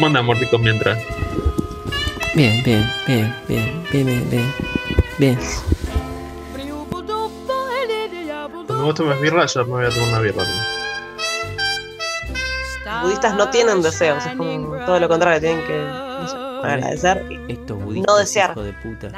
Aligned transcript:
¿Cómo 0.00 0.18
anda 0.18 0.22
mientras? 0.62 0.98
Bien, 2.34 2.62
bien, 2.64 2.90
bien, 3.06 3.34
bien, 3.46 3.84
bien, 3.92 4.06
bien, 4.06 4.30
bien. 4.30 4.54
Bien. 5.18 5.38
Cuando 8.66 8.82
vos 8.82 8.94
tomes 8.94 9.20
birra, 9.20 9.44
yo 9.44 9.64
me 9.66 9.70
voy 9.72 9.84
a 9.84 9.90
tomar 9.90 10.08
una 10.08 10.20
birra. 10.20 10.42
budistas 13.02 13.34
no 13.36 13.50
tienen 13.50 13.82
deseos, 13.82 14.24
es 14.24 14.32
como 14.36 14.74
todo 14.86 14.98
lo 15.00 15.06
contrario, 15.06 15.38
tienen 15.38 15.66
que 15.66 15.76
no 15.82 16.28
sé, 16.28 16.36
agradecer. 16.66 17.26
y- 17.30 17.52
Estos 17.52 17.84
budistas, 17.84 18.06
No 18.14 18.18
desear. 18.18 18.50
hijo 18.52 18.62
de 18.62 18.72
puta. 18.72 19.08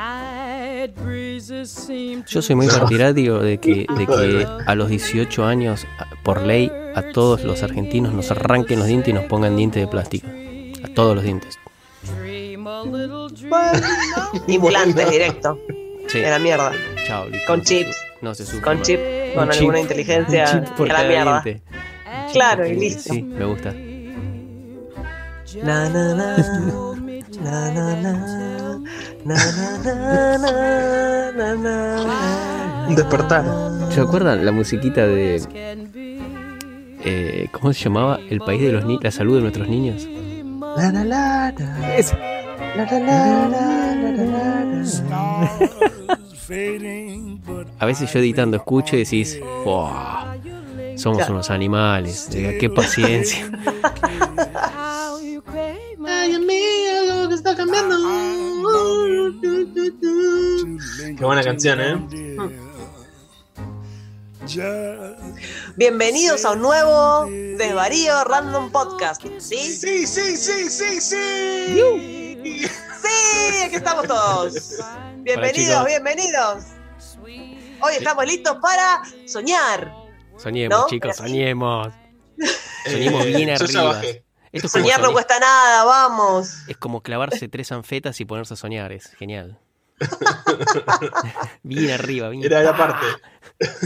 Yo 2.26 2.42
soy 2.42 2.56
muy 2.56 2.66
partidario 2.66 3.38
de 3.38 3.58
que, 3.58 3.86
de 3.88 4.06
que 4.06 4.46
a 4.66 4.74
los 4.74 4.88
18 4.88 5.44
años, 5.44 5.86
por 6.24 6.42
ley, 6.42 6.72
a 6.96 7.02
todos 7.12 7.44
los 7.44 7.62
argentinos 7.62 8.12
nos 8.12 8.32
arranquen 8.32 8.80
los 8.80 8.88
dientes 8.88 9.10
y 9.10 9.12
nos 9.12 9.26
pongan 9.26 9.54
dientes 9.56 9.80
de 9.80 9.86
plástico. 9.86 10.26
A 10.84 10.88
todos 10.94 11.14
los 11.16 11.24
dientes. 11.24 11.58
Implantes 14.46 15.10
directo. 15.10 15.58
Sí. 16.08 16.18
De 16.20 16.30
la 16.30 16.38
mierda. 16.38 16.72
Chao, 17.06 17.26
Lico. 17.28 17.44
Con 17.46 17.62
chips. 17.62 17.96
No 18.20 18.34
se 18.34 18.44
sube. 18.44 18.60
Con 18.62 18.74
mal. 18.76 18.82
chip, 18.84 19.00
con 19.34 19.44
Un 19.44 19.52
alguna 19.52 19.80
inteligencia. 19.80 20.50
Un 20.54 20.64
chip 20.64 20.74
por 20.76 20.86
de 20.88 20.92
la 20.92 21.04
mierda. 21.04 21.40
diente. 21.42 21.62
Claro, 22.32 22.66
y 22.66 22.74
listo. 22.74 23.12
Sí, 23.14 23.22
me 23.22 23.44
gusta. 23.44 23.72
Na, 25.62 25.88
na, 25.88 26.14
na. 26.14 26.36
Na, 27.42 27.70
na, 27.70 27.96
na. 27.96 28.12
Na, 29.24 29.34
na, 29.34 29.78
na, 29.84 30.38
na, 30.38 31.32
na, 31.32 31.54
na. 31.54 32.88
Despertar. 32.94 33.44
¿Se 33.90 34.00
acuerdan 34.00 34.44
la 34.44 34.52
musiquita 34.52 35.06
de. 35.06 35.40
eh, 37.04 37.48
¿Cómo 37.52 37.72
se 37.72 37.84
llamaba? 37.84 38.18
El 38.30 38.40
país 38.40 38.60
de 38.62 38.72
los 38.72 38.84
niños. 38.84 39.02
La 39.04 39.10
salud 39.10 39.36
de 39.36 39.42
nuestros 39.42 39.68
niños. 39.68 40.06
La, 40.76 40.90
la, 40.92 41.04
la, 41.04 41.52
la. 41.58 41.66
La, 42.76 42.84
la, 42.84 42.98
la, 43.00 43.48
la, 43.48 43.94
la, 43.94 44.10
la, 44.12 44.84
la. 45.10 45.50
A 47.78 47.86
veces 47.86 48.12
yo 48.12 48.18
editando 48.20 48.56
escucho 48.56 48.96
y 48.96 49.00
decís, 49.00 49.38
"Buah, 49.64 50.36
somos 50.96 51.18
Claro. 51.18 51.34
unos 51.34 51.50
animales, 51.50 52.28
eh, 52.34 52.56
qué 52.60 52.68
paciencia. 52.70 53.50
Ay, 56.04 56.34
amigo, 56.34 57.28
que 57.28 57.34
está 57.34 57.54
cambiando. 57.56 57.96
Qué 61.18 61.24
buena 61.24 61.42
canción, 61.42 61.80
¿eh? 61.80 61.96
Bienvenidos 65.76 66.44
a 66.44 66.50
un 66.52 66.62
nuevo 66.62 67.26
Desvarío 67.56 68.24
Random 68.24 68.72
Podcast. 68.72 69.22
¿Sí? 69.38 69.56
Sí, 69.56 70.04
sí, 70.04 70.36
sí, 70.36 70.68
sí, 70.68 71.00
sí. 71.00 72.38
¡Sí! 72.42 73.62
Aquí 73.64 73.76
estamos 73.76 74.08
todos. 74.08 74.54
Bienvenidos, 75.18 75.86
bienvenidos. 75.86 76.64
Hoy 77.22 77.94
estamos 77.96 78.26
listos 78.26 78.56
para 78.60 79.02
soñar. 79.26 79.92
Soñemos, 80.38 80.76
¿No? 80.76 80.86
chicos, 80.88 81.16
soñemos. 81.16 81.92
Soñemos 82.84 83.24
bien 83.26 83.48
Eh, 83.48 83.54
arriba. 83.54 84.00
Esto 84.50 84.68
Soñar 84.68 85.00
no 85.00 85.12
cuesta 85.12 85.38
nada, 85.38 85.84
vamos. 85.84 86.52
es 86.66 86.76
como 86.76 87.00
clavarse 87.00 87.46
tres 87.48 87.70
anfetas 87.70 88.20
y 88.20 88.24
ponerse 88.24 88.54
a 88.54 88.56
soñar, 88.56 88.90
es 88.90 89.06
genial. 89.14 89.60
bien 91.62 91.90
arriba, 91.92 92.28
bien. 92.30 92.44
Era 92.44 92.62
la 92.62 92.76
parte. 92.76 93.06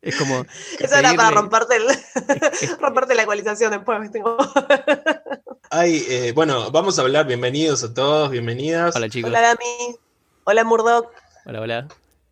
Es 0.00 0.16
como. 0.16 0.46
Eso 0.78 0.94
era 0.96 1.12
para 1.14 1.32
romperte, 1.32 1.76
el, 1.76 1.84
romperte 2.80 3.14
la 3.14 3.24
ecualización 3.24 3.72
después. 3.72 4.10
Como- 4.22 4.36
Ay, 5.70 6.02
eh, 6.08 6.32
bueno, 6.34 6.70
vamos 6.70 6.98
a 6.98 7.02
hablar. 7.02 7.26
Bienvenidos 7.26 7.84
a 7.84 7.92
todos, 7.92 8.30
bienvenidas. 8.30 8.96
Hola, 8.96 9.10
chicos. 9.10 9.28
Hola, 9.28 9.40
Dami. 9.42 9.96
Hola, 10.44 10.64
Murdoch. 10.64 11.10
Hola, 11.44 11.60
hola. 11.60 11.88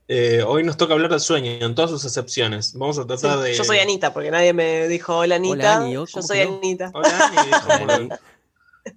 Eh, 0.08 0.42
hoy 0.46 0.62
nos 0.62 0.76
toca 0.78 0.94
hablar 0.94 1.10
del 1.10 1.20
sueño 1.20 1.50
en 1.50 1.74
todas 1.74 1.90
sus 1.90 2.04
acepciones. 2.06 2.72
Vamos 2.78 2.96
a 2.98 3.02
Sí, 3.02 3.08
tratar 3.08 3.40
de. 3.40 3.54
Yo 3.54 3.64
soy 3.64 3.78
Anita, 3.80 4.14
porque 4.14 4.30
nadie 4.30 4.54
me 4.54 4.88
dijo 4.88 5.18
hola, 5.18 5.34
Anita. 5.34 5.76
Ani, 5.76 5.96
¿oh? 5.98 6.06
yo 6.06 6.12
¿Cómo 6.14 6.26
soy 6.26 6.46
no? 6.48 6.56
Anita. 6.58 6.90
Hola, 6.94 7.26
Ani, 7.26 7.46
dijo 7.46 7.60
Hola, 7.66 7.78
Murdoch. 7.78 8.18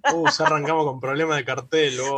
Ani. 0.04 0.16
Uh, 0.16 0.28
ya 0.30 0.46
arrancamos 0.46 0.86
con 0.86 1.00
problemas 1.00 1.36
de 1.36 1.44
cartel. 1.44 1.98
oh. 2.00 2.16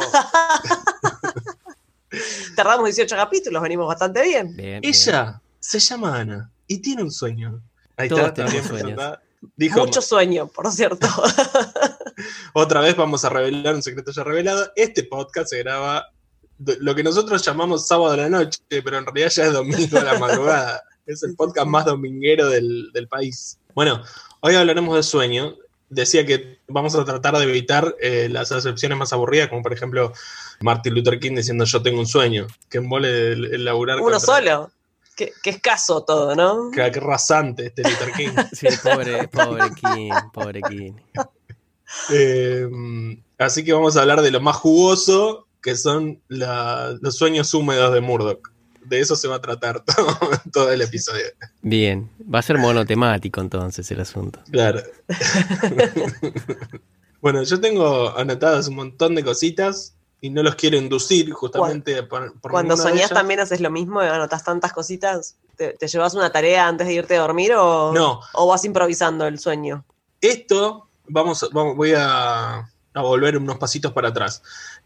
Tardamos 2.56 2.84
18 2.86 3.14
capítulos, 3.16 3.62
venimos 3.62 3.86
bastante 3.86 4.22
bien. 4.22 4.56
Bien, 4.56 4.80
bien. 4.80 4.94
Ella 4.94 5.40
se 5.60 5.78
llama 5.78 6.18
Ana 6.18 6.50
y 6.66 6.78
tiene 6.78 7.02
un 7.02 7.10
sueño. 7.10 7.62
Ahí 7.96 8.08
Todos 8.08 8.22
está, 8.22 8.34
tenemos 8.34 8.68
también 8.68 8.96
sueños. 8.96 9.18
Dijo, 9.56 9.80
Mucho 9.80 10.00
sueño, 10.00 10.46
por 10.46 10.70
cierto. 10.70 11.06
otra 12.52 12.80
vez 12.80 12.96
vamos 12.96 13.24
a 13.24 13.28
revelar 13.28 13.74
un 13.74 13.82
secreto 13.82 14.12
ya 14.12 14.22
revelado. 14.22 14.70
Este 14.76 15.04
podcast 15.04 15.50
se 15.50 15.58
graba 15.58 16.06
lo 16.58 16.94
que 16.94 17.02
nosotros 17.02 17.44
llamamos 17.44 17.88
sábado 17.88 18.12
a 18.12 18.16
la 18.16 18.28
noche, 18.28 18.60
pero 18.68 18.98
en 18.98 19.06
realidad 19.06 19.30
ya 19.30 19.46
es 19.46 19.52
domingo 19.52 19.98
a 19.98 20.04
la 20.04 20.18
madrugada. 20.18 20.82
Es 21.04 21.24
el 21.24 21.34
podcast 21.34 21.66
más 21.66 21.84
dominguero 21.84 22.48
del, 22.48 22.92
del 22.92 23.08
país. 23.08 23.58
Bueno, 23.74 24.04
hoy 24.38 24.54
hablaremos 24.54 24.94
de 24.94 25.02
sueño. 25.02 25.56
Decía 25.88 26.24
que 26.24 26.60
vamos 26.68 26.94
a 26.94 27.04
tratar 27.04 27.36
de 27.36 27.42
evitar 27.42 27.96
eh, 28.00 28.28
las 28.30 28.52
acepciones 28.52 28.96
más 28.96 29.12
aburridas, 29.12 29.48
como 29.48 29.62
por 29.62 29.72
ejemplo 29.72 30.12
Martin 30.62 30.94
Luther 30.94 31.18
King 31.18 31.34
diciendo 31.36 31.64
yo 31.64 31.82
tengo 31.82 31.98
un 32.00 32.06
sueño, 32.06 32.46
que 32.70 32.78
embole 32.78 33.32
el, 33.32 33.54
el 33.54 33.64
laburar 33.64 33.96
Uno 34.00 34.12
contra- 34.12 34.20
solo. 34.20 34.70
Qué, 35.14 35.30
qué 35.42 35.50
escaso 35.50 36.04
todo, 36.04 36.34
¿no? 36.34 36.70
Qué, 36.72 36.90
qué 36.90 37.00
rasante 37.00 37.66
este 37.66 37.82
Luther 37.82 38.12
King. 38.12 38.30
Sí, 38.52 38.66
pobre, 38.82 39.28
pobre 39.28 39.64
King, 39.74 40.10
pobre 40.32 40.62
King. 40.62 40.92
Eh, 42.10 42.66
así 43.38 43.62
que 43.62 43.74
vamos 43.74 43.96
a 43.96 44.00
hablar 44.00 44.22
de 44.22 44.30
lo 44.30 44.40
más 44.40 44.56
jugoso, 44.56 45.46
que 45.60 45.76
son 45.76 46.20
la- 46.28 46.96
los 47.00 47.16
sueños 47.16 47.52
húmedos 47.52 47.92
de 47.92 48.00
Murdoch. 48.00 48.50
De 48.84 49.00
eso 49.00 49.14
se 49.14 49.28
va 49.28 49.36
a 49.36 49.40
tratar 49.40 49.80
todo, 49.84 50.16
todo 50.50 50.72
el 50.72 50.80
episodio. 50.80 51.24
Bien, 51.60 52.08
va 52.32 52.38
a 52.38 52.42
ser 52.42 52.56
monotemático 52.58 53.40
entonces 53.42 53.88
el 53.90 54.00
asunto. 54.00 54.40
Claro. 54.50 54.80
bueno, 57.20 57.42
yo 57.42 57.60
tengo 57.60 58.16
anotadas 58.16 58.68
un 58.68 58.76
montón 58.76 59.14
de 59.14 59.24
cositas 59.24 59.94
y 60.24 60.30
no 60.30 60.42
los 60.42 60.54
quiero 60.54 60.76
inducir 60.78 61.30
justamente 61.32 62.04
por, 62.04 62.32
por 62.40 62.52
Cuando 62.52 62.76
soñás 62.76 62.96
ellas. 62.96 63.10
también 63.10 63.40
haces 63.40 63.60
lo 63.60 63.70
mismo, 63.70 64.00
anotas 64.00 64.44
tantas 64.44 64.72
cositas. 64.72 65.36
¿Te, 65.56 65.72
te 65.74 65.88
llevas 65.88 66.14
una 66.14 66.30
tarea 66.32 66.66
antes 66.68 66.86
de 66.86 66.94
irte 66.94 67.16
a 67.16 67.20
dormir 67.22 67.52
o, 67.54 67.92
No, 67.92 68.20
o 68.32 68.46
vas 68.46 68.64
improvisando 68.64 69.26
el 69.26 69.38
sueño? 69.38 69.84
esto, 70.20 70.88
vamos, 71.08 71.50
vamos 71.52 71.76
voy 71.76 71.92
a, 71.96 72.58
a 72.94 73.02
volver 73.02 73.36
unos 73.36 73.58
pasitos 73.58 73.92
para 73.92 74.08
atrás. 74.10 74.42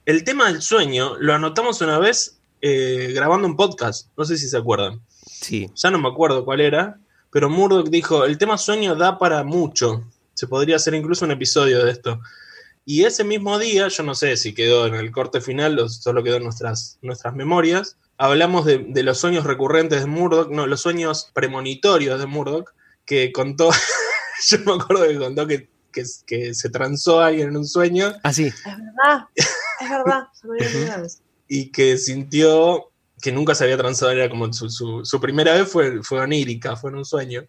El 0.07 0.25
tema 0.25 0.47
del 0.47 0.63
sueño 0.63 1.17
lo 1.19 1.35
anotamos 1.35 1.83
una 1.83 1.99
vez 1.99 2.39
eh, 2.63 3.13
grabando 3.15 3.47
un 3.47 3.57
podcast, 3.57 4.09
no 4.17 4.25
sé 4.25 4.39
si 4.39 4.49
se 4.49 4.57
acuerdan. 4.57 5.03
Sí, 5.27 5.71
ya 5.75 5.91
no 5.91 5.99
me 5.99 6.09
acuerdo 6.09 6.47
cuál 6.47 6.63
era, 6.63 6.99
pero 7.31 7.51
Murdoch 7.51 7.89
dijo, 7.91 8.25
el 8.25 8.39
tema 8.39 8.57
sueño 8.57 8.95
da 8.97 9.19
para 9.19 9.45
mucho, 9.45 10.03
se 10.33 10.47
podría 10.47 10.77
hacer 10.77 10.95
incluso 10.95 11.27
un 11.27 11.33
episodio 11.33 11.85
de 11.85 11.91
esto. 11.91 12.21
Y 12.89 13.05
ese 13.05 13.25
mismo 13.25 13.59
día, 13.59 13.89
yo 13.89 14.05
no 14.05 14.15
sé 14.15 14.37
si 14.37 14.55
quedó 14.55 14.87
en 14.87 14.95
el 14.95 15.11
corte 15.11 15.41
final 15.41 15.77
o 15.81 15.89
solo 15.89 16.23
quedó 16.23 16.37
en 16.37 16.45
nuestras, 16.45 16.99
nuestras 17.03 17.35
memorias, 17.35 17.99
hablamos 18.17 18.65
de, 18.65 18.79
de 18.79 19.03
los 19.03 19.19
sueños 19.19 19.43
recurrentes 19.43 20.01
de 20.03 20.07
Murdoch, 20.07 20.51
no, 20.51 20.69
los 20.69 20.83
sueños 20.83 21.33
premonitorios 21.35 22.21
de 22.21 22.27
Murdoch, 22.27 22.73
que 23.05 23.33
contó, 23.33 23.71
yo 24.49 24.59
me 24.65 24.75
acuerdo 24.81 25.09
que 25.09 25.19
contó 25.19 25.49
que, 25.49 25.69
que, 25.91 26.05
que 26.29 26.55
se 26.55 26.71
transó 26.71 27.21
a 27.21 27.27
alguien 27.27 27.49
en 27.49 27.57
un 27.57 27.67
sueño 27.67 28.15
ah, 28.23 28.33
sí, 28.33 28.47
Es 28.47 28.65
verdad, 28.65 29.27
es 29.81 29.91
verdad. 29.91 30.29
se 30.33 30.47
me 30.47 31.09
y 31.49 31.73
que 31.73 31.99
sintió 31.99 32.93
que 33.21 33.33
nunca 33.33 33.57
se 33.57 33.65
había 33.65 33.79
transado, 33.79 34.13
era 34.13 34.31
como 34.31 34.53
su, 34.53 34.71
su, 34.71 35.05
su 35.05 35.21
primera 35.21 35.55
vez 35.55 35.69
fue, 35.69 36.05
fue 36.05 36.21
onírica, 36.21 36.77
fue 36.77 36.91
en 36.91 36.99
un 36.99 37.05
sueño. 37.05 37.47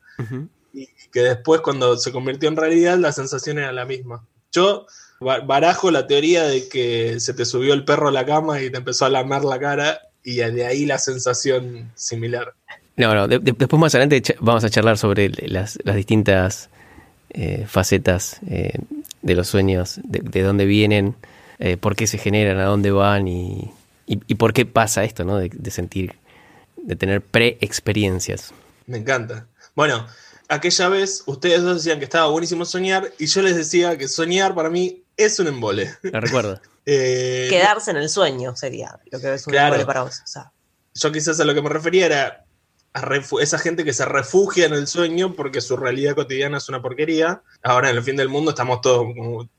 y 0.73 0.87
que 1.11 1.19
después 1.19 1.61
cuando 1.61 1.95
se 1.97 2.11
convirtió 2.11 2.49
en 2.49 2.55
realidad 2.55 2.97
la 2.97 3.11
sensación 3.11 3.59
era 3.59 3.71
la 3.71 3.85
misma. 3.85 4.25
Yo 4.51 4.87
barajo 5.19 5.91
la 5.91 6.07
teoría 6.07 6.43
de 6.43 6.67
que 6.69 7.19
se 7.19 7.33
te 7.33 7.45
subió 7.45 7.73
el 7.73 7.83
perro 7.85 8.09
a 8.09 8.11
la 8.11 8.25
cama 8.25 8.61
y 8.61 8.69
te 8.69 8.77
empezó 8.77 9.05
a 9.05 9.09
lamer 9.09 9.43
la 9.43 9.59
cara 9.59 9.99
y 10.23 10.35
de 10.35 10.65
ahí 10.65 10.85
la 10.85 10.97
sensación 10.99 11.91
similar. 11.95 12.53
No, 12.97 13.13
no, 13.15 13.27
de- 13.27 13.39
de- 13.39 13.53
después 13.57 13.79
más 13.79 13.93
adelante 13.95 14.35
vamos 14.39 14.63
a 14.63 14.69
charlar 14.69 14.97
sobre 14.97 15.29
las, 15.47 15.77
las 15.83 15.95
distintas 15.95 16.69
eh, 17.29 17.65
facetas 17.67 18.39
eh, 18.49 18.73
de 19.21 19.35
los 19.35 19.47
sueños, 19.47 19.99
de, 20.03 20.19
de 20.19 20.41
dónde 20.41 20.65
vienen, 20.65 21.15
eh, 21.59 21.77
por 21.77 21.95
qué 21.95 22.07
se 22.07 22.17
generan, 22.17 22.59
a 22.59 22.65
dónde 22.65 22.91
van 22.91 23.27
y, 23.27 23.71
y- 24.05 24.19
y 24.27 24.35
por 24.35 24.53
qué 24.53 24.65
pasa 24.65 25.03
esto, 25.03 25.23
¿no? 25.25 25.37
De, 25.37 25.49
de 25.53 25.71
sentir, 25.71 26.13
de 26.77 26.95
tener 26.95 27.21
pre-experiencias. 27.21 28.53
Me 28.85 28.97
encanta. 28.97 29.47
Bueno, 29.75 30.05
aquella 30.49 30.89
vez 30.89 31.23
ustedes 31.27 31.61
dos 31.61 31.77
decían 31.83 31.99
que 31.99 32.05
estaba 32.05 32.27
buenísimo 32.29 32.65
soñar 32.65 33.11
y 33.19 33.27
yo 33.27 33.41
les 33.41 33.55
decía 33.55 33.97
que 33.97 34.07
soñar 34.07 34.55
para 34.55 34.69
mí 34.69 35.03
es 35.17 35.39
un 35.39 35.47
embole. 35.47 35.93
Lo 36.03 36.19
recuerdo. 36.21 36.59
Eh, 36.89 37.47
Quedarse 37.49 37.91
en 37.91 37.97
el 37.97 38.07
sueño 38.07 38.55
sería 38.55 38.97
lo 39.11 39.19
que 39.19 39.33
es 39.33 39.45
un 39.45 39.51
Claro. 39.51 39.75
embole 39.75 39.85
para 39.85 40.03
vos. 40.03 40.21
O 40.23 40.27
sea, 40.27 40.53
yo 40.93 41.11
quizás 41.11 41.37
a 41.37 41.43
lo 41.43 41.53
que 41.53 41.61
me 41.61 41.67
refería 41.67 42.05
era 42.05 42.45
a 42.93 43.09
esa 43.41 43.59
gente 43.59 43.83
que 43.83 43.91
se 43.91 44.05
refugia 44.05 44.67
en 44.67 44.73
el 44.73 44.87
sueño 44.87 45.35
porque 45.35 45.59
su 45.59 45.75
realidad 45.75 46.15
cotidiana 46.15 46.59
es 46.59 46.69
una 46.69 46.81
porquería. 46.81 47.41
Ahora 47.61 47.89
en 47.89 47.97
el 47.97 48.03
fin 48.03 48.15
del 48.15 48.29
mundo 48.29 48.51
estamos 48.51 48.79
todos 48.79 49.05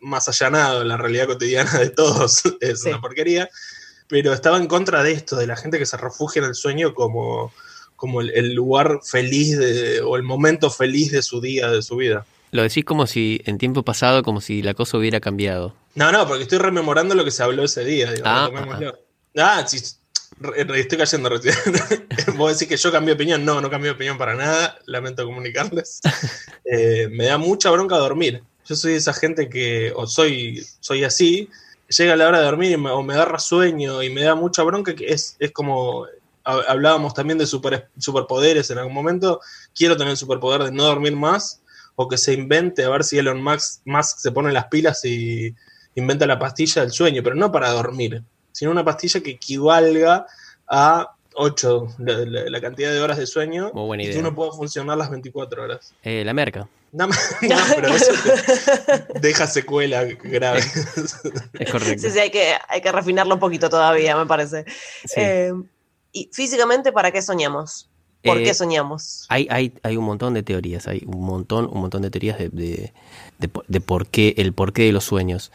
más 0.00 0.26
allanados, 0.28 0.86
la 0.86 0.96
realidad 0.96 1.26
cotidiana 1.26 1.70
de 1.78 1.90
todos 1.90 2.40
es 2.62 2.80
Sí. 2.80 2.88
una 2.88 3.02
porquería. 3.02 3.50
Pero 4.08 4.32
estaba 4.32 4.56
en 4.56 4.66
contra 4.66 5.02
de 5.02 5.12
esto, 5.12 5.36
de 5.36 5.46
la 5.46 5.56
gente 5.56 5.78
que 5.78 5.84
se 5.84 5.98
refugia 5.98 6.40
en 6.40 6.46
el 6.48 6.54
sueño 6.54 6.94
como, 6.94 7.52
como 7.94 8.22
el, 8.22 8.30
el 8.30 8.54
lugar 8.54 9.00
feliz 9.04 9.58
de- 9.58 10.00
o 10.00 10.16
el 10.16 10.22
momento 10.22 10.70
feliz 10.70 11.12
de 11.12 11.20
su 11.20 11.42
día, 11.42 11.68
de 11.68 11.82
su 11.82 11.96
vida. 11.96 12.24
Lo 12.50 12.62
decís 12.62 12.84
como 12.84 13.06
si 13.06 13.40
en 13.44 13.58
tiempo 13.58 13.82
pasado, 13.82 14.22
como 14.22 14.40
si 14.40 14.62
la 14.62 14.74
cosa 14.74 14.96
hubiera 14.98 15.20
cambiado. 15.20 15.74
No, 15.94 16.10
no, 16.12 16.26
porque 16.26 16.44
estoy 16.44 16.58
rememorando 16.58 17.14
lo 17.14 17.24
que 17.24 17.30
se 17.30 17.42
habló 17.42 17.64
ese 17.64 17.84
día. 17.84 18.10
Digo, 18.12 18.24
Ah. 18.26 18.50
Ah, 19.36 19.64
sí, 19.66 19.78
estoy 20.56 20.98
cayendo 20.98 21.28
recién. 21.28 21.54
Vos 22.36 22.52
decís 22.58 22.68
que 22.68 22.76
yo 22.76 22.90
cambié 22.92 23.14
opinión. 23.14 23.44
No, 23.44 23.60
no 23.60 23.68
cambié 23.70 23.90
opinión 23.90 24.16
para 24.18 24.34
nada. 24.34 24.78
Lamento 24.86 25.24
comunicarles. 25.24 26.00
Eh, 26.70 27.08
me 27.10 27.24
da 27.24 27.38
mucha 27.38 27.70
bronca 27.70 27.96
dormir. 27.96 28.42
Yo 28.66 28.76
soy 28.76 28.92
esa 28.92 29.14
gente 29.14 29.48
que, 29.48 29.90
o 29.96 30.06
soy, 30.06 30.62
soy 30.80 31.02
así, 31.02 31.48
llega 31.88 32.14
la 32.14 32.28
hora 32.28 32.40
de 32.40 32.44
dormir 32.44 32.72
y 32.72 32.76
me- 32.76 32.90
o 32.90 33.02
me 33.02 33.14
agarra 33.14 33.38
sueño 33.38 34.02
y 34.02 34.10
me 34.10 34.20
da 34.24 34.34
mucha 34.34 34.62
bronca, 34.64 34.94
que 34.94 35.06
es, 35.10 35.34
es 35.38 35.50
como, 35.50 36.04
ha- 36.44 36.60
hablábamos 36.68 37.14
también 37.14 37.38
de 37.38 37.46
super, 37.46 37.88
superpoderes 37.98 38.68
en 38.70 38.76
algún 38.76 38.92
momento, 38.92 39.40
quiero 39.74 39.96
tener 39.96 40.10
el 40.10 40.18
superpoder 40.18 40.64
de 40.64 40.72
no 40.72 40.82
dormir 40.84 41.16
más, 41.16 41.62
o 42.00 42.06
que 42.06 42.16
se 42.16 42.32
invente, 42.32 42.84
a 42.84 42.90
ver 42.90 43.02
si 43.02 43.18
Elon 43.18 43.42
Musk, 43.42 43.80
Musk 43.84 44.18
se 44.18 44.30
pone 44.30 44.52
las 44.52 44.66
pilas 44.66 45.04
y 45.04 45.52
inventa 45.96 46.26
la 46.28 46.38
pastilla 46.38 46.82
del 46.82 46.92
sueño, 46.92 47.22
pero 47.24 47.34
no 47.34 47.50
para 47.50 47.70
dormir, 47.70 48.22
sino 48.52 48.70
una 48.70 48.84
pastilla 48.84 49.20
que 49.20 49.30
equivalga 49.32 50.24
a 50.68 51.10
8, 51.34 51.88
la, 51.98 52.18
la- 52.18 52.50
la 52.50 52.60
cantidad 52.60 52.92
de 52.92 53.00
horas 53.00 53.18
de 53.18 53.26
sueño, 53.26 53.72
Muy 53.74 53.84
buena 53.86 54.02
y 54.04 54.06
que 54.06 54.12
idea. 54.12 54.20
uno 54.20 54.32
pueda 54.34 54.52
funcionar 54.52 54.96
las 54.96 55.10
24 55.10 55.64
horas. 55.64 55.92
Eh, 56.04 56.22
la 56.24 56.32
merca. 56.34 56.68
No, 56.92 57.06
no, 57.42 57.56
pero 57.74 57.88
eso 57.88 58.12
deja 59.20 59.46
secuela 59.48 60.04
grave. 60.04 60.60
Es 60.60 61.70
correcto. 61.72 62.02
Sí, 62.08 62.10
sí, 62.10 62.18
hay 62.20 62.30
que, 62.30 62.54
hay 62.68 62.80
que 62.80 62.92
refinarlo 62.92 63.34
un 63.34 63.40
poquito 63.40 63.68
todavía, 63.68 64.16
me 64.16 64.26
parece. 64.26 64.64
Sí. 65.04 65.14
Eh, 65.20 65.52
y 66.12 66.30
físicamente, 66.32 66.92
¿para 66.92 67.10
qué 67.10 67.22
soñamos? 67.22 67.90
¿Por 68.28 68.38
Eh, 68.38 68.44
qué 68.44 68.54
soñamos? 68.54 69.26
Hay, 69.28 69.46
hay, 69.50 69.72
hay 69.82 69.96
un 69.96 70.04
montón 70.04 70.34
de 70.34 70.42
teorías, 70.42 70.86
hay 70.86 71.02
un 71.06 71.24
montón, 71.24 71.68
un 71.72 71.80
montón 71.80 72.02
de 72.02 72.10
teorías 72.10 72.38
de, 72.38 72.48
de, 72.50 72.92
de 73.38 73.48
por- 73.48 73.66
de 73.66 73.80
por 73.80 74.06
qué, 74.06 74.34
el 74.38 74.52
porqué 74.52 74.82
de 74.84 74.92
los 74.92 75.04
sueños. 75.04 75.50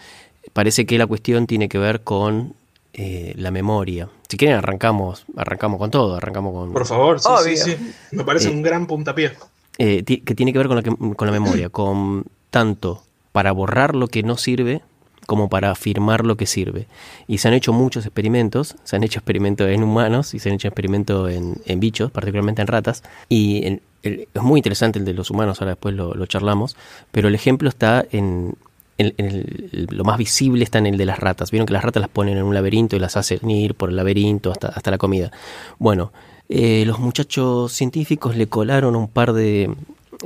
Parece 0.54 0.86
que 0.86 0.98
la 0.98 1.08
cuestión 1.08 1.48
tiene 1.48 1.70
que 1.70 1.78
ver 1.78 2.02
con 2.02 2.54
eh, 2.94 3.34
la 3.38 3.50
memoria. 3.52 4.10
Si 4.28 4.38
quieren 4.38 4.58
arrancamos, 4.58 5.26
arrancamos 5.38 5.80
con 5.80 5.90
todo, 5.92 6.16
arrancamos 6.16 6.54
con 6.54 6.74
Por 6.74 6.86
favor, 6.86 7.20
sí, 7.20 7.30
sí, 7.44 7.58
sí. 7.58 7.78
Me 8.12 8.24
parece 8.24 8.50
Eh, 8.50 8.52
un 8.52 8.62
gran 8.62 8.86
puntapié. 8.88 9.32
eh, 9.78 10.04
que 10.04 10.36
tiene 10.36 10.52
que 10.54 10.60
ver 10.60 10.68
con 10.68 10.76
la, 10.76 10.84
que- 10.84 10.96
con 11.16 11.26
la 11.28 11.32
memoria, 11.32 11.70
con 11.70 12.26
tanto 12.52 13.04
para 13.32 13.52
borrar 13.52 13.96
lo 13.96 14.08
que 14.08 14.22
no 14.22 14.38
sirve 14.38 14.82
como 15.26 15.50
para 15.50 15.72
afirmar 15.72 16.26
lo 16.26 16.38
que 16.38 16.46
sirve. 16.46 16.88
Y 17.28 17.38
se 17.40 17.48
han 17.48 17.54
hecho 17.54 17.74
muchos 17.74 18.06
experimentos, 18.06 18.76
se 18.84 18.96
han 18.96 19.04
hecho 19.04 19.20
experimentos 19.20 19.68
en 19.70 19.84
humanos 19.84 20.34
y 20.34 20.40
se 20.40 20.50
han 20.50 20.56
hecho 20.56 20.68
experimentos 20.68 21.32
en, 21.32 21.56
en 21.66 21.80
bichos, 21.80 22.12
particularmente 22.12 22.62
en 22.62 22.68
ratas. 22.68 23.04
Y 23.30 23.80
es 24.04 24.42
muy 24.42 24.60
interesante 24.60 25.00
el 25.00 25.06
de 25.06 25.14
los 25.14 25.30
humanos, 25.32 25.62
ahora 25.62 25.72
después 25.72 25.96
lo, 25.96 26.26
charlamos, 26.26 26.76
pero 27.12 27.28
el 27.30 27.36
ejemplo 27.36 27.70
está 27.70 28.06
en... 28.12 28.56
en- 28.98 29.88
lo 29.90 30.04
más 30.04 30.18
visible 30.18 30.64
está 30.64 30.78
en 30.80 30.86
el 30.88 30.98
de 30.98 31.06
las 31.06 31.20
ratas. 31.20 31.52
Vieron 31.52 31.66
que 31.66 31.74
las 31.74 31.84
ratas 31.84 32.02
las 32.02 32.10
ponen 32.10 32.38
en 32.38 32.44
un 32.44 32.54
laberinto 32.54 32.96
y 32.96 33.00
las 33.00 33.18
hacen 33.18 33.50
ir 33.50 33.76
por 33.76 33.90
el 33.90 33.96
laberinto 33.96 34.52
hasta, 34.52 34.68
hasta 34.68 34.92
la 34.92 34.98
comida. 34.98 35.32
Bueno, 35.80 36.12
eh, 36.50 36.84
los 36.86 37.00
muchachos 37.00 37.72
científicos 37.72 38.36
le 38.36 38.48
colaron 38.48 38.96
un 38.96 39.08
par 39.08 39.34
de 39.34 39.70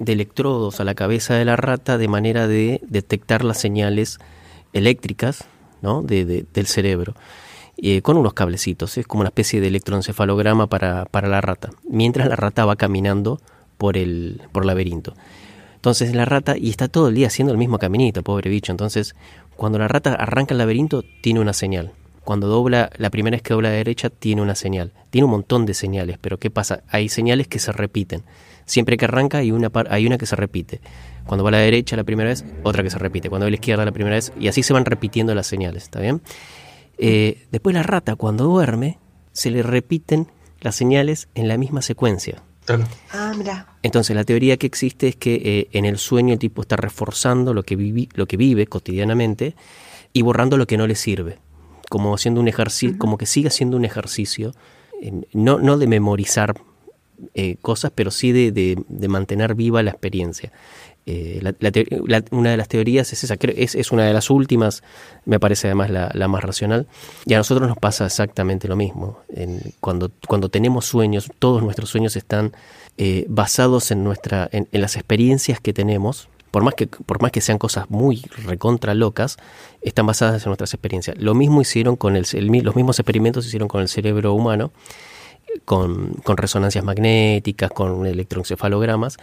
electrodos 0.05 0.79
a 0.79 0.83
la 0.83 0.93
cabeza 0.95 1.35
de 1.35 1.45
la 1.45 1.55
rata 1.55 1.97
de 1.97 2.07
manera 2.07 2.47
de 2.47 2.81
detectar 2.87 3.43
las 3.43 3.59
señales 3.59 4.19
eléctricas 4.73 5.45
¿no? 5.81 6.01
de, 6.01 6.25
de- 6.25 6.45
del 6.53 6.67
cerebro. 6.67 7.13
eh, 7.77 8.01
con 8.01 8.17
unos 8.17 8.33
cablecitos, 8.33 8.97
es 8.97 9.05
como 9.05 9.21
una 9.21 9.29
especie 9.29 9.61
de 9.61 9.67
electroencefalograma 9.67 10.67
para, 10.67 11.05
para 11.05 11.27
la 11.27 11.41
rata, 11.41 11.69
mientras 11.87 12.27
la 12.27 12.35
rata 12.35 12.65
va 12.65 12.75
caminando 12.75 13.39
por 13.77 13.97
el, 13.97 14.41
por 14.51 14.65
laberinto. 14.65 15.13
Entonces 15.75 16.15
la 16.15 16.25
rata, 16.25 16.57
y 16.57 16.69
está 16.71 16.87
todo 16.87 17.09
el 17.09 17.15
día 17.15 17.27
haciendo 17.27 17.51
el 17.53 17.59
mismo 17.59 17.77
caminito, 17.77 18.23
pobre 18.23 18.49
bicho. 18.49 18.71
Entonces, 18.71 19.15
cuando 19.55 19.77
la 19.77 19.87
rata 19.87 20.15
arranca 20.15 20.53
el 20.55 20.57
laberinto, 20.57 21.03
tiene 21.21 21.39
una 21.39 21.53
señal. 21.53 21.91
Cuando 22.23 22.47
dobla, 22.47 22.89
la 22.97 23.09
primera 23.11 23.35
vez 23.35 23.41
que 23.43 23.53
dobla 23.53 23.69
a 23.69 23.71
la 23.71 23.77
derecha, 23.77 24.09
tiene 24.09 24.41
una 24.41 24.55
señal. 24.55 24.91
Tiene 25.11 25.25
un 25.25 25.31
montón 25.31 25.65
de 25.67 25.73
señales, 25.75 26.17
pero 26.19 26.39
¿qué 26.39 26.49
pasa? 26.49 26.81
Hay 26.89 27.07
señales 27.09 27.47
que 27.47 27.59
se 27.59 27.71
repiten. 27.71 28.23
Siempre 28.65 28.97
que 28.97 29.05
arranca 29.05 29.37
hay 29.37 29.51
una, 29.51 29.71
hay 29.89 30.07
una 30.07 30.17
que 30.17 30.25
se 30.25 30.35
repite. 30.35 30.81
Cuando 31.27 31.43
va 31.43 31.49
a 31.49 31.51
la 31.51 31.57
derecha 31.59 31.95
la 31.95 32.03
primera 32.03 32.29
vez, 32.29 32.43
otra 32.63 32.81
que 32.83 32.89
se 32.89 32.97
repite. 32.97 33.29
Cuando 33.29 33.43
va 33.45 33.47
a 33.47 33.51
la 33.51 33.55
izquierda 33.57 33.85
la 33.85 33.91
primera 33.91 34.15
vez, 34.15 34.31
y 34.39 34.47
así 34.47 34.63
se 34.63 34.73
van 34.73 34.85
repitiendo 34.85 35.35
las 35.35 35.45
señales, 35.45 35.83
¿está 35.83 35.99
bien? 35.99 36.21
Eh, 36.97 37.45
después 37.51 37.73
la 37.75 37.83
rata, 37.83 38.15
cuando 38.15 38.45
duerme, 38.45 38.97
se 39.33 39.51
le 39.51 39.61
repiten 39.61 40.27
las 40.61 40.75
señales 40.75 41.27
en 41.35 41.47
la 41.47 41.57
misma 41.57 41.81
secuencia. 41.81 42.41
Claro. 42.65 42.85
Ah, 43.11 43.33
mira. 43.37 43.67
Entonces 43.83 44.15
la 44.15 44.23
teoría 44.23 44.57
que 44.57 44.65
existe 44.67 45.07
es 45.07 45.15
que 45.15 45.35
eh, 45.35 45.67
en 45.73 45.85
el 45.85 45.97
sueño 45.97 46.33
el 46.33 46.39
tipo 46.39 46.61
está 46.61 46.75
reforzando 46.75 47.53
lo 47.53 47.63
que, 47.63 47.77
vivi- 47.77 48.09
lo 48.15 48.25
que 48.25 48.35
vive 48.37 48.65
cotidianamente 48.67 49.55
y 50.13 50.21
borrando 50.23 50.57
lo 50.57 50.65
que 50.67 50.75
no 50.77 50.87
le 50.87 50.95
sirve, 50.95 51.37
como 51.89 52.13
haciendo 52.13 52.41
un 52.41 52.47
ejercicio, 52.47 52.97
como 52.97 53.17
que 53.17 53.25
sigue 53.25 53.47
haciendo 53.49 53.77
un 53.77 53.85
ejercicio, 53.85 54.51
eh, 55.01 55.11
no, 55.33 55.59
no 55.59 55.77
de 55.77 55.87
memorizar 55.87 56.55
eh, 57.35 57.55
cosas, 57.61 57.91
pero 57.95 58.11
sí 58.11 58.31
de, 58.31 58.51
de- 58.51 58.83
de 58.87 59.07
mantener 59.07 59.55
viva 59.55 59.81
la 59.83 59.91
experiencia. 59.91 60.51
Eh, 61.09 61.39
la- 61.41 61.55
la 61.61 62.23
una 62.31 62.51
de 62.51 62.57
las 62.57 62.67
teorías 62.67 63.13
es 63.13 63.23
esa, 63.23 63.37
creo- 63.37 63.55
es, 63.57 63.75
es 63.75 63.93
una 63.93 64.03
de 64.05 64.11
las 64.13 64.29
últimas, 64.29 64.83
me 65.23 65.39
parece 65.39 65.67
además 65.67 65.89
la, 65.89 66.27
más 66.27 66.43
racional, 66.43 66.85
y 67.25 67.33
a 67.33 67.37
nosotros 67.37 67.69
nos 67.69 67.77
pasa 67.77 68.05
exactamente 68.05 68.67
lo 68.67 68.75
mismo. 68.75 69.19
Cuando, 69.79 70.11
cuando 70.27 70.49
tenemos 70.49 70.83
sueños, 70.85 71.29
todos 71.39 71.63
nuestros 71.63 71.89
sueños 71.89 72.17
están 72.17 72.51
eh, 72.97 73.25
basados 73.29 73.89
en, 73.91 74.03
nuestra, 74.03 74.49
en, 74.51 74.67
las 74.73 74.97
experiencias 74.97 75.61
que 75.61 75.71
tenemos, 75.71 76.27
por 76.51 76.63
más 76.63 76.73
que, 76.73 76.87
por 76.87 77.21
más 77.21 77.31
que 77.31 77.39
sean 77.39 77.57
cosas 77.57 77.89
muy 77.89 78.23
recontra 78.45 78.93
locas, 78.93 79.37
están 79.81 80.07
basadas 80.07 80.43
en 80.43 80.49
nuestras 80.49 80.73
experiencias. 80.73 81.17
Lo 81.19 81.33
mismo 81.35 81.61
hicieron 81.61 81.95
con 81.95 82.17
el, 82.17 82.25
el 82.33 82.47
los 82.65 82.75
mismos 82.75 82.99
experimentos 82.99 83.45
se 83.45 83.49
hicieron 83.49 83.69
con 83.69 83.79
el 83.81 83.87
cerebro 83.87 84.33
humano, 84.33 84.71
con, 85.65 86.15
con 86.23 86.35
resonancias 86.35 86.83
magnéticas, 86.83 87.69
con 87.71 88.05
electroencefalogramas, 88.05 89.17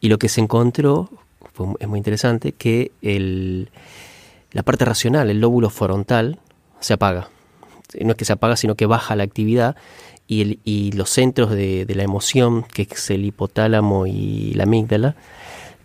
y 0.00 0.08
lo 0.08 0.18
que 0.18 0.28
se 0.28 0.40
encontró, 0.40 1.08
fue, 1.52 1.66
es 1.80 1.88
muy 1.88 1.98
interesante, 1.98 2.52
que 2.52 2.92
el, 3.02 3.70
la 4.52 4.62
parte 4.62 4.84
racional, 4.84 5.30
el 5.30 5.40
lóbulo 5.40 5.70
frontal, 5.70 6.38
se 6.80 6.94
apaga. 6.94 7.28
No 8.00 8.10
es 8.12 8.16
que 8.16 8.24
se 8.24 8.32
apaga, 8.32 8.56
sino 8.56 8.74
que 8.76 8.86
baja 8.86 9.16
la 9.16 9.24
actividad 9.24 9.76
y, 10.26 10.42
el, 10.42 10.58
y 10.64 10.92
los 10.92 11.10
centros 11.10 11.50
de, 11.50 11.84
de 11.86 11.94
la 11.94 12.04
emoción, 12.04 12.62
que 12.62 12.86
es 12.90 13.10
el 13.10 13.24
hipotálamo 13.24 14.06
y 14.06 14.52
la 14.54 14.62
amígdala, 14.64 15.16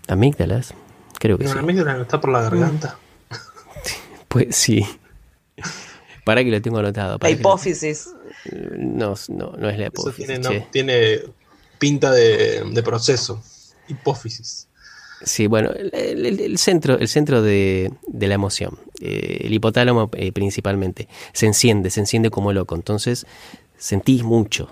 amígdalas, 0.08 0.74
creo 1.20 1.38
que 1.40 1.46
No, 1.46 1.50
sí. 1.50 1.56
la 1.56 1.62
amígdala 1.62 1.94
no 1.96 2.01
está 2.04 2.22
por 2.22 2.32
la 2.32 2.42
garganta. 2.42 2.98
Pues 4.28 4.56
sí. 4.56 4.86
Para 6.25 6.44
que 6.44 6.51
lo 6.51 6.62
tengo 6.62 6.80
anotado. 6.80 7.18
La 7.22 7.30
lo- 7.30 7.36
hipófisis. 7.36 8.10
No, 8.51 9.16
no, 9.30 9.51
no 9.58 9.70
es 9.70 9.78
la 9.80 9.86
Eso 9.88 10.10
hipófisis. 10.10 10.25
tiene, 10.28 10.40
no, 10.60 10.66
tiene 10.72 11.20
pinta 11.80 12.12
de, 12.12 12.63
de 12.70 12.84
proceso. 12.84 13.42
Hipófisis. 13.88 14.68
Sí, 15.22 15.48
bueno, 15.48 15.72
el, 15.72 16.58
centro, 16.58 17.00
el 17.00 17.08
centro 17.08 17.42
de, 17.42 17.92
la 18.08 18.34
emoción, 18.34 18.78
eh, 19.02 19.42
el 19.42 19.54
hipotálamo 19.54 20.10
eh, 20.14 20.32
principalmente, 20.32 21.08
se 21.34 21.48
enciende, 21.48 21.90
se 21.90 22.02
enciende 22.02 22.30
como 22.30 22.54
loco. 22.54 22.76
Entonces 22.76 23.26
sentís 23.78 24.24
mucho. 24.24 24.70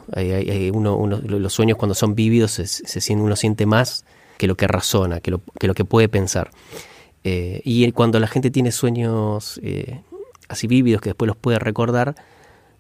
Uno, 0.74 0.96
uno- 0.96 1.22
los 1.24 1.54
sueños 1.54 1.78
cuando 1.78 1.96
son 1.96 2.16
vívidos 2.16 2.52
se, 2.52 2.68
se 2.68 3.14
uno 3.16 3.36
siente 3.36 3.66
más 3.66 4.06
que 4.38 4.48
lo 4.48 4.56
que 4.56 4.68
razona, 4.68 5.22
que 5.22 5.32
lo 5.32 5.42
que, 5.60 5.68
lo 5.68 5.74
que 5.74 5.86
puede 5.86 6.10
pensar. 6.10 6.52
Eh, 7.24 7.62
y 7.64 7.92
cuando 7.94 8.20
la 8.20 8.28
gente 8.28 8.52
tiene 8.52 8.72
sueños 8.72 9.60
así 10.50 10.68
vívidos 10.68 11.02
que 11.02 11.10
después 11.10 11.28
los 11.28 11.38
puede 11.38 11.58
recordar, 11.58 12.16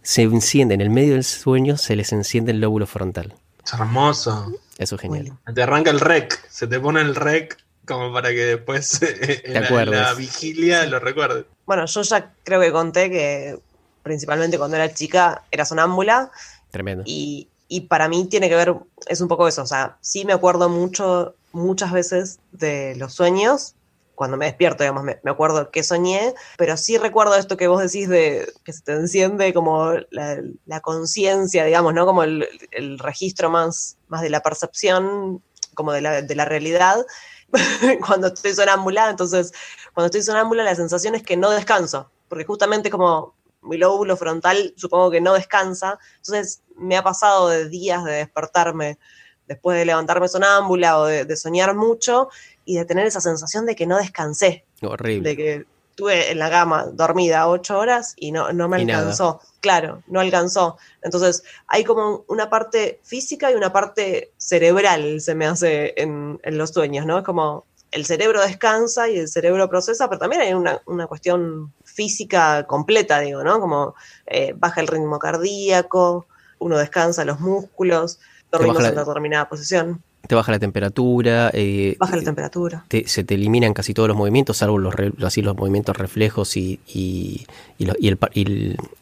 se 0.01 0.24
enciende 0.24 0.74
en 0.75 0.82
el 0.82 0.89
medio 0.89 1.13
del 1.13 1.24
sueño, 1.24 1.77
se 1.77 1.96
les 1.96 2.12
enciende 2.12 2.51
el 2.51 2.60
lóbulo 2.60 2.86
frontal. 2.86 3.34
Es 3.65 3.74
hermoso. 3.74 4.53
Eso 4.77 4.95
es 4.95 5.01
genial. 5.01 5.23
Bueno. 5.25 5.39
Te 5.53 5.63
arranca 5.63 5.89
el 5.91 5.99
rec. 5.99 6.47
Se 6.49 6.67
te 6.67 6.79
pone 6.79 7.01
el 7.01 7.15
rec 7.15 7.57
como 7.85 8.13
para 8.13 8.29
que 8.29 8.45
después 8.45 9.01
en 9.43 9.53
la, 9.53 9.67
en 9.67 9.91
la 9.91 10.13
vigilia 10.13 10.85
lo 10.85 10.99
recuerdes. 10.99 11.45
Bueno, 11.65 11.85
yo 11.85 12.01
ya 12.01 12.33
creo 12.43 12.61
que 12.61 12.71
conté 12.71 13.09
que 13.09 13.59
principalmente 14.03 14.57
cuando 14.57 14.75
era 14.77 14.93
chica 14.93 15.43
era 15.51 15.65
sonámbula 15.65 16.31
Tremendo. 16.71 17.03
y, 17.05 17.47
y 17.67 17.81
para 17.81 18.07
mí 18.09 18.25
tiene 18.29 18.49
que 18.49 18.55
ver, 18.55 18.75
es 19.07 19.21
un 19.21 19.27
poco 19.27 19.47
eso, 19.47 19.61
o 19.63 19.67
sea, 19.67 19.97
sí 20.01 20.25
me 20.25 20.33
acuerdo 20.33 20.67
mucho, 20.69 21.35
muchas 21.53 21.91
veces 21.91 22.39
de 22.51 22.95
los 22.97 23.13
sueños, 23.13 23.75
cuando 24.15 24.38
me 24.38 24.46
despierto, 24.46 24.84
digamos, 24.84 25.03
me, 25.03 25.20
me 25.24 25.32
acuerdo 25.32 25.72
que 25.72 25.84
soñé, 25.84 26.34
pero 26.58 26.77
sí 26.77 26.98
recuerdo 26.98 27.36
esto 27.36 27.58
que 27.58 27.67
vos 27.67 27.82
decís 27.82 28.08
de 28.10 28.51
que 28.63 28.74
se 28.74 28.82
te 28.82 28.93
enciende 28.93 29.53
como 29.53 29.93
la, 30.12 30.39
la 30.65 30.82
conciencia, 30.82 31.65
digamos, 31.65 31.93
¿no? 31.93 32.05
Como 32.05 32.24
el, 32.24 32.48
el 32.72 33.00
registro 33.00 33.50
más, 33.50 33.98
más 34.08 34.22
de 34.22 34.29
la 34.29 34.41
percepción, 34.41 35.41
como 35.74 35.91
de 35.93 36.01
la, 36.01 36.22
de 36.22 36.36
la 36.36 36.46
realidad, 36.46 37.05
cuando 38.08 38.27
estoy 38.27 38.53
sonámbula. 38.53 39.10
Entonces, 39.10 39.51
cuando 39.93 40.08
estoy 40.08 40.22
sonámbula, 40.22 40.63
la 40.63 40.75
sensación 40.75 41.15
es 41.15 41.24
que 41.24 41.38
no 41.38 41.50
descanso, 41.50 42.12
porque 42.27 42.46
justamente 42.46 42.89
como 42.89 43.36
mi 43.62 43.77
lóbulo 43.77 44.17
frontal 44.17 44.74
supongo 44.75 45.10
que 45.10 45.22
no 45.22 45.34
descansa, 45.34 45.98
entonces 46.17 46.63
me 46.75 46.98
ha 46.98 47.03
pasado 47.03 47.48
de 47.48 47.70
días 47.70 48.03
de 48.03 48.12
despertarme 48.13 49.00
después 49.48 49.77
de 49.77 49.86
levantarme 49.86 50.27
sonámbula 50.27 51.00
o 51.00 51.05
de, 51.05 51.25
de 51.25 51.38
soñar 51.38 51.75
mucho 51.75 52.29
y 52.65 52.75
de 52.77 52.86
tener 52.86 53.05
esa 53.05 53.22
sensación 53.22 53.65
de 53.65 53.75
que 53.75 53.86
no 53.88 53.98
descansé, 53.98 54.65
Horrible. 54.82 55.29
de 55.29 55.36
que 55.36 55.65
estuve 55.91 56.32
en 56.32 56.39
la 56.39 56.50
cama 56.50 56.86
dormida 56.91 57.48
ocho 57.48 57.77
horas 57.77 58.13
y 58.17 58.32
no, 58.32 58.51
no 58.51 58.67
me 58.67 58.82
Y 58.82 58.86
nada. 58.86 59.01
alcanzó. 59.01 59.41
Claro, 59.60 60.01
no 60.08 60.20
alcanzó. 60.22 60.77
Entonces, 61.03 61.43
hay 61.67 61.84
como 61.84 62.25
una 62.27 62.50
parte 62.50 63.00
física 63.03 63.51
y 63.51 63.55
una 63.55 63.72
parte 63.72 64.32
cerebral, 64.38 65.22
se 65.22 65.36
me 65.36 65.46
hace 65.46 65.93
en, 66.01 66.39
en 66.43 66.58
los 66.58 66.72
sueños, 66.72 67.05
¿no? 67.05 67.20
Es 67.20 67.24
como 67.24 67.65
el 67.91 68.05
cerebro 68.08 68.41
descansa 68.41 69.08
y 69.08 69.20
el 69.20 69.27
cerebro 69.27 69.70
procesa, 69.70 70.10
pero 70.10 70.17
también 70.20 70.41
hay 70.41 70.53
una, 70.53 70.82
una 70.88 71.05
cuestión 71.05 71.72
física 71.84 72.65
completa, 72.65 73.20
digo, 73.20 73.43
¿no? 73.43 73.60
Como 73.60 73.93
eh, 74.25 74.53
baja 74.58 74.82
el 74.82 74.88
ritmo 74.88 75.20
cardíaco, 75.20 76.25
uno 76.60 76.77
descansa 76.77 77.24
los 77.24 77.39
músculos, 77.39 78.20
dormimos 78.51 78.77
baja 78.77 78.89
la- 78.96 79.00
en 79.01 79.05
determinada 79.05 79.48
posición, 79.48 80.03
Te 80.27 80.35
baja 80.35 80.51
la 80.53 80.59
temperatura, 80.59 81.51
eh, 81.53 81.97
baja 81.99 82.15
la 82.15 82.23
temperatura. 82.23 82.85
te- 82.87 83.07
se 83.09 83.25
te 83.25 83.33
eliminan 83.35 83.73
casi 83.73 83.93
todos 83.93 84.07
los 84.07 84.15
movimientos, 84.17 84.55
salvo 84.57 84.77
los, 84.77 84.95
re- 84.95 85.11
así 85.21 85.41
los 85.41 85.55
movimientos 85.57 85.97
reflejos 85.97 86.55
y, 86.55 86.79
y, 86.87 87.45
y 87.77 87.85
lo- 87.85 87.95
y 87.99 88.07
el, 88.07 88.17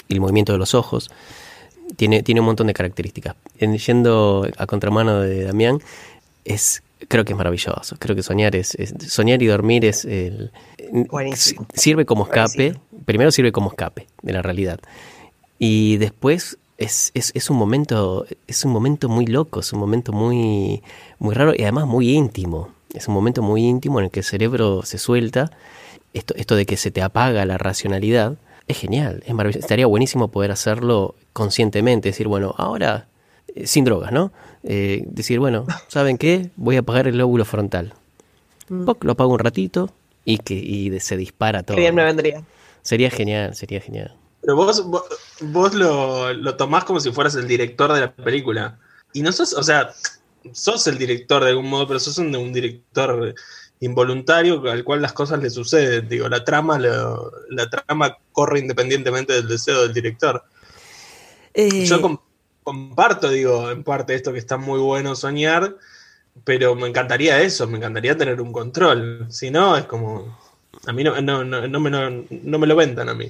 el- 0.09 0.19
movimiento 0.19 0.51
de 0.51 0.57
los 0.57 0.73
ojos. 0.73 1.11
Tiene, 1.95 2.23
tiene 2.23 2.39
un 2.41 2.47
montón 2.47 2.67
de 2.67 2.73
características. 2.73 3.35
En- 3.59 3.77
yendo 3.77 4.47
a 4.57 4.65
contramano 4.65 5.19
de 5.21 5.43
Damián, 5.43 5.77
es, 6.43 6.81
creo 7.07 7.23
que 7.23 7.33
es 7.33 7.37
maravilloso. 7.37 7.95
Creo 7.99 8.15
que 8.15 8.23
soñar 8.23 8.55
es, 8.55 8.73
es- 8.75 8.95
soñar 9.07 9.43
y 9.43 9.45
dormir 9.45 9.85
es 9.85 10.05
el, 10.05 10.51
Buenísimo. 11.09 11.67
sirve 11.73 12.03
como 12.05 12.23
escape. 12.23 12.71
Buenísimo. 12.71 12.85
Primero 13.05 13.31
sirve 13.31 13.51
como 13.51 13.69
escape 13.69 14.07
de 14.23 14.33
la 14.33 14.41
realidad. 14.41 14.79
Y 15.59 15.97
después 15.97 16.57
es, 16.81 17.11
es, 17.13 17.31
es 17.35 17.49
un 17.49 17.57
momento, 17.57 18.25
es 18.47 18.65
un 18.65 18.71
momento 18.71 19.07
muy 19.07 19.27
loco, 19.27 19.59
es 19.59 19.71
un 19.71 19.79
momento 19.79 20.11
muy, 20.11 20.81
muy 21.19 21.35
raro 21.35 21.53
y 21.55 21.61
además 21.61 21.85
muy 21.85 22.11
íntimo. 22.11 22.69
Es 22.93 23.07
un 23.07 23.13
momento 23.13 23.41
muy 23.41 23.63
íntimo 23.63 23.99
en 23.99 24.05
el 24.05 24.11
que 24.11 24.21
el 24.21 24.25
cerebro 24.25 24.81
se 24.83 24.97
suelta. 24.97 25.51
Esto, 26.13 26.33
esto 26.35 26.55
de 26.55 26.65
que 26.65 26.77
se 26.77 26.91
te 26.91 27.01
apaga 27.01 27.45
la 27.45 27.57
racionalidad 27.57 28.35
es 28.67 28.77
genial, 28.77 29.23
es 29.25 29.33
maravilloso. 29.33 29.63
Estaría 29.63 29.85
buenísimo 29.85 30.29
poder 30.29 30.51
hacerlo 30.51 31.15
conscientemente, 31.33 32.09
decir, 32.09 32.27
bueno, 32.27 32.53
ahora 32.57 33.07
eh, 33.55 33.67
sin 33.67 33.85
drogas, 33.85 34.11
¿no? 34.11 34.31
Eh, 34.63 35.03
decir, 35.07 35.39
bueno, 35.39 35.65
¿saben 35.87 36.17
qué? 36.17 36.49
Voy 36.55 36.77
a 36.77 36.79
apagar 36.79 37.07
el 37.07 37.17
lóbulo 37.17 37.45
frontal. 37.45 37.93
Mm. 38.69 38.85
Poc, 38.85 39.03
lo 39.03 39.13
apago 39.13 39.31
un 39.31 39.39
ratito 39.39 39.91
y 40.25 40.39
que 40.39 40.55
y 40.55 40.99
se 40.99 41.15
dispara 41.15 41.63
todo. 41.63 41.77
Bien 41.77 41.93
me 41.93 42.03
vendría. 42.03 42.43
Sería 42.81 43.11
genial, 43.11 43.55
sería 43.55 43.79
genial. 43.79 44.15
Pero 44.41 44.55
vos, 44.55 44.83
vos, 44.85 45.03
vos 45.41 45.73
lo, 45.73 46.33
lo 46.33 46.55
tomás 46.55 46.83
como 46.83 46.99
si 46.99 47.11
fueras 47.11 47.35
el 47.35 47.47
director 47.47 47.93
de 47.93 48.01
la 48.01 48.13
película. 48.13 48.79
Y 49.13 49.21
no 49.21 49.31
sos, 49.31 49.53
o 49.53 49.61
sea, 49.63 49.91
sos 50.51 50.87
el 50.87 50.97
director 50.97 51.43
de 51.43 51.49
algún 51.51 51.69
modo, 51.69 51.87
pero 51.87 51.99
sos 51.99 52.17
un, 52.17 52.35
un 52.35 52.51
director 52.51 53.35
involuntario 53.79 54.61
al 54.71 54.83
cual 54.83 55.01
las 55.01 55.13
cosas 55.13 55.39
le 55.41 55.49
suceden. 55.49 56.07
Digo, 56.07 56.27
la 56.29 56.43
trama, 56.43 56.79
lo- 56.79 57.31
la 57.49 57.69
trama 57.69 58.17
corre 58.31 58.59
independientemente 58.59 59.33
del 59.33 59.47
deseo 59.47 59.83
del 59.83 59.93
director. 59.93 60.43
Eh, 61.53 61.85
Yo 61.85 62.01
com- 62.01 62.19
comparto, 62.63 63.29
digo, 63.29 63.69
en 63.69 63.83
parte 63.83 64.15
esto 64.15 64.31
que 64.33 64.39
está 64.39 64.57
muy 64.57 64.79
bueno 64.79 65.15
soñar, 65.15 65.75
pero 66.43 66.75
me 66.75 66.87
encantaría 66.87 67.41
eso, 67.41 67.67
me 67.67 67.77
encantaría 67.77 68.15
tener 68.17 68.39
un 68.41 68.53
control. 68.53 69.27
Si 69.29 69.51
no, 69.51 69.75
es 69.77 69.85
como. 69.85 70.39
A 70.87 70.93
mí 70.93 71.03
no, 71.03 71.19
no, 71.21 71.43
no, 71.43 71.67
no 71.67 71.79
me, 71.79 71.89
no, 71.89 72.09
no 72.09 72.59
me 72.59 72.67
lo 72.67 72.75
vendan 72.75 73.09
a 73.09 73.13
mí. 73.13 73.27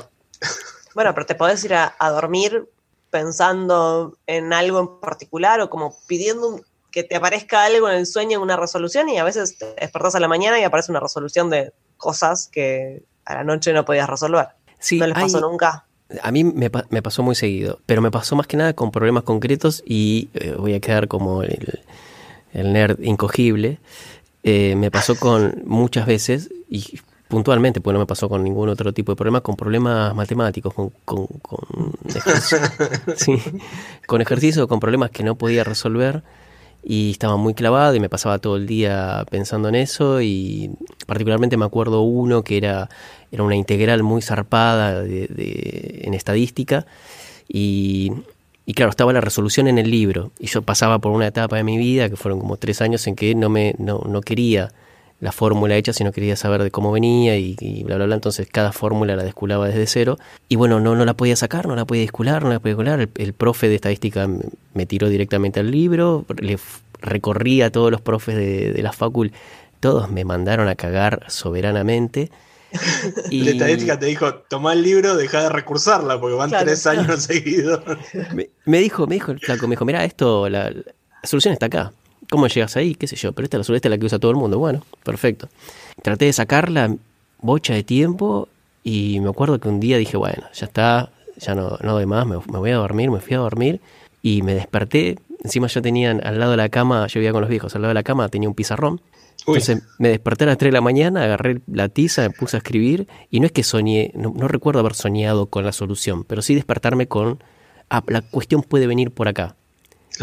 Bueno, 0.95 1.13
pero 1.13 1.25
te 1.25 1.35
podés 1.35 1.63
ir 1.65 1.73
a, 1.73 1.95
a 1.99 2.09
dormir 2.11 2.67
pensando 3.09 4.17
en 4.27 4.51
algo 4.53 4.79
en 4.79 4.99
particular 4.99 5.61
o 5.61 5.69
como 5.69 5.95
pidiendo 6.07 6.47
un- 6.47 6.61
que 6.91 7.03
te 7.03 7.15
aparezca 7.15 7.63
algo 7.63 7.87
en 7.89 7.95
el 7.97 8.05
sueño, 8.05 8.41
una 8.41 8.57
resolución, 8.57 9.07
y 9.07 9.17
a 9.17 9.23
veces 9.23 9.57
te 9.57 9.73
despertás 9.79 10.15
a 10.15 10.19
la 10.19 10.27
mañana 10.27 10.59
y 10.59 10.63
aparece 10.63 10.91
una 10.91 10.99
resolución 10.99 11.49
de 11.49 11.71
cosas 11.97 12.49
que 12.51 13.03
a 13.23 13.35
la 13.35 13.43
noche 13.45 13.71
no 13.71 13.85
podías 13.85 14.09
resolver. 14.09 14.47
sí, 14.79 14.99
¿No 14.99 15.07
les 15.07 15.15
pasó 15.15 15.37
hay- 15.37 15.43
nunca? 15.43 15.85
A 16.21 16.31
mí 16.31 16.43
me, 16.43 16.69
pa- 16.69 16.85
me 16.89 17.01
pasó 17.01 17.23
muy 17.23 17.35
seguido, 17.35 17.79
pero 17.85 18.01
me 18.01 18.11
pasó 18.11 18.35
más 18.35 18.45
que 18.45 18.57
nada 18.57 18.73
con 18.73 18.91
problemas 18.91 19.23
concretos 19.23 19.81
y 19.85 20.27
eh, 20.33 20.55
voy 20.57 20.73
a 20.73 20.81
quedar 20.81 21.07
como 21.07 21.43
el, 21.43 21.79
el 22.51 22.73
nerd 22.73 22.99
incogible. 23.01 23.79
Eh, 24.43 24.75
me 24.75 24.91
pasó 24.91 25.15
con 25.17 25.61
muchas 25.65 26.05
veces 26.07 26.49
y 26.69 26.99
puntualmente, 27.31 27.81
pues 27.81 27.93
no 27.93 27.99
me 27.99 28.05
pasó 28.05 28.29
con 28.29 28.43
ningún 28.43 28.69
otro 28.69 28.93
tipo 28.93 29.13
de 29.13 29.15
problema, 29.15 29.41
con 29.41 29.55
problemas 29.55 30.13
matemáticos, 30.13 30.73
con, 30.73 30.91
con, 31.05 31.25
con, 31.41 31.59
ejerci- 32.03 33.15
sí, 33.15 33.37
con 34.05 34.21
ejercicio, 34.21 34.67
con 34.67 34.79
problemas 34.79 35.09
que 35.09 35.23
no 35.23 35.35
podía 35.35 35.63
resolver 35.63 36.21
y 36.83 37.11
estaba 37.11 37.37
muy 37.37 37.53
clavado 37.53 37.95
y 37.95 37.99
me 37.99 38.09
pasaba 38.09 38.39
todo 38.39 38.57
el 38.57 38.67
día 38.67 39.23
pensando 39.31 39.69
en 39.69 39.75
eso 39.75 40.21
y 40.21 40.71
particularmente 41.07 41.55
me 41.55 41.65
acuerdo 41.65 42.01
uno 42.01 42.43
que 42.43 42.57
era, 42.57 42.89
era 43.31 43.43
una 43.43 43.55
integral 43.55 44.03
muy 44.03 44.21
zarpada 44.21 45.01
de- 45.01 45.27
de- 45.27 46.01
en 46.03 46.13
estadística 46.13 46.85
y, 47.47 48.11
y 48.65 48.73
claro, 48.73 48.89
estaba 48.89 49.13
la 49.13 49.21
resolución 49.21 49.67
en 49.67 49.77
el 49.77 49.89
libro 49.89 50.31
y 50.39 50.47
yo 50.47 50.63
pasaba 50.63 50.99
por 50.99 51.11
una 51.11 51.27
etapa 51.27 51.55
de 51.55 51.63
mi 51.63 51.77
vida 51.77 52.09
que 52.09 52.15
fueron 52.17 52.39
como 52.39 52.57
tres 52.57 52.81
años 52.81 53.05
en 53.07 53.15
que 53.15 53.35
no, 53.35 53.49
me, 53.49 53.75
no, 53.77 54.03
no 54.07 54.21
quería 54.21 54.71
la 55.21 55.31
fórmula 55.31 55.75
hecha, 55.77 55.93
sino 55.93 56.11
quería 56.11 56.35
saber 56.35 56.61
de 56.63 56.71
cómo 56.71 56.91
venía 56.91 57.37
y, 57.37 57.55
y 57.59 57.83
bla, 57.83 57.95
bla, 57.95 58.05
bla. 58.07 58.15
Entonces 58.15 58.47
cada 58.51 58.71
fórmula 58.73 59.15
la 59.15 59.23
desculaba 59.23 59.67
desde 59.67 59.87
cero. 59.87 60.17
Y 60.49 60.55
bueno, 60.57 60.79
no, 60.81 60.95
no 60.95 61.05
la 61.05 61.13
podía 61.13 61.35
sacar, 61.35 61.67
no 61.67 61.75
la 61.75 61.85
podía 61.85 62.01
descular, 62.01 62.43
no 62.43 62.49
la 62.49 62.59
podía 62.59 62.71
descular. 62.75 62.99
El, 62.99 63.09
el 63.15 63.33
profe 63.33 63.69
de 63.69 63.75
estadística 63.75 64.27
me- 64.73 64.85
tiró 64.87 65.07
directamente 65.09 65.59
al 65.59 65.71
libro, 65.71 66.25
le 66.41 66.57
recorrí 67.01 67.61
a 67.61 67.71
todos 67.71 67.91
los 67.91 68.01
profes 68.01 68.35
de, 68.35 68.73
de 68.73 68.81
la 68.83 68.91
facul, 68.91 69.31
todos 69.79 70.11
me 70.11 70.25
mandaron 70.25 70.67
a 70.67 70.75
cagar 70.75 71.25
soberanamente. 71.29 72.31
Y 73.29 73.41
La 73.41 73.51
estadística 73.51 73.99
te 73.99 74.05
dijo, 74.07 74.33
toma 74.49 74.73
el 74.73 74.81
libro, 74.81 75.15
deja 75.15 75.43
de 75.43 75.49
recursarla, 75.49 76.19
porque 76.19 76.35
van 76.35 76.49
Claro, 76.49 76.65
tres 76.65 76.81
claro. 76.83 77.01
años 77.01 77.23
seguidos. 77.25 77.81
me, 78.33 78.49
me 78.65 78.79
dijo, 78.79 79.07
me 79.07 79.15
dijo 79.15 79.31
el 79.31 79.39
flaco, 79.39 79.67
me 79.67 79.73
dijo, 79.73 79.85
mira, 79.85 80.03
esto, 80.05 80.47
la, 80.49 80.69
la 80.71 80.83
solución 81.23 81.53
está 81.53 81.65
acá. 81.67 81.91
¿Cómo 82.31 82.47
llegas 82.47 82.77
ahí? 82.77 82.95
¿Qué 82.95 83.07
sé 83.07 83.17
yo? 83.17 83.33
Pero 83.33 83.43
esta 83.43 83.57
es 83.57 83.59
la 83.59 83.63
solución, 83.65 83.75
esta 83.75 83.87
es 83.89 83.91
la 83.91 83.97
que 83.97 84.05
usa 84.05 84.17
todo 84.17 84.31
el 84.31 84.37
mundo. 84.37 84.57
Bueno, 84.57 84.85
perfecto. 85.03 85.49
Traté 86.01 86.25
de 86.25 86.33
sacarla 86.33 86.95
bocha 87.41 87.73
de 87.73 87.83
tiempo 87.83 88.47
y 88.85 89.19
me 89.19 89.27
acuerdo 89.27 89.59
que 89.59 89.67
un 89.67 89.81
día 89.81 89.97
dije, 89.97 90.15
bueno, 90.15 90.43
ya 90.53 90.65
está, 90.65 91.11
ya 91.35 91.55
no, 91.55 91.77
no 91.83 91.91
doy 91.91 92.05
más, 92.05 92.25
me, 92.25 92.37
me 92.37 92.57
voy 92.57 92.71
a 92.71 92.77
dormir, 92.77 93.11
me 93.11 93.19
fui 93.19 93.33
a 93.33 93.39
dormir 93.39 93.81
y 94.21 94.43
me 94.43 94.53
desperté. 94.53 95.19
Encima 95.43 95.67
yo 95.67 95.81
tenía 95.81 96.11
al 96.11 96.39
lado 96.39 96.51
de 96.51 96.57
la 96.57 96.69
cama, 96.69 97.05
yo 97.07 97.19
vivía 97.19 97.33
con 97.33 97.41
los 97.41 97.49
viejos, 97.49 97.75
al 97.75 97.81
lado 97.81 97.89
de 97.89 97.95
la 97.95 98.03
cama 98.03 98.29
tenía 98.29 98.47
un 98.47 98.55
pizarrón. 98.55 99.01
Uy. 99.45 99.57
Entonces 99.57 99.83
me 99.99 100.07
desperté 100.07 100.45
a 100.45 100.47
las 100.47 100.57
3 100.57 100.69
de 100.69 100.73
la 100.73 100.81
mañana, 100.81 101.25
agarré 101.25 101.59
la 101.67 101.89
tiza, 101.89 102.21
me 102.21 102.29
puse 102.29 102.55
a 102.55 102.59
escribir 102.59 103.09
y 103.29 103.41
no 103.41 103.45
es 103.45 103.51
que 103.51 103.63
soñé, 103.63 104.13
no, 104.15 104.33
no 104.33 104.47
recuerdo 104.47 104.79
haber 104.79 104.93
soñado 104.93 105.47
con 105.47 105.65
la 105.65 105.73
solución, 105.73 106.23
pero 106.23 106.41
sí 106.41 106.55
despertarme 106.55 107.09
con, 107.09 107.43
ah, 107.89 108.03
la 108.07 108.21
cuestión 108.21 108.63
puede 108.63 108.87
venir 108.87 109.11
por 109.11 109.27
acá. 109.27 109.57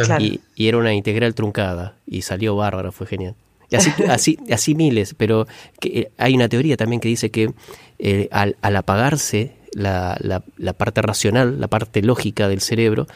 Claro. 0.07 0.25
Y, 0.25 0.40
y 0.57 0.69
era 0.69 0.78
una 0.78 0.95
integral 0.95 1.35
truncada 1.35 1.95
y 2.07 2.23
salió 2.23 2.57
bárbaro, 2.57 2.93
fue 2.93 3.07
genial. 3.07 3.35
Y 3.71 3.76
así, 3.76 3.90
así, 4.09 4.38
así 4.50 4.75
miles, 4.75 5.14
pero 5.14 5.47
que, 5.81 5.88
eh, 6.00 6.11
hay 6.19 6.35
una 6.35 6.49
teoría 6.49 6.76
también 6.76 7.00
que 7.00 7.09
dice 7.09 7.31
que 7.31 7.52
eh, 7.99 8.28
al, 8.31 8.57
al 8.62 8.76
apagarse 8.76 9.52
la, 9.73 10.17
la- 10.21 10.43
la 10.57 10.73
parte 10.73 11.02
racional, 11.02 11.61
la 11.61 11.69
parte 11.69 12.02
lógica 12.02 12.49
del 12.49 12.61
cerebro, 12.61 13.07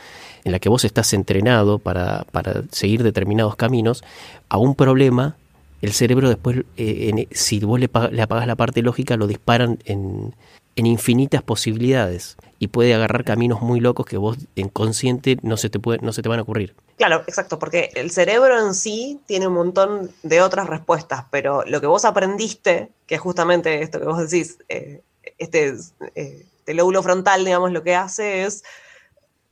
en 0.44 0.52
la 0.52 0.58
que 0.58 0.68
vos 0.68 0.84
estás 0.84 1.12
entrenado 1.14 1.78
para, 1.78 2.24
para 2.32 2.62
seguir 2.70 3.02
determinados 3.02 3.56
caminos, 3.56 4.02
a 4.48 4.58
un 4.58 4.74
problema, 4.74 5.36
el 5.80 5.92
cerebro 5.92 6.28
después, 6.28 6.58
eh, 6.76 7.10
en- 7.14 7.28
si 7.30 7.58
vos 7.60 7.80
le, 7.80 7.88
le 8.10 8.22
apagás 8.22 8.46
la 8.46 8.56
parte 8.56 8.82
lógica, 8.82 9.16
lo 9.16 9.26
disparan 9.26 9.78
en, 9.86 10.34
en 10.76 10.86
infinitas 10.86 11.42
posibilidades 11.42 12.36
y 12.62 12.68
puede 12.68 12.94
agarrar 12.94 13.24
caminos 13.24 13.60
muy 13.60 13.80
locos 13.80 14.06
que 14.06 14.16
vos 14.16 14.38
en 14.54 14.68
consciente 14.68 15.36
no 15.42 15.56
se 15.56 15.68
te, 15.68 15.80
puede, 15.80 15.98
no 15.98 16.12
se 16.12 16.22
te 16.22 16.28
van 16.28 16.38
a 16.38 16.42
ocurrir. 16.42 16.76
Claro, 16.96 17.24
exacto, 17.26 17.58
porque 17.58 17.90
el 17.96 18.12
cerebro 18.12 18.56
en 18.56 18.74
sí 18.74 19.20
tiene 19.26 19.48
un 19.48 19.54
montón 19.54 20.12
de 20.22 20.42
otras 20.42 20.68
respuestas, 20.68 21.24
pero 21.32 21.64
lo 21.64 21.80
que 21.80 21.88
vos 21.88 22.04
aprendiste, 22.04 22.92
que 23.08 23.16
es 23.16 23.20
justamente 23.20 23.82
esto 23.82 23.98
que 23.98 24.06
vos 24.06 24.30
decís, 24.30 24.58
eh, 24.68 25.02
este, 25.38 25.74
eh, 26.14 26.46
este 26.58 26.74
lóbulo 26.74 27.02
frontal, 27.02 27.44
digamos, 27.44 27.72
lo 27.72 27.82
que 27.82 27.96
hace 27.96 28.44
es 28.44 28.62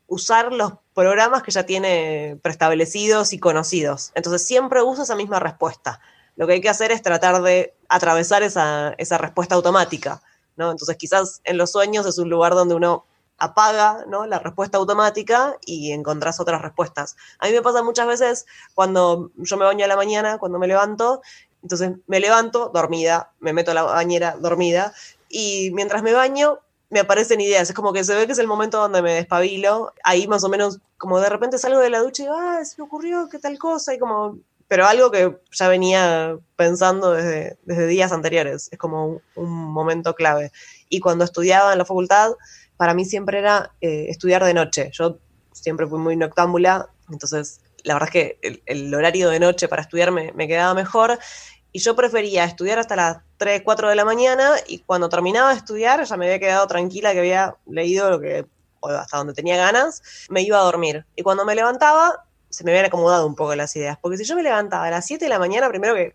usar 0.06 0.52
los 0.52 0.74
programas 0.94 1.42
que 1.42 1.50
ya 1.50 1.66
tiene 1.66 2.38
preestablecidos 2.42 3.32
y 3.32 3.40
conocidos. 3.40 4.12
Entonces 4.14 4.46
siempre 4.46 4.84
usa 4.84 5.02
esa 5.02 5.16
misma 5.16 5.40
respuesta. 5.40 6.00
lo 6.36 6.46
que 6.46 6.52
hay 6.52 6.60
que 6.60 6.68
hacer 6.68 6.92
es 6.92 7.02
tratar 7.02 7.42
de 7.42 7.74
atravesar 7.88 8.44
esa, 8.44 8.94
esa 8.98 9.18
respuesta 9.18 9.56
automática, 9.56 10.22
Entonces 10.68 10.96
quizás 10.96 11.40
en 11.44 11.56
los 11.56 11.70
sueños 11.70 12.04
es 12.06 12.18
un 12.18 12.28
lugar 12.28 12.54
donde 12.54 12.74
uno 12.74 13.04
apaga 13.38 14.04
¿no? 14.06 14.26
la 14.26 14.38
respuesta 14.38 14.78
automática 14.78 15.56
y 15.64 15.92
encontrás 15.92 16.40
otras 16.40 16.60
respuestas. 16.60 17.16
A 17.38 17.46
mí 17.46 17.52
me 17.52 17.62
pasa 17.62 17.82
muchas 17.82 18.06
veces 18.06 18.46
cuando 18.74 19.30
yo 19.36 19.56
me 19.56 19.64
baño 19.64 19.84
a 19.84 19.88
la 19.88 19.96
mañana, 19.96 20.38
cuando 20.38 20.58
me 20.58 20.66
levanto, 20.66 21.22
entonces 21.62 21.92
me 22.06 22.20
levanto 22.20 22.70
dormida, 22.72 23.32
me 23.40 23.52
meto 23.52 23.70
a 23.70 23.74
la 23.74 23.82
bañera 23.82 24.36
dormida 24.38 24.92
y 25.28 25.70
mientras 25.72 26.02
me 26.02 26.12
baño 26.12 26.60
me 26.90 27.00
aparecen 27.00 27.40
ideas, 27.40 27.70
es 27.70 27.74
como 27.74 27.92
que 27.92 28.02
se 28.02 28.14
ve 28.14 28.26
que 28.26 28.32
es 28.32 28.38
el 28.38 28.48
momento 28.48 28.78
donde 28.78 29.00
me 29.00 29.14
despabilo, 29.14 29.92
ahí 30.02 30.26
más 30.26 30.42
o 30.42 30.48
menos 30.48 30.80
como 30.98 31.20
de 31.20 31.28
repente 31.28 31.56
salgo 31.56 31.78
de 31.78 31.88
la 31.88 32.00
ducha 32.00 32.22
y 32.22 32.26
digo, 32.26 32.36
ah, 32.36 32.64
se 32.64 32.74
me 32.78 32.84
ocurrió 32.84 33.28
qué 33.30 33.38
tal 33.38 33.58
cosa 33.58 33.94
y 33.94 33.98
como 33.98 34.38
pero 34.70 34.86
algo 34.86 35.10
que 35.10 35.36
ya 35.50 35.66
venía 35.66 36.38
pensando 36.54 37.10
desde, 37.10 37.58
desde 37.64 37.88
días 37.88 38.12
anteriores, 38.12 38.68
es 38.70 38.78
como 38.78 39.20
un, 39.34 39.50
momento 39.50 40.14
clave. 40.14 40.52
Y 40.88 41.00
cuando 41.00 41.24
estudiaba 41.24 41.72
en 41.72 41.78
la 41.78 41.84
facultad, 41.84 42.34
para 42.76 42.94
mí 42.94 43.04
siempre 43.04 43.40
era 43.40 43.72
eh, 43.80 44.06
estudiar 44.10 44.44
de 44.44 44.54
noche. 44.54 44.90
Yo 44.92 45.18
siempre 45.50 45.88
fui 45.88 45.98
muy 45.98 46.14
noctámbula, 46.14 46.88
entonces 47.10 47.62
la 47.82 47.94
verdad 47.94 48.10
es 48.10 48.12
que 48.12 48.38
el, 48.42 48.62
el 48.64 48.94
horario 48.94 49.28
de 49.30 49.40
noche 49.40 49.66
para 49.66 49.82
estudiar 49.82 50.12
me, 50.12 50.30
me, 50.34 50.46
quedaba 50.46 50.72
mejor. 50.72 51.18
Y 51.72 51.80
yo 51.80 51.96
prefería 51.96 52.44
estudiar 52.44 52.78
hasta 52.78 52.94
las 52.94 53.16
3, 53.38 53.62
4 53.64 53.88
de 53.88 53.96
la 53.96 54.04
mañana 54.04 54.52
y 54.68 54.78
cuando 54.78 55.08
terminaba 55.08 55.50
de 55.50 55.56
estudiar 55.56 56.04
ya 56.04 56.16
me 56.16 56.26
había 56.26 56.38
quedado 56.38 56.68
tranquila 56.68 57.12
que 57.12 57.18
había 57.18 57.56
leído 57.66 58.08
lo 58.08 58.20
que, 58.20 58.46
hasta 58.82 59.16
donde 59.16 59.34
tenía 59.34 59.56
ganas, 59.56 60.00
me 60.28 60.42
iba 60.42 60.60
a 60.60 60.62
dormir. 60.62 61.06
Y 61.16 61.24
cuando 61.24 61.44
me 61.44 61.56
levantaba, 61.56 62.24
se 62.50 62.64
me 62.64 62.72
habían 62.72 62.86
acomodado 62.86 63.26
un 63.26 63.34
poco 63.34 63.54
las 63.54 63.74
ideas. 63.76 63.96
Porque 64.00 64.18
si 64.18 64.24
yo 64.24 64.36
me 64.36 64.42
levantaba 64.42 64.86
a 64.86 64.90
las 64.90 65.06
7 65.06 65.24
de 65.24 65.28
la 65.28 65.38
mañana, 65.38 65.68
primero 65.68 65.94
que 65.94 66.14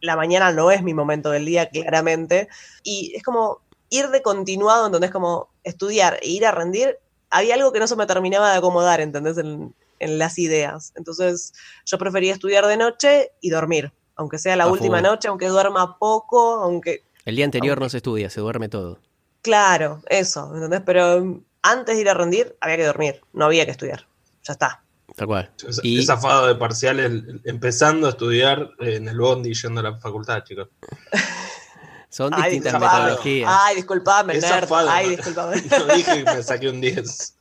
la 0.00 0.16
mañana 0.16 0.52
no 0.52 0.70
es 0.70 0.82
mi 0.82 0.92
momento 0.92 1.30
del 1.30 1.46
día, 1.46 1.68
claramente, 1.70 2.48
y 2.82 3.14
es 3.16 3.22
como 3.22 3.60
ir 3.88 4.08
de 4.08 4.20
continuado, 4.20 4.86
entonces 4.86 5.10
como 5.10 5.48
estudiar 5.64 6.18
e 6.22 6.28
ir 6.28 6.44
a 6.44 6.50
rendir, 6.50 6.98
había 7.30 7.54
algo 7.54 7.72
que 7.72 7.78
no 7.80 7.86
se 7.86 7.96
me 7.96 8.06
terminaba 8.06 8.50
de 8.52 8.58
acomodar, 8.58 9.00
¿entendés? 9.00 9.38
En, 9.38 9.74
en 9.98 10.18
las 10.18 10.38
ideas. 10.38 10.92
Entonces 10.96 11.54
yo 11.86 11.96
prefería 11.98 12.32
estudiar 12.32 12.66
de 12.66 12.76
noche 12.76 13.30
y 13.40 13.50
dormir, 13.50 13.92
aunque 14.16 14.38
sea 14.38 14.56
la 14.56 14.64
A 14.64 14.68
última 14.68 15.00
noche, 15.00 15.28
aunque 15.28 15.48
duerma 15.48 15.98
poco, 15.98 16.56
aunque... 16.56 17.02
El 17.24 17.36
día 17.36 17.44
anterior 17.44 17.72
Aunque- 17.78 17.84
no 17.86 17.88
se 17.90 17.96
estudia, 17.98 18.28
se 18.30 18.40
duerme 18.40 18.68
todo. 18.68 18.98
Claro, 19.42 20.02
eso, 20.08 20.50
¿entendés? 20.54 20.82
Pero 20.84 21.40
antes 21.62 21.94
de 21.96 22.00
ir 22.00 22.08
a 22.08 22.14
rendir 22.14 22.56
había 22.60 22.76
que 22.76 22.84
dormir, 22.84 23.22
no 23.32 23.44
había 23.46 23.64
que 23.64 23.70
estudiar. 23.70 24.06
Ya 24.42 24.52
está. 24.52 24.82
Tal 25.16 25.26
cual. 25.26 25.50
Es, 25.66 25.80
Y- 25.82 25.98
es 25.98 26.06
zafado 26.06 26.46
de 26.46 26.54
parciales 26.54 27.10
empezando 27.44 28.06
a 28.06 28.10
estudiar 28.10 28.70
en 28.80 29.08
el 29.08 29.18
bondi 29.18 29.52
yendo 29.54 29.80
a 29.80 29.82
la 29.84 29.96
facultad, 29.98 30.44
chicos. 30.44 30.68
Son 32.10 32.32
Ay, 32.32 32.52
distintas 32.52 32.80
metodologías. 32.80 33.50
Ay, 33.52 33.76
disculpame, 33.76 34.36
Es 34.36 34.42
nerd. 34.42 34.60
zafado. 34.60 34.88
Ay, 34.90 35.08
disculpame. 35.10 35.62
No 35.86 35.94
dije 35.94 36.24
que 36.24 36.34
me 36.34 36.42
saqué 36.42 36.68
un 36.68 36.80
10. 36.80 37.34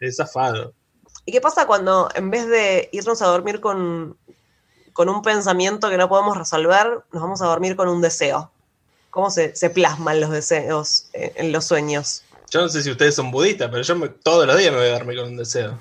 Es 0.00 0.16
zafado. 0.16 0.72
¿Y 1.24 1.32
qué 1.32 1.40
pasa 1.40 1.66
cuando 1.66 2.08
en 2.14 2.30
vez 2.30 2.46
de 2.48 2.88
irnos 2.92 3.20
a 3.20 3.26
dormir 3.26 3.60
con, 3.60 4.16
con 4.92 5.08
un 5.08 5.22
pensamiento 5.22 5.90
que 5.90 5.96
no 5.98 6.08
podemos 6.08 6.36
resolver, 6.36 7.00
nos 7.12 7.22
vamos 7.22 7.42
a 7.42 7.46
dormir 7.46 7.76
con 7.76 7.88
un 7.88 8.00
deseo? 8.00 8.50
¿Cómo 9.10 9.30
se, 9.30 9.56
se 9.56 9.70
plasman 9.70 10.20
los 10.20 10.30
deseos 10.30 11.08
en, 11.12 11.32
en 11.46 11.52
los 11.52 11.64
sueños? 11.64 12.22
Yo 12.50 12.60
no 12.60 12.68
sé 12.68 12.82
si 12.82 12.90
ustedes 12.90 13.14
son 13.16 13.30
budistas, 13.30 13.68
pero 13.70 13.82
yo 13.82 13.96
me- 13.96 14.08
todos 14.08 14.46
los 14.46 14.56
días 14.56 14.70
me 14.72 14.78
voy 14.78 14.88
a 14.88 14.92
dormir 14.92 15.18
con 15.18 15.28
un 15.28 15.36
deseo. 15.36 15.78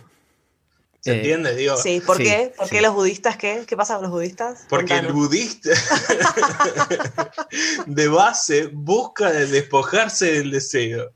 ¿Se 1.05 1.12
Eh, 1.12 1.15
entiende? 1.17 1.55
Digo, 1.55 1.77
Sí, 1.77 2.01
¿por 2.03 2.17
sí, 2.17 2.24
qué? 2.24 2.51
¿Por 2.57 2.67
sí. 2.67 2.75
qué 2.75 2.81
los 2.81 2.95
budistas 2.95 3.38
qué? 3.38 3.63
¿Qué 3.67 3.77
pasa 3.77 3.93
con 3.93 4.03
los 4.05 4.12
budistas? 4.12 4.65
porque 4.67 4.97
el 4.97 5.13
budista 5.13 5.69
de 7.85 8.07
base 8.07 8.69
busca 8.74 9.31
despojarse 9.31 10.33
del 10.33 10.51
deseo. 10.51 11.12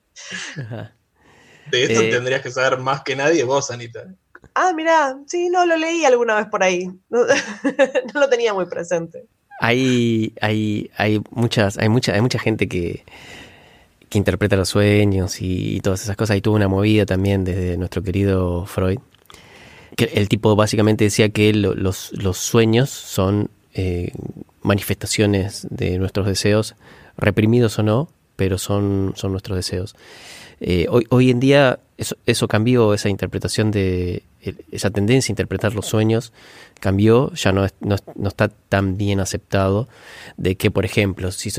Ajá. 0.58 0.94
De 1.72 1.84
esto 1.86 2.02
Eh. 2.02 2.10
tendrías 2.12 2.42
que 2.42 2.52
saber 2.52 2.78
más 2.80 3.02
que 3.02 3.16
nadie 3.16 3.44
vos, 3.44 3.72
Anita. 3.72 4.06
Ah, 4.54 4.74
mirá, 4.76 5.18
sí, 5.28 5.50
no, 5.50 5.66
lo 5.66 5.76
leí 5.76 6.06
alguna 6.06 6.36
vez 6.36 6.46
por 6.48 6.64
ahí. 6.64 6.88
No, 7.10 7.26
no 8.14 8.20
lo 8.20 8.30
tenía 8.30 8.54
muy 8.54 8.66
presente. 8.66 9.26
Hay, 9.60 10.34
hay, 10.42 10.92
hay 10.98 11.22
muchas, 11.32 11.78
hay 11.80 11.90
mucha, 11.90 12.14
hay 12.14 12.22
mucha 12.22 12.40
gente 12.40 12.68
que, 12.68 13.04
que 14.08 14.18
interpreta 14.18 14.56
los 14.56 14.70
sueños 14.70 15.42
y, 15.42 15.78
y 15.78 15.80
todas 15.82 16.02
esas 16.04 16.16
cosas. 16.16 16.38
Y 16.38 16.42
tuvo 16.42 16.56
una 16.56 16.68
movida 16.68 17.06
también 17.06 17.44
desde 17.44 17.76
nuestro 17.78 18.04
querido 18.04 18.66
Freud. 18.68 19.00
El 20.06 20.30
tipo 20.30 20.56
básicamente 20.56 21.04
decía 21.04 21.30
que 21.30 21.54
lo- 21.54 21.74
los, 21.76 22.12
sueños 22.38 22.90
son 22.90 23.50
eh, 23.74 24.12
manifestaciones 24.62 25.68
de 25.70 25.98
nuestros 25.98 26.26
deseos, 26.28 26.76
reprimidos 27.18 27.80
o 27.80 27.84
no, 27.84 28.10
pero 28.36 28.58
son, 28.58 29.14
son 29.16 29.32
nuestros 29.32 29.58
deseos. 29.58 29.96
Eh, 30.62 30.88
hoy, 30.90 31.06
hoy 31.10 31.30
en 31.30 31.40
día 31.40 31.80
eso, 32.26 32.48
cambió, 32.48 32.94
esa 32.94 33.10
interpretación 33.10 33.72
de, 33.72 34.24
esa 34.72 34.90
tendencia 34.90 35.32
a 35.32 35.34
interpretar 35.34 35.74
los 35.76 35.86
sueños 35.86 36.32
cambió, 36.80 37.34
ya 37.34 37.52
no, 37.52 37.68
no, 37.82 37.96
no 38.16 38.28
está 38.28 38.48
tan 38.48 38.98
bien 38.98 39.20
aceptado 39.20 39.90
de 40.38 40.56
que, 40.56 40.72
por 40.72 40.86
ejemplo, 40.86 41.32
si 41.32 41.52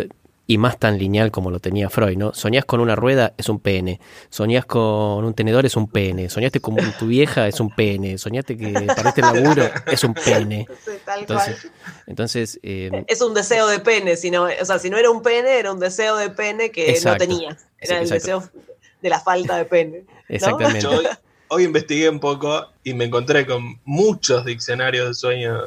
y 0.51 0.59
más 0.59 0.81
tan 0.81 0.99
lineal 0.99 1.31
como 1.31 1.53
lo 1.53 1.61
tenía 1.61 1.89
Freud, 1.91 2.17
¿no? 2.17 2.35
Soñás 2.35 2.65
con 2.65 2.81
una 2.81 2.97
rueda, 2.97 3.35
es 3.39 3.49
un 3.49 3.61
pene. 3.61 4.01
Soñás 4.31 4.65
con 4.67 5.25
un 5.25 5.33
tenedor, 5.33 5.65
es 5.65 5.77
un 5.77 5.87
pene. 5.89 6.29
Soñaste 6.29 6.59
con 6.59 6.75
tu 6.99 7.07
vieja, 7.07 7.47
es 7.47 7.61
un 7.61 7.71
pene. 7.71 8.19
Soñaste 8.19 8.57
que 8.57 8.73
perdiste 8.73 9.21
el 9.21 9.33
laburo, 9.33 9.71
es 9.87 10.03
un 10.03 10.13
pene. 10.13 10.67
Sí, 10.85 10.91
tal 11.05 11.21
Entonces, 11.21 11.61
cual. 11.61 11.73
entonces 12.09 12.59
eh, 12.65 13.05
Es 13.07 13.21
un 13.21 13.33
deseo 13.33 13.69
de 13.69 13.79
pene, 13.79 14.17
sino, 14.17 14.49
o 14.61 14.65
sea, 14.65 14.81
si 14.81 14.91
no 14.91 14.97
era 14.97 15.09
un 15.09 15.23
pene, 15.23 15.57
era 15.57 15.73
un 15.73 15.79
deseo 15.79 16.17
de 16.17 16.31
pene 16.31 16.73
que 16.73 16.91
Exacto. 16.91 17.25
no 17.27 17.31
tenía. 17.31 17.51
Sí, 17.53 17.65
Era 17.83 17.99
el 17.99 18.03
exacto. 18.03 18.41
deseo 18.41 18.65
de 19.03 19.09
la 19.09 19.21
falta 19.21 19.57
de 19.57 19.67
pene. 19.67 20.05
exactamente. 20.29 20.81
Yo 20.81 20.91
hoy, 20.91 21.07
hoy 21.47 21.63
investigué 21.63 22.09
un 22.09 22.19
poco 22.19 22.67
y 22.83 22.93
me 22.93 23.05
encontré 23.05 23.47
con 23.47 23.79
muchos 23.85 24.45
diccionarios 24.45 25.07
de 25.07 25.15
sueños 25.15 25.63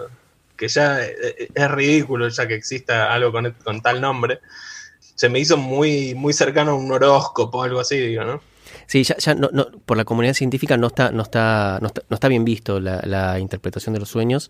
que 0.58 0.67
ya 0.67 1.02
eh, 1.02 1.48
es 1.56 1.72
ridículo 1.72 2.28
ya 2.28 2.46
que 2.50 2.56
exista 2.56 3.13
algo 3.13 3.32
con, 3.32 3.50
con 3.63 3.82
tal 3.82 4.02
nombre. 4.02 4.41
Se 5.15 5.30
me 5.30 5.39
hizo 5.39 5.58
muy, 5.58 6.15
muy 6.15 6.34
cercano 6.34 6.71
a 6.71 6.76
un 6.76 6.91
horóscopo 6.91 7.60
o 7.60 7.63
algo 7.63 7.80
así, 7.80 7.97
digo, 7.97 8.23
¿no? 8.23 8.41
Sí, 8.88 9.04
ya, 9.04 9.15
ya 9.17 9.36
no, 9.36 9.49
no- 9.54 9.67
por 9.86 9.97
la 9.97 10.06
comunidad 10.06 10.34
científica 10.34 10.76
no 10.78 10.88
está, 10.88 11.12
no 11.12 11.23
está, 11.23 11.78
no 11.82 11.88
está, 11.88 12.02
no 12.10 12.15
está 12.15 12.28
bien 12.28 12.43
visto 12.43 12.80
la, 12.80 13.02
la 13.06 13.39
interpretación 13.39 13.93
de 13.93 13.99
los 13.99 14.10
sueños. 14.10 14.49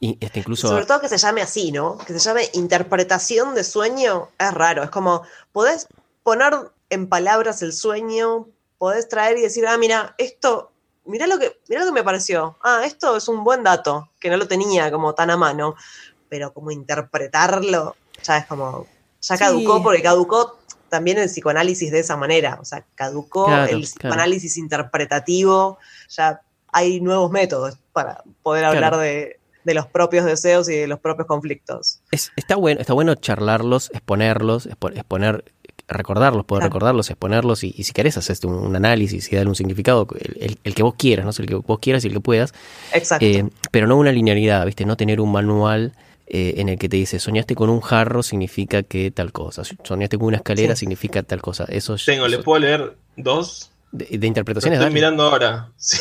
Y 0.00 0.18
este 0.20 0.40
incluso 0.40 0.66
Sobre 0.68 0.84
todo 0.84 1.00
que 1.00 1.08
se 1.08 1.16
llame 1.16 1.42
así, 1.42 1.70
¿no? 1.70 1.96
Que 1.98 2.12
se 2.12 2.18
llame 2.18 2.48
interpretación 2.54 3.54
de 3.54 3.62
sueño, 3.62 4.30
es 4.38 4.52
raro. 4.52 4.82
Es 4.82 4.90
como, 4.90 5.22
podés 5.52 5.86
poner 6.24 6.52
en 6.90 7.06
palabras 7.08 7.62
el 7.62 7.72
sueño, 7.72 8.48
podés 8.78 9.08
traer 9.08 9.38
y 9.38 9.42
decir, 9.42 9.64
ah, 9.66 9.78
mira, 9.78 10.14
esto, 10.18 10.72
mira 11.04 11.28
lo 11.28 11.38
que, 11.38 11.56
mira 11.68 11.82
lo 11.82 11.86
que 11.86 11.92
me 11.94 12.02
pareció. 12.02 12.56
Ah, 12.62 12.82
esto 12.84 13.16
es 13.16 13.28
un 13.28 13.44
buen 13.44 13.62
dato, 13.62 14.10
que 14.18 14.28
no 14.28 14.36
lo 14.36 14.48
tenía 14.48 14.90
como 14.90 15.14
tan 15.14 15.30
a 15.30 15.36
mano. 15.36 15.76
Pero 16.28 16.52
como 16.52 16.72
interpretarlo, 16.72 17.94
ya 18.24 18.38
es 18.38 18.46
como, 18.46 18.86
ya 19.22 19.36
Sí. 19.36 19.42
caducó, 19.42 19.82
porque 19.82 20.02
caducó 20.02 20.58
también 20.90 21.16
el 21.18 21.28
psicoanálisis 21.28 21.90
de 21.90 22.00
esa 22.00 22.16
manera. 22.16 22.58
O 22.60 22.64
sea, 22.66 22.84
caducó 22.94 23.46
Claro, 23.46 23.62
el 23.64 23.68
claro. 23.70 23.82
psicoanálisis 23.82 24.56
interpretativo, 24.58 25.78
ya 26.10 26.42
hay 26.72 27.00
nuevos 27.00 27.30
métodos 27.30 27.78
para 27.92 28.22
poder 28.42 28.62
Claro. 28.64 28.76
hablar 28.76 28.96
de, 28.98 29.38
de 29.64 29.74
los 29.74 29.86
propios 29.86 30.24
deseos 30.24 30.68
y 30.68 30.74
de 30.76 30.86
los 30.86 30.98
propios 31.00 31.26
conflictos. 31.26 32.00
es- 32.10 32.32
está 32.36 32.56
bueno, 32.56 32.80
está 32.80 32.92
bueno 32.94 33.14
charlarlos, 33.14 33.90
exponerlos, 33.92 34.68
expo- 34.68 34.92
exponer, 34.94 35.44
recordarlos, 35.88 36.44
poder 36.46 36.64
recordarlos, 36.64 37.10
exponerlos 37.10 37.62
y, 37.64 37.74
y 37.76 37.84
si 37.84 37.92
querés 37.92 38.16
hacer 38.16 38.36
un, 38.44 38.54
un 38.54 38.74
análisis 38.76 39.30
y 39.30 39.36
darle 39.36 39.50
un 39.50 39.54
significado, 39.54 40.06
el, 40.18 40.36
el- 40.42 40.58
el 40.64 40.74
que 40.74 40.82
vos 40.82 40.94
quieras, 40.96 41.24
¿no? 41.24 41.30
el 41.36 41.46
que 41.48 41.54
vos 41.54 41.78
quieras 41.80 42.04
y 42.04 42.08
el 42.08 42.14
que 42.14 42.20
puedas, 42.20 42.54
Exacto. 42.92 43.24
Eh, 43.24 43.48
pero 43.70 43.86
no 43.86 43.96
una 43.96 44.10
linealidad, 44.12 44.64
¿viste? 44.66 44.84
No 44.86 44.96
tener 44.96 45.20
un 45.20 45.30
manual 45.32 45.92
eh, 46.34 46.54
en 46.56 46.68
el 46.70 46.78
que 46.78 46.88
te 46.88 46.96
dice, 46.96 47.18
soñaste 47.18 47.54
con 47.54 47.68
un 47.68 47.80
jarro 47.82 48.22
significa 48.22 48.82
que 48.82 49.10
tal 49.10 49.32
cosa, 49.32 49.62
soñaste 49.84 50.16
con 50.18 50.28
una 50.28 50.38
escalera 50.38 50.74
Sí. 50.74 50.80
significa 50.80 51.22
tal 51.22 51.42
cosa. 51.42 51.64
Eso 51.68 51.94
es- 51.94 52.04
Tengo, 52.06 52.26
¿le 52.26 52.36
eso- 52.36 52.44
puedo 52.44 52.58
leer 52.60 52.96
dos? 53.16 53.68
de, 53.92 54.06
de 54.06 54.18
Lo 54.18 54.26
interpretaciones. 54.26 54.78
estoy 54.78 54.86
dale. 54.86 54.94
mirando 54.94 55.24
ahora. 55.24 55.68
Sí, 55.76 56.00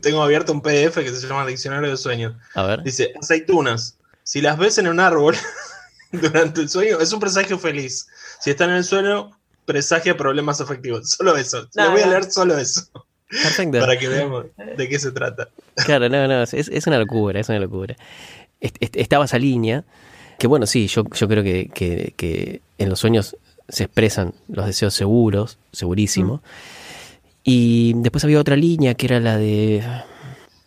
tengo 0.00 0.22
abierto 0.22 0.52
un 0.52 0.60
PDF 0.62 1.02
que 1.02 1.10
se 1.10 1.26
llama 1.26 1.44
Diccionario 1.44 1.90
de 1.90 1.96
Sueños. 1.96 2.34
A 2.54 2.62
ver. 2.64 2.82
Dice, 2.84 3.12
aceitunas. 3.20 3.96
Si 4.22 4.40
las 4.40 4.56
ves 4.56 4.78
en 4.78 4.86
un 4.88 5.00
árbol 5.00 5.34
durante 6.12 6.60
el 6.60 6.68
sueño, 6.68 7.00
es 7.00 7.12
un 7.12 7.18
presagio 7.20 7.58
feliz. 7.58 8.06
Si 8.40 8.50
están 8.50 8.70
en 8.70 8.76
el 8.76 8.84
suelo, 8.84 9.32
presagia 9.64 10.16
problemas 10.16 10.60
afectivos. 10.60 11.10
Solo 11.18 11.36
eso. 11.36 11.68
No, 11.74 11.84
Le 11.84 11.90
voy 11.90 12.00
a 12.02 12.06
leer 12.06 12.30
solo 12.30 12.56
eso, 12.56 12.82
Perfecto. 13.28 13.80
para 13.80 13.98
que 13.98 14.06
veamos 14.08 14.44
de 14.76 14.88
qué 14.88 14.98
se 15.00 15.10
trata. 15.10 15.48
Claro, 15.84 16.08
no, 16.08 16.28
no, 16.28 16.42
es, 16.44 16.54
es 16.54 16.86
una 16.86 16.98
locura, 16.98 17.40
es 17.40 17.48
una 17.48 17.58
locura. 17.58 17.96
Est- 18.64 18.76
est- 18.80 18.96
estaba 18.96 19.24
esa 19.26 19.38
línea, 19.38 19.84
que 20.38 20.46
bueno, 20.46 20.66
sí, 20.66 20.86
yo, 20.88 21.04
yo 21.12 21.28
creo 21.28 21.42
que, 21.44 21.70
que- 21.72 22.14
que 22.16 22.60
en 22.78 22.88
los 22.88 22.98
sueños 22.98 23.36
se 23.68 23.84
expresan 23.84 24.34
los 24.48 24.66
deseos 24.66 24.94
seguros, 24.94 25.58
segurísimo. 25.72 26.42
Y 27.44 27.92
después 27.96 28.24
había 28.24 28.40
otra 28.40 28.56
línea 28.56 28.94
que 28.94 29.06
era 29.06 29.20
la 29.20 29.36
de... 29.36 29.82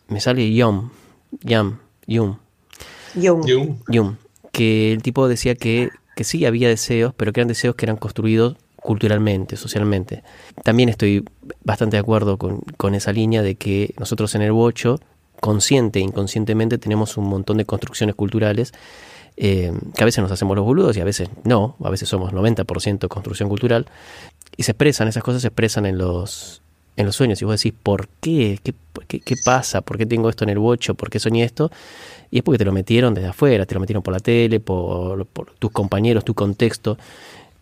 Me 0.08 0.20
sale 0.20 0.52
Yom, 0.54 0.90
Yam, 1.42 1.78
Yum, 2.06 2.36
Jung. 3.14 3.44
Jung. 3.46 3.76
Yum, 3.88 4.16
que 4.52 4.92
el 4.92 5.02
tipo 5.02 5.28
decía 5.28 5.54
que, 5.54 5.90
que 6.16 6.24
sí 6.24 6.46
había 6.46 6.68
deseos, 6.68 7.12
pero 7.16 7.32
que 7.32 7.40
eran 7.40 7.48
deseos 7.48 7.74
que 7.74 7.84
eran 7.84 7.96
construidos 7.96 8.56
culturalmente, 8.76 9.56
socialmente. 9.56 10.22
También 10.64 10.88
estoy 10.88 11.24
bastante 11.64 11.96
de 11.96 12.00
acuerdo 12.00 12.38
con, 12.38 12.60
con 12.76 12.94
esa 12.94 13.12
línea 13.12 13.42
de 13.42 13.56
que 13.56 13.92
nosotros 13.98 14.34
en 14.34 14.42
el 14.42 14.52
bocho, 14.52 14.98
consciente 15.40 15.98
e 15.98 16.02
inconscientemente, 16.02 16.78
tenemos 16.78 17.16
un 17.16 17.28
montón 17.28 17.56
de 17.56 17.64
construcciones 17.64 18.14
culturales 18.14 18.72
eh, 19.40 19.72
que 19.94 20.02
a 20.02 20.04
veces 20.04 20.20
nos 20.20 20.32
hacemos 20.32 20.56
los 20.56 20.64
boludos 20.64 20.96
y 20.96 21.00
a 21.00 21.04
veces 21.04 21.28
no, 21.44 21.76
a 21.84 21.90
veces 21.90 22.08
somos 22.08 22.32
90% 22.32 23.06
construcción 23.06 23.48
cultural, 23.48 23.86
y 24.56 24.64
se 24.64 24.72
expresan, 24.72 25.06
esas 25.06 25.22
cosas 25.22 25.42
se 25.42 25.48
expresan 25.48 25.86
en 25.86 25.96
los, 25.96 26.60
en 26.96 27.06
los 27.06 27.14
sueños, 27.14 27.40
y 27.40 27.44
vos 27.44 27.56
decís, 27.56 27.72
¿por 27.80 28.08
qué? 28.20 28.58
¿Qué, 28.60 29.20
qué, 29.20 29.34
pasa? 29.44 29.80
¿Por 29.80 29.96
qué 29.96 30.06
tengo 30.06 30.28
esto 30.28 30.42
en 30.42 30.50
el 30.50 30.58
bocho? 30.58 30.94
¿Por 30.94 31.08
qué 31.08 31.20
soñé 31.20 31.44
esto? 31.44 31.70
Y 32.32 32.38
es 32.38 32.42
porque 32.42 32.58
te 32.58 32.64
lo 32.64 32.72
metieron 32.72 33.14
desde 33.14 33.28
afuera, 33.28 33.64
te 33.64 33.74
lo 33.74 33.80
metieron 33.80 34.02
por 34.02 34.12
la 34.12 34.18
tele, 34.18 34.58
por, 34.58 35.24
tus 35.60 35.70
compañeros, 35.70 36.24
tu 36.24 36.34
contexto, 36.34 36.98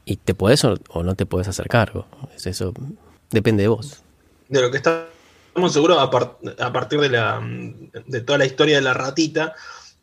y 0.07 0.17
te 0.17 0.33
puedes 0.33 0.65
o, 0.65 0.79
no 1.03 1.15
te 1.15 1.27
puedes 1.27 1.47
hacer 1.47 1.69
cargo. 1.69 2.07
Es 2.35 2.47
eso, 2.47 2.73
depende 3.31 3.65
de 3.65 3.69
vos. 3.69 4.03
De 4.49 4.63
lo 4.63 4.71
que 4.71 4.79
estamos 5.57 5.73
seguros 5.73 5.99
a, 5.99 6.11
par- 6.11 6.37
a 6.59 6.71
partir 6.71 7.01
de, 7.01 7.09
la, 7.09 7.41
de 7.43 8.21
toda 8.21 8.37
la 8.39 8.45
historia 8.45 8.77
de 8.77 8.83
la 8.83 8.93
ratita, 8.93 9.55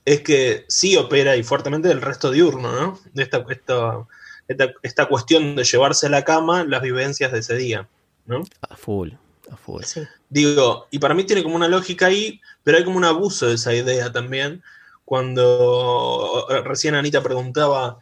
es 0.03 0.21
que 0.21 0.65
sí 0.67 0.97
opera 0.97 1.35
y 1.37 1.43
fuertemente 1.43 1.87
del 1.89 2.01
resto 2.01 2.31
diurno, 2.31 2.71
¿no? 2.71 2.99
De 3.13 3.21
esta, 3.21 3.45
esta, 3.47 3.99
esta, 4.47 4.73
esta 4.81 5.05
cuestión 5.05 5.55
de 5.55 5.63
llevarse 5.63 6.07
a 6.07 6.09
la 6.09 6.23
cama 6.25 6.63
las 6.63 6.81
vivencias 6.81 7.31
de 7.31 7.37
ese 7.39 7.55
día, 7.55 7.87
¿no? 8.25 8.43
A 8.67 8.75
full, 8.75 9.11
a 9.51 9.55
full. 9.55 9.83
Sí. 9.83 10.01
Digo, 10.27 10.87
y 10.89 10.97
para 10.97 11.13
mí 11.13 11.23
tiene 11.23 11.43
como 11.43 11.55
una 11.55 11.67
lógica 11.67 12.07
ahí, 12.07 12.41
pero 12.63 12.79
hay 12.79 12.83
como 12.83 12.97
un 12.97 13.05
abuso 13.05 13.45
de 13.47 13.53
esa 13.53 13.75
idea 13.75 14.11
también. 14.11 14.63
Cuando 15.05 16.47
recién 16.65 16.95
Anita 16.95 17.21
preguntaba 17.21 17.99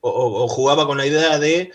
o, 0.00 0.10
o- 0.10 0.44
o 0.44 0.48
jugaba 0.48 0.84
con 0.86 0.98
la 0.98 1.06
idea 1.06 1.38
de 1.38 1.70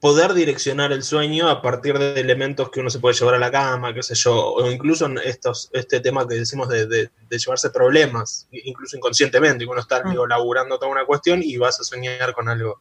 poder 0.00 0.34
direccionar 0.34 0.92
el 0.92 1.02
sueño 1.02 1.48
a 1.48 1.62
partir 1.62 1.98
de 1.98 2.20
elementos 2.20 2.70
que 2.70 2.80
uno 2.80 2.90
se 2.90 2.98
puede 2.98 3.14
llevar 3.16 3.34
a 3.34 3.38
la 3.38 3.50
cama, 3.50 3.94
qué 3.94 4.02
sé 4.02 4.14
yo, 4.14 4.36
o 4.36 4.70
incluso 4.70 5.06
en 5.06 5.18
estos, 5.18 5.70
este 5.72 6.00
tema 6.00 6.28
que 6.28 6.34
decimos 6.34 6.68
de, 6.68 6.86
de- 6.86 7.10
de 7.28 7.38
llevarse 7.38 7.70
problemas, 7.70 8.46
incluso 8.52 8.96
inconscientemente, 8.96 9.64
que 9.64 9.70
uno 9.70 9.80
está 9.80 10.02
digo, 10.02 10.26
laburando 10.26 10.78
toda 10.78 10.92
una 10.92 11.04
cuestión 11.06 11.42
y 11.42 11.56
vas 11.56 11.80
a 11.80 11.84
soñar 11.84 12.34
con 12.34 12.48
algo 12.48 12.78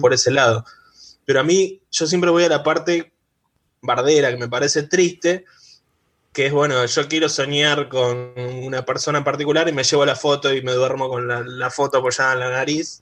por 0.00 0.12
ese 0.12 0.30
lado. 0.30 0.64
Pero 1.24 1.40
a 1.40 1.42
mí, 1.42 1.80
yo 1.90 2.06
siempre 2.06 2.30
voy 2.30 2.44
a 2.44 2.48
la 2.48 2.62
parte 2.62 3.12
bardera, 3.80 4.30
que 4.30 4.36
me 4.36 4.48
parece 4.48 4.82
triste, 4.84 5.44
que 6.32 6.46
es, 6.46 6.52
bueno, 6.52 6.84
yo 6.84 7.08
quiero 7.08 7.28
soñar 7.28 7.88
con 7.88 8.32
una 8.36 8.84
persona 8.84 9.18
en 9.18 9.24
particular 9.24 9.68
y 9.68 9.72
me 9.72 9.84
llevo 9.84 10.04
la 10.04 10.16
foto 10.16 10.52
y 10.54 10.62
me 10.62 10.72
duermo 10.72 11.08
con 11.08 11.26
la, 11.28 11.42
la 11.44 11.70
foto 11.70 11.98
apoyada 11.98 12.34
en 12.34 12.40
la 12.40 12.50
nariz. 12.50 13.00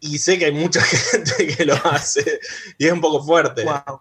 Y 0.00 0.18
sé 0.18 0.38
que 0.38 0.46
hay 0.46 0.52
mucha 0.52 0.80
gente 0.82 1.46
que 1.46 1.64
lo 1.64 1.74
hace 1.84 2.40
y 2.78 2.86
es 2.86 2.92
un 2.92 3.00
poco 3.00 3.22
fuerte. 3.22 3.64
Wow. 3.64 4.00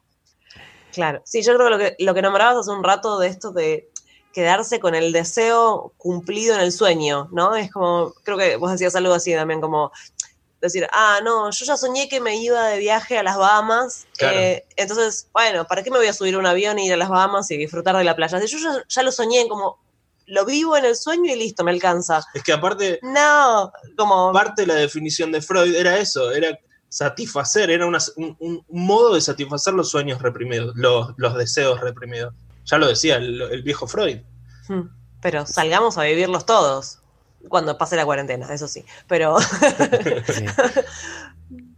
Claro. 0.92 1.22
Sí, 1.26 1.42
yo 1.44 1.54
creo 1.56 1.68
que 1.68 1.72
lo 1.72 1.78
que, 1.78 1.96
lo 2.00 2.14
que 2.14 2.22
nombrabas 2.22 2.58
hace 2.58 2.72
un 2.72 2.84
rato 2.84 3.20
de 3.20 3.28
esto 3.28 3.52
de 3.52 3.90
quedarse 4.34 4.80
con 4.80 4.96
el 4.96 5.12
deseo 5.12 5.94
cumplido 5.98 6.56
en 6.56 6.62
el 6.62 6.72
sueño, 6.72 7.30
¿no? 7.32 7.56
Es 7.56 7.72
como, 7.72 8.14
creo 8.24 8.38
que 8.38 8.56
vos 8.56 8.72
decías 8.72 8.96
algo 8.96 9.14
así 9.14 9.34
también, 9.34 9.60
como 9.62 9.92
decir, 10.62 10.88
ah, 10.92 11.20
no, 11.24 11.50
yo 11.52 11.66
ya 11.66 11.78
soñé 11.78 12.10
que 12.10 12.20
me 12.20 12.36
iba 12.38 12.68
de 12.68 12.80
viaje 12.80 13.18
a 13.18 13.24
las 13.24 13.38
Bahamas, 13.38 14.06
Claro. 14.18 14.38
eh, 14.38 14.66
entonces, 14.76 15.28
bueno, 15.34 15.66
¿para 15.66 15.84
qué 15.84 15.90
me 15.92 15.98
voy 15.98 16.08
a 16.08 16.14
subir 16.14 16.36
a 16.36 16.40
un 16.40 16.46
avión 16.46 16.78
e 16.80 16.86
ir 16.86 16.94
a 16.94 16.98
las 16.98 17.10
Bahamas 17.10 17.50
y 17.52 17.58
disfrutar 17.58 17.96
de 17.96 18.04
la 18.04 18.16
playa? 18.16 18.40
Yo 18.44 18.58
ya, 18.58 18.84
ya 18.88 19.04
lo 19.04 19.12
soñé, 19.12 19.48
como 19.48 19.80
lo 20.30 20.46
vivo 20.46 20.78
en 20.78 20.86
el 20.86 20.96
sueño 20.96 21.34
y 21.34 21.36
listo, 21.36 21.64
me 21.64 21.72
alcanza. 21.72 22.22
Es 22.34 22.44
que 22.44 22.54
aparte, 22.54 23.00
No, 23.02 23.72
como... 23.98 24.32
parte 24.32 24.62
de 24.64 24.68
la 24.68 24.76
definición 24.76 25.32
de 25.32 25.42
Freud 25.42 25.76
era 25.76 25.98
eso, 25.98 26.32
era 26.32 26.58
satisfacer, 26.88 27.70
era 27.70 27.86
una- 27.86 28.00
un, 28.16 28.36
un 28.40 28.64
modo 28.70 29.16
de 29.16 29.22
satisfacer 29.22 29.74
los 29.74 29.90
sueños 29.90 30.22
reprimidos, 30.22 30.74
los, 30.76 31.10
los 31.18 31.36
deseos 31.36 31.80
reprimidos. 31.82 32.34
Ya 32.66 32.78
lo 32.78 32.88
decía 32.88 33.18
el, 33.18 33.42
el 33.42 33.64
viejo 33.64 33.88
Freud. 33.88 34.20
Hmm, 34.68 34.90
Pero 35.22 35.46
salgamos 35.46 35.98
a 35.98 36.04
vivirlos 36.04 36.46
todos. 36.46 37.00
Cuando 37.48 37.78
pase 37.78 37.96
la 37.96 38.06
cuarentena, 38.06 38.54
eso 38.54 38.68
sí. 38.68 38.84
Pero, 39.08 39.38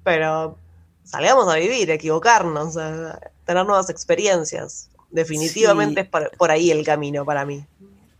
pero 0.03 0.57
salgamos 1.03 1.51
a 1.53 1.57
vivir, 1.57 1.89
equivocarnos, 1.91 2.77
a 2.77 3.19
tener 3.45 3.65
nuevas 3.65 3.89
experiencias. 3.89 4.89
Definitivamente 5.09 6.01
Sí. 6.01 6.05
es 6.05 6.09
por, 6.09 6.31
por 6.37 6.51
ahí 6.51 6.71
el 6.71 6.85
camino 6.85 7.25
para 7.25 7.45
mí. 7.45 7.65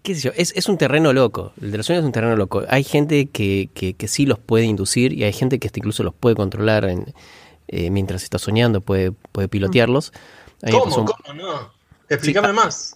Qué 0.03 0.15
sé 0.15 0.21
yo, 0.21 0.31
es, 0.35 0.53
es 0.55 0.67
un 0.69 0.77
terreno 0.77 1.13
loco. 1.13 1.53
El 1.61 1.71
de 1.71 1.77
los 1.77 1.85
sueños 1.85 2.03
es 2.03 2.05
un 2.07 2.11
terreno 2.11 2.35
loco. 2.35 2.63
Hay 2.69 2.83
gente 2.83 3.27
que, 3.29 3.69
que, 3.73 3.93
que 3.93 4.07
sí 4.07 4.25
los 4.25 4.39
puede 4.39 4.65
inducir 4.65 5.13
y 5.13 5.23
hay 5.23 5.33
gente 5.33 5.59
que 5.59 5.67
hasta 5.67 5.79
incluso 5.79 6.03
los 6.03 6.13
puede 6.13 6.35
controlar 6.35 6.85
en, 6.85 7.13
eh, 7.67 7.89
mientras 7.89 8.23
está 8.23 8.39
soñando, 8.39 8.81
puede, 8.81 9.11
puede 9.11 9.47
pilotearlos. 9.47 10.11
¿Cómo? 10.69 10.83
pasó, 10.85 11.05
¿Cómo 11.05 11.33
no? 11.41 11.73
Explícame 12.09 12.49
Sí, 12.49 12.53
más. 12.53 12.95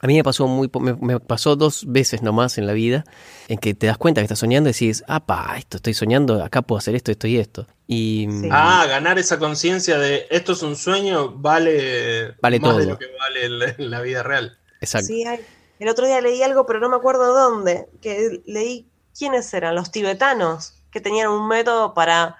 a 0.00 0.06
mí 0.06 0.14
me 0.14 0.22
pasó 0.24 0.46
muy 0.46 0.68
po- 0.68 0.80
me, 0.80 0.94
me 0.94 1.18
pasó 1.20 1.56
dos 1.56 1.84
veces 1.86 2.22
nomás 2.22 2.56
en 2.58 2.66
la 2.66 2.72
vida 2.72 3.04
en 3.48 3.58
que 3.58 3.74
te 3.74 3.86
das 3.88 3.98
cuenta 3.98 4.20
que 4.20 4.24
estás 4.24 4.38
soñando 4.38 4.70
y 4.70 4.72
decís, 4.72 5.02
ah, 5.08 5.20
pa, 5.26 5.54
esto 5.58 5.76
estoy 5.78 5.94
soñando, 5.94 6.42
acá 6.42 6.62
puedo 6.62 6.78
hacer 6.78 6.94
esto, 6.94 7.10
esto 7.10 7.26
y 7.26 7.38
esto. 7.38 7.66
Y 7.88 8.28
Sí. 8.30 8.48
Ah, 8.50 8.86
ganar 8.88 9.18
esa 9.18 9.38
conciencia 9.38 9.98
de 9.98 10.26
esto 10.30 10.52
es 10.52 10.62
un 10.62 10.76
sueño 10.76 11.32
vale, 11.32 12.34
Vale 12.40 12.60
más 12.60 12.76
de 12.76 12.82
todo. 12.84 12.92
lo 12.92 12.98
que 12.98 13.06
vale 13.18 13.44
en 13.46 13.58
la, 13.58 13.64
en 13.78 13.90
la 13.90 14.00
vida 14.00 14.22
real. 14.22 14.56
exacto. 14.80 15.08
Sí, 15.08 15.24
hay- 15.24 15.40
el 15.82 15.88
otro 15.88 16.06
día 16.06 16.20
leí 16.20 16.42
algo, 16.42 16.66
pero 16.66 16.80
no 16.80 16.88
me 16.88 16.96
acuerdo 16.96 17.32
dónde, 17.34 17.88
que 18.00 18.42
leí 18.46 18.86
quiénes 19.18 19.52
eran, 19.54 19.74
los 19.74 19.90
tibetanos, 19.90 20.74
que 20.90 21.00
tenían 21.00 21.28
un 21.30 21.48
método 21.48 21.94
para, 21.94 22.36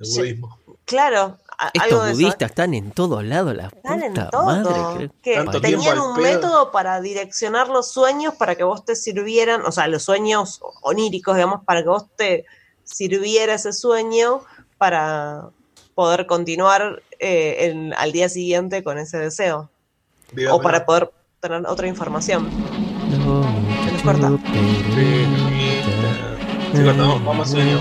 El 0.00 0.08
budismo. 0.16 0.58
claro, 0.84 1.38
a- 1.58 1.68
algo 1.68 1.96
Estos 1.96 2.04
de 2.06 2.10
eso. 2.12 2.20
budistas 2.20 2.50
están 2.50 2.74
en 2.74 2.90
todos 2.90 3.24
lados, 3.24 3.54
la 3.54 3.66
Están 3.68 4.02
en 4.02 4.14
todo. 4.14 4.44
madre. 4.44 5.10
que- 5.22 5.44
tenían 5.60 5.98
un 6.00 6.14
pedo. 6.14 6.24
método 6.24 6.70
para 6.72 7.00
direccionar 7.00 7.68
los 7.68 7.92
sueños 7.92 8.34
para 8.34 8.56
que 8.56 8.64
vos 8.64 8.84
te 8.84 8.96
sirvieran, 8.96 9.62
o 9.64 9.70
sea, 9.72 9.86
los 9.88 10.02
sueños 10.02 10.60
oníricos, 10.82 11.36
digamos, 11.36 11.64
para 11.64 11.82
que 11.82 11.88
vos 11.88 12.06
te 12.16 12.46
sirviera 12.84 13.54
ese 13.54 13.72
sueño 13.72 14.42
para 14.78 15.50
poder 15.94 16.26
continuar 16.26 17.02
eh, 17.24 17.66
en- 17.70 17.94
al 17.94 18.10
día 18.10 18.28
siguiente 18.28 18.82
con 18.82 18.98
ese 18.98 19.16
deseo. 19.18 19.70
O 20.50 20.60
para 20.60 20.84
poder 20.84 21.12
tener 21.42 21.66
otra 21.66 21.88
información. 21.88 22.48
No, 23.26 23.42
Se 23.84 23.92
nos 23.92 24.02
corta. 24.02 24.28
Sí, 26.72 26.82
vamos- 26.84 26.86
a 26.88 26.94
sueño, 26.94 27.24
vamos 27.26 27.46
a 27.48 27.50
sueño. 27.50 27.80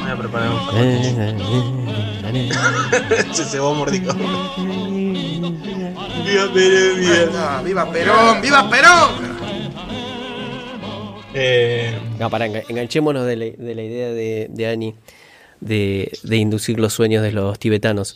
Voy 0.00 0.10
a 0.10 0.16
preparar 0.16 0.48
un 0.50 0.66
paquete. 0.66 1.36
Se 3.34 3.44
cebó 3.44 3.74
mordico. 3.74 4.14
Viva 6.24 6.46
Perón, 6.54 7.00
viva. 7.00 7.60
¡Viva 7.62 7.90
Perón! 7.92 8.40
¡Viva 8.40 8.70
Perón! 8.70 9.10
Eh, 11.34 11.98
No, 12.20 12.30
para, 12.30 12.46
enganchémonos 12.46 13.26
de 13.26 13.36
la, 13.36 13.44
de 13.46 13.74
la 13.74 13.82
idea 13.82 14.08
de, 14.10 14.46
de 14.50 14.66
Ani 14.68 14.94
de, 15.60 16.12
de 16.22 16.36
inducir 16.36 16.78
los 16.78 16.92
sueños 16.92 17.22
de 17.24 17.32
los 17.32 17.58
tibetanos. 17.58 18.14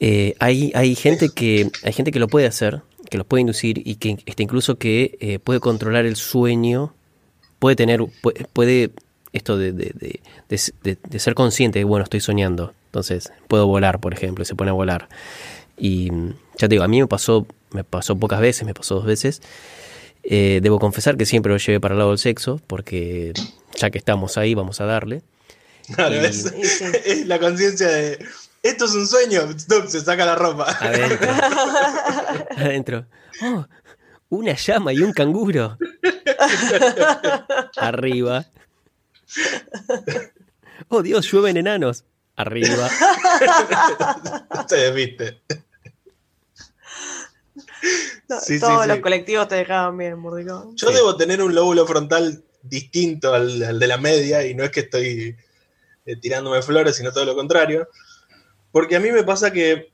Eh, 0.00 0.34
hay, 0.40 0.72
hay, 0.74 0.94
gente 0.94 1.28
que, 1.30 1.70
hay 1.82 1.92
gente 1.92 2.12
que 2.12 2.18
lo 2.18 2.28
puede 2.28 2.46
hacer, 2.46 2.82
que 3.10 3.16
los 3.18 3.26
puede 3.26 3.40
inducir 3.42 3.80
y 3.86 3.96
que 3.96 4.18
este, 4.26 4.42
incluso 4.42 4.76
que 4.78 5.16
eh, 5.20 5.38
puede 5.38 5.60
controlar 5.60 6.04
el 6.06 6.16
sueño, 6.16 6.94
puede 7.58 7.76
tener, 7.76 8.04
puede, 8.22 8.46
puede 8.52 8.90
esto 9.32 9.56
de, 9.56 9.72
de, 9.72 9.92
de, 9.94 10.20
de, 10.82 10.98
de 11.08 11.18
ser 11.18 11.34
consciente 11.34 11.78
de, 11.78 11.84
bueno, 11.84 12.04
estoy 12.04 12.20
soñando, 12.20 12.74
entonces 12.86 13.30
puedo 13.48 13.66
volar, 13.66 14.00
por 14.00 14.12
ejemplo, 14.12 14.42
y 14.42 14.46
se 14.46 14.54
pone 14.54 14.70
a 14.70 14.74
volar. 14.74 15.08
Y 15.78 16.10
ya 16.58 16.60
te 16.60 16.68
digo, 16.68 16.84
a 16.84 16.88
mí 16.88 17.00
me 17.00 17.06
pasó, 17.06 17.46
me 17.70 17.84
pasó 17.84 18.16
pocas 18.16 18.40
veces, 18.40 18.64
me 18.64 18.72
pasó 18.74 18.94
dos 18.96 19.04
veces. 19.04 19.42
Eh, 20.22 20.60
debo 20.62 20.78
confesar 20.78 21.16
que 21.16 21.26
siempre 21.26 21.52
lo 21.52 21.58
llevé 21.58 21.80
para 21.80 21.94
el 21.94 21.98
lado 21.98 22.10
del 22.10 22.18
sexo, 22.18 22.60
porque 22.66 23.32
ya 23.76 23.90
que 23.90 23.98
estamos 23.98 24.38
ahí, 24.38 24.54
vamos 24.54 24.80
a 24.80 24.86
darle. 24.86 25.22
claro, 25.94 26.14
Y- 26.16 26.24
es, 26.24 26.46
Y 26.58 26.64
sí. 26.64 26.84
es 27.04 27.26
la 27.26 27.38
conciencia 27.38 27.88
de 27.88 28.18
esto 28.68 28.84
es 28.86 28.94
un 28.94 29.06
sueño. 29.06 29.42
Stop, 29.56 29.86
se 29.88 30.00
saca 30.00 30.24
la 30.24 30.34
ropa. 30.34 30.70
Adentro. 30.80 31.28
Adentro. 32.56 33.06
Oh, 33.42 33.66
una 34.28 34.54
llama 34.54 34.92
y 34.92 35.00
un 35.00 35.12
canguro. 35.12 35.76
Arriba. 37.76 38.44
Oh 40.88 41.02
Dios, 41.02 41.30
llueven 41.30 41.56
enanos. 41.56 42.04
Arriba. 42.36 42.90
Te 44.68 44.76
desviste. 44.76 45.40
No, 48.28 48.40
Sí, 48.40 48.54
sí, 48.54 48.60
Todos 48.60 48.82
sí. 48.82 48.88
los 48.88 48.98
colectivos 48.98 49.48
te 49.48 49.54
dejaban 49.56 49.96
bien, 49.96 50.18
mordicón. 50.18 50.76
Yo 50.76 50.90
debo 50.90 51.16
tener 51.16 51.40
un 51.42 51.54
lóbulo 51.54 51.86
frontal 51.86 52.42
distinto 52.62 53.32
al, 53.32 53.62
al 53.62 53.78
de 53.78 53.86
la 53.86 53.96
media 53.96 54.44
y 54.44 54.54
no 54.54 54.64
es 54.64 54.70
que 54.70 54.80
estoy 54.80 55.36
eh, 56.04 56.16
tirándome 56.16 56.62
flores, 56.62 56.96
sino 56.96 57.12
todo 57.12 57.24
lo 57.24 57.36
contrario. 57.36 57.88
Porque 58.76 58.94
a 58.96 59.00
mí 59.00 59.10
me 59.10 59.22
pasa 59.24 59.50
que 59.50 59.90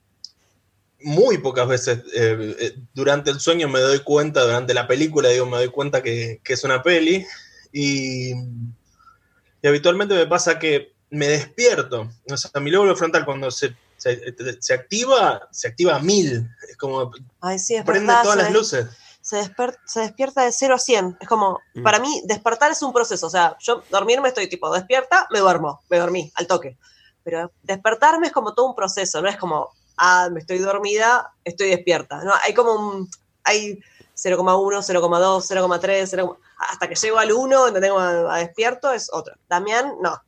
muy 1.02 1.38
pocas 1.38 1.68
veces 1.68 2.00
eh, 2.16 2.56
eh, 2.58 2.74
durante 2.92 3.30
el 3.30 3.38
sueño 3.38 3.68
me 3.68 3.78
doy 3.78 4.00
cuenta, 4.00 4.42
durante 4.42 4.74
la 4.74 4.88
película, 4.88 5.28
digo, 5.28 5.46
me 5.46 5.56
doy 5.56 5.68
cuenta 5.68 6.02
que, 6.02 6.40
que 6.42 6.54
es 6.54 6.64
una 6.64 6.82
peli. 6.82 7.24
Y 7.72 8.32
Y 8.32 9.68
habitualmente 9.68 10.14
me 10.16 10.26
pasa 10.26 10.58
que 10.58 10.96
me 11.10 11.28
despierto. 11.28 12.10
O 12.28 12.36
sea, 12.36 12.60
mi 12.60 12.72
lóbulo 12.72 12.96
frontal 12.96 13.24
cuando 13.24 13.52
se, 13.52 13.76
se, 13.96 14.34
se 14.58 14.74
activa, 14.74 15.48
se 15.52 15.68
activa 15.68 15.94
a 15.94 16.00
mil. 16.00 16.48
Es 16.68 16.76
como 16.76 17.12
Ay, 17.40 17.60
sí, 17.60 17.76
es 17.76 17.84
prende 17.84 18.08
verdad, 18.08 18.24
todas 18.24 18.38
las 18.38 18.52
luces. 18.52 18.86
se, 19.20 19.36
desper- 19.42 19.78
se 19.86 20.00
despierta 20.00 20.44
de 20.44 20.50
0 20.50 20.74
a 20.74 20.78
100. 20.80 21.18
Es 21.20 21.28
como, 21.28 21.60
Mm. 21.74 21.84
para 21.84 22.00
mí, 22.00 22.20
despertar 22.24 22.72
es 22.72 22.82
un 22.82 22.92
proceso. 22.92 23.28
O 23.28 23.30
sea, 23.30 23.56
yo 23.60 23.84
dormirme 23.90 24.26
estoy 24.26 24.48
tipo, 24.48 24.74
despierta, 24.74 25.28
me 25.30 25.38
duermo, 25.38 25.80
me 25.88 25.98
dormí, 25.98 26.32
al 26.34 26.48
toque. 26.48 26.76
Pero 27.24 27.52
despertarme 27.62 28.26
es 28.28 28.32
como 28.32 28.54
todo 28.54 28.66
un 28.66 28.74
proceso, 28.74 29.20
no 29.22 29.28
es 29.28 29.36
como, 29.36 29.70
ah, 29.96 30.28
me 30.30 30.40
estoy 30.40 30.58
dormida, 30.58 31.32
estoy 31.44 31.70
despierta. 31.70 32.22
No, 32.24 32.32
hay 32.44 32.54
como 32.54 32.72
un, 32.72 33.08
hay 33.44 33.78
0,1, 34.14 34.44
0,2, 34.82 35.80
0,3, 35.80 36.06
0, 36.06 36.38
hasta 36.70 36.88
que 36.88 36.94
llego 36.94 37.18
al 37.18 37.32
1, 37.32 37.60
donde 37.60 37.80
tengo 37.80 37.98
a, 37.98 38.34
a 38.34 38.38
despierto, 38.38 38.92
es 38.92 39.08
otro. 39.12 39.34
Damián, 39.48 39.94
no. 40.00 40.20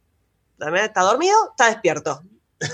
Damián 0.58 0.84
está 0.86 1.02
dormido, 1.02 1.36
está 1.50 1.66
despierto. 1.66 2.22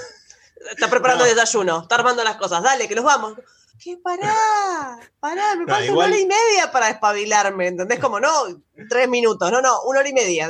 Está 0.70 0.90
preparando 0.90 1.24
No. 1.24 1.30
el 1.30 1.34
desayuno, 1.34 1.80
está 1.80 1.94
armando 1.94 2.22
las 2.22 2.36
cosas. 2.36 2.62
Dale, 2.62 2.86
que 2.86 2.94
nos 2.94 3.02
vamos. 3.04 3.32
¿Qué 3.82 3.96
pará? 4.02 4.98
Pará, 5.20 5.54
me 5.56 5.64
No, 5.64 5.72
falta 5.72 5.86
igual- 5.86 6.08
una 6.10 6.16
hora 6.16 6.18
y 6.22 6.26
media 6.26 6.70
para 6.70 6.86
despabilarme, 6.88 7.66
¿entendés? 7.68 7.98
Como 7.98 8.20
no, 8.20 8.30
tres 8.88 9.08
minutos, 9.08 9.50
no, 9.50 9.62
no, 9.62 9.82
una 9.84 10.00
hora 10.00 10.08
y 10.08 10.12
media. 10.12 10.48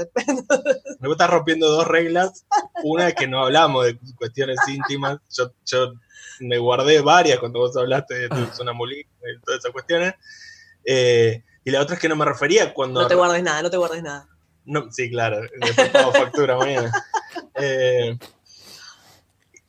Me 1.00 1.10
estás 1.10 1.30
rompiendo 1.30 1.68
dos 1.70 1.86
reglas. 1.86 2.44
Una 2.82 3.08
es 3.08 3.14
que 3.14 3.28
no 3.28 3.44
hablamos 3.44 3.86
de 3.86 3.98
cuestiones 4.16 4.58
íntimas. 4.68 5.18
Yo, 5.36 5.52
yo 5.64 5.92
me 6.40 6.58
guardé 6.58 7.00
varias 7.02 7.38
cuando 7.38 7.60
vos 7.60 7.76
hablaste 7.76 8.14
de 8.14 8.28
tu 8.30 8.46
sonambulismo 8.52 9.12
y 9.28 9.40
todas 9.44 9.60
esas 9.60 9.72
cuestiones. 9.72 10.14
Eh, 10.84 11.44
y 11.64 11.70
la 11.70 11.82
otra 11.82 11.94
es 11.94 12.00
que 12.00 12.08
no 12.08 12.16
me 12.16 12.24
refería 12.24 12.74
cuando. 12.74 13.02
No 13.02 13.06
te 13.08 13.14
guardes 13.14 13.42
nada, 13.42 13.62
no 13.62 13.70
te 13.70 13.76
guardes 13.76 14.02
nada. 14.02 14.26
No, 14.64 14.90
sí, 14.90 15.08
claro, 15.10 15.40
después 15.60 15.88
pago 15.90 16.12
factura 16.12 16.56
mañana. 16.56 16.90
Eh, 17.54 18.18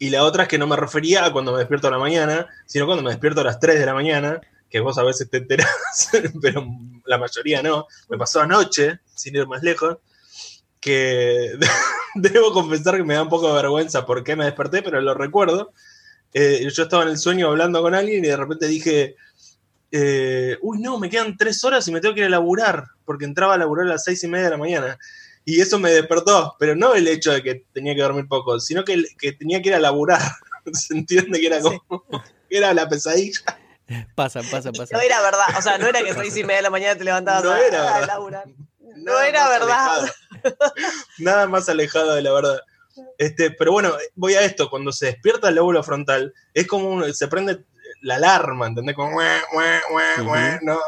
y 0.01 0.09
la 0.09 0.23
otra 0.23 0.43
es 0.43 0.49
que 0.49 0.57
no 0.57 0.65
me 0.65 0.75
refería 0.75 1.25
a 1.25 1.31
cuando 1.31 1.51
me 1.51 1.59
despierto 1.59 1.87
a 1.87 1.91
la 1.91 1.99
mañana, 1.99 2.47
sino 2.65 2.87
cuando 2.87 3.03
me 3.03 3.11
despierto 3.11 3.41
a 3.41 3.43
las 3.43 3.59
3 3.59 3.79
de 3.79 3.85
la 3.85 3.93
mañana, 3.93 4.41
que 4.67 4.79
vos 4.79 4.97
a 4.97 5.03
veces 5.03 5.29
te 5.29 5.37
enterás, 5.37 6.09
pero 6.41 6.65
la 7.05 7.19
mayoría 7.19 7.61
no. 7.61 7.85
Me 8.09 8.17
pasó 8.17 8.41
anoche, 8.41 8.99
sin 9.13 9.35
ir 9.35 9.45
más 9.45 9.61
lejos, 9.61 9.99
que 10.79 11.51
debo 12.15 12.51
confesar 12.51 12.97
que 12.97 13.03
me 13.03 13.13
da 13.13 13.21
un 13.21 13.29
poco 13.29 13.49
de 13.49 13.53
vergüenza 13.53 14.03
por 14.03 14.23
qué 14.23 14.35
me 14.35 14.45
desperté, 14.45 14.81
pero 14.81 14.99
lo 15.01 15.13
recuerdo. 15.13 15.71
Eh, 16.33 16.67
yo 16.73 16.81
estaba 16.81 17.03
en 17.03 17.09
el 17.09 17.19
sueño 17.19 17.49
hablando 17.49 17.79
con 17.83 17.93
alguien 17.93 18.25
y 18.25 18.27
de 18.27 18.37
repente 18.37 18.65
dije, 18.65 19.15
eh, 19.91 20.57
uy, 20.63 20.79
no, 20.79 20.97
me 20.97 21.11
quedan 21.11 21.37
tres 21.37 21.63
horas 21.63 21.87
y 21.87 21.91
me 21.91 22.01
tengo 22.01 22.15
que 22.15 22.21
ir 22.21 22.25
a 22.25 22.29
laburar, 22.29 22.85
porque 23.05 23.25
entraba 23.25 23.53
a 23.53 23.59
laburar 23.59 23.85
a 23.85 23.89
las 23.89 24.03
seis 24.03 24.23
y 24.23 24.27
media 24.27 24.45
de 24.45 24.51
la 24.51 24.57
mañana. 24.57 24.97
Y 25.45 25.59
eso 25.61 25.79
me 25.79 25.91
despertó, 25.91 26.55
pero 26.59 26.75
no 26.75 26.93
el 26.93 27.07
hecho 27.07 27.31
de 27.31 27.41
que 27.41 27.65
tenía 27.73 27.95
que 27.95 28.01
dormir 28.01 28.27
poco, 28.27 28.59
sino 28.59 28.83
que, 28.83 29.03
que 29.19 29.31
tenía 29.33 29.61
que 29.61 29.69
ir 29.69 29.75
a 29.75 29.79
laburar. 29.79 30.21
¿Se 30.73 30.93
entiende 30.95 31.39
que 31.39 31.47
era 31.47 31.59
como, 31.61 31.81
que 32.49 32.57
era 32.57 32.73
la 32.73 32.87
pesadilla? 32.87 33.41
Pasa, 34.15 34.41
pasa, 34.49 34.71
pasa. 34.71 34.95
No 34.95 35.01
era 35.01 35.21
verdad, 35.21 35.45
o 35.57 35.61
sea, 35.61 35.77
no 35.77 35.87
era 35.87 36.01
que 36.03 36.13
seis 36.13 36.37
y 36.37 36.43
media 36.43 36.57
de 36.57 36.61
la 36.63 36.69
mañana 36.69 36.97
te 36.97 37.03
levantabas 37.03 37.43
No 37.43 37.51
a, 37.51 37.59
era 37.59 37.95
a 37.95 38.05
laburar. 38.05 38.45
No 38.95 39.13
Nada 39.13 39.27
era 39.27 39.41
más 39.41 39.49
verdad. 39.59 39.87
alejado. 39.99 40.13
Nada 41.17 41.47
más 41.47 41.69
alejado 41.69 42.13
de 42.15 42.21
la 42.21 42.31
verdad. 42.33 42.59
Este, 43.17 43.51
pero 43.51 43.71
bueno, 43.71 43.93
voy 44.15 44.33
a 44.35 44.41
esto, 44.41 44.69
cuando 44.69 44.91
se 44.91 45.07
despierta 45.07 45.49
el 45.49 45.55
lóbulo 45.55 45.83
frontal, 45.83 46.33
es 46.53 46.67
como 46.67 46.89
un- 46.89 47.13
se 47.13 47.27
prende 47.27 47.63
la 48.01 48.15
alarma, 48.15 48.67
¿entendés? 48.67 48.95
Como 48.95 49.11
"Guau, 49.13 49.39
guau, 49.53 49.79
guau, 49.91 50.25
guau", 50.25 50.55
Ujú. 50.55 50.65
no, 50.65 50.79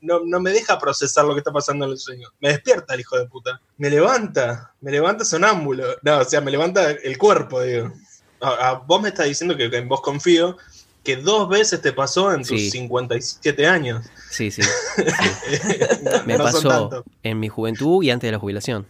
no, 0.00 0.20
no 0.24 0.40
me 0.40 0.50
deja 0.52 0.78
procesar 0.78 1.24
lo 1.24 1.34
que 1.34 1.38
está 1.40 1.52
pasando 1.52 1.84
en 1.86 1.92
el 1.92 1.98
sueño. 1.98 2.28
Me 2.40 2.50
despierta 2.50 2.94
el 2.94 3.00
hijo 3.00 3.18
de 3.18 3.26
puta. 3.26 3.60
Me 3.76 3.90
levanta, 3.90 4.72
me 4.80 4.90
levanta 4.90 5.24
sonámbulo. 5.24 5.84
No, 6.02 6.18
o 6.18 6.24
sea, 6.24 6.40
me 6.40 6.50
levanta 6.50 6.90
el 6.90 7.18
cuerpo, 7.18 7.60
digo. 7.62 7.92
A- 8.40 8.68
a- 8.70 8.74
vos 8.74 9.00
me 9.02 9.08
estás 9.08 9.26
diciendo 9.26 9.56
que, 9.56 9.70
que 9.70 9.78
en 9.78 9.88
vos 9.88 10.00
confío, 10.00 10.56
que 11.02 11.16
dos 11.16 11.48
veces 11.48 11.80
te 11.82 11.92
pasó 11.92 12.32
en 12.32 12.38
tus 12.42 12.48
Sí. 12.60 12.70
57 12.70 13.66
años. 13.66 14.06
Sí, 14.30 14.50
sí. 14.50 14.62
No- 16.02 16.24
Me 16.24 16.36
no 16.38 16.44
pasó 16.44 16.68
tanto. 16.68 17.04
en 17.22 17.40
mi 17.40 17.48
juventud 17.48 18.02
y 18.04 18.10
antes 18.10 18.28
de 18.28 18.32
la 18.32 18.38
jubilación. 18.38 18.86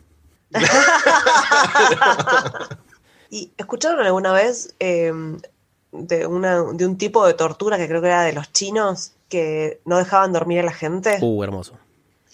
¿Y 3.31 3.53
escucharon 3.59 4.05
alguna 4.05 4.33
vez 4.33 4.75
eh, 4.81 5.13
de, 5.93 6.27
una, 6.27 6.63
de 6.73 6.87
un 6.87 6.97
tipo 6.97 7.27
de 7.27 7.35
tortura 7.35 7.77
que 7.77 7.87
creo 7.89 8.01
que 8.01 8.07
era 8.09 8.23
de 8.23 8.33
los 8.33 8.51
chinos 8.53 9.13
que 9.29 9.81
no 9.85 9.99
dejaban 9.99 10.33
dormir 10.33 10.61
a 10.61 10.65
la 10.65 10.73
gente? 10.73 11.19
Uh, 11.21 11.43
hermoso. 11.45 11.79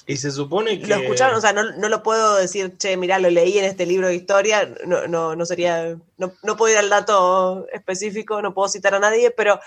Y 0.06 0.16
se 0.18 0.30
supone 0.30 0.78
que. 0.78 0.86
¿Lo 0.86 0.96
escucharon? 0.96 1.36
O 1.36 1.40
sea, 1.40 1.52
no, 1.52 1.62
no 1.72 1.88
lo 1.88 2.02
puedo 2.02 2.36
decir, 2.36 2.76
che, 2.76 2.96
mirá, 2.96 3.18
lo 3.18 3.30
leí 3.30 3.58
en 3.58 3.64
este 3.64 3.86
libro 3.86 4.08
de 4.08 4.14
historia, 4.14 4.68
no, 4.86 5.06
no, 5.08 5.34
no 5.34 5.46
sería, 5.46 5.96
no, 6.18 6.32
no 6.42 6.56
puedo 6.56 6.72
ir 6.74 6.78
al 6.78 6.90
dato 6.90 7.66
específico, 7.72 8.42
no 8.42 8.52
puedo 8.52 8.68
citar 8.68 8.94
a 8.94 8.98
nadie, 9.00 9.30
pero 9.30 9.58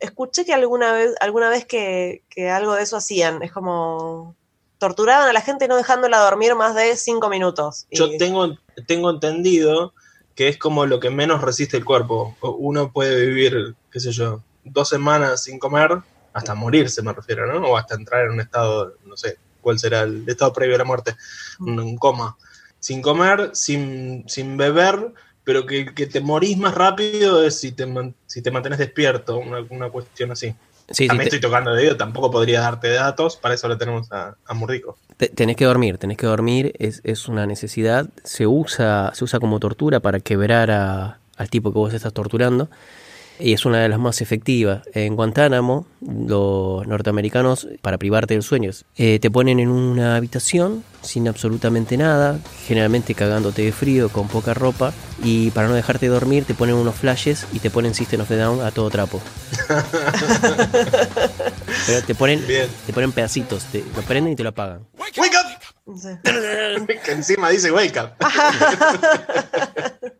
escuché 0.00 0.44
que 0.44 0.52
alguna 0.52 0.92
vez, 0.92 1.14
alguna 1.20 1.48
vez 1.48 1.64
que, 1.66 2.24
que 2.28 2.50
algo 2.50 2.74
de 2.74 2.82
eso 2.82 2.96
hacían, 2.96 3.42
es 3.42 3.52
como 3.52 4.34
torturaban 4.78 5.28
a 5.28 5.32
la 5.32 5.40
gente 5.40 5.68
no 5.68 5.76
dejándola 5.76 6.18
dormir 6.18 6.54
más 6.54 6.74
de 6.74 6.96
cinco 6.96 7.28
minutos. 7.28 7.86
Y- 7.90 7.96
Yo 7.96 8.10
tengo, 8.18 8.56
tengo 8.86 9.10
entendido 9.10 9.94
que 10.34 10.48
es 10.48 10.58
como 10.58 10.84
lo 10.84 11.00
que 11.00 11.08
menos 11.10 11.40
resiste 11.40 11.76
el 11.78 11.84
cuerpo. 11.84 12.36
Uno 12.42 12.92
puede 12.92 13.24
vivir, 13.24 13.74
qué 13.90 14.00
sé 14.00 14.10
yo, 14.12 14.42
dos 14.64 14.88
semanas 14.88 15.44
sin 15.44 15.58
comer, 15.58 15.98
hasta 16.36 16.54
morirse 16.54 17.02
me 17.02 17.12
refiero, 17.12 17.46
¿no? 17.46 17.66
O 17.66 17.76
hasta 17.76 17.94
entrar 17.94 18.26
en 18.26 18.32
un 18.32 18.40
estado, 18.40 18.94
no 19.06 19.16
sé, 19.16 19.38
cuál 19.60 19.78
será 19.78 20.02
el 20.02 20.24
estado 20.28 20.52
previo 20.52 20.74
a 20.76 20.78
la 20.78 20.84
muerte, 20.84 21.16
un, 21.60 21.80
un 21.80 21.96
coma. 21.96 22.36
Sin 22.78 23.00
comer, 23.02 23.50
sin, 23.54 24.24
sin 24.28 24.56
beber, 24.56 25.12
pero 25.44 25.64
que, 25.66 25.94
que 25.94 26.06
te 26.06 26.20
morís 26.20 26.58
más 26.58 26.74
rápido 26.74 27.42
es 27.42 27.58
si 27.58 27.72
te, 27.72 27.86
si 28.26 28.42
te 28.42 28.50
mantienes 28.50 28.78
despierto, 28.78 29.38
una, 29.38 29.64
una 29.70 29.88
cuestión 29.90 30.30
así. 30.32 30.54
Sí, 30.88 30.94
sí, 30.94 31.06
También 31.08 31.28
te- 31.30 31.36
estoy 31.36 31.48
tocando 31.50 31.72
de 31.72 31.82
dedo, 31.82 31.96
tampoco 31.96 32.30
podría 32.30 32.60
darte 32.60 32.90
datos, 32.90 33.36
para 33.36 33.54
eso 33.54 33.66
lo 33.66 33.76
tenemos 33.76 34.12
a, 34.12 34.36
a 34.46 34.54
Murrico. 34.54 34.98
te- 35.16 35.30
tenés 35.30 35.56
que 35.56 35.64
dormir, 35.64 35.98
tenés 35.98 36.16
que 36.16 36.26
dormir, 36.26 36.74
es, 36.78 37.00
es 37.02 37.26
una 37.28 37.46
necesidad. 37.46 38.08
Se 38.24 38.46
usa, 38.46 39.10
se 39.14 39.24
usa 39.24 39.40
como 39.40 39.58
tortura 39.58 39.98
para 40.00 40.20
quebrar 40.20 40.70
a- 40.70 41.18
al 41.36 41.50
tipo 41.50 41.72
que 41.72 41.78
vos 41.78 41.92
estás 41.94 42.12
torturando. 42.12 42.68
Y 43.38 43.52
es 43.52 43.66
una 43.66 43.80
de 43.80 43.88
las 43.88 43.98
más 43.98 44.22
efectivas. 44.22 44.82
En 44.94 45.14
Guantánamo, 45.14 45.86
los 46.00 46.86
norteamericanos, 46.86 47.68
para 47.82 47.98
privarte 47.98 48.34
del 48.34 48.42
sueño, 48.42 48.70
eh, 48.96 49.18
te 49.18 49.30
ponen 49.30 49.60
en 49.60 49.68
una 49.68 50.16
habitación 50.16 50.82
sin 51.02 51.28
absolutamente 51.28 51.96
nada, 51.96 52.38
generalmente 52.66 53.14
cagándote 53.14 53.62
de 53.62 53.72
frío, 53.72 54.08
con 54.08 54.26
poca 54.28 54.54
ropa, 54.54 54.92
y 55.22 55.50
para 55.50 55.68
no 55.68 55.74
dejarte 55.74 56.08
dormir 56.08 56.44
te 56.44 56.54
ponen 56.54 56.74
unos 56.74 56.94
flashes 56.96 57.46
y 57.52 57.60
te 57.60 57.70
ponen 57.70 57.94
System 57.94 58.22
of 58.22 58.28
the 58.28 58.36
Down 58.36 58.60
a 58.60 58.70
todo 58.70 58.90
trapo. 58.90 59.20
Pero 61.86 62.02
te 62.06 62.14
ponen, 62.14 62.44
Bien. 62.46 62.68
te 62.86 62.92
ponen 62.92 63.12
pedacitos, 63.12 63.64
te 63.66 63.84
lo 63.94 64.02
prenden 64.02 64.32
y 64.32 64.36
te 64.36 64.42
lo 64.42 64.48
apagan. 64.48 64.86
¡Wake 64.98 65.20
up! 65.20 65.46
que 67.04 67.12
encima 67.12 67.50
dice 67.50 67.70
wake 67.70 67.98
up. 68.00 68.10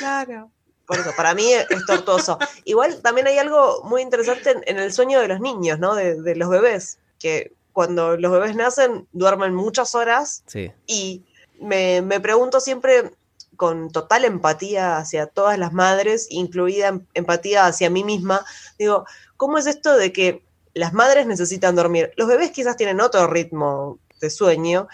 Claro. 0.00 0.50
Por 0.90 0.98
eso, 0.98 1.12
para 1.16 1.34
mí 1.34 1.52
es 1.52 1.86
tortuoso. 1.86 2.36
Igual 2.64 3.00
también 3.00 3.28
hay 3.28 3.38
algo 3.38 3.82
muy 3.84 4.02
interesante 4.02 4.50
en, 4.50 4.62
en 4.66 4.78
el 4.78 4.92
sueño 4.92 5.20
de 5.20 5.28
los 5.28 5.38
niños, 5.40 5.78
¿no? 5.78 5.94
De, 5.94 6.20
de 6.20 6.34
los 6.34 6.48
bebés, 6.50 6.98
que 7.20 7.52
cuando 7.72 8.16
los 8.16 8.32
bebés 8.32 8.56
nacen 8.56 9.06
duermen 9.12 9.54
muchas 9.54 9.94
horas 9.94 10.42
Sí. 10.46 10.72
y 10.88 11.22
me, 11.60 12.02
me 12.02 12.18
pregunto 12.18 12.58
siempre 12.58 13.12
con 13.54 13.90
total 13.92 14.24
empatía 14.24 14.96
hacia 14.96 15.26
todas 15.26 15.56
las 15.58 15.72
madres, 15.72 16.26
incluida 16.30 16.88
em- 16.88 17.06
empatía 17.14 17.66
hacia 17.66 17.88
mí 17.90 18.02
misma, 18.02 18.44
digo, 18.78 19.04
¿cómo 19.36 19.58
es 19.58 19.66
esto 19.66 19.96
de 19.96 20.12
que 20.12 20.42
las 20.74 20.92
madres 20.92 21.26
necesitan 21.28 21.76
dormir? 21.76 22.12
Los 22.16 22.26
bebés 22.26 22.50
quizás 22.50 22.76
tienen 22.76 23.00
otro 23.00 23.28
ritmo 23.28 23.98
de 24.20 24.30
sueño 24.30 24.88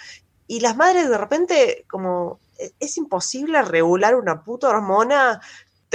y 0.46 0.61
las 0.61 0.76
madres 0.76 1.09
de 1.09 1.16
repente 1.16 1.85
como 1.88 2.38
e- 2.59 2.72
es 2.80 2.96
imposible 2.98 3.62
regular 3.62 4.14
una 4.16 4.42
puta 4.42 4.68
hormona 4.68 5.40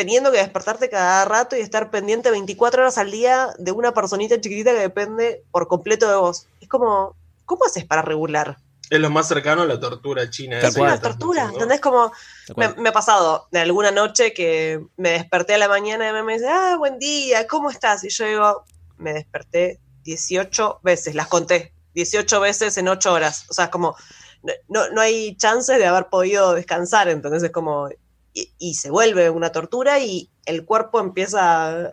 teniendo 0.01 0.31
que 0.31 0.39
despertarte 0.39 0.89
cada 0.89 1.25
rato 1.25 1.55
y 1.55 1.59
estar 1.59 1.91
pendiente 1.91 2.31
24 2.31 2.81
horas 2.81 2.97
al 2.97 3.11
día 3.11 3.49
de 3.59 3.71
una 3.71 3.93
personita 3.93 4.41
chiquitita 4.41 4.71
que 4.71 4.79
depende 4.79 5.43
por 5.51 5.67
completo 5.67 6.09
de 6.09 6.15
vos. 6.15 6.47
Es 6.59 6.67
como, 6.67 7.15
¿cómo 7.45 7.65
haces 7.65 7.85
para 7.85 8.01
regular? 8.01 8.57
Es 8.89 8.99
lo 8.99 9.11
más 9.11 9.27
cercano 9.27 9.61
a 9.61 9.65
la 9.67 9.79
tortura 9.79 10.27
china. 10.27 10.59
Que 10.59 10.81
Una 10.81 10.99
tortura. 10.99 11.51
Como, 11.79 12.11
me, 12.57 12.69
me 12.77 12.89
ha 12.89 12.91
pasado 12.91 13.47
de 13.51 13.59
alguna 13.59 13.91
noche 13.91 14.33
que 14.33 14.83
me 14.97 15.11
desperté 15.11 15.53
a 15.53 15.59
la 15.59 15.67
mañana 15.67 16.09
y 16.09 16.23
me 16.23 16.33
dice, 16.33 16.47
ah, 16.49 16.77
buen 16.79 16.97
día, 16.97 17.45
¿cómo 17.45 17.69
estás? 17.69 18.03
Y 18.03 18.09
yo 18.09 18.25
digo, 18.25 18.65
me 18.97 19.13
desperté 19.13 19.79
18 20.01 20.79
veces, 20.81 21.13
las 21.13 21.27
conté, 21.27 21.75
18 21.93 22.39
veces 22.39 22.75
en 22.79 22.87
8 22.87 23.13
horas. 23.13 23.45
O 23.51 23.53
sea, 23.53 23.65
es 23.65 23.71
como, 23.71 23.95
no, 24.41 24.53
no, 24.67 24.89
no 24.89 24.99
hay 24.99 25.37
chances 25.37 25.77
de 25.77 25.85
haber 25.85 26.07
podido 26.07 26.55
descansar, 26.55 27.07
entonces 27.07 27.43
es 27.43 27.51
como, 27.51 27.87
y, 28.33 28.51
y 28.59 28.73
se 28.75 28.89
vuelve 28.89 29.29
una 29.29 29.51
tortura 29.51 29.99
y 29.99 30.29
el 30.45 30.65
cuerpo 30.65 30.99
empieza, 30.99 31.85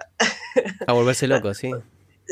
A 0.86 0.92
volverse 0.92 1.26
loco, 1.26 1.52
sí. 1.54 1.70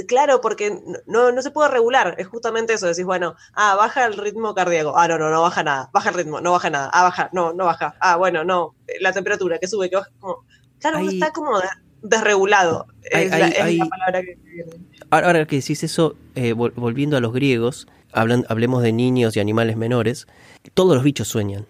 Claro, 0.09 0.43
porque 0.43 0.79
no, 1.07 1.33
no 1.33 1.41
se 1.43 1.51
puede 1.51 1.71
regular, 1.71 2.17
es 2.19 2.27
justamente 2.27 2.75
eso, 2.75 2.87
decís, 2.87 3.05
bueno, 3.07 3.35
ah, 3.55 3.75
baja 3.77 4.05
el 4.05 4.15
ritmo 4.19 4.55
cardíaco, 4.55 4.93
ah, 4.99 5.09
no, 5.09 5.17
no, 5.19 5.31
no 5.31 5.41
baja 5.41 5.63
nada, 5.65 5.89
baja 5.93 6.11
el 6.11 6.15
ritmo, 6.17 6.41
no 6.43 6.53
baja 6.53 6.69
nada, 6.69 6.91
ah, 6.93 7.03
baja, 7.05 7.31
no, 7.33 7.55
no 7.55 7.65
baja, 7.65 7.95
ah, 8.01 8.17
bueno, 8.17 8.45
no, 8.45 8.75
la 9.01 9.13
temperatura, 9.13 9.59
que 9.59 9.67
sube, 9.69 9.89
que 9.89 9.97
baja, 9.97 10.11
como, 10.21 10.45
claro, 10.81 10.99
uno 11.01 11.11
está 11.11 11.31
como 11.33 11.59
de- 11.59 11.69
desregulado, 12.03 12.87
Hay- 13.13 13.25
es, 13.25 13.31
la, 13.31 13.37
hay- 13.37 13.53
es 13.53 13.59
la 13.59 13.65
hay- 13.65 13.79
palabra 13.89 14.21
que 14.23 14.35
viene. 14.45 14.73
Ahora, 15.11 15.27
ahora 15.29 15.47
que 15.47 15.57
decís 15.57 15.83
eso, 15.83 16.15
eh, 16.35 16.55
vol- 16.55 16.75
volviendo 16.77 17.17
a 17.17 17.21
los 17.21 17.33
griegos, 17.33 17.89
hablan- 18.13 18.45
hablemos 18.51 18.83
de 18.83 18.93
niños 18.93 19.35
y 19.37 19.41
animales 19.41 19.77
menores, 19.79 20.27
todos 20.75 20.95
los 20.95 21.05
bichos 21.05 21.27
sueñan. 21.29 21.67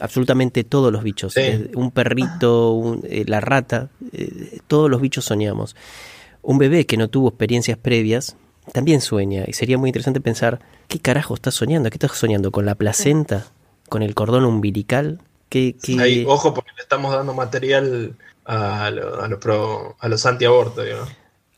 Absolutamente 0.00 0.64
todos 0.64 0.92
los 0.92 1.02
bichos. 1.02 1.34
Sí. 1.34 1.70
Un 1.74 1.90
perrito, 1.90 2.72
un- 2.72 3.02
eh, 3.08 3.24
la 3.26 3.40
rata, 3.40 3.88
eh, 4.12 4.60
todos 4.66 4.90
los 4.90 5.00
bichos 5.00 5.24
soñamos. 5.24 5.76
Un 6.42 6.58
bebé 6.58 6.86
que 6.86 6.96
no 6.96 7.08
tuvo 7.08 7.28
experiencias 7.28 7.78
previas 7.78 8.36
también 8.72 9.00
sueña. 9.00 9.44
Y 9.46 9.52
sería 9.54 9.78
muy 9.78 9.88
interesante 9.88 10.20
pensar, 10.20 10.60
¿qué 10.88 10.98
carajo 10.98 11.34
estás 11.34 11.54
soñando? 11.54 11.88
¿Qué 11.90 11.96
estás 11.96 12.12
soñando? 12.16 12.50
¿Con 12.50 12.66
la 12.66 12.74
placenta? 12.74 13.46
¿Con 13.88 14.02
el 14.02 14.14
cordón 14.14 14.44
umbilical? 14.44 15.20
¿Qué, 15.48 15.74
qué- 15.82 15.98
Ahí, 16.00 16.24
ojo, 16.28 16.52
porque 16.52 16.70
le 16.76 16.82
estamos 16.82 17.12
dando 17.14 17.32
material 17.32 18.14
a, 18.44 18.90
lo- 18.90 19.22
a 19.24 19.40
pro, 19.40 19.96
a 19.98 20.08
los 20.08 20.26
antiabortos, 20.26 20.84
digamos. 20.84 21.08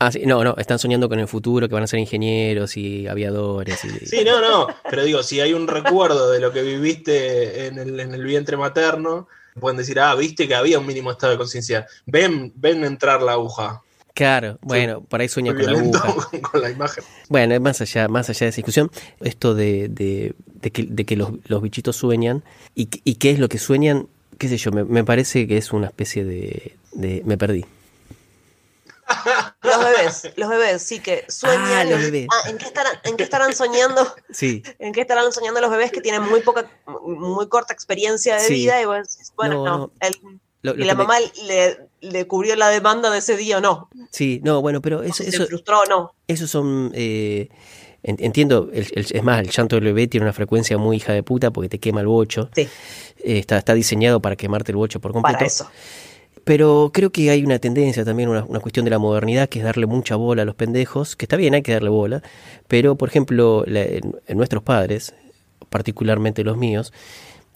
Ah, 0.02 0.10
sí, 0.10 0.22
no, 0.24 0.42
no, 0.42 0.54
están 0.56 0.78
soñando 0.78 1.10
con 1.10 1.18
el 1.20 1.28
futuro, 1.28 1.68
que 1.68 1.74
van 1.74 1.82
a 1.84 1.86
ser 1.86 1.98
ingenieros 2.00 2.76
y 2.78 3.06
aviadores. 3.06 3.84
Y, 3.84 4.06
Sí, 4.06 4.24
no, 4.24 4.40
no, 4.40 4.66
pero 4.88 5.04
digo, 5.04 5.22
si 5.22 5.40
hay 5.40 5.52
un 5.52 5.68
recuerdo 5.68 6.30
de 6.30 6.40
lo 6.40 6.52
que 6.52 6.62
viviste 6.62 7.66
en 7.66 7.78
el, 7.78 8.00
en 8.00 8.14
el 8.14 8.24
vientre 8.24 8.56
materno, 8.56 9.28
pueden 9.60 9.76
decir, 9.76 10.00
ah, 10.00 10.14
viste 10.14 10.48
que 10.48 10.54
había 10.54 10.78
un 10.78 10.86
mínimo 10.86 11.10
estado 11.10 11.32
de 11.32 11.38
conciencia. 11.38 11.86
Ven, 12.06 12.50
ven 12.56 12.82
entrar 12.84 13.20
la 13.20 13.32
aguja. 13.32 13.82
Claro, 14.14 14.58
bueno, 14.62 15.02
por 15.02 15.20
ahí 15.20 15.28
sueña 15.28 15.54
con 15.54 15.66
la 15.66 15.72
aguja. 15.78 16.14
con 16.50 16.60
la 16.62 16.70
imagen. 16.70 17.04
Bueno, 17.28 17.60
más 17.60 17.80
allá, 17.82 18.08
más 18.08 18.28
allá 18.30 18.46
de 18.46 18.48
esa 18.50 18.56
discusión, 18.56 18.90
esto 19.20 19.54
de, 19.54 19.88
de- 19.88 20.34
de 20.62 20.70
que, 20.72 20.82
de 20.84 21.04
que 21.04 21.16
los, 21.16 21.30
los 21.46 21.60
bichitos 21.62 21.96
sueñan 21.96 22.42
y, 22.74 22.86
qué- 22.86 23.00
y 23.04 23.14
qué 23.16 23.30
es 23.32 23.38
lo 23.38 23.48
que 23.50 23.58
sueñan, 23.58 24.08
qué 24.38 24.48
sé 24.48 24.56
yo, 24.56 24.72
me, 24.72 24.84
me 24.84 25.04
parece 25.04 25.46
que 25.46 25.58
es 25.58 25.72
una 25.72 25.88
especie 25.88 26.24
de, 26.24 26.76
de- 26.92 27.22
Me 27.26 27.36
perdí. 27.38 27.64
Los 29.62 29.79
bebés, 29.85 30.33
los 30.37 30.49
bebés, 30.49 30.83
sí 30.83 31.01
que 31.01 31.25
sueñan. 31.29 31.64
Ah, 31.73 31.85
los 31.85 32.01
bebés. 32.01 32.27
Ah, 32.33 32.49
¿en, 32.51 32.59
qué 32.59 32.66
estarán, 32.66 32.92
¿En 33.05 33.16
qué 33.16 33.23
estarán 33.25 33.55
soñando? 33.55 34.14
Sí, 34.31 34.62
¿En 34.79 34.92
qué 34.92 35.03
estarán 35.03 35.33
soñando 35.33 35.61
los 35.61 35.70
bebés 35.70 35.90
que 35.92 36.01
tienen 36.01 36.23
muy 36.23 36.40
poca, 36.40 36.70
muy 37.05 37.49
corta 37.49 37.73
experiencia 37.75 38.35
de 38.37 38.40
Sí. 38.46 38.55
vida? 38.55 38.81
Y 38.81 38.85
vos 38.87 38.96
decís, 38.96 39.33
bueno, 39.37 39.64
No, 39.64 39.90
el- 40.01 40.16
lo- 40.62 40.75
y 40.75 40.85
la 40.85 40.94
me- 40.94 41.03
mamá 41.05 41.16
le, 41.46 41.79
le 42.01 42.27
cubrió 42.27 42.55
la 42.57 42.68
demanda 42.68 43.11
de 43.11 43.18
ese 43.18 43.37
día 43.37 43.59
o 43.59 43.61
no. 43.61 43.88
sí, 44.11 44.40
no, 44.44 44.61
bueno, 44.61 44.81
pero 44.81 44.99
O 45.01 45.03
eso, 45.03 45.23
si 45.23 45.29
eso, 45.29 45.42
se 45.42 45.46
frustró 45.49 45.81
o 45.81 45.85
no. 45.87 46.14
esos 46.29 46.51
son... 46.51 46.92
eh, 46.94 47.49
en- 48.03 48.16
entiendo, 48.20 48.70
el- 48.73 48.90
el- 48.94 49.07
es 49.11 49.23
más, 49.23 49.40
el 49.40 49.51
llanto 49.51 49.77
del 49.77 49.85
bebé 49.85 50.07
tiene 50.07 50.25
una 50.25 50.33
frecuencia 50.33 50.79
muy 50.79 50.96
hija 50.96 51.12
de 51.12 51.23
puta 51.23 51.51
porque 51.51 51.68
te 51.68 51.79
quema 51.79 52.01
el 52.01 52.07
bocho. 52.07 52.49
Sí, 52.55 52.62
Eh, 53.23 53.38
está, 53.38 53.59
está 53.59 53.75
diseñado 53.75 54.20
para 54.23 54.37
quemarte 54.37 54.73
el 54.73 54.77
bocho 54.77 55.01
por 55.01 55.12
completo. 55.12 55.35
para 55.37 55.46
eso. 55.46 55.70
Pero 56.44 56.90
creo 56.92 57.11
que 57.11 57.31
hay 57.31 57.44
una 57.44 57.59
tendencia 57.59 58.05
también, 58.05 58.29
una, 58.29 58.44
una 58.44 58.61
cuestión 58.61 58.85
de 58.85 58.90
la 58.90 58.98
modernidad, 58.98 59.48
que 59.48 59.59
es 59.59 59.64
darle 59.64 59.87
mucha 59.87 60.16
bola 60.16 60.42
a 60.42 60.44
los 60.44 60.55
pendejos, 60.55 61.14
que 61.16 61.24
está 61.26 61.37
bien, 61.37 61.55
hay 61.55 61.62
que 61.62 61.72
darle 61.72 61.90
bola, 61.90 62.22
pero 62.66 62.96
por 62.96 63.09
ejemplo, 63.09 63.64
la- 63.66 63.83
en- 63.83 64.16
en 64.26 64.37
nuestros 64.37 64.62
padres, 64.62 65.14
particularmente 65.68 66.42
los 66.44 66.57
míos, 66.57 66.92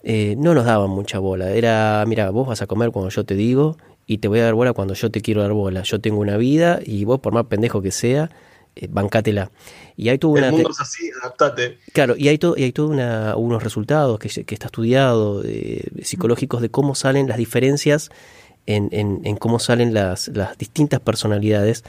eh, 0.03 0.35
no 0.37 0.53
nos 0.53 0.65
daban 0.65 0.89
mucha 0.91 1.19
bola. 1.19 1.51
Era, 1.51 2.03
mira, 2.07 2.29
vos 2.29 2.47
vas 2.47 2.61
a 2.61 2.67
comer 2.67 2.91
cuando 2.91 3.09
yo 3.09 3.23
te 3.25 3.35
digo 3.35 3.77
y 4.05 4.19
te 4.19 4.27
voy 4.27 4.39
a 4.39 4.43
dar 4.45 4.53
bola 4.53 4.73
cuando 4.73 4.93
yo 4.93 5.09
te 5.09 5.21
quiero 5.21 5.41
dar 5.41 5.53
bola. 5.53 5.81
Yo 5.81 5.99
tengo 5.99 6.19
una 6.19 6.37
vida 6.37 6.79
y 6.85 7.05
vos, 7.05 7.19
por 7.19 7.33
más 7.33 7.45
pendejo 7.47 7.81
que 7.81 7.91
sea, 7.91 8.29
eh, 8.75 8.87
bancátela. 8.89 9.51
Y 9.97 10.09
hay 10.09 10.19
toda 10.19 10.33
El 10.35 10.43
una... 10.43 10.51
mundo 10.51 10.69
es 10.69 10.79
así, 10.79 11.09
adaptate. 11.21 11.79
Claro, 11.91 12.15
y 12.17 12.27
hay, 12.27 12.37
todo 12.37 12.55
y 12.55 12.63
hay 12.63 12.71
todo 12.71 12.87
una- 12.89 13.35
unos 13.35 13.63
resultados 13.63 14.19
que, 14.19 14.29
que 14.45 14.53
está 14.53 14.67
estudiado, 14.67 15.41
eh, 15.43 15.81
psicológicos, 16.03 16.61
de 16.61 16.69
cómo 16.69 16.93
salen 16.93 17.27
las 17.27 17.37
diferencias 17.37 18.09
en, 18.65 18.89
en- 18.91 19.21
en 19.23 19.35
cómo 19.37 19.59
salen 19.59 19.93
las, 19.93 20.27
las 20.29 20.57
distintas 20.57 20.99
personalidades 20.99 21.83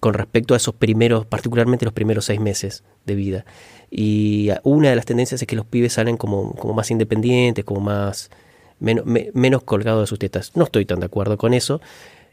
con 0.00 0.14
respecto 0.14 0.54
a 0.54 0.56
esos 0.58 0.74
primeros, 0.74 1.24
particularmente 1.26 1.84
los 1.84 1.94
primeros 1.94 2.24
seis 2.26 2.40
meses 2.40 2.84
de 3.06 3.14
vida. 3.14 3.44
Y 3.90 4.50
una 4.62 4.90
de 4.90 4.96
las 4.96 5.06
tendencias 5.06 5.40
es 5.40 5.46
que 5.48 5.56
los 5.56 5.64
pibes 5.66 5.92
salen 5.94 6.16
como, 6.16 6.54
como 6.54 6.74
más 6.74 6.90
independientes, 6.90 7.64
como 7.64 7.80
más 7.80 8.30
menos, 8.78 9.06
me- 9.06 9.30
menos 9.32 9.62
colgados 9.62 10.02
de 10.02 10.06
sus 10.06 10.18
tetas. 10.18 10.52
No 10.54 10.64
estoy 10.64 10.84
tan 10.84 11.00
de 11.00 11.06
acuerdo 11.06 11.38
con 11.38 11.54
eso, 11.54 11.80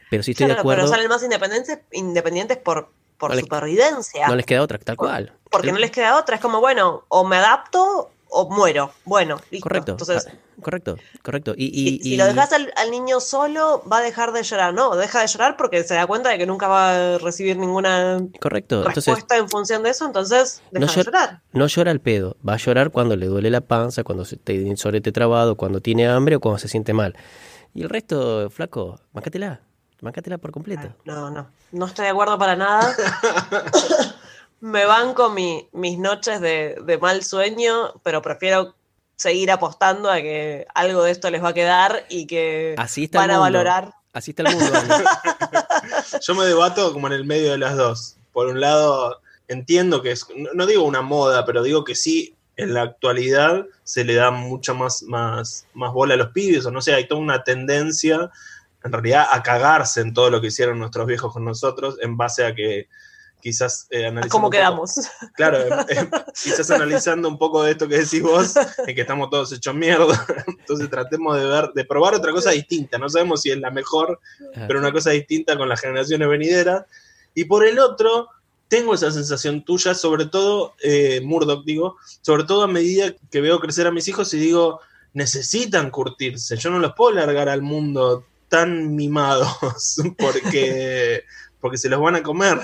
pero 0.10 0.24
sí 0.24 0.32
estoy 0.32 0.46
Claro, 0.48 0.56
de 0.58 0.60
acuerdo. 0.62 0.82
pero 0.84 0.90
salen 0.90 1.08
más 1.08 1.24
independientes, 1.24 1.80
independientes 1.92 2.58
por, 2.58 2.90
por 3.18 3.30
No 3.30 3.36
les- 3.36 3.46
supervivencia. 3.46 4.28
No 4.28 4.36
les 4.36 4.46
queda 4.46 4.62
otra, 4.62 4.78
tal 4.80 4.98
cual. 4.98 5.34
porque 5.50 5.72
no 5.72 5.78
les 5.78 5.92
queda 5.92 6.18
otra. 6.20 6.36
Es 6.36 6.42
como, 6.42 6.60
bueno, 6.60 7.06
o 7.08 7.24
me 7.24 7.38
adapto 7.38 8.12
o 8.34 8.50
muero. 8.50 8.92
Bueno, 9.06 9.40
listo. 9.52 9.64
Correcto, 9.64 9.92
Entonces, 9.94 10.28
ah, 10.30 10.36
correcto, 10.62 10.98
correcto. 11.22 11.54
Y, 11.56 11.68
si, 11.70 11.96
y- 11.96 12.00
si 12.04 12.14
y- 12.14 12.18
lo 12.18 12.26
dejas 12.26 12.52
al, 12.54 12.74
al 12.76 12.92
niño 12.92 13.20
solo, 13.20 13.84
va 13.92 14.00
a 14.00 14.02
dejar 14.02 14.32
de 14.34 14.44
llorar. 14.44 14.74
No, 14.74 14.96
deja 14.96 15.22
de 15.22 15.28
llorar 15.28 15.56
porque 15.58 15.84
se 15.84 15.94
da 15.94 16.08
cuenta 16.08 16.30
de 16.30 16.38
que 16.38 16.46
nunca 16.46 16.68
va 16.68 17.16
a 17.16 17.18
recibir 17.20 17.58
ninguna 17.58 18.20
Correcto, 18.42 18.78
entonces 18.80 19.06
respuesta 19.06 19.38
en 19.38 19.48
función 19.50 19.84
de 19.84 19.92
eso, 19.92 20.06
entonces 20.06 20.62
deja 20.72 20.86
No 20.86 20.92
de 20.92 20.98
llor- 21.02 21.06
llorar. 21.06 21.42
no 21.54 21.68
llora 21.68 21.92
al 21.92 22.00
pedo, 22.00 22.36
va 22.48 22.54
a 22.54 22.58
llorar 22.58 22.92
cuando 22.92 23.16
le 23.16 23.28
duele 23.28 23.50
la 23.50 23.62
panza, 23.62 24.04
cuando 24.04 24.26
se 24.26 24.38
te 24.38 24.76
sorete 24.78 25.12
trabado, 25.12 25.56
cuando 25.56 25.80
tiene 25.80 26.08
hambre 26.08 26.36
o 26.36 26.40
cuando 26.40 26.58
se 26.60 26.68
siente 26.68 26.94
mal. 26.94 27.16
Y 27.76 27.84
el 27.84 27.90
resto, 27.90 28.50
flaco, 28.50 29.00
bancátela, 29.14 29.62
bancátela 30.02 30.38
por 30.38 30.52
completo. 30.52 30.90
No, 31.06 31.30
no, 31.32 31.48
no 31.72 31.86
estoy 31.86 32.06
de 32.06 32.12
acuerdo 32.12 32.38
para 32.38 32.56
nada. 32.56 32.94
Me 34.64 34.86
banco 34.86 35.30
mi- 35.30 35.68
mis 35.74 36.00
noches 36.00 36.40
de, 36.40 36.78
de 36.86 36.98
mal 36.98 37.22
sueño, 37.22 37.96
pero 38.02 38.22
prefiero 38.22 38.76
seguir 39.18 39.52
apostando 39.52 40.10
a 40.10 40.22
que 40.22 40.66
algo 40.74 41.04
de 41.04 41.12
esto 41.12 41.30
les 41.30 41.44
va 41.44 41.50
a 41.50 41.54
quedar 41.54 42.06
y 42.10 42.28
que 42.28 42.74
Así 42.78 43.04
está 43.04 43.20
van 43.20 43.32
a 43.32 43.40
valorar. 43.40 43.94
Así 44.14 44.32
está 44.32 44.44
el 44.44 44.56
mundo. 44.56 44.72
Yo 46.22 46.36
me 46.36 46.46
debato 46.46 46.94
como 46.94 47.08
en 47.08 47.14
el 47.14 47.26
medio 47.26 47.52
de 47.52 47.58
las 47.58 47.76
dos. 47.76 48.16
Por 48.32 48.48
un 48.48 48.62
lado, 48.62 49.20
entiendo 49.50 50.02
que 50.02 50.12
es, 50.12 50.26
no, 50.34 50.52
no 50.54 50.66
digo 50.66 50.84
una 50.84 51.02
moda, 51.02 51.46
pero 51.46 51.62
digo 51.62 51.84
que 51.84 51.96
sí, 51.96 52.34
en 52.56 52.74
la 52.74 52.84
actualidad 52.84 53.66
se 53.84 54.06
le 54.06 54.14
da 54.16 54.32
mucha 54.32 54.74
más, 54.74 55.04
más, 55.04 55.66
más 55.74 55.92
bola 55.92 56.14
a 56.14 56.18
los 56.18 56.30
pibes, 56.30 56.66
o 56.66 56.72
no 56.72 56.80
sé, 56.82 56.94
hay 56.94 57.06
toda 57.06 57.20
una 57.20 57.44
tendencia, 57.44 58.32
en 58.82 58.92
realidad, 58.94 59.28
a 59.30 59.44
cagarse 59.44 60.00
en 60.00 60.14
todo 60.14 60.30
lo 60.30 60.40
que 60.40 60.48
hicieron 60.48 60.80
nuestros 60.80 61.06
viejos 61.06 61.34
con 61.34 61.44
nosotros, 61.44 61.98
en 62.02 62.16
base 62.16 62.46
a 62.46 62.56
que 62.56 62.88
quizás 63.44 63.88
eh, 63.90 64.06
analizando 64.08 64.30
¿Cómo 64.32 64.48
un 64.48 64.52
poco- 64.52 64.58
quedamos? 64.58 64.92
Claro, 65.36 65.58
em- 65.90 65.98
em, 65.98 66.10
quizás 66.42 66.72
analizando 66.72 67.28
un 67.28 67.38
poco 67.38 67.62
de 67.62 67.72
esto 67.72 67.88
que 67.90 67.98
decís 68.00 68.22
vos, 68.24 68.54
en 68.88 68.96
que 68.96 69.02
estamos 69.02 69.30
todos 69.30 69.52
hechos 69.52 69.76
mierda. 69.76 70.26
Entonces 70.48 70.90
tratemos 70.90 71.38
de 71.38 71.46
ver, 71.46 71.70
de 71.76 71.84
probar 71.86 72.16
otra 72.16 72.32
cosa 72.32 72.52
distinta. 72.52 72.98
No 72.98 73.10
sabemos 73.10 73.42
si 73.42 73.52
es 73.52 73.58
la 73.60 73.70
mejor, 73.70 74.20
pero 74.68 74.80
una 74.80 74.94
cosa 74.94 75.10
distinta 75.12 75.58
con 75.58 75.68
las 75.68 75.82
generaciones 75.82 76.28
venideras. 76.28 76.86
Y 77.36 77.44
por 77.46 77.66
el 77.66 77.80
otro, 77.80 78.30
tengo 78.70 78.94
esa 78.96 79.12
sensación 79.12 79.66
tuya, 79.66 79.94
sobre 79.94 80.26
todo, 80.28 80.74
eh, 80.82 81.20
Murdoch, 81.22 81.66
digo, 81.66 81.98
sobre 82.22 82.46
todo 82.46 82.64
a 82.64 82.68
medida 82.68 83.14
que 83.30 83.42
veo 83.42 83.60
crecer 83.60 83.86
a 83.88 83.92
mis 83.92 84.08
hijos 84.08 84.34
y 84.34 84.38
digo, 84.40 84.80
necesitan 85.14 85.92
curtirse. 85.92 86.56
Yo 86.56 86.70
no 86.72 86.80
los 86.80 86.94
puedo 86.94 87.12
largar 87.16 87.50
al 87.50 87.62
mundo 87.62 88.26
tan 88.48 88.96
mimados 88.96 89.98
porque, 90.18 91.24
porque 91.60 91.78
se 91.78 91.90
los 91.90 92.00
van 92.00 92.16
a 92.16 92.24
comer. 92.24 92.60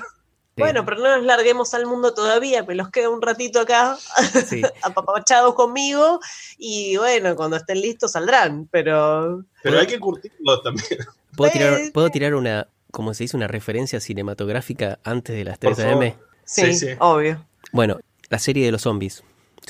Bueno, 0.59 0.85
pero 0.85 0.97
no 1.01 1.15
nos 1.17 1.25
larguemos 1.25 1.73
al 1.73 1.85
mundo 1.85 2.13
todavía, 2.13 2.63
me 2.63 2.75
los 2.75 2.89
queda 2.89 3.09
un 3.09 3.21
ratito 3.21 3.59
acá 3.61 3.97
Sí. 4.47 4.61
apapachados 4.81 5.55
conmigo 5.55 6.19
y 6.57 6.97
bueno, 6.97 7.35
cuando 7.35 7.57
estén 7.57 7.81
listos 7.81 8.11
saldrán, 8.11 8.67
pero 8.71 9.43
Pero 9.63 9.79
hay 9.79 9.87
que 9.87 9.99
curtirlos 9.99 10.61
también. 10.63 10.87
¿Puedo 11.35 11.51
tirar, 11.51 11.73
Pues- 11.77 11.91
¿Puedo 11.91 12.09
tirar 12.09 12.35
una, 12.35 12.67
como 12.91 13.13
se 13.13 13.23
dice, 13.23 13.37
una 13.37 13.47
referencia 13.47 13.99
cinematográfica 13.99 14.99
antes 15.03 15.35
de 15.35 15.43
las 15.45 15.57
Por 15.57 15.75
3 15.75 15.87
favor. 15.89 16.03
AM? 16.05 16.13
sí, 16.45 16.65
Sí, 16.73 16.73
sí. 16.75 16.87
obvio. 16.99 17.45
Bueno, 17.71 17.99
la 18.29 18.39
serie 18.39 18.65
de 18.65 18.71
los 18.71 18.81
zombies. 18.81 19.23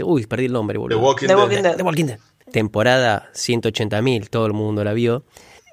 Uy, 0.04 0.25
perdí 0.25 0.45
el 0.45 0.54
nombre, 0.54 0.75
The 0.75 0.80
boludo. 0.80 0.99
Walking 0.99 1.28
The 1.28 1.34
Dead. 1.36 1.41
Walking 1.43 1.62
Dead. 1.63 1.75
The 1.78 1.84
Walking 1.84 2.06
Dead. 2.06 2.19
Temporada 2.54 3.30
180.000, 3.34 4.30
todo 4.30 4.45
el 4.45 4.54
mundo 4.54 4.84
la 4.84 4.93
vio. 4.93 5.23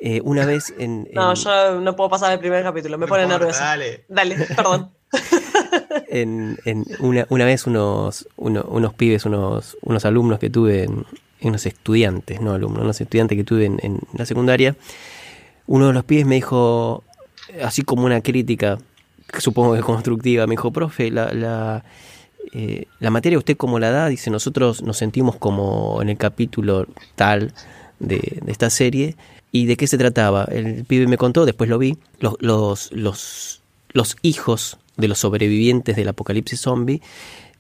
Eh, 0.00 0.20
una 0.24 0.44
vez 0.44 0.74
en, 0.78 1.08
No, 1.14 1.30
en- 1.30 1.36
yo 1.36 1.80
no 1.80 1.96
puedo 1.96 2.10
pasar 2.10 2.32
el 2.32 2.38
primer 2.38 2.62
capítulo, 2.62 2.98
me 2.98 3.06
No 3.06 3.08
pone 3.08 3.26
nerviosa. 3.26 3.64
Dale. 3.64 4.04
Dale, 4.08 4.36
perdón. 4.36 4.92
una, 7.00 7.26
una 7.30 7.44
vez 7.44 7.66
unos, 7.66 8.28
uno- 8.36 8.66
unos 8.68 8.94
pibes, 8.94 9.24
unos, 9.26 9.76
unos 9.82 10.04
alumnos 10.04 10.38
que 10.38 10.50
tuve, 10.50 10.84
en, 10.84 11.04
unos 11.42 11.66
estudiantes, 11.66 12.40
no 12.40 12.52
alumnos, 12.52 12.82
unos 12.82 13.00
estudiantes 13.00 13.36
que 13.36 13.44
tuve 13.44 13.66
en, 13.66 14.00
la 14.14 14.26
secundaria, 14.26 14.76
uno 15.66 15.88
de 15.88 15.92
los 15.92 16.04
pibes 16.04 16.26
me 16.26 16.36
dijo, 16.36 17.04
así 17.62 17.82
como 17.82 18.04
una 18.04 18.20
crítica, 18.20 18.78
supongo 19.38 19.74
que 19.74 19.80
constructiva, 19.80 20.46
me 20.46 20.52
dijo, 20.52 20.72
profe, 20.72 21.10
la, 21.10 21.32
la, 21.32 21.84
eh, 22.52 22.86
la 23.00 23.10
materia 23.10 23.38
usted 23.38 23.56
como 23.56 23.78
la 23.78 23.90
da, 23.90 24.08
dice, 24.08 24.30
nosotros 24.30 24.82
nos 24.82 24.96
sentimos 24.96 25.36
como 25.36 26.00
en 26.02 26.08
el 26.08 26.16
capítulo 26.16 26.86
tal 27.16 27.52
de, 27.98 28.40
de 28.42 28.52
esta 28.52 28.70
serie. 28.70 29.16
¿Y 29.52 29.64
de 29.66 29.76
qué 29.76 29.86
se 29.86 29.96
trataba? 29.96 30.44
El 30.50 30.84
pibe 30.84 31.06
me 31.06 31.16
contó, 31.16 31.46
después 31.46 31.70
lo 31.70 31.78
vi, 31.78 31.96
los, 32.20 32.34
los, 32.40 32.92
los, 32.92 33.62
los 33.96 34.16
hijos 34.22 34.78
de 34.96 35.08
los 35.08 35.18
sobrevivientes 35.18 35.96
del 35.96 36.08
apocalipsis 36.08 36.60
zombie 36.60 37.00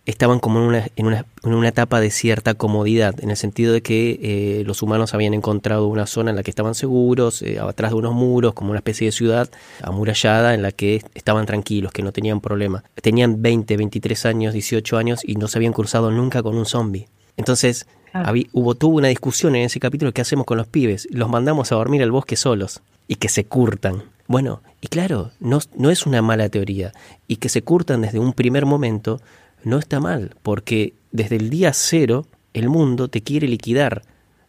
estaban 0.04 0.38
como 0.38 0.60
en 0.60 0.66
una, 0.66 0.86
en 0.94 1.06
una, 1.06 1.26
en 1.42 1.52
una 1.54 1.68
etapa 1.68 1.98
de 2.00 2.10
cierta 2.12 2.54
comodidad, 2.54 3.18
en 3.20 3.30
el 3.30 3.36
sentido 3.36 3.72
de 3.72 3.82
que 3.82 4.20
eh, 4.22 4.62
los 4.64 4.80
humanos 4.82 5.14
habían 5.14 5.34
encontrado 5.34 5.88
una 5.88 6.06
zona 6.06 6.30
en 6.30 6.36
la 6.36 6.44
que 6.44 6.50
estaban 6.50 6.76
seguros, 6.76 7.42
eh, 7.42 7.58
atrás 7.58 7.90
de 7.90 7.96
unos 7.96 8.14
muros, 8.14 8.54
como 8.54 8.70
una 8.70 8.78
especie 8.78 9.06
de 9.06 9.12
ciudad 9.12 9.50
amurallada 9.82 10.54
en 10.54 10.62
la 10.62 10.70
que 10.70 11.02
estaban 11.14 11.44
tranquilos, 11.46 11.90
que 11.92 12.02
no 12.04 12.12
tenían 12.12 12.40
problema. 12.40 12.84
Tenían 13.02 13.42
20, 13.42 13.76
23 13.76 14.26
años, 14.26 14.52
18 14.54 14.96
años 14.96 15.20
y 15.24 15.34
no 15.34 15.48
se 15.48 15.58
habían 15.58 15.72
cruzado 15.72 16.10
nunca 16.12 16.40
con 16.42 16.56
un 16.56 16.66
zombie. 16.66 17.08
Entonces, 17.36 17.86
habí- 18.12 18.48
hubo, 18.52 18.74
tuvo 18.76 18.98
una 18.98 19.08
discusión 19.08 19.56
en 19.56 19.62
ese 19.64 19.80
capítulo, 19.80 20.12
¿qué 20.12 20.20
hacemos 20.20 20.46
con 20.46 20.56
los 20.56 20.68
pibes? 20.68 21.08
Los 21.10 21.28
mandamos 21.28 21.72
a 21.72 21.74
dormir 21.76 22.02
al 22.02 22.12
bosque 22.12 22.36
solos 22.36 22.80
y 23.08 23.16
que 23.16 23.28
se 23.28 23.44
curtan. 23.46 24.04
Bueno, 24.28 24.62
y 24.80 24.88
claro, 24.88 25.32
no, 25.40 25.60
no 25.76 25.90
es 25.90 26.06
una 26.06 26.22
mala 26.22 26.48
teoría. 26.48 26.92
Y 27.28 27.36
que 27.36 27.48
se 27.48 27.62
curtan 27.62 28.02
desde 28.02 28.18
un 28.18 28.32
primer 28.32 28.66
momento 28.66 29.20
no 29.62 29.78
está 29.78 30.00
mal, 30.00 30.36
porque 30.42 30.94
desde 31.12 31.36
el 31.36 31.50
día 31.50 31.72
cero 31.72 32.26
el 32.52 32.68
mundo 32.68 33.08
te 33.08 33.22
quiere 33.22 33.48
liquidar. 33.48 34.02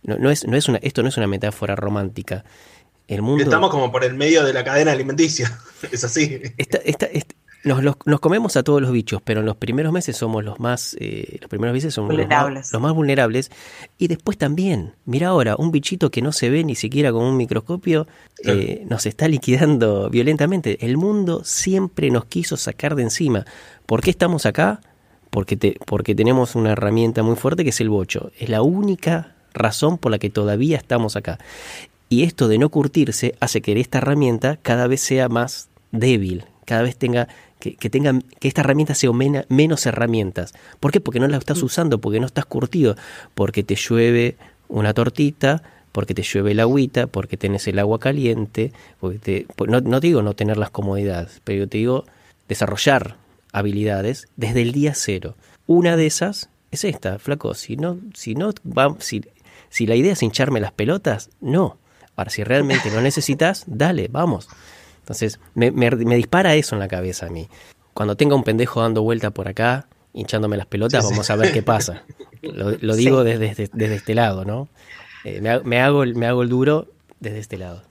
No, 0.04 0.18
no 0.18 0.30
es, 0.32 0.48
no 0.48 0.56
es 0.56 0.70
una, 0.70 0.78
esto 0.80 1.04
no 1.04 1.10
es 1.10 1.18
una 1.18 1.28
metáfora 1.28 1.76
romántica. 1.76 2.44
El 3.08 3.22
mundo 3.22 3.44
Estamos 3.44 3.70
como 3.70 3.92
por 3.92 4.04
el 4.04 4.16
medio 4.16 4.44
de 4.44 4.54
la 4.54 4.64
cadena 4.64 4.92
alimenticia. 4.92 5.58
Es 5.92 6.04
así. 6.04 6.42
Nos, 7.68 7.84
los- 7.84 7.98
nos 8.06 8.20
comemos 8.20 8.58
a 8.58 8.64
todos 8.64 8.82
los 8.82 8.92
bichos, 8.92 9.22
pero 9.24 9.42
en 9.42 9.46
los 9.46 9.56
primeros 9.58 9.94
meses 9.94 10.18
somos 10.18 10.44
los 10.44 10.60
más, 10.60 10.96
eh, 11.00 11.38
los 11.42 11.50
primeros 11.50 11.74
meses 11.74 11.94
somos 11.94 12.10
los 12.10 12.18
más- 12.18 12.26
Vulnerables. 12.28 12.74
Los, 12.74 12.82
más, 12.82 12.94
vulnerables. 12.94 13.52
Y 13.98 14.08
después 14.08 14.38
también, 14.38 14.94
mira 15.06 15.28
ahora, 15.28 15.56
un 15.58 15.72
bichito 15.72 16.10
que 16.10 16.22
no 16.22 16.32
se 16.32 16.50
ve 16.50 16.64
ni 16.64 16.76
siquiera 16.76 17.12
con 17.12 17.24
un 17.24 17.38
microscopio 17.38 18.08
eh, 18.44 18.86
nos 18.90 19.06
está 19.06 19.28
liquidando 19.28 20.10
violentamente. 20.10 20.86
El 20.86 20.98
mundo 20.98 21.44
siempre 21.44 22.10
nos 22.10 22.26
quiso 22.26 22.58
sacar 22.58 22.96
de 22.96 23.04
encima. 23.04 23.46
¿Por 23.86 24.02
qué 24.02 24.10
estamos 24.10 24.46
acá? 24.46 24.82
Porque, 25.30 25.58
te- 25.58 25.78
porque 25.86 26.16
tenemos 26.16 26.56
una 26.56 26.72
herramienta 26.72 27.22
muy 27.24 27.36
fuerte 27.36 27.64
que 27.64 27.70
es 27.72 27.82
el 27.82 27.90
bocho. 27.90 28.32
Es 28.40 28.50
la 28.50 28.62
única 28.62 29.36
razón 29.54 29.98
por 29.98 30.12
la 30.12 30.20
que 30.20 30.30
todavía 30.30 30.78
estamos 30.78 31.16
acá. 31.16 31.38
Y 32.10 32.24
esto 32.24 32.48
de 32.48 32.58
no 32.58 32.70
curtirse 32.70 33.36
hace 33.42 33.62
que 33.62 33.78
esta 33.80 33.98
herramienta 33.98 34.58
cada 34.62 34.88
vez 34.88 35.02
sea 35.02 35.28
más 35.28 35.70
débil, 35.92 36.46
cada 36.66 36.82
vez 36.84 36.96
tenga 36.98 37.28
que, 37.60 37.76
que 37.76 37.90
tenga 37.90 38.14
que 38.40 38.48
esta 38.48 38.62
herramienta 38.62 38.94
sea 38.96 39.12
mena- 39.12 39.46
menos 39.50 39.86
herramientas. 39.86 40.54
¿Por 40.80 40.92
qué? 40.92 41.00
Porque 41.00 41.20
no 41.20 41.28
la 41.28 41.38
estás 41.38 41.62
usando, 41.64 42.00
porque 42.00 42.20
no 42.20 42.26
estás 42.26 42.46
curtido, 42.46 42.96
porque 43.36 43.64
te 43.64 43.76
llueve 43.76 44.36
una 44.68 44.94
tortita, 44.94 45.64
porque 45.92 46.14
te 46.14 46.22
llueve 46.22 46.52
el 46.52 46.60
agüita, 46.60 47.08
porque 47.08 47.38
tenés 47.38 47.68
el 47.68 47.80
agua 47.80 48.00
caliente, 48.00 48.72
porque 49.00 49.18
te, 49.18 49.48
pues 49.56 49.72
no, 49.72 49.82
no 49.82 50.00
te 50.00 50.08
digo 50.08 50.22
no 50.22 50.34
tener 50.34 50.58
las 50.58 50.70
comodidades, 50.70 51.42
pero 51.44 51.60
yo 51.60 51.68
te 51.68 51.78
digo 51.80 52.06
desarrollar 52.48 53.18
habilidades 53.52 54.28
desde 54.36 54.62
el 54.62 54.72
día 54.72 54.94
cero. 54.94 55.36
Una 55.66 55.96
de 55.98 56.06
esas 56.06 56.50
es 56.72 56.84
esta, 56.84 57.18
flaco. 57.18 57.54
Si 57.56 57.76
no, 57.78 57.98
si 58.14 58.36
no 58.36 58.52
va, 58.66 58.96
si, 59.00 59.24
si 59.70 59.88
la 59.88 59.96
idea 59.96 60.14
es 60.14 60.22
hincharme 60.22 60.60
las 60.60 60.72
pelotas, 60.74 61.30
no. 61.42 61.78
Ahora, 62.16 62.30
si 62.32 62.44
realmente 62.44 62.90
lo 62.92 63.00
necesitas, 63.02 63.64
dale, 63.68 64.08
vamos. 64.12 64.50
Entonces, 65.08 65.40
me, 65.56 65.72
me- 65.72 65.90
me 65.92 66.18
dispara 66.18 66.56
eso 66.56 66.76
en 66.76 66.80
la 66.80 66.90
cabeza 66.90 67.28
a 67.28 67.30
mí. 67.30 67.48
Cuando 67.94 68.18
tenga 68.18 68.36
un 68.36 68.44
pendejo 68.44 68.82
dando 68.82 69.04
vuelta 69.04 69.32
por 69.32 69.48
acá, 69.48 69.88
hinchándome 70.14 70.58
las 70.58 70.66
pelotas, 70.66 71.02
Sí, 71.04 71.08
sí. 71.08 71.14
vamos 71.14 71.30
a 71.30 71.36
ver 71.38 71.54
qué 71.54 71.64
pasa. 71.64 72.04
Lo, 72.42 72.72
lo 72.72 72.96
digo 72.98 73.22
Sí. 73.24 73.30
desde, 73.30 73.48
desde, 73.48 73.70
desde 73.72 73.96
este 73.96 74.16
lado, 74.16 74.44
¿no? 74.44 74.68
Eh, 75.24 75.40
me, 75.40 75.50
ha- 75.50 75.62
me 75.62 75.80
hago 75.82 76.04
el, 76.04 76.16
me 76.16 76.28
hago 76.28 76.44
el 76.44 76.50
duro 76.50 76.88
desde 77.22 77.40
este 77.40 77.58
lado. 77.58 77.84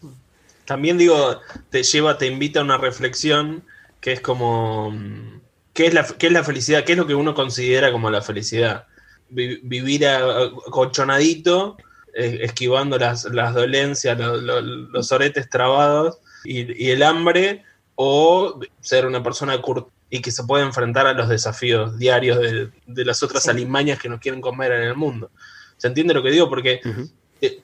También 0.67 0.99
digo, 0.99 1.41
te 1.71 1.83
lleva, 1.85 2.19
te 2.19 2.27
invita 2.27 2.61
a 2.61 2.65
una 2.65 2.77
reflexión 2.77 3.65
que 4.03 4.13
es 4.13 4.21
como, 4.21 4.91
mm, 4.91 5.41
¿qué 5.73 5.87
es 5.87 5.95
la, 5.95 6.05
qué 6.07 6.27
es 6.27 6.33
la 6.35 6.45
felicidad? 6.45 6.85
¿Qué 6.85 6.93
es 6.93 6.99
lo 6.99 7.07
que 7.07 7.15
uno 7.15 7.35
considera 7.35 7.91
como 7.93 8.11
la 8.11 8.21
felicidad? 8.21 8.85
Vi- 9.31 9.61
vivir 9.63 10.07
a- 10.07 10.51
colchonadito, 10.71 11.79
eh, 12.15 12.41
esquivando 12.43 12.99
las, 12.99 13.25
las 13.25 13.55
dolencias, 13.55 14.19
lo- 14.19 14.37
lo- 14.37 14.61
los 14.61 15.13
oretes 15.13 15.49
trabados 15.49 16.19
y, 16.47 16.87
y 16.87 16.91
el 16.91 17.03
hambre, 17.03 17.65
o 17.95 18.61
ser 18.81 19.07
una 19.07 19.23
persona 19.23 19.61
cur- 19.61 19.89
y 20.11 20.21
que 20.21 20.31
se 20.31 20.45
puede 20.45 20.65
enfrentar 20.65 21.07
a 21.07 21.13
los 21.15 21.29
desafíos 21.29 21.99
diarios 21.99 22.39
de, 22.41 22.71
de 22.87 23.05
las 23.05 23.23
otras 23.23 23.43
Sí. 23.45 23.51
alimañas 23.51 23.99
que 23.99 24.09
nos 24.09 24.21
quieren 24.21 24.41
comer 24.41 24.73
en 24.73 24.83
el 24.83 24.95
mundo. 24.95 25.31
¿Se 25.77 25.89
entiende 25.89 26.15
lo 26.15 26.23
que 26.23 26.31
digo? 26.31 26.49
Porque 26.49 26.81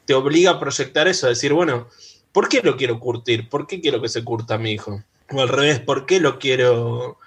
te 0.05 0.15
obliga 0.15 0.53
a 0.53 0.61
proyectar 0.61 1.07
eso, 1.09 1.27
a 1.27 1.31
decir, 1.31 1.53
bueno, 1.53 1.89
¿por 2.33 2.49
qué 2.49 2.61
lo 2.63 2.77
quiero 2.77 2.99
curtir? 2.99 3.49
¿Por 3.49 3.67
qué 3.67 3.81
quiero 3.81 4.03
que 4.03 4.09
se 4.09 4.25
curta 4.25 4.59
mi 4.59 4.73
hijo? 4.73 5.03
O 5.31 5.41
al 5.41 5.49
revés, 5.49 5.81
¿por 5.81 6.05
qué 6.05 6.21
lo 6.21 6.39
quiero 6.39 7.19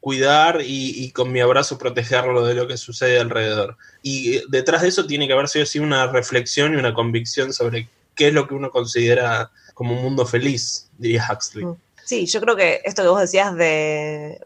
cuidar 0.00 0.62
y, 0.62 1.04
y 1.04 1.10
con 1.12 1.30
mi 1.30 1.40
abrazo 1.40 1.78
protegerlo 1.78 2.44
de 2.44 2.54
lo 2.54 2.66
que 2.66 2.76
sucede 2.76 3.20
alrededor? 3.20 3.76
Y 4.02 4.36
eh, 4.36 4.42
detrás 4.48 4.82
de 4.82 4.88
eso 4.88 5.06
tiene 5.06 5.26
que 5.26 5.32
haber 5.32 5.48
sido 5.48 5.62
así 5.64 5.78
una 5.78 6.06
reflexión 6.08 6.72
y 6.74 6.76
una 6.76 6.94
convicción 6.94 7.52
sobre 7.52 7.88
qué 8.16 8.28
es 8.28 8.34
lo 8.34 8.48
que 8.48 8.54
uno 8.54 8.70
considera 8.70 9.50
como 9.74 9.94
un 9.94 10.02
mundo 10.02 10.26
feliz, 10.26 10.88
diría 10.98 11.26
Huxley. 11.30 11.64
Mm. 11.64 11.76
Sí, 12.04 12.26
yo 12.26 12.40
creo 12.40 12.56
que 12.56 12.80
esto 12.84 13.02
que 13.02 13.08
vos 13.08 13.20
decías 13.20 13.54
de, 13.54 14.40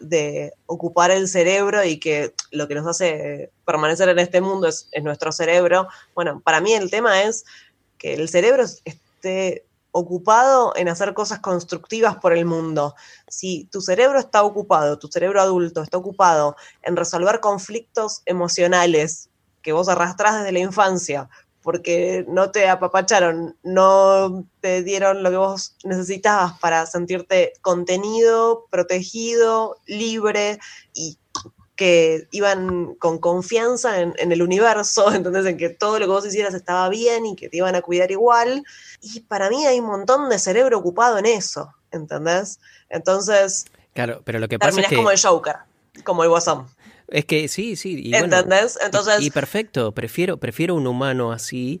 de 0.00 0.52
ocupar 0.64 1.10
el 1.10 1.28
cerebro 1.28 1.84
y 1.84 1.98
que 1.98 2.32
lo 2.50 2.66
que 2.66 2.74
nos 2.74 2.86
hace 2.86 3.50
permanecer 3.66 4.08
en 4.08 4.18
este 4.18 4.40
mundo 4.40 4.66
es, 4.66 4.88
es 4.92 5.04
nuestro 5.04 5.30
cerebro. 5.30 5.88
Bueno, 6.14 6.40
para 6.40 6.60
mí 6.60 6.72
el 6.72 6.90
tema 6.90 7.22
es 7.22 7.44
que 7.98 8.14
el 8.14 8.28
cerebro 8.28 8.64
esté 8.84 9.66
ocupado 9.90 10.74
en 10.76 10.88
hacer 10.88 11.14
cosas 11.14 11.40
constructivas 11.40 12.16
por 12.16 12.32
el 12.32 12.44
mundo. 12.44 12.94
Si 13.28 13.64
tu 13.72 13.80
cerebro 13.80 14.18
está 14.18 14.42
ocupado, 14.42 14.98
tu 14.98 15.08
cerebro 15.08 15.40
adulto 15.40 15.82
está 15.82 15.96
ocupado 15.96 16.56
en 16.82 16.96
resolver 16.96 17.40
conflictos 17.40 18.20
emocionales 18.26 19.30
que 19.62 19.72
vos 19.72 19.88
arrastrás 19.88 20.38
desde 20.38 20.52
la 20.52 20.58
infancia, 20.60 21.28
porque 21.66 22.24
no 22.28 22.52
te 22.52 22.68
apapacharon, 22.68 23.56
no 23.64 24.46
te 24.60 24.84
dieron 24.84 25.24
lo 25.24 25.30
que 25.30 25.36
vos 25.36 25.74
necesitabas 25.82 26.56
para 26.60 26.86
sentirte 26.86 27.54
contenido, 27.60 28.66
protegido, 28.70 29.76
libre 29.84 30.60
y 30.94 31.18
que 31.74 32.28
iban 32.30 32.94
con 32.94 33.18
confianza 33.18 34.00
en, 34.00 34.14
en 34.18 34.30
el 34.30 34.42
universo, 34.42 35.12
entonces 35.12 35.44
en 35.44 35.56
que 35.56 35.70
todo 35.70 35.98
lo 35.98 36.06
que 36.06 36.12
vos 36.12 36.24
hicieras 36.24 36.54
estaba 36.54 36.88
bien 36.88 37.26
y 37.26 37.34
que 37.34 37.48
te 37.48 37.56
iban 37.56 37.74
a 37.74 37.82
cuidar 37.82 38.12
igual. 38.12 38.62
Y 39.00 39.22
para 39.22 39.50
mí 39.50 39.66
hay 39.66 39.80
un 39.80 39.86
montón 39.86 40.28
de 40.28 40.38
cerebro 40.38 40.78
ocupado 40.78 41.18
en 41.18 41.26
eso, 41.26 41.74
¿entendés? 41.90 42.60
Entonces 42.90 43.64
Claro, 43.92 44.22
pero 44.24 44.38
lo 44.38 44.46
que 44.46 44.56
pasa 44.56 44.68
es 44.68 44.74
terminás 44.74 44.90
que, 44.90 44.96
como 44.98 45.10
el 45.10 45.20
Joker, 45.20 45.56
como 46.04 46.22
el 46.22 46.28
Guasón, 46.28 46.68
es 47.08 47.24
que 47.24 47.48
sí, 47.48 47.76
sí. 47.76 48.00
y 48.06 48.10
bueno, 48.10 48.24
¿entendés? 48.36 48.78
y- 48.80 48.84
Entonces, 48.84 49.20
y, 49.22 49.30
perfecto, 49.30 49.92
prefiero, 49.92 50.36
prefiero 50.38 50.74
un 50.74 50.86
humano 50.86 51.32
así 51.32 51.80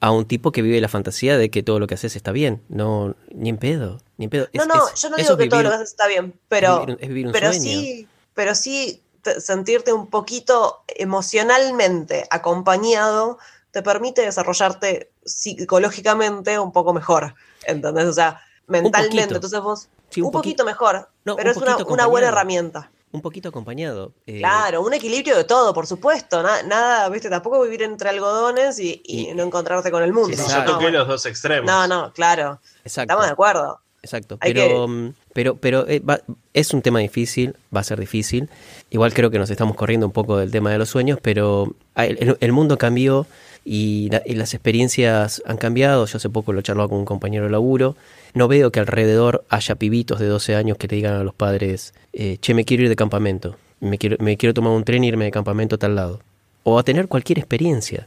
a 0.00 0.12
un 0.12 0.24
tipo 0.26 0.50
que 0.52 0.62
vive 0.62 0.80
la 0.80 0.88
fantasía 0.88 1.36
de 1.36 1.50
que 1.50 1.62
todo 1.62 1.78
lo 1.78 1.86
que 1.86 1.94
haces 1.94 2.16
está 2.16 2.32
bien. 2.32 2.62
No, 2.68 3.14
ni 3.34 3.50
en 3.50 3.58
pedo, 3.58 4.00
ni 4.16 4.24
en 4.24 4.30
pedo. 4.30 4.48
no, 4.54 4.62
Es- 4.62 4.68
no, 4.68 4.88
es- 4.88 5.02
yo 5.02 5.10
no 5.10 5.16
digo 5.16 5.36
que 5.36 5.48
todo 5.48 5.62
lo 5.62 5.68
que 5.70 5.74
haces 5.76 5.90
está 5.90 6.06
bien, 6.06 6.34
pero... 6.48 6.86
es 6.98 7.08
vivir, 7.08 7.26
un 7.26 7.32
pero 7.32 7.52
sueño. 7.52 7.62
sí, 7.62 8.08
pero 8.34 8.54
sí 8.54 9.02
te- 9.22 9.40
sentirte 9.40 9.92
un 9.92 10.06
poquito 10.08 10.82
emocionalmente 10.88 12.26
acompañado 12.30 13.38
te 13.72 13.82
permite 13.82 14.22
desarrollarte 14.22 15.10
psicológicamente 15.24 16.58
un 16.58 16.72
poco 16.72 16.92
mejor, 16.92 17.34
¿entendés? 17.66 18.06
O 18.06 18.12
sea, 18.12 18.40
mentalmente, 18.66 19.34
entonces 19.34 19.60
vos 19.60 19.88
Sí, 20.10 20.20
un, 20.22 20.26
un 20.26 20.32
poquito 20.32 20.64
poqui- 20.64 20.66
mejor, 20.66 21.08
No, 21.24 21.36
pero 21.36 21.50
es 21.52 21.56
una, 21.56 21.76
una 21.84 22.06
buena 22.06 22.28
herramienta. 22.28 22.90
Un 23.12 23.22
poquito 23.22 23.48
acompañado. 23.48 24.12
eh, 24.26 24.38
Claro, 24.38 24.82
un 24.82 24.94
equilibrio 24.94 25.36
de 25.36 25.42
todo, 25.44 25.74
por 25.74 25.86
supuesto, 25.86 26.42
na- 26.44 26.62
nada, 26.62 27.08
viste, 27.08 27.28
tampoco 27.28 27.60
vivir 27.62 27.82
entre 27.82 28.08
algodones 28.08 28.78
y, 28.78 29.02
y 29.04 29.30
Y- 29.30 29.34
no 29.34 29.42
encontrarte 29.42 29.90
con 29.90 30.02
el 30.04 30.12
mundo. 30.12 30.30
Exacto. 30.30 30.72
yo 30.72 30.72
toqué 30.74 30.92
no, 30.92 30.98
los 31.00 31.08
dos 31.08 31.26
extremos. 31.26 31.66
no, 31.66 31.88
no, 31.88 32.12
claro, 32.12 32.60
Exacto. 32.84 33.00
estamos 33.12 33.26
de 33.26 33.32
acuerdo. 33.32 33.80
Exacto, 34.02 34.38
Hay 34.40 34.52
pero, 34.54 34.88
mm, 34.88 35.12
pero, 35.34 35.56
pero 35.56 35.86
eh, 35.88 36.00
va- 36.00 36.20
es 36.54 36.72
un 36.72 36.80
tema 36.82 37.00
difícil, 37.00 37.54
va 37.74 37.80
a 37.80 37.84
ser 37.84 38.00
difícil. 38.00 38.48
Igual 38.90 39.12
creo 39.12 39.30
que 39.30 39.38
nos 39.38 39.50
estamos 39.50 39.76
corriendo 39.76 40.06
un 40.06 40.12
poco 40.12 40.38
del 40.38 40.50
tema 40.50 40.70
de 40.72 40.78
los 40.78 40.88
sueños, 40.88 41.18
pero 41.20 41.74
ah, 41.94 42.06
el, 42.06 42.52
mundo 42.52 42.78
cambió 42.78 43.26
y, 43.64 44.08
la- 44.10 44.22
y 44.24 44.34
las 44.36 44.54
experiencias 44.54 45.42
han 45.44 45.58
cambiado. 45.58 46.06
Yo 46.06 46.16
hace 46.16 46.30
poco 46.30 46.52
lo 46.54 46.62
charlaba 46.62 46.88
con 46.88 46.98
un 46.98 47.04
compañero 47.04 47.44
de 47.44 47.50
laburo. 47.50 47.94
No 48.32 48.48
veo 48.48 48.70
que 48.72 48.80
alrededor 48.80 49.44
haya 49.50 49.74
pibitos 49.74 50.18
de 50.18 50.26
12 50.26 50.54
años 50.54 50.78
que 50.78 50.86
le 50.88 50.96
digan 50.96 51.14
a 51.14 51.24
los 51.24 51.34
padres, 51.34 51.92
eh, 52.14 52.38
che, 52.40 52.54
me 52.54 52.64
quiero 52.64 52.84
ir 52.84 52.88
de 52.88 52.96
campamento, 52.96 53.56
me 53.80 53.98
quiero, 53.98 54.16
me 54.20 54.36
quiero 54.38 54.54
tomar 54.54 54.72
un 54.72 54.84
tren 54.84 55.04
e 55.04 55.08
irme 55.08 55.26
de 55.26 55.30
campamento 55.30 55.74
a 55.74 55.78
tal 55.78 55.94
lado. 55.94 56.20
O 56.62 56.78
a 56.78 56.82
tener 56.84 57.06
cualquier 57.08 57.38
experiencia. 57.38 58.06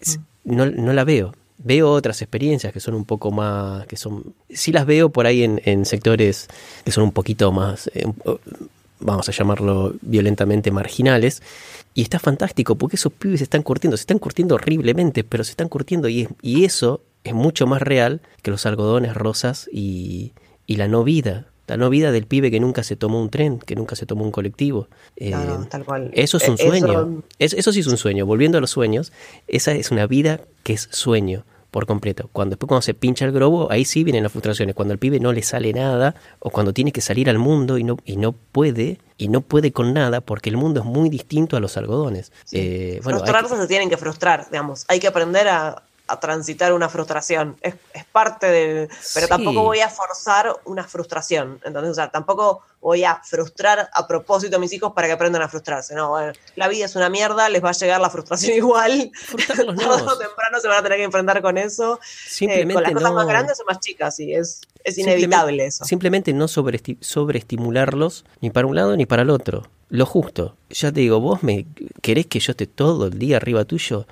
Es- 0.00 0.20
No, 0.44 0.66
no 0.66 0.92
la 0.92 1.04
veo. 1.04 1.34
Veo 1.64 1.90
otras 1.92 2.20
experiencias 2.22 2.72
que 2.72 2.80
son 2.80 2.94
un 2.94 3.04
poco 3.04 3.30
más, 3.30 3.86
que 3.86 3.96
son, 3.96 4.34
sí 4.50 4.72
las 4.72 4.86
veo 4.86 5.10
por 5.10 5.26
ahí 5.26 5.42
en, 5.44 5.84
sectores 5.86 6.48
que 6.84 6.90
son 6.92 7.04
un 7.04 7.12
poquito 7.12 7.52
más, 7.52 7.88
eh, 7.94 8.04
vamos 9.00 9.28
a 9.28 9.32
llamarlo 9.32 9.94
violentamente 10.00 10.70
marginales, 10.70 11.42
y 11.94 12.02
está 12.02 12.18
fantástico 12.18 12.74
porque 12.76 12.96
esos 12.96 13.12
pibes 13.12 13.38
se 13.40 13.44
están 13.44 13.62
curtiendo, 13.62 13.96
se 13.96 14.02
están 14.02 14.18
curtiendo 14.18 14.54
horriblemente, 14.54 15.24
pero 15.24 15.44
se 15.44 15.50
están 15.50 15.68
curtiendo 15.68 16.08
y, 16.08 16.22
es- 16.22 16.28
y 16.40 16.64
eso 16.64 17.02
es 17.24 17.34
mucho 17.34 17.66
más 17.66 17.82
real 17.82 18.20
que 18.42 18.50
los 18.50 18.66
algodones 18.66 19.14
rosas 19.14 19.68
y, 19.72 20.32
y 20.66 20.76
la 20.76 20.88
no 20.88 21.04
vida. 21.04 21.46
La 21.72 21.78
no 21.78 21.88
vida 21.88 22.12
del 22.12 22.26
pibe 22.26 22.50
que 22.50 22.60
nunca 22.60 22.82
se 22.82 22.96
tomó 22.96 23.18
un 23.20 23.30
tren, 23.30 23.58
que 23.58 23.74
nunca 23.74 23.96
se 23.96 24.04
tomó 24.04 24.24
un 24.24 24.30
colectivo. 24.30 24.88
Eh, 25.16 25.28
Claro, 25.30 25.66
tal 25.70 25.84
cual. 25.86 26.10
eso 26.12 26.36
es 26.36 26.46
un 26.48 26.56
Eh, 26.58 26.66
sueño. 26.68 26.92
eso- 26.92 27.22
Es- 27.38 27.52
eso 27.54 27.72
sí 27.72 27.80
es 27.80 27.86
un 27.86 27.96
sueño. 27.96 28.26
Volviendo 28.26 28.58
a 28.58 28.60
los 28.60 28.70
sueños, 28.70 29.10
esa 29.48 29.72
es 29.72 29.90
una 29.90 30.06
vida 30.06 30.40
que 30.64 30.74
es 30.74 30.88
sueño 30.92 31.44
por 31.70 31.86
completo. 31.86 32.28
Cuando 32.34 32.50
después 32.54 32.68
cuando 32.68 32.82
se 32.82 32.92
pincha 32.92 33.24
el 33.24 33.32
globo, 33.32 33.72
ahí 33.72 33.86
sí 33.86 34.04
vienen 34.04 34.22
las 34.24 34.32
frustraciones. 34.32 34.74
Cuando 34.74 34.92
al 34.92 34.98
pibe 34.98 35.18
no 35.18 35.32
le 35.32 35.42
sale 35.42 35.72
nada, 35.72 36.14
o 36.40 36.50
cuando 36.50 36.74
tiene 36.74 36.92
que 36.92 37.00
salir 37.00 37.30
al 37.30 37.38
mundo 37.38 37.78
y 37.78 37.84
no, 37.84 37.96
y 38.04 38.16
no 38.16 38.32
puede, 38.32 38.98
y 39.16 39.28
no 39.28 39.40
puede 39.40 39.72
con 39.72 39.94
nada, 39.94 40.20
porque 40.20 40.50
el 40.50 40.58
mundo 40.58 40.80
es 40.80 40.86
muy 40.86 41.08
distinto 41.08 41.56
a 41.56 41.60
los 41.60 41.78
algodones. 41.78 42.30
Eh, 42.52 43.00
bueno, 43.02 43.20
que- 43.20 43.24
Frustrarse 43.30 43.56
se 43.56 43.66
tienen 43.66 43.88
que 43.88 43.96
frustrar, 43.96 44.48
digamos. 44.50 44.84
Hay 44.88 45.00
que 45.00 45.06
aprender 45.06 45.48
a, 45.48 45.82
a 46.12 46.20
transitar 46.20 46.72
una 46.72 46.88
frustración. 46.88 47.56
Es, 47.62 47.74
es 47.92 48.04
parte 48.04 48.46
del. 48.46 48.88
Pero 49.14 49.26
Sí. 49.26 49.28
tampoco 49.28 49.62
voy 49.62 49.80
a 49.80 49.88
forzar 49.88 50.54
una 50.64 50.84
frustración. 50.84 51.60
Entonces, 51.64 51.90
o 51.90 51.94
sea, 51.94 52.10
tampoco 52.10 52.62
voy 52.80 53.04
a 53.04 53.20
frustrar 53.24 53.88
a 53.92 54.06
propósito 54.06 54.56
a 54.56 54.58
mis 54.58 54.72
hijos 54.72 54.92
para 54.92 55.06
que 55.06 55.12
aprendan 55.12 55.42
a 55.42 55.48
frustrarse. 55.48 55.94
No, 55.94 56.10
bueno, 56.10 56.32
la 56.56 56.68
vida 56.68 56.84
es 56.86 56.96
una 56.96 57.08
mierda, 57.08 57.48
les 57.48 57.62
va 57.64 57.70
a 57.70 57.72
llegar 57.72 58.00
la 58.00 58.10
frustración 58.10 58.56
igual. 58.56 59.10
Tarde 59.46 59.62
o 59.64 60.18
temprano 60.18 60.60
se 60.60 60.68
van 60.68 60.78
a 60.78 60.82
tener 60.82 60.98
que 60.98 61.04
enfrentar 61.04 61.40
con 61.42 61.58
eso. 61.58 61.98
Eh, 62.02 62.06
Simplemente 62.28 62.74
con 62.74 62.82
las 62.82 62.92
cosas 62.92 63.10
no- 63.10 63.16
más 63.16 63.26
grandes 63.26 63.60
o 63.60 63.64
más 63.64 63.78
chicas, 63.80 64.16
sí. 64.16 64.32
Es, 64.34 64.60
es 64.84 64.94
Simplemente- 64.96 65.24
inevitable 65.24 65.66
eso. 65.66 65.84
Simplemente 65.84 66.32
no 66.32 66.46
sobreesti- 66.48 66.98
sobreestimularlos 67.00 68.24
ni 68.40 68.50
para 68.50 68.66
un 68.66 68.74
lado 68.76 68.96
ni 68.96 69.06
para 69.06 69.22
el 69.22 69.30
otro. 69.30 69.62
Lo 69.88 70.06
justo. 70.06 70.56
Ya 70.70 70.90
te 70.90 71.00
digo, 71.00 71.20
vos 71.20 71.42
me 71.42 71.66
querés 72.00 72.26
que 72.26 72.40
yo 72.40 72.52
esté 72.52 72.66
todo 72.66 73.06
el 73.06 73.18
día 73.18 73.36
arriba 73.36 73.64
tuyo. 73.64 74.06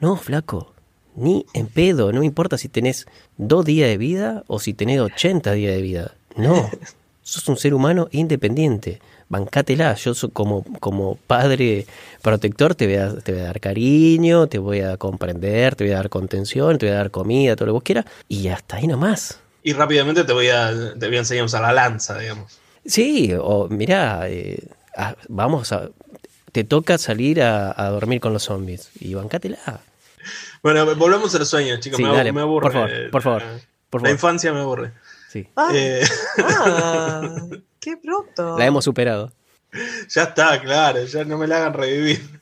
No, 0.00 0.16
flaco. 0.16 0.72
Ni 1.16 1.46
en 1.54 1.66
pedo. 1.66 2.12
No 2.12 2.20
me 2.20 2.26
importa 2.26 2.58
si 2.58 2.68
tenés 2.68 3.06
dos 3.36 3.64
días 3.64 3.88
de 3.88 3.96
vida 3.96 4.44
o 4.46 4.60
si 4.60 4.74
tenés 4.74 5.00
80 5.00 5.52
días 5.52 5.74
de 5.74 5.82
vida. 5.82 6.14
No. 6.36 6.70
Sos 7.22 7.48
un 7.48 7.56
ser 7.56 7.74
humano 7.74 8.08
independiente. 8.12 9.00
Bancátela. 9.28 9.94
Yo 9.94 10.14
soy 10.14 10.30
como, 10.30 10.64
como 10.78 11.16
padre 11.26 11.86
protector, 12.22 12.74
te 12.76 12.86
voy, 12.86 12.96
a, 12.96 13.16
te 13.16 13.32
voy 13.32 13.40
a 13.40 13.44
dar 13.44 13.60
cariño, 13.60 14.46
te 14.46 14.58
voy 14.58 14.80
a 14.80 14.96
comprender, 14.96 15.74
te 15.74 15.84
voy 15.84 15.92
a 15.94 15.96
dar 15.96 16.08
contención, 16.08 16.78
te 16.78 16.86
voy 16.86 16.94
a 16.94 16.98
dar 16.98 17.10
comida, 17.10 17.56
todo 17.56 17.66
lo 17.66 17.72
que 17.72 17.74
vos 17.74 17.82
quieras. 17.82 18.04
Y 18.28 18.46
hasta 18.48 18.76
ahí 18.76 18.86
nomás. 18.86 19.40
Y 19.64 19.72
rápidamente 19.72 20.22
te 20.22 20.32
voy 20.32 20.48
a, 20.48 20.70
te 20.96 21.06
voy 21.08 21.16
a 21.16 21.18
enseñar 21.18 21.42
a 21.42 21.46
usar 21.46 21.62
la 21.62 21.72
lanza, 21.72 22.18
digamos. 22.18 22.60
Sí, 22.84 23.32
o 23.36 23.66
mirá, 23.68 24.28
eh, 24.28 24.68
ah, 24.96 25.16
vamos 25.28 25.72
a. 25.72 25.88
Te 26.52 26.62
toca 26.62 26.96
salir 26.98 27.42
a, 27.42 27.74
a 27.76 27.90
dormir 27.90 28.20
con 28.20 28.32
los 28.32 28.44
zombies 28.44 28.90
y 29.00 29.14
bancátela. 29.14 29.80
Bueno, 30.72 30.96
volvemos 30.96 31.32
a 31.34 31.38
los 31.38 31.48
sueños, 31.48 31.78
chicos. 31.78 31.96
Sí, 31.98 32.02
me, 32.02 32.12
dale, 32.12 32.32
me 32.32 32.40
aburre. 32.40 32.62
por 32.64 32.72
favor, 32.72 33.10
por 33.12 33.22
favor, 33.22 33.42
La- 33.42 33.48
por 33.88 34.00
La 34.02 34.06
favor. 34.08 34.10
infancia 34.10 34.52
me 34.52 34.60
aburre. 34.60 34.92
Sí. 35.28 35.48
Ah, 35.54 35.68
Eh, 35.72 36.02
ah, 36.38 37.36
qué 37.80 37.94
bruto. 38.02 38.56
La 38.58 38.66
hemos 38.66 38.84
superado. 38.84 39.32
ya 40.08 40.24
está, 40.24 40.60
claro, 40.60 41.04
ya 41.04 41.24
no 41.24 41.38
me 41.38 41.46
la 41.46 41.58
hagan 41.58 41.74
revivir. 41.74 42.40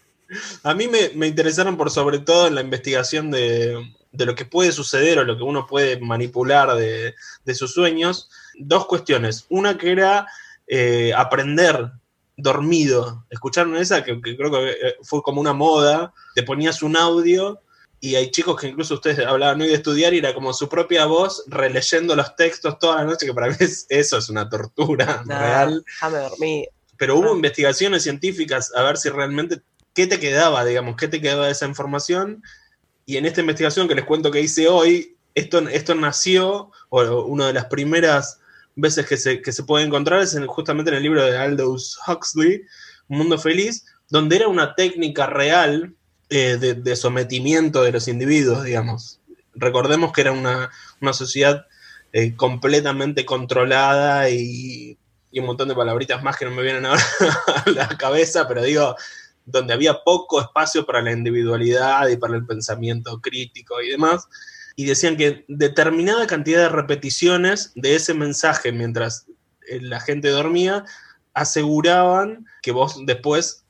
A 0.63 0.73
mí 0.75 0.89
me, 0.89 1.11
me 1.15 1.27
interesaron 1.27 1.77
por 1.77 1.91
sobre 1.91 2.19
todo 2.19 2.47
en 2.47 2.55
la 2.55 2.63
investigación 2.63 3.31
de, 3.31 3.77
de 4.13 4.25
lo 4.27 4.35
que 4.35 4.47
puede 4.47 4.73
suceder 4.73 5.19
o 5.19 5.25
lo 5.25 5.37
que 5.37 5.43
uno 5.43 5.67
puede 5.67 6.01
manipular 6.01 6.75
de, 6.77 7.15
de 7.45 7.55
sus 7.55 7.75
sueños. 7.75 8.31
Dos 8.59 8.87
cuestiones. 8.87 9.45
Una 9.51 9.77
que 9.77 9.93
era 9.93 10.27
eh, 10.67 11.13
aprender 11.15 11.91
dormido. 12.39 13.27
¿Escucharon 13.29 13.77
esa? 13.77 14.03
Que, 14.03 14.19
que 14.23 14.35
creo 14.37 14.51
que 14.51 14.71
eh, 14.71 14.95
fue 15.03 15.23
como 15.23 15.41
una 15.43 15.53
moda. 15.53 16.15
Te 16.35 16.43
ponías 16.43 16.83
un 16.83 16.97
audio 16.97 17.61
y 18.11 18.17
hay 18.17 18.31
chicos 18.31 18.61
que 18.61 18.69
incluso 18.69 18.95
ustedes 18.95 19.19
hablaban 19.21 19.61
hoy 19.61 19.69
de 19.69 19.75
estudiar 19.75 20.13
y 20.15 20.19
era 20.19 20.35
como 20.35 20.53
su 20.53 20.69
propia 20.69 21.07
voz 21.07 21.45
releyendo 21.47 22.15
los 22.15 22.37
textos 22.37 22.79
toda 22.79 22.97
la 22.97 23.05
noche, 23.05 23.27
que 23.27 23.33
para 23.35 23.49
mí 23.49 23.57
es- 23.61 23.87
eso 23.89 24.19
es 24.19 24.29
una 24.29 24.49
tortura 24.49 25.23
Nah, 25.27 25.39
real. 25.41 25.85
Déjame 25.87 26.19
dormir. 26.19 26.69
Pero 26.97 27.17
hubo 27.19 27.33
Ah. 27.33 27.37
investigaciones 27.37 28.03
científicas 28.03 28.73
a 28.75 28.83
ver 28.83 28.97
si 28.99 29.09
realmente 29.09 29.61
qué 29.95 30.07
te 30.07 30.19
quedaba, 30.21 30.65
digamos, 30.65 30.97
qué 30.97 31.09
te 31.09 31.21
quedaba 31.21 31.47
de 31.47 31.53
esa 31.53 31.67
información. 31.67 32.43
Y 33.07 33.17
en 33.17 33.27
esta 33.27 33.41
investigación 33.41 33.89
que 33.89 33.95
les 33.95 34.05
cuento 34.05 34.31
que 34.31 34.41
hice 34.41 34.69
hoy, 34.69 35.17
esto, 35.35 35.59
esto 35.69 35.95
nació, 35.95 36.71
o 36.91 37.03
una 37.25 37.47
de 37.49 37.53
las 37.53 37.67
primeras 37.67 38.39
veces 38.77 39.07
que 39.07 39.17
se, 39.17 39.41
que 39.41 39.53
se 39.53 39.63
puede 39.65 39.85
encontrar 39.85 40.21
es 40.21 40.35
en- 40.35 40.47
justamente 40.47 40.91
en 40.91 40.97
el 40.99 41.03
libro 41.03 41.25
de 41.25 41.37
Aldous 41.37 41.99
Huxley, 42.07 42.63
Un 43.09 43.19
Mundo 43.19 43.39
Feliz, 43.39 43.85
donde 44.09 44.37
era 44.37 44.49
una 44.49 44.75
técnica 44.75 45.27
real 45.27 45.95
eh, 46.31 46.57
de, 46.59 46.97
sometimiento 46.97 47.83
de 47.83 47.93
los 47.93 48.09
individuos, 48.09 48.65
digamos. 48.65 49.21
Recordemos 49.55 50.13
que 50.13 50.23
era 50.23 50.33
una, 50.33 50.71
una 51.01 51.13
sociedad 51.13 51.67
eh, 52.13 52.35
completamente 52.35 53.25
controlada 53.25 54.31
y, 54.31 54.99
y 55.31 55.41
un 55.41 55.47
montón 55.47 55.69
de 55.69 55.75
palabritas 55.75 56.23
más 56.23 56.37
que 56.37 56.45
no 56.45 56.53
me 56.53 56.63
vienen 56.63 56.87
ahora 56.87 57.03
a 57.67 57.71
la 57.71 57.89
cabeza, 57.89 58.47
pero 58.47 58.63
digo, 58.63 58.95
donde 59.45 59.75
había 59.75 60.03
poco 60.05 60.41
espacio 60.41 60.87
para 60.87 61.03
la 61.03 61.13
individualidad 61.13 62.09
y 62.09 62.17
para 62.17 62.37
el 62.37 62.47
pensamiento 62.47 63.21
crítico 63.21 63.83
y 63.83 63.91
demás. 63.91 64.29
Y 64.77 64.87
decían 64.87 65.17
que 65.17 65.45
determinada 65.49 66.27
cantidad 66.27 66.63
de 66.63 66.69
repeticiones 66.69 67.73
de 67.75 67.97
ese 67.97 68.15
mensaje 68.15 68.73
mientras 68.73 69.27
eh, 69.69 69.81
la 69.81 70.01
gente 70.01 70.29
dormía 70.29 70.85
aseguraban 71.35 72.47
que 72.63 72.71
vos 72.71 72.97
después, 73.05 73.64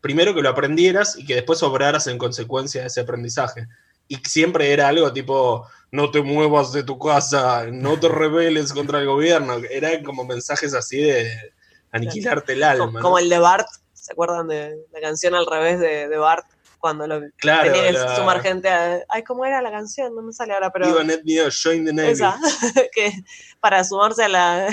primero 0.00 0.34
que 0.34 0.42
lo 0.42 0.48
aprendieras 0.48 1.16
y 1.18 1.24
que 1.24 1.34
después 1.36 1.62
obraras 1.62 2.06
en 2.06 2.18
consecuencia 2.18 2.82
de 2.82 2.86
ese 2.88 3.00
aprendizaje. 3.00 3.66
Y 4.08 4.16
siempre 4.16 4.72
era 4.72 4.88
algo 4.88 5.12
tipo, 5.12 5.66
no 5.90 6.10
te 6.10 6.22
muevas 6.22 6.72
de 6.72 6.82
tu 6.82 6.98
casa, 6.98 7.66
no 7.70 7.98
te 8.00 8.08
rebeles 8.08 8.72
contra 8.72 9.00
el 9.00 9.06
gobierno. 9.06 9.56
Eran 9.70 10.02
como 10.02 10.24
mensajes 10.24 10.74
así 10.74 10.98
de 11.02 11.30
aniquilarte 11.92 12.54
el 12.54 12.62
alma. 12.62 12.86
Como, 12.86 12.98
¿no? 12.98 13.02
como 13.02 13.18
el 13.18 13.28
de 13.28 13.38
Bart, 13.38 13.66
¿se 13.92 14.12
acuerdan 14.12 14.48
de 14.48 14.76
la 14.92 15.00
canción 15.00 15.34
al 15.34 15.46
revés 15.46 15.80
de, 15.80 16.08
de 16.08 16.16
Bart? 16.16 16.46
Cuando 16.78 17.08
lo 17.08 17.20
Claro, 17.38 17.72
tenía 17.72 17.90
que 17.90 18.14
sumar 18.14 18.40
gente 18.40 18.68
a. 18.68 19.00
Ay, 19.08 19.24
¿cómo 19.24 19.44
era 19.44 19.60
la 19.60 19.70
canción? 19.72 20.14
No 20.14 20.22
me 20.22 20.32
sale 20.32 20.54
ahora, 20.54 20.70
pero. 20.70 20.86
Digo, 20.86 21.02
Net 21.02 21.22
Neo, 21.24 21.48
Join 21.50 21.84
the 21.84 21.92
Navy. 21.92 22.10
esa, 22.12 22.38
que 22.94 23.12
para 23.60 23.82
sumarse 23.82 24.22
a 24.22 24.28
la, 24.28 24.68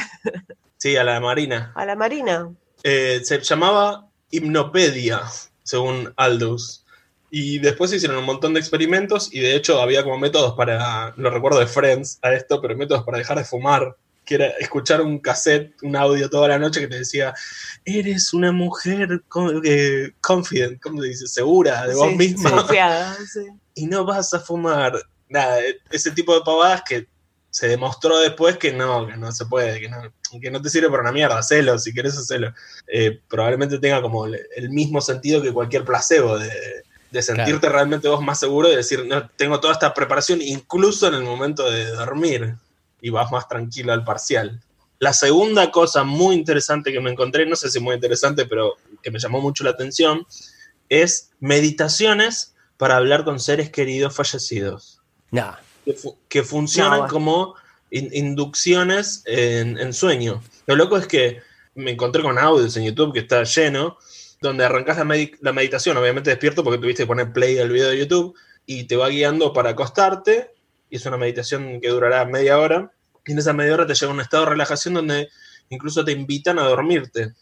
Sí, 0.77 0.95
a 0.97 1.03
la 1.03 1.19
Marina. 1.19 1.71
a 1.75 1.83
la 1.83 1.95
Marina. 1.95 2.53
Eh, 2.83 3.21
se 3.23 3.39
llamaba 3.41 4.07
Hipnopedia, 4.35 5.21
según 5.63 6.13
Aldous. 6.17 6.83
Y 7.31 7.59
después 7.59 7.89
se 7.89 7.97
hicieron 7.97 8.17
un 8.17 8.25
montón 8.25 8.53
de 8.53 8.59
experimentos 8.59 9.29
y 9.33 9.39
de 9.39 9.55
hecho 9.55 9.81
había 9.81 10.03
como 10.03 10.17
métodos 10.17 10.53
para, 10.55 11.13
lo 11.17 11.29
recuerdo 11.29 11.59
de 11.59 11.67
Friends 11.67 12.19
a 12.21 12.33
esto, 12.33 12.61
pero 12.61 12.77
métodos 12.77 13.03
para 13.03 13.17
dejar 13.17 13.37
de 13.37 13.43
fumar, 13.43 13.95
que 14.23 14.35
era 14.35 14.47
escuchar 14.59 15.01
un 15.01 15.19
cassette, 15.19 15.73
un 15.83 15.95
audio 15.95 16.29
toda 16.29 16.47
la 16.47 16.57
noche 16.59 16.79
que 16.79 16.87
te 16.87 16.99
decía, 16.99 17.33
eres 17.83 18.33
una 18.33 18.51
mujer 18.51 19.21
eh, 19.63 20.11
confident, 20.21 20.81
¿cómo 20.81 21.01
se 21.01 21.09
dice? 21.09 21.27
Segura 21.27 21.85
de 21.87 21.95
vos 21.95 22.09
Sí, 22.09 22.15
misma 22.15 22.51
confiada, 22.51 23.17
sí. 23.33 23.41
y 23.75 23.85
no 23.87 24.05
vas 24.05 24.33
a 24.33 24.39
fumar. 24.39 24.93
Nada, 25.27 25.59
e- 25.59 25.77
ese 25.91 26.11
tipo 26.11 26.33
de 26.35 26.41
pavadas 26.41 26.83
que 26.87 27.07
se 27.55 27.69
demostró 27.69 28.17
después 28.19 28.57
que 28.57 28.73
no, 28.73 29.07
que 29.07 29.15
no 29.15 29.31
se 29.31 29.45
puede, 29.45 29.79
que 29.79 29.87
no, 29.87 30.11
que 30.41 30.51
no 30.51 30.61
te 30.61 30.69
sirve 30.69 30.89
para 30.89 31.03
una 31.03 31.13
mierda, 31.13 31.39
hacelo, 31.39 31.79
si 31.79 31.93
querés 31.93 32.17
hacerlo. 32.17 32.53
Eh, 32.85 33.21
probablemente 33.29 33.79
tenga 33.79 34.01
como 34.01 34.25
el, 34.25 34.37
el 34.57 34.69
mismo 34.71 34.99
sentido 34.99 35.41
que 35.41 35.53
cualquier 35.53 35.85
placebo, 35.85 36.37
de, 36.37 36.51
de 37.11 37.21
sentirte 37.21 37.69
realmente 37.69 38.09
vos 38.09 38.21
más 38.21 38.41
seguro 38.41 38.69
y 38.69 38.75
decir, 38.75 39.05
no, 39.07 39.29
tengo 39.37 39.61
toda 39.61 39.71
esta 39.71 39.93
preparación, 39.93 40.41
incluso 40.41 41.07
en 41.07 41.13
el 41.13 41.23
momento 41.23 41.71
de 41.71 41.85
dormir, 41.91 42.55
y 42.99 43.09
vas 43.09 43.31
más 43.31 43.47
tranquilo 43.47 43.93
al 43.93 44.03
parcial. 44.03 44.61
La 44.99 45.13
segunda 45.13 45.71
cosa 45.71 46.03
muy 46.03 46.35
interesante 46.35 46.91
que 46.91 46.99
me 46.99 47.11
encontré, 47.11 47.45
no 47.45 47.55
sé 47.55 47.69
si 47.69 47.79
muy 47.79 47.95
interesante, 47.95 48.45
pero 48.45 48.73
que 49.01 49.11
me 49.11 49.19
llamó 49.19 49.39
mucho 49.39 49.63
la 49.63 49.69
atención, 49.69 50.27
es 50.89 51.31
meditaciones 51.39 52.53
para 52.75 52.97
hablar 52.97 53.23
con 53.23 53.39
seres 53.39 53.69
queridos 53.69 54.13
fallecidos, 54.13 54.99
Nah. 55.31 55.64
Que, 55.85 55.93
fu- 55.93 56.17
que 56.27 56.43
funcionan 56.43 57.01
No, 57.01 57.07
como 57.07 57.55
in- 57.91 58.09
inducciones 58.11 59.23
en, 59.25 59.77
en 59.77 59.93
sueño. 59.93 60.41
Lo 60.65 60.75
loco 60.75 60.97
es 60.97 61.07
que 61.07 61.41
me 61.75 61.91
encontré 61.91 62.21
con 62.23 62.37
audios 62.37 62.75
en 62.77 62.83
YouTube 62.85 63.13
que 63.13 63.19
está 63.19 63.43
lleno, 63.43 63.97
donde 64.41 64.65
arrancas 64.65 64.97
la 64.97 65.53
meditación, 65.53 65.97
obviamente 65.97 66.29
despierto 66.29 66.63
porque 66.63 66.79
tuviste 66.79 67.03
que 67.03 67.07
poner 67.07 67.31
play 67.31 67.57
al 67.57 67.69
video 67.69 67.89
de 67.89 67.97
YouTube, 67.97 68.35
y 68.65 68.85
te 68.85 68.95
va 68.95 69.09
guiando 69.09 69.53
para 69.53 69.71
acostarte, 69.71 70.51
y 70.89 70.97
es 70.97 71.05
una 71.05 71.17
meditación 71.17 71.79
que 71.81 71.89
durará 71.89 72.25
media 72.25 72.57
hora, 72.59 72.91
y 73.25 73.31
en 73.31 73.39
esa 73.39 73.53
media 73.53 73.73
hora 73.73 73.87
te 73.87 73.93
llega 73.95 74.11
un 74.11 74.21
estado 74.21 74.43
de 74.43 74.49
relajación 74.51 74.93
donde 74.95 75.29
incluso 75.69 76.03
te 76.05 76.11
invitan 76.11 76.59
a 76.59 76.63
dormirte, 76.63 77.33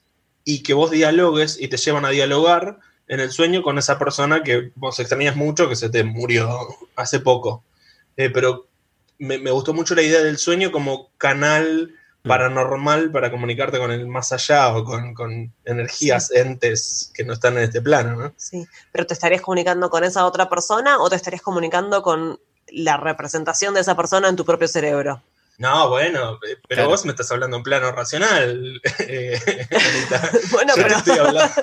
y 0.45 0.63
que 0.63 0.73
vos 0.73 0.91
dialogues 0.91 1.57
y 1.59 1.67
te 1.67 1.77
llevan 1.77 2.05
a 2.05 2.09
dialogar 2.09 2.79
en 3.07 3.19
el 3.19 3.31
sueño 3.31 3.61
con 3.63 3.77
esa 3.77 3.99
persona 3.99 4.43
que 4.43 4.71
vos 4.75 4.99
extrañas 4.99 5.35
mucho, 5.35 5.69
que 5.69 5.75
se 5.75 5.89
te 5.89 6.03
murió 6.03 6.49
hace 6.95 7.19
poco. 7.19 7.63
Eh, 8.17 8.29
pero 8.29 8.67
me, 9.19 9.37
me 9.37 9.51
gustó 9.51 9.73
mucho 9.73 9.95
la 9.95 10.01
idea 10.01 10.21
del 10.21 10.37
sueño 10.37 10.71
como 10.71 11.09
canal 11.17 11.93
paranormal 12.23 13.11
para 13.11 13.29
comunicarte 13.29 13.77
con 13.77 13.91
el 13.91 14.07
más 14.07 14.31
allá 14.31 14.75
o 14.75 14.83
con, 14.85 15.13
con 15.13 15.53
energías, 15.65 16.31
entes 16.31 17.11
que 17.13 17.25
no 17.25 17.33
están 17.33 17.57
en 17.57 17.63
este 17.65 17.81
plano, 17.81 18.15
¿no? 18.15 18.33
Sí, 18.37 18.65
pero 18.93 19.05
¿te 19.05 19.13
estarías 19.13 19.41
comunicando 19.41 19.89
con 19.89 20.03
esa 20.05 20.25
otra 20.25 20.49
persona 20.49 20.99
o 20.99 21.09
te 21.09 21.17
estarías 21.17 21.41
comunicando 21.41 22.01
con 22.01 22.39
la 22.69 22.95
representación 22.97 23.73
de 23.73 23.81
esa 23.81 23.95
persona 23.97 24.29
en 24.29 24.37
tu 24.37 24.45
propio 24.45 24.69
cerebro? 24.69 25.21
No, 25.57 25.89
bueno, 25.89 26.35
eh, 26.35 26.57
pero 26.67 26.79
Claro. 26.83 26.89
vos 26.89 27.05
me 27.05 27.11
estás 27.11 27.29
hablando 27.31 27.57
en 27.57 27.63
plano 27.63 27.91
racional. 27.91 28.81
Anita. 28.99 30.31
Bueno, 30.51 30.73
yo, 30.75 30.75
te 30.75 30.83
pero 30.83 30.95
estoy 30.97 31.17
hablando, 31.19 31.53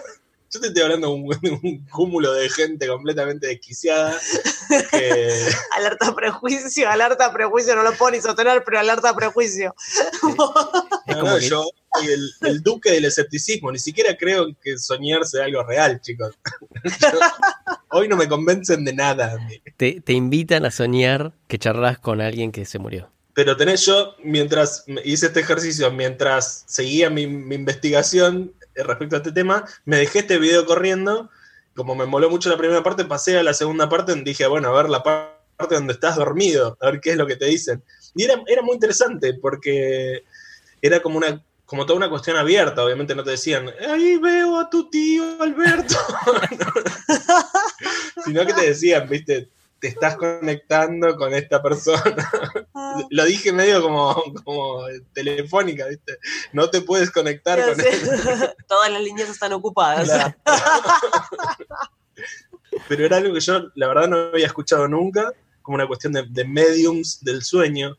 yo 0.53 0.61
te 0.61 0.67
estoy 0.69 0.83
hablando 0.83 1.09
de 1.09 1.13
un, 1.15 1.29
de 1.43 1.51
un 1.63 1.87
cúmulo 1.87 2.33
de 2.35 2.49
gente 2.49 2.87
completamente 2.89 3.47
desquiciada. 3.47 4.19
que- 4.91 5.47
alerta 5.77 6.15
prejuicio, 6.15 6.89
alerta 6.89 7.33
prejuicio, 7.33 7.75
no 7.77 7.83
lo 7.83 7.93
puedo 7.95 8.13
ni 8.13 8.21
sostener, 8.21 8.63
pero 8.65 8.79
alerta 8.81 9.15
prejuicio. 9.15 9.75
Es 11.07 11.17
no, 11.17 11.23
como 11.23 11.33
no, 11.33 11.39
yo 11.39 11.65
soy 11.95 12.07
el, 12.13 12.31
el 12.43 12.63
duque 12.63 12.93
del 12.93 13.05
escepticismo. 13.05 13.73
Ni 13.73 13.79
siquiera 13.81 14.17
creo 14.17 14.47
que 14.63 14.79
soñar 14.79 15.25
sea 15.27 15.45
algo 15.47 15.65
real, 15.65 16.01
chicos. 16.01 16.39
Yo- 16.85 17.19
hoy 17.91 18.07
no 18.07 18.17
me 18.17 18.29
convencen 18.29 18.85
de 18.85 18.93
nada. 18.93 19.37
Te, 19.77 20.01
te 20.01 20.13
invitan 20.13 20.65
a 20.67 20.71
soñar 20.71 21.33
que 21.49 21.59
charlas 21.59 21.99
con 21.99 22.21
alguien 22.21 22.53
que 22.53 22.65
se 22.65 22.79
murió. 22.79 23.11
Pero 23.35 23.57
tenés 23.57 23.85
yo, 23.87 24.15
mientras 24.23 24.85
hice 25.05 25.27
este 25.27 25.41
ejercicio, 25.41 25.91
mientras 25.91 26.65
seguía 26.67 27.11
mi, 27.11 27.27
mi 27.27 27.55
investigación 27.57 28.53
respecto 28.83 29.17
a 29.17 29.19
este 29.19 29.33
tema, 29.33 29.65
me 29.85 29.97
dejé 29.99 30.21
este 30.21 30.39
video 30.39 30.67
corriendo. 30.67 31.31
Como 31.75 31.95
me 31.95 32.07
moló 32.07 32.29
mucho 32.29 32.51
la 32.51 32.59
primera 32.59 32.83
parte, 32.83 33.05
pasé 33.05 33.39
a 33.39 33.43
la 33.43 33.55
segunda 33.55 33.89
parte 33.89 34.13
y 34.13 34.23
dije, 34.23 34.47
bueno, 34.47 34.69
a 34.69 34.83
ver 34.83 34.91
la 34.91 35.03
par- 35.03 35.39
parte 35.57 35.75
donde 35.75 35.93
estás 35.93 36.17
dormido, 36.17 36.77
a 36.81 36.87
ver 36.91 37.01
qué 37.01 37.11
es 37.11 37.17
lo 37.17 37.27
que 37.27 37.37
te 37.37 37.45
dicen. 37.47 37.83
Y 38.15 38.25
era, 38.25 38.43
era 38.47 38.63
muy 38.63 38.75
interesante 38.75 39.35
porque 39.35 40.25
era 40.83 41.01
como 41.01 41.19
una 41.19 41.43
como 41.67 41.87
toda 41.87 41.99
una 41.99 42.11
cuestión 42.11 42.37
abierta, 42.37 42.85
obviamente 42.85 43.15
no 43.15 43.23
te 43.23 43.31
decían, 43.31 43.71
ahí 43.89 44.17
veo 44.17 44.59
a 44.59 44.69
tu 44.69 44.91
tío 44.91 45.41
Alberto, 45.41 45.95
sino 48.25 48.45
que 48.45 48.53
te 48.53 48.67
decían, 48.67 49.09
viste, 49.09 49.49
te 49.81 49.89
estás 49.89 50.17
conectando 50.17 51.17
con 51.17 51.35
esta 51.35 51.63
persona. 51.63 52.31
Lo 53.11 53.25
dije 53.25 53.53
medio 53.53 53.83
como, 53.83 54.23
como 54.45 54.85
telefónica, 55.15 55.87
¿viste? 55.87 56.19
No 56.53 56.69
te 56.69 56.83
puedes 56.83 57.11
conectar 57.11 57.59
con 57.59 57.81
él. 57.81 57.87
Todas 58.69 58.93
las 58.93 59.03
líneas 59.03 59.31
están 59.31 59.53
ocupadas. 59.53 60.09
Claro. 60.09 60.35
Pero 62.89 63.07
era 63.07 63.17
algo 63.17 63.35
que 63.35 63.41
yo, 63.41 63.69
la 63.75 63.89
verdad, 63.89 64.09
no 64.09 64.17
había 64.17 64.47
escuchado 64.47 64.87
nunca, 64.87 65.33
como 65.63 65.77
una 65.77 65.87
cuestión 65.87 66.13
de, 66.13 66.27
de 66.29 66.45
mediums 66.45 67.23
del 67.23 67.43
sueño, 67.43 67.97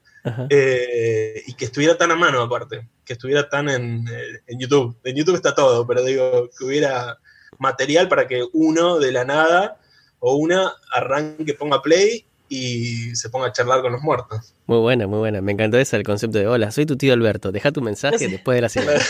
eh, 0.49 1.41
y 1.47 1.53
que 1.53 1.65
estuviera 1.65 1.97
tan 1.97 2.11
a 2.11 2.15
mano, 2.15 2.41
aparte, 2.41 2.87
que 3.03 3.13
estuviera 3.13 3.49
tan 3.49 3.69
en, 3.69 4.07
eh, 4.07 4.41
en 4.47 4.59
YouTube. 4.59 4.95
En 5.03 5.15
YouTube 5.15 5.35
está 5.35 5.55
todo, 5.55 5.87
pero 5.87 6.03
digo, 6.03 6.47
que 6.57 6.63
hubiera 6.63 7.17
material 7.57 8.07
para 8.07 8.27
que 8.27 8.45
uno 8.53 8.99
de 8.99 9.11
la 9.11 9.25
nada 9.25 9.80
o 10.21 10.35
una 10.35 10.73
arranque, 10.93 11.53
ponga 11.53 11.81
play 11.81 12.25
y 12.47 13.15
se 13.15 13.29
ponga 13.29 13.47
a 13.47 13.51
charlar 13.53 13.81
con 13.81 13.91
los 13.91 14.01
muertos. 14.01 14.53
Muy 14.67 14.77
buena, 14.79 15.07
muy 15.07 15.19
buena. 15.19 15.41
Me 15.41 15.51
encantó 15.51 15.77
ese 15.77 15.95
el 15.97 16.03
concepto 16.03 16.37
de 16.37 16.47
hola, 16.47 16.71
soy 16.71 16.85
tu 16.85 16.95
tío 16.97 17.13
Alberto. 17.13 17.51
Deja 17.51 17.71
tu 17.71 17.81
mensaje 17.81 18.17
Sí. 18.19 18.27
después 18.27 18.55
de 18.55 18.61
la 18.61 18.69
señal. 18.69 19.01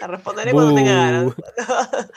Te 0.00 0.06
responderé 0.06 0.52
cuando 0.52 0.74
tenga 0.74 0.94
ganas. 0.94 1.34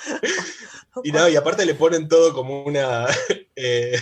Y 1.04 1.12
no, 1.12 1.30
y 1.30 1.36
aparte 1.36 1.64
le 1.66 1.76
ponen 1.76 2.08
todo 2.08 2.34
como 2.34 2.64
una. 2.64 3.06
Eh, 3.60 4.00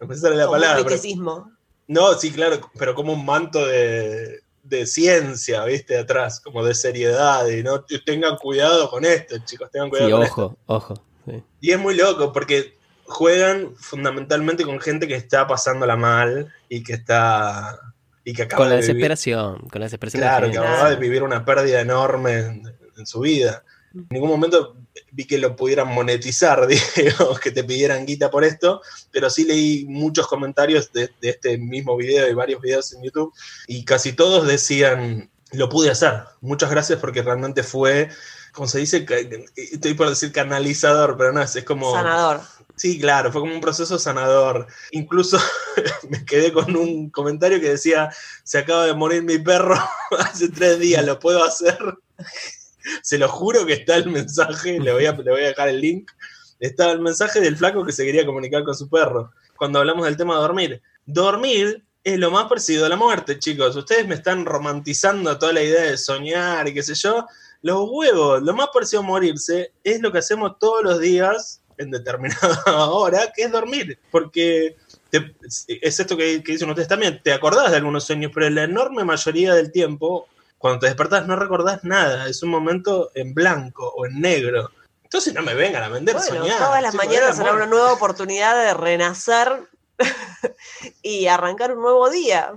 no 0.00 0.06
me 0.06 0.14
sale 0.16 0.36
la 0.36 0.44
Como 0.46 0.56
un 0.56 0.60
palabra. 0.62 0.84
pero- 0.84 1.48
no, 1.88 2.14
sí, 2.14 2.30
claro, 2.30 2.70
pero 2.78 2.94
como 2.94 3.12
un 3.14 3.24
manto 3.26 3.66
de, 3.66 4.40
de 4.62 4.86
ciencia, 4.86 5.64
¿viste? 5.64 5.98
Atrás, 5.98 6.40
como 6.40 6.64
de 6.64 6.72
seriedad. 6.74 7.46
Y 7.48 7.64
no 7.64 7.84
tengan 8.06 8.36
cuidado 8.36 8.88
con 8.90 9.04
esto, 9.04 9.36
chicos, 9.44 9.70
tengan 9.72 9.90
cuidado 9.90 10.06
Sí, 10.08 10.12
con 10.12 10.22
esto. 10.22 10.56
ojo, 10.66 10.94
ojo. 10.94 11.02
Sí. 11.26 11.42
Y 11.60 11.70
es 11.72 11.78
muy 11.78 11.94
loco 11.94 12.32
porque 12.32 12.76
juegan 13.04 13.74
fundamentalmente 13.76 14.64
con 14.64 14.80
gente 14.80 15.06
que 15.08 15.14
está 15.16 15.46
pasándola 15.46 15.96
mal 15.96 16.52
y 16.68 16.82
que 16.82 16.94
está. 16.94 17.78
y 18.24 18.32
que 18.32 18.42
acaba 18.42 18.58
Con 18.62 18.68
la 18.70 18.76
de 18.76 18.82
vivir- 18.82 18.86
desesperación, 18.94 19.58
con 19.68 19.80
la 19.80 19.86
desesperación 19.86 20.22
Claro, 20.22 20.46
de 20.46 20.52
que 20.52 20.58
acaba 20.58 20.90
de 20.90 20.96
vivir 20.96 21.22
una 21.22 21.44
pérdida 21.44 21.80
enorme 21.80 22.38
en, 22.38 22.62
en 22.96 23.06
su 23.06 23.20
vida. 23.20 23.64
En 23.94 24.06
ningún 24.10 24.30
momento 24.30 24.76
vi 25.10 25.26
que 25.26 25.36
lo 25.38 25.54
pudieran 25.56 25.88
monetizar, 25.88 26.66
digamos, 26.96 27.38
que 27.40 27.50
te 27.50 27.64
pidieran 27.64 28.06
guita 28.06 28.30
por 28.30 28.44
esto, 28.44 28.80
pero 29.10 29.28
sí 29.28 29.44
leí 29.44 29.84
muchos 29.86 30.26
comentarios 30.26 30.90
de, 30.92 31.10
de 31.20 31.30
este 31.30 31.58
mismo 31.58 31.96
video 31.96 32.30
y 32.30 32.34
varios 32.34 32.60
videos 32.62 32.92
en 32.94 33.02
YouTube, 33.02 33.32
y 33.66 33.84
casi 33.84 34.12
todos 34.14 34.46
decían, 34.46 35.30
lo 35.52 35.68
pude 35.68 35.90
hacer, 35.90 36.22
muchas 36.40 36.70
gracias 36.70 36.98
porque 36.98 37.20
realmente 37.22 37.62
fue, 37.62 38.08
como 38.52 38.68
se 38.68 38.78
dice, 38.78 39.04
Ca- 39.04 39.16
estoy 39.56 39.94
por 39.94 40.08
decir 40.08 40.32
canalizador, 40.32 41.16
pero 41.16 41.32
no, 41.32 41.42
es, 41.42 41.56
es 41.56 41.64
como... 41.64 41.92
Sanador. 41.92 42.40
Sí, 42.76 42.98
claro, 42.98 43.30
fue 43.30 43.42
como 43.42 43.54
un 43.54 43.60
proceso 43.60 43.98
sanador. 43.98 44.66
Incluso 44.92 45.38
me 46.08 46.24
quedé 46.24 46.52
con 46.52 46.74
un 46.74 47.10
comentario 47.10 47.60
que 47.60 47.70
decía, 47.70 48.10
se 48.44 48.58
acaba 48.58 48.86
de 48.86 48.94
morir 48.94 49.22
mi 49.22 49.38
perro 49.38 49.76
hace 50.18 50.48
tres 50.48 50.78
días, 50.78 51.04
¿lo 51.04 51.18
puedo 51.18 51.44
hacer? 51.44 51.78
Se 53.02 53.16
lo 53.16 53.28
juro 53.28 53.64
que 53.64 53.74
está 53.74 53.94
el 53.94 54.10
mensaje, 54.10 54.80
le 54.80 54.92
voy, 54.92 55.06
a, 55.06 55.12
le 55.12 55.30
voy 55.30 55.42
a 55.42 55.48
dejar 55.48 55.68
el 55.68 55.80
link. 55.80 56.10
Está 56.58 56.90
el 56.90 57.00
mensaje 57.00 57.40
del 57.40 57.56
flaco 57.56 57.84
que 57.84 57.92
se 57.92 58.04
quería 58.04 58.26
comunicar 58.26 58.64
con 58.64 58.74
su 58.74 58.88
perro. 58.88 59.30
Cuando 59.56 59.78
hablamos 59.78 60.04
del 60.04 60.16
tema 60.16 60.34
de 60.34 60.40
dormir. 60.40 60.82
Dormir 61.06 61.84
es 62.02 62.18
lo 62.18 62.32
más 62.32 62.46
parecido 62.48 62.84
a 62.84 62.88
la 62.88 62.96
muerte, 62.96 63.38
chicos. 63.38 63.76
Ustedes 63.76 64.08
me 64.08 64.16
están 64.16 64.44
romantizando 64.44 65.38
toda 65.38 65.52
la 65.52 65.62
idea 65.62 65.82
de 65.82 65.96
soñar 65.96 66.66
y 66.68 66.74
qué 66.74 66.82
sé 66.82 66.94
yo. 66.94 67.24
Los 67.62 67.88
huevos, 67.90 68.42
lo 68.42 68.54
más 68.54 68.68
parecido 68.72 69.00
a 69.02 69.06
morirse 69.06 69.72
es 69.84 70.00
lo 70.00 70.10
que 70.12 70.18
hacemos 70.18 70.58
todos 70.58 70.82
los 70.82 70.98
días 71.00 71.60
en 71.78 71.90
determinada 71.90 72.62
hora, 72.90 73.32
que 73.34 73.44
es 73.44 73.52
dormir. 73.52 73.98
Porque 74.10 74.76
te- 75.10 75.34
es 75.80 76.00
esto 76.00 76.16
que, 76.16 76.42
que 76.42 76.52
dicen 76.52 76.68
ustedes 76.68 76.88
también, 76.88 77.20
te 77.22 77.32
acordás 77.32 77.70
de 77.70 77.76
algunos 77.76 78.04
sueños, 78.04 78.32
pero 78.34 78.50
la 78.50 78.64
enorme 78.64 79.04
mayoría 79.04 79.54
del 79.54 79.70
tiempo, 79.72 80.26
cuando 80.58 80.80
te 80.80 80.86
despertás, 80.86 81.26
no 81.26 81.36
recordás 81.36 81.84
nada. 81.84 82.28
Es 82.28 82.42
un 82.42 82.50
momento 82.50 83.10
en 83.14 83.32
blanco 83.32 83.88
o 83.96 84.06
en 84.06 84.20
negro. 84.20 84.70
Entonces 85.04 85.32
no 85.34 85.42
me 85.42 85.54
vengan 85.54 85.82
a 85.82 85.88
vender 85.88 86.16
Bueno, 86.16 86.42
soñar. 86.42 86.58
todas 86.58 86.82
las 86.82 86.94
mañanas 86.94 87.36
será 87.36 87.52
una 87.52 87.66
nueva 87.66 87.92
oportunidad 87.92 88.56
de 88.64 88.74
renacer 88.74 89.68
y 91.02 91.26
arrancar 91.26 91.72
un 91.76 91.82
nuevo 91.82 92.08
día, 92.10 92.52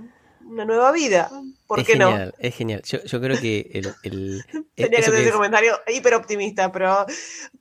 una 0.48 0.64
nueva 0.64 0.92
vida. 0.92 1.30
¿Por 1.66 1.80
es 1.80 1.86
qué 1.86 1.96
no? 1.96 2.10
genial, 2.10 2.34
es 2.38 2.54
genial. 2.54 2.82
Yo, 2.86 3.02
yo 3.04 3.20
creo 3.20 3.40
que 3.40 3.70
el, 3.74 3.88
el- 4.04 4.44
Tenía 4.74 4.90
que 4.90 4.96
hacer 5.06 5.14
ese 5.14 5.28
es- 5.28 5.32
comentario 5.32 5.72
hiper 5.94 6.14
optimista, 6.14 6.70
pero, 6.72 7.04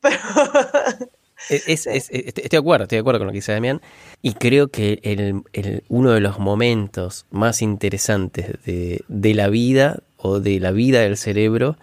pero 0.01 0.17
Es- 1.49 1.67
es- 1.67 1.86
es- 1.88 2.09
es- 2.09 2.25
estoy 2.27 2.47
de 2.49 2.57
acuerdo, 2.57 2.83
estoy 2.83 2.95
de 2.97 3.01
acuerdo 3.01 3.19
con 3.19 3.27
lo 3.27 3.31
que 3.33 3.38
dice 3.39 3.51
Damián. 3.51 3.81
Y 4.21 4.33
creo 4.33 4.69
que 4.69 4.99
el- 5.03 5.43
el- 5.53 5.83
uno 5.89 6.11
de 6.11 6.19
los 6.21 6.39
momentos 6.39 7.25
más 7.29 7.61
interesantes 7.61 8.53
de, 8.65 9.03
de 9.07 9.33
la 9.33 9.49
vida 9.49 9.99
o 10.17 10.39
de 10.39 10.59
la 10.59 10.71
vida 10.71 11.01
del 11.01 11.17
cerebro 11.17 11.77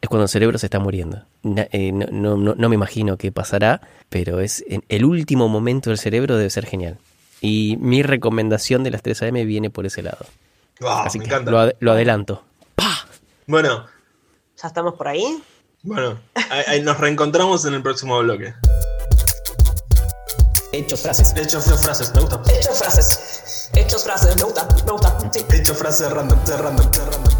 es 0.00 0.08
cuando 0.08 0.24
el 0.24 0.28
cerebro 0.28 0.58
se 0.58 0.66
está 0.66 0.78
muriendo. 0.78 1.24
Eh, 1.44 1.92
no, 1.92 2.06
no- 2.10 2.36
no- 2.36 2.54
no 2.54 2.68
me 2.68 2.74
imagino 2.74 3.16
qué 3.18 3.30
pasará, 3.30 3.80
pero 4.08 4.40
es 4.40 4.64
en 4.68 4.82
el 4.88 5.04
último 5.04 5.48
momento 5.48 5.90
del 5.90 5.98
cerebro 5.98 6.36
debe 6.36 6.50
ser 6.50 6.66
genial. 6.66 6.98
Y 7.40 7.76
mi 7.80 8.02
recomendación 8.02 8.82
de 8.84 8.90
las 8.90 9.02
3 9.02 9.22
AM 9.22 9.34
viene 9.46 9.70
por 9.70 9.86
ese 9.86 10.02
lado. 10.02 10.26
Ah, 10.82 11.04
Así 11.06 11.18
me 11.18 11.24
que 11.24 11.30
encanta. 11.30 11.50
lo, 11.50 11.58
ad- 11.58 11.72
lo 11.80 11.92
adelanto. 11.92 12.44
Bueno, 13.46 13.86
ya 14.60 14.68
estamos 14.68 14.94
por 14.94 15.08
ahí. 15.08 15.42
bueno, 15.82 16.18
nos 16.82 16.98
reencontramos 16.98 17.64
en 17.64 17.74
el 17.74 17.82
próximo 17.82 18.18
bloque. 18.18 18.54
Hechos 20.72 21.00
frases. 21.00 21.34
De 21.34 21.42
hecho, 21.42 21.60
fue 21.60 21.76
frases, 21.78 22.12
me 22.14 22.20
gusta. 22.20 22.42
Hechos 22.52 22.78
frases. 22.78 23.70
Hechos 23.74 24.04
frases. 24.04 24.36
Me 24.36 24.42
gusta. 24.42 24.68
Me 24.84 24.92
gusta. 24.92 25.18
Sí. 25.32 25.44
De 25.48 25.56
hecho, 25.58 25.74
frases 25.74 26.10
random, 26.10 26.38
random, 26.46 26.76
random. 26.92 27.34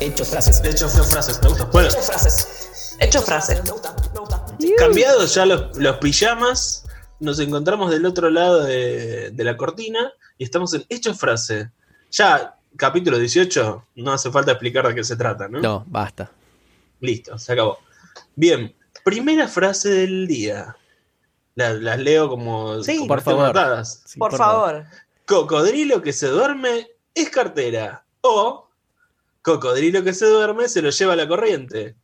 Hechos 0.00 0.28
frases. 0.28 0.62
De 0.62 0.70
hecho, 0.70 0.88
fue 0.88 1.02
frases, 1.04 1.40
me 1.42 1.48
gusta. 1.48 1.64
Bueno, 1.66 1.88
Hechos 1.88 2.06
frases. 2.06 2.96
Hecho 3.00 3.20
frase. 3.22 3.60
Me 3.64 3.70
gusta. 3.70 3.94
Me 4.14 4.20
gusta. 4.20 4.44
Cambiados 4.78 5.34
ya 5.34 5.44
los, 5.46 5.76
los 5.76 5.96
pijamas, 5.96 6.84
nos 7.20 7.38
encontramos 7.38 7.90
del 7.90 8.06
otro 8.06 8.30
lado 8.30 8.64
de, 8.64 9.30
de 9.30 9.44
la 9.44 9.56
cortina 9.56 10.12
y 10.38 10.44
estamos 10.44 10.72
en 10.74 10.84
Hecho 10.88 11.14
Frase. 11.14 11.70
Ya, 12.10 12.56
capítulo 12.76 13.18
18, 13.18 13.84
no 13.96 14.12
hace 14.12 14.30
falta 14.30 14.52
explicar 14.52 14.88
de 14.88 14.94
qué 14.94 15.04
se 15.04 15.16
trata, 15.16 15.48
¿no? 15.48 15.60
No, 15.60 15.84
basta. 15.86 16.30
Listo, 17.00 17.38
se 17.38 17.52
acabó. 17.52 17.78
Bien, 18.34 18.74
primera 19.04 19.48
frase 19.48 19.90
del 19.90 20.26
día. 20.26 20.76
La- 21.54 21.74
Las, 21.74 21.98
leo 21.98 22.28
como, 22.28 22.82
Sí. 22.82 22.96
como 22.96 23.08
Por 23.08 23.20
favor. 23.20 23.84
Sí, 23.84 24.18
por 24.18 24.36
favor. 24.36 24.84
Cocodrilo 25.26 26.00
que 26.02 26.12
se 26.12 26.26
duerme 26.28 26.88
es 27.14 27.28
cartera. 27.30 28.04
O 28.22 28.68
cocodrilo 29.42 30.02
que 30.02 30.12
se 30.14 30.26
duerme 30.26 30.68
se 30.68 30.82
lo 30.82 30.90
lleva 30.90 31.16
la 31.16 31.28
corriente. 31.28 31.96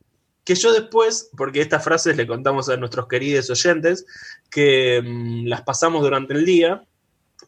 Que 0.46 0.54
yo 0.54 0.72
después, 0.72 1.28
porque 1.36 1.60
estas 1.60 1.84
frases 1.84 2.16
le 2.16 2.26
contamos 2.26 2.68
a 2.70 2.76
nuestros 2.78 3.08
queridos 3.08 3.50
oyentes, 3.50 4.06
que 4.50 5.02
mm, 5.04 5.46
las 5.46 5.62
pasamos 5.62 6.02
durante 6.02 6.32
el 6.34 6.46
día, 6.46 6.84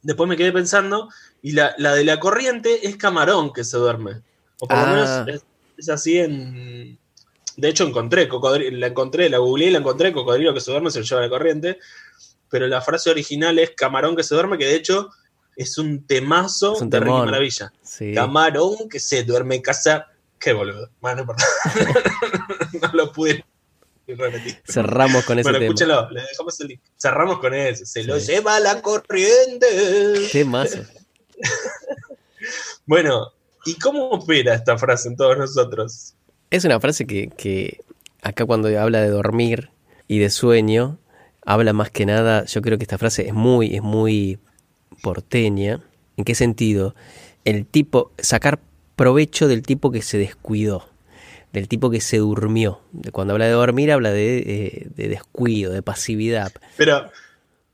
después 0.03 0.29
me 0.29 0.37
quedé 0.37 0.53
pensando, 0.53 1.09
y 1.41 1.53
la, 1.53 1.75
la 1.79 1.95
de 1.95 2.05
la 2.05 2.19
corriente 2.21 2.87
es 2.87 2.97
camarón 2.97 3.53
que 3.53 3.65
se 3.65 3.77
duerme. 3.79 4.21
O 4.61 4.67
por 4.69 4.77
lo 4.77 4.83
Ah. 4.85 4.93
menos 5.25 5.29
es, 5.37 5.45
es 5.79 5.89
así 5.89 6.19
en... 6.19 6.99
De 7.57 7.69
hecho 7.69 7.85
encontré, 7.87 8.29
cocodrilo, 8.29 8.77
la 8.79 8.89
encontré, 8.89 9.29
la 9.29 9.39
googleé 9.39 9.69
y 9.69 9.71
la 9.73 9.79
encontré, 9.79 10.13
cocodrilo 10.13 10.53
que 10.55 10.61
se 10.61 10.71
duerme 10.71 10.91
se 10.91 10.99
lo 11.01 11.05
lleva 11.05 11.21
la 11.23 11.29
corriente, 11.29 11.79
pero 12.51 12.67
la 12.69 12.81
frase 12.81 13.11
original 13.11 13.59
es 13.59 13.71
camarón 13.71 14.15
que 14.17 14.23
se 14.23 14.35
duerme, 14.35 14.59
que 14.59 14.67
de 14.67 14.77
hecho 14.77 15.09
es 15.57 15.77
un 15.79 16.07
temazo 16.07 16.75
Es 16.75 16.83
un 16.83 16.91
de 16.91 17.01
Ricky. 17.01 17.13
Maravilla. 17.13 17.73
Sí. 17.83 18.13
Camarón 18.15 18.89
que 18.89 19.01
se 19.01 19.25
duerme 19.25 19.57
en 19.57 19.63
casa. 19.63 20.07
Qué 20.39 20.53
boludo. 20.53 20.89
Bueno, 21.01 21.17
no 21.17 21.21
importa. 21.23 21.45
no 22.83 22.91
lo 22.93 23.13
pude 23.13 23.45
repetir. 24.07 24.61
Cerramos 24.65 25.25
con 25.25 25.39
ese 25.39 25.49
Bueno, 25.51 25.59
tema. 25.59 25.75
escúchalo, 25.75 26.11
le 26.11 26.23
dejamos 26.23 26.61
el 26.61 26.69
link. 26.69 26.81
Cerramos 26.97 27.39
con 27.41 27.55
eso. 27.55 27.85
Se 27.85 28.05
lo 28.05 28.19
lleva 28.19 28.59
la 28.61 28.81
corriente. 28.83 29.67
Temazo. 30.33 30.79
Bueno, 32.87 33.33
¿y 33.67 33.75
cómo 33.75 34.09
opera 34.09 34.55
esta 34.55 34.79
frase 34.79 35.09
en 35.09 35.17
todos 35.17 35.37
nosotros? 35.37 36.15
Es 36.51 36.65
una 36.65 36.81
frase 36.81 37.07
que, 37.07 37.29
que 37.29 37.81
acá 38.23 38.47
cuando 38.47 38.69
habla 38.81 39.03
de 39.03 39.09
dormir 39.09 39.71
y 40.07 40.19
de 40.21 40.31
sueño, 40.31 40.99
habla 41.45 41.75
más 41.75 41.91
que 41.91 42.07
nada, 42.07 42.47
yo 42.47 42.63
creo 42.63 42.79
que 42.79 42.85
esta 42.85 42.97
frase 42.97 43.27
es 43.27 43.35
muy, 43.35 43.75
es 43.77 43.83
muy 43.83 44.39
porteña. 45.03 45.83
¿En 46.17 46.25
qué 46.25 46.35
sentido? 46.35 46.95
El 47.45 47.67
tipo, 47.67 48.13
sacar 48.19 48.59
provecho 48.99 49.49
del 49.49 49.63
tipo 49.63 49.91
que 49.91 50.03
se 50.03 50.19
descuidó, 50.19 50.91
del 51.55 51.69
tipo 51.69 51.89
que 51.89 52.03
se 52.03 52.19
durmió. 52.19 52.83
De 52.93 53.13
Cuando 53.13 53.33
habla 53.33 53.47
de 53.47 53.53
dormir, 53.53 53.91
habla 53.91 54.11
de, 54.11 54.39
eh, 54.39 54.87
de 54.95 55.09
descuido, 55.09 55.73
de 55.73 55.81
pasividad. 55.83 56.53
Pero, 56.77 57.11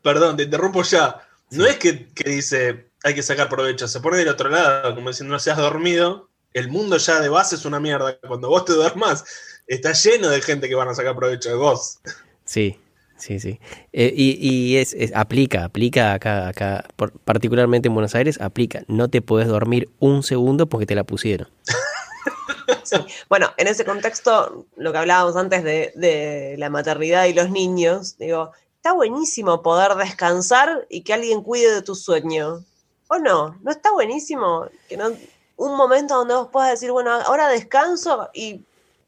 perdón, 0.03 0.37
te 0.37 0.45
interrumpo 0.45 0.85
ya. 0.85 1.27
No 1.51 1.67
es 1.67 1.79
que, 1.79 2.07
que 2.09 2.31
dice 2.31 2.91
hay 3.05 3.15
que 3.15 3.23
sacar 3.23 3.49
provecho, 3.51 3.87
se 3.87 4.01
pone 4.01 4.17
del 4.17 4.29
otro 4.29 4.49
lado, 4.49 4.95
como 4.95 5.11
diciendo 5.11 5.33
no 5.33 5.39
seas 5.39 5.59
dormido. 5.59 6.31
El 6.55 6.69
mundo 6.69 6.97
ya 6.97 7.21
de 7.21 7.29
base 7.29 7.57
es 7.57 7.65
una 7.65 7.79
mierda. 7.79 8.19
Cuando 8.27 8.49
vos 8.49 8.65
te 8.65 8.73
duermas, 8.73 9.25
está 9.67 9.93
lleno 9.93 10.31
de 10.31 10.41
gente 10.41 10.69
que 10.69 10.75
van 10.75 10.89
a 10.89 10.95
sacar 10.95 11.15
provecho 11.15 11.51
de 11.51 11.57
vos. 11.57 11.99
Sí, 12.45 12.79
sí, 13.17 13.39
sí. 13.41 13.61
Eh, 13.93 14.13
y 14.15 14.39
y 14.41 14.77
es, 14.77 14.93
es- 14.95 15.15
aplica, 15.15 15.65
aplica 15.65 16.13
acá, 16.15 16.49
acá, 16.49 16.85
por- 16.97 17.13
particularmente 17.13 17.89
en 17.89 17.95
Buenos 17.95 18.15
Aires, 18.15 18.41
aplica. 18.41 18.83
No 18.89 19.09
te 19.09 19.23
podés 19.23 19.49
dormir 19.49 19.89
un 19.99 20.23
segundo 20.23 20.67
porque 20.69 20.87
te 20.87 20.95
la 20.95 21.05
pusieron. 21.05 21.49
Bueno, 23.29 23.51
en 23.57 23.67
ese 23.67 23.85
contexto, 23.85 24.67
lo 24.77 24.93
que 24.93 24.99
hablábamos 24.99 25.37
antes 25.37 25.65
de, 25.65 25.93
de 25.97 26.55
la 26.59 26.71
maternidad 26.71 27.25
y 27.27 27.35
los 27.35 27.51
niños, 27.51 28.17
digo, 28.19 28.53
está 28.77 28.93
buenísimo 28.93 29.63
poder 29.63 29.95
descansar 29.97 30.87
y 30.89 31.03
que 31.03 31.13
alguien 31.15 31.43
cuide 31.43 31.73
de 31.75 31.83
tu 31.83 31.95
sueño. 31.95 32.65
¿O 33.09 33.19
no? 33.19 33.59
¿No 33.63 33.71
está 33.71 33.91
buenísimo? 33.93 34.67
Que 34.89 34.97
no, 34.97 35.11
un 35.57 35.77
momento 35.77 36.15
donde 36.17 36.35
vos 36.35 36.49
puedas 36.53 36.71
decir, 36.71 36.91
bueno, 36.93 37.11
ahora 37.11 37.49
descanso 37.49 38.29
y 38.33 38.63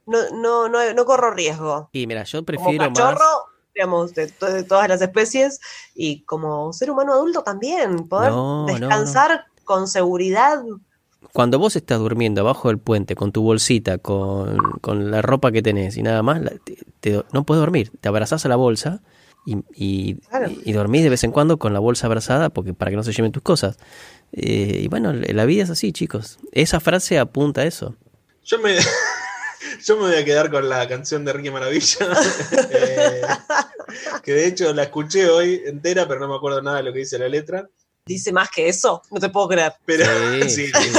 no, 0.06 0.18
no, 0.32 0.68
no, 0.68 0.92
no 0.92 1.04
corro 1.04 1.30
riesgo. 1.30 1.88
Y 1.92 2.06
mira, 2.06 2.24
yo 2.24 2.38
Como 2.38 2.46
prefiero 2.46 2.90
más. 2.90 3.18
Digamos, 3.76 4.14
de, 4.14 4.26
to- 4.28 4.46
de 4.50 4.64
todas 4.64 4.88
las 4.88 5.00
especies, 5.02 5.60
y 5.94 6.22
como 6.24 6.72
ser 6.72 6.90
humano 6.90 7.12
adulto 7.12 7.42
también, 7.42 8.08
poder 8.08 8.30
No, 8.32 8.66
no, 8.66 8.66
no. 8.66 8.72
descansar 8.78 9.44
con 9.64 9.86
seguridad. 9.86 10.62
Cuando 11.32 11.58
vos 11.58 11.76
estás 11.76 11.98
durmiendo 11.98 12.40
abajo 12.40 12.68
del 12.68 12.78
puente 12.78 13.14
con 13.14 13.32
tu 13.32 13.42
bolsita, 13.42 13.98
con, 13.98 14.58
con 14.80 15.10
la 15.10 15.20
ropa 15.22 15.52
que 15.52 15.60
tenés 15.60 15.96
y 15.96 16.02
nada 16.02 16.22
más, 16.22 16.40
la- 16.40 16.52
te- 16.64 16.78
te- 17.00 17.24
no 17.32 17.44
puedes 17.44 17.60
dormir. 17.60 17.92
Te 18.00 18.08
abrazás 18.08 18.46
a 18.46 18.48
la 18.48 18.56
bolsa 18.56 19.02
y, 19.44 19.56
y, 19.74 20.14
Claro. 20.28 20.50
y 20.64 20.72
dormís 20.72 21.02
de 21.02 21.10
vez 21.10 21.22
en 21.24 21.32
cuando 21.32 21.58
con 21.58 21.72
la 21.74 21.78
bolsa 21.80 22.06
abrazada 22.06 22.48
porque 22.50 22.72
para 22.74 22.90
que 22.90 22.96
no 22.96 23.02
se 23.02 23.12
lleven 23.12 23.32
tus 23.32 23.42
cosas. 23.42 23.76
Eh, 24.32 24.80
y 24.84 24.88
bueno, 24.88 25.12
la 25.12 25.44
vida 25.44 25.64
es 25.64 25.70
así, 25.70 25.92
chicos. 25.92 26.38
Esa 26.52 26.80
frase 26.80 27.18
apunta 27.18 27.60
a 27.60 27.64
eso. 27.64 27.94
Yo 28.44 28.58
me, 28.60 28.76
yo 29.84 29.96
me 29.96 30.02
voy 30.08 30.14
a 30.14 30.24
quedar 30.24 30.50
con 30.50 30.68
la 30.68 30.86
canción 30.88 31.24
de 31.24 31.32
Ricky 31.32 31.50
Maravilla. 31.50 32.08
Eh, 32.70 33.22
que 34.22 34.32
de 34.32 34.46
hecho 34.46 34.72
la 34.72 34.84
escuché 34.84 35.28
hoy 35.28 35.62
entera, 35.64 36.08
pero 36.08 36.20
no 36.20 36.28
me 36.28 36.34
acuerdo 36.36 36.60
nada 36.60 36.78
de 36.78 36.82
lo 36.84 36.92
que 36.92 37.00
dice 37.00 37.18
la 37.18 37.28
letra. 37.28 37.68
Dice 38.04 38.32
más 38.32 38.48
que 38.50 38.68
eso, 38.68 39.02
no 39.10 39.20
te 39.20 39.28
puedo 39.28 39.48
creer. 39.48 39.72
Pero 39.84 40.04
Sí, 40.42 40.48
sí, 40.48 40.66
sí. 40.66 40.98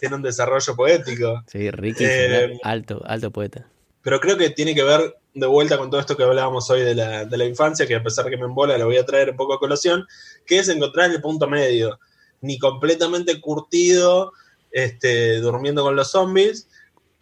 tiene, 0.00 0.16
un 0.16 0.22
desarrollo 0.22 0.76
poético. 0.76 1.42
Sí, 1.46 1.70
Ricky, 1.70 2.04
Eh, 2.06 2.58
alto, 2.62 3.02
alto 3.06 3.30
poeta. 3.30 3.66
Pero 4.02 4.20
creo 4.20 4.36
que 4.36 4.50
tiene 4.50 4.74
que 4.74 4.82
ver 4.82 5.16
de 5.34 5.46
vuelta 5.46 5.76
con 5.76 5.90
todo 5.90 6.00
esto 6.00 6.16
que 6.16 6.22
hablábamos 6.22 6.70
hoy 6.70 6.82
de 6.82 6.94
la, 6.94 7.24
de 7.24 7.36
la 7.36 7.44
infancia, 7.44 7.86
que 7.86 7.96
a 7.96 8.02
pesar 8.02 8.28
que 8.30 8.36
me 8.36 8.44
embola, 8.44 8.78
lo 8.78 8.86
voy 8.86 8.96
a 8.96 9.04
traer 9.04 9.30
un 9.30 9.36
poco 9.36 9.54
a 9.54 9.58
colación, 9.58 10.06
que 10.46 10.58
es 10.58 10.68
encontrar 10.68 11.10
el 11.10 11.20
punto 11.20 11.46
medio. 11.48 11.98
Ni 12.40 12.58
completamente 12.58 13.40
curtido, 13.40 14.32
este, 14.70 15.38
durmiendo 15.40 15.82
con 15.82 15.96
los 15.96 16.10
zombies, 16.10 16.68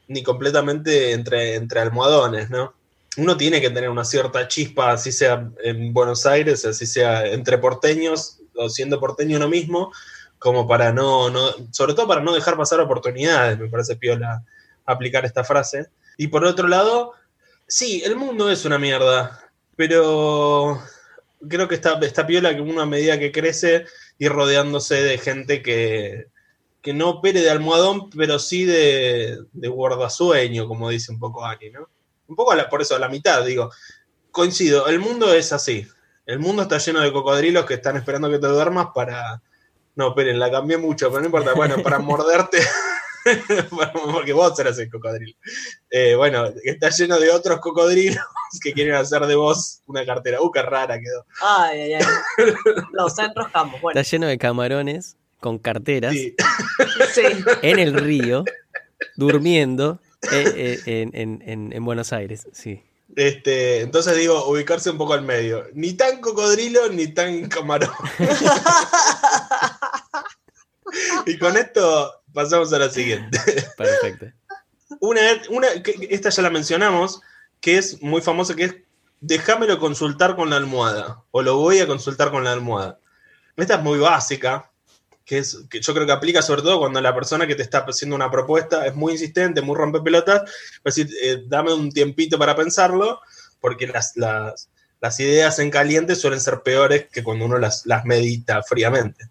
ni 0.09 0.23
completamente 0.23 1.13
entre, 1.13 1.55
entre 1.55 1.81
almohadones, 1.81 2.51
¿no? 2.51 2.75
Uno 3.17 3.37
tiene 3.37 3.61
que 3.61 3.71
tener 3.71 3.91
una 3.91 4.05
cierta 4.05 4.49
chispa, 4.49 4.93
así 4.93 5.13
sea 5.13 5.49
en 5.63 5.93
Buenos 5.93 6.27
Aires, 6.27 6.65
así 6.65 6.87
sea 6.87 7.27
entre 7.27 7.59
porteños, 7.59 8.41
o 8.57 8.69
siendo 8.69 8.99
porteño 9.01 9.37
uno 9.37 9.49
mismo, 9.49 9.93
como 10.39 10.67
para 10.67 10.93
no, 10.93 11.31
no, 11.31 11.55
sobre 11.71 11.95
todo 11.95 12.09
para 12.09 12.21
no 12.21 12.35
dejar 12.35 12.57
pasar 12.57 12.81
oportunidades, 12.81 13.59
me 13.59 13.69
parece 13.69 13.97
piola 13.97 14.43
aplicar 14.85 15.25
esta 15.25 15.45
frase. 15.45 15.87
Y 16.17 16.29
por 16.29 16.45
otro 16.45 16.69
lado, 16.69 17.13
sí, 17.67 18.03
el 18.05 18.17
mundo 18.17 18.51
es 18.51 18.65
una 18.65 18.79
mierda, 18.79 19.41
pero 19.77 20.83
creo 21.49 21.69
que 21.69 21.77
está, 21.77 21.99
está 22.01 22.27
piola 22.27 22.55
que 22.55 22.61
uno 22.61 22.81
a 22.81 22.87
medida 22.87 23.19
que 23.19 23.33
crece 23.33 23.87
ir 24.19 24.33
rodeándose 24.33 24.97
de 25.03 25.19
gente 25.19 25.63
que, 25.63 26.27
que 26.85 26.93
no 26.93 27.09
opere 27.09 27.41
de 27.41 27.49
almohadón, 27.51 28.11
pero 28.11 28.39
sí 28.39 28.65
de, 28.67 29.39
de 29.53 29.69
guardasueño, 29.69 30.69
como 30.69 30.91
dice 30.91 31.11
un 31.11 31.19
poco 31.19 31.43
Ani, 31.45 31.71
¿no? 31.71 31.89
Un 32.29 32.37
poco 32.37 32.53
a 32.53 32.57
la- 32.57 32.69
por 32.69 32.83
eso, 32.83 32.95
a 32.95 32.99
la 32.99 33.09
mitad, 33.09 33.43
digo. 33.45 33.71
Coincido, 34.31 34.87
el 34.89 34.99
mundo 34.99 35.33
es 35.33 35.53
así. 35.55 35.87
El 36.27 36.41
mundo 36.41 36.63
está 36.63 36.77
lleno 36.79 37.01
de 37.01 37.11
cocodrilos 37.13 37.65
que 37.65 37.75
están 37.75 37.97
esperando 37.97 38.29
que 38.31 38.39
te 38.39 38.47
duermas 38.49 38.89
para... 38.95 39.41
No, 39.97 40.09
esperen, 40.09 40.39
la 40.39 40.51
cambié 40.51 40.77
mucho, 40.77 41.09
pero 41.09 41.21
no 41.21 41.27
importa. 41.27 41.55
Bueno, 41.55 41.83
para 41.83 41.99
morderte, 42.01 42.59
porque 44.13 44.33
vos 44.33 44.59
eras 44.59 44.79
el 44.79 44.91
cocodrilo. 44.91 45.37
Eh, 45.91 46.15
bueno, 46.17 46.47
está 46.65 46.91
lleno 46.91 47.19
de 47.19 47.31
otros 47.31 47.61
cocodrilos 47.61 48.23
que 48.63 48.73
quieren 48.73 48.95
hacer 48.95 49.25
de 49.27 49.37
vos 49.37 49.81
una 49.87 50.05
cartera. 50.05 50.41
Uh, 50.43 50.51
qué 50.51 50.63
rara 50.63 50.99
quedó. 50.99 51.25
Ay, 51.41 51.81
ay, 51.81 51.93
ay. 51.95 52.05
Nos 52.93 53.19
enroscamos. 53.19 53.81
Bueno, 53.81 53.99
Está 54.01 54.11
lleno 54.11 54.27
de 54.27 54.37
camarones 54.39 55.17
con 55.45 55.59
carteras 55.59 56.15
Sí. 56.15 56.35
en 57.61 57.79
el 57.79 57.93
río, 57.93 58.45
durmiendo 59.15 60.01
eh, 60.33 60.81
eh, 60.87 61.03
en, 61.03 61.11
en- 61.15 61.43
en- 61.47 61.73
en 61.75 61.85
Buenos 61.85 62.15
Aires. 62.15 62.49
Sí. 62.55 62.83
Este, 63.15 63.83
entonces 63.83 64.17
digo, 64.17 64.47
ubicarse 64.49 64.89
un 64.89 64.97
poco 64.97 65.13
al 65.13 65.21
medio. 65.21 65.67
Ni 65.75 65.93
tan 65.93 66.23
cocodrilo, 66.23 66.89
ni 66.89 67.09
tan 67.09 67.47
camarón. 67.51 67.91
y 71.27 71.37
con 71.39 71.59
esto 71.59 72.23
pasamos 72.33 72.73
a 72.73 72.79
la 72.79 72.89
siguiente. 72.89 73.39
Perfecto. 73.77 74.27
Una, 75.01 75.21
una 75.51 75.67
esta 76.09 76.31
ya 76.31 76.43
la 76.43 76.49
mencionamos, 76.51 77.21
que 77.61 77.77
es 77.77 78.01
muy 78.03 78.23
famosa, 78.23 78.57
que 78.57 78.65
es 78.65 78.77
déjamelo 79.21 79.79
consultar 79.79 80.37
con 80.37 80.49
la 80.49 80.57
almohada. 80.57 81.23
O 81.33 81.43
lo 81.43 81.59
voy 81.59 81.81
a 81.81 81.87
consultar 81.87 82.31
con 82.31 82.45
la 82.45 82.53
almohada. 82.53 82.99
Esta 83.57 83.75
es 83.75 83.83
muy 83.83 83.99
básica, 83.99 84.71
que, 85.25 85.39
es, 85.39 85.59
que 85.71 85.81
yo 85.81 85.95
creo 85.95 86.07
que 86.07 86.13
aplica 86.13 86.43
sobre 86.43 86.63
todo 86.63 86.79
cuando 86.79 87.01
la 87.01 87.15
persona 87.15 87.47
que 87.47 87.55
te 87.55 87.63
está 87.63 87.79
haciendo 87.89 88.17
una 88.17 88.31
propuesta 88.31 88.87
es 88.87 88.95
muy 88.95 89.13
insistente, 89.13 89.63
muy 89.63 89.77
rompepelotas, 89.77 90.43
pues 90.83 90.97
decir, 90.97 91.15
eh, 91.23 91.45
dame 91.47 91.73
un 91.73 91.91
tiempito 91.91 92.39
para 92.39 92.55
pensarlo, 92.57 93.21
porque 93.61 93.87
las, 93.87 94.13
las, 94.17 94.69
las 95.01 95.21
ideas 95.21 95.59
en 95.59 95.71
caliente 95.71 96.15
suelen 96.15 96.41
ser 96.41 96.61
peores 96.63 97.07
que 97.11 97.23
cuando 97.23 97.47
uno 97.47 97.59
las, 97.59 97.87
las 97.87 98.05
medita 98.05 98.63
fríamente. 98.63 99.29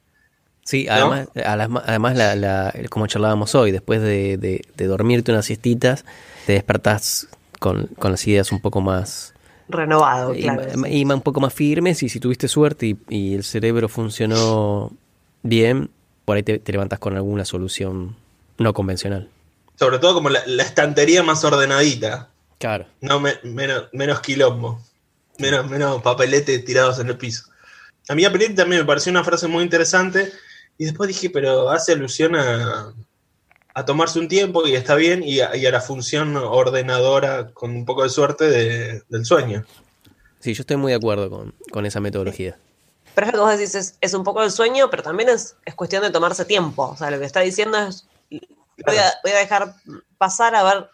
Sí, 0.63 0.85
¿No? 0.85 0.93
además, 0.93 1.27
además, 1.45 1.83
además 1.85 2.15
la, 2.15 2.35
la- 2.35 2.73
como 2.89 3.07
charlábamos 3.07 3.53
hoy, 3.53 3.71
después 3.71 4.01
de, 4.01 4.37
de- 4.37 4.61
de 4.75 4.85
dormirte 4.87 5.31
unas 5.31 5.45
siestitas, 5.45 6.05
te 6.45 6.53
despertás 6.53 7.27
con, 7.59 7.87
con 7.99 8.11
las 8.11 8.25
ideas 8.27 8.51
un 8.51 8.61
poco 8.61 8.81
más 8.81 9.33
Renovado, 9.69 10.33
y, 10.35 10.41
claro. 10.41 10.63
y 10.87 11.05
ma- 11.05 11.15
un 11.15 11.21
poco 11.21 11.39
más 11.41 11.53
firmes 11.53 12.03
y 12.03 12.09
si 12.09 12.19
tuviste 12.19 12.47
suerte 12.47 12.85
y, 12.87 12.97
y 13.09 13.33
el 13.33 13.43
cerebro 13.43 13.87
funcionó 13.89 14.91
bien, 15.43 15.89
por 16.25 16.37
ahí 16.37 16.43
te, 16.43 16.57
te 16.59 16.71
levantas 16.71 16.99
con 16.99 17.15
alguna 17.15 17.45
solución 17.45 18.15
no 18.57 18.73
convencional. 18.73 19.29
Sobre 19.77 19.99
todo 19.99 20.13
como 20.13 20.29
la, 20.29 20.41
la 20.45 20.63
estantería 20.63 21.23
más 21.23 21.43
ordenadita. 21.43 22.29
Claro. 22.59 22.85
No, 23.01 23.19
me- 23.19 23.39
menos, 23.43 23.89
menos 23.91 24.21
quilombo. 24.21 24.81
Menos, 25.39 25.69
menos 25.69 26.01
papelete 26.01 26.59
tirados 26.59 26.99
en 26.99 27.07
el 27.09 27.17
piso. 27.17 27.45
A 28.07 28.15
mí 28.15 28.23
a 28.23 28.31
también 28.31 28.81
me 28.81 28.85
pareció 28.85 29.11
una 29.11 29.23
frase 29.23 29.47
muy 29.47 29.63
interesante. 29.63 30.31
Y 30.77 30.85
después 30.85 31.07
dije, 31.07 31.29
pero 31.29 31.69
hace 31.69 31.93
alusión 31.93 32.35
a, 32.35 32.93
a 33.73 33.85
tomarse 33.85 34.19
un 34.19 34.27
tiempo 34.27 34.65
y 34.67 34.75
está 34.75 34.95
bien, 34.95 35.23
y 35.23 35.39
a, 35.39 35.55
y 35.55 35.65
a 35.65 35.71
la 35.71 35.81
función 35.81 36.35
ordenadora, 36.37 37.51
con 37.53 37.71
un 37.71 37.85
poco 37.85 38.03
de 38.03 38.09
suerte, 38.09 38.45
de- 38.45 39.01
del 39.09 39.25
sueño. 39.25 39.65
Sí, 40.39 40.53
yo 40.53 40.61
estoy 40.61 40.77
muy 40.77 40.91
de 40.91 40.97
acuerdo 40.97 41.29
con, 41.29 41.53
con 41.71 41.85
esa 41.85 41.99
metodología. 41.99 42.57
Pero 43.15 43.27
es 43.27 43.33
lo 43.33 43.39
que 43.39 43.43
vos 43.43 43.57
decís, 43.57 43.75
es, 43.75 43.97
es 44.01 44.13
un 44.13 44.23
poco 44.23 44.43
el 44.43 44.51
sueño, 44.51 44.89
pero 44.89 45.03
también 45.03 45.29
es, 45.29 45.55
es 45.65 45.75
cuestión 45.75 46.01
de 46.01 46.09
tomarse 46.09 46.45
tiempo. 46.45 46.89
O 46.89 46.97
sea, 46.97 47.11
lo 47.11 47.19
que 47.19 47.25
está 47.25 47.41
diciendo 47.41 47.77
es, 47.77 48.07
voy 48.29 48.97
a, 48.97 49.13
voy 49.23 49.31
a 49.31 49.37
dejar 49.37 49.75
pasar 50.17 50.55
a 50.55 50.63
ver 50.63 50.89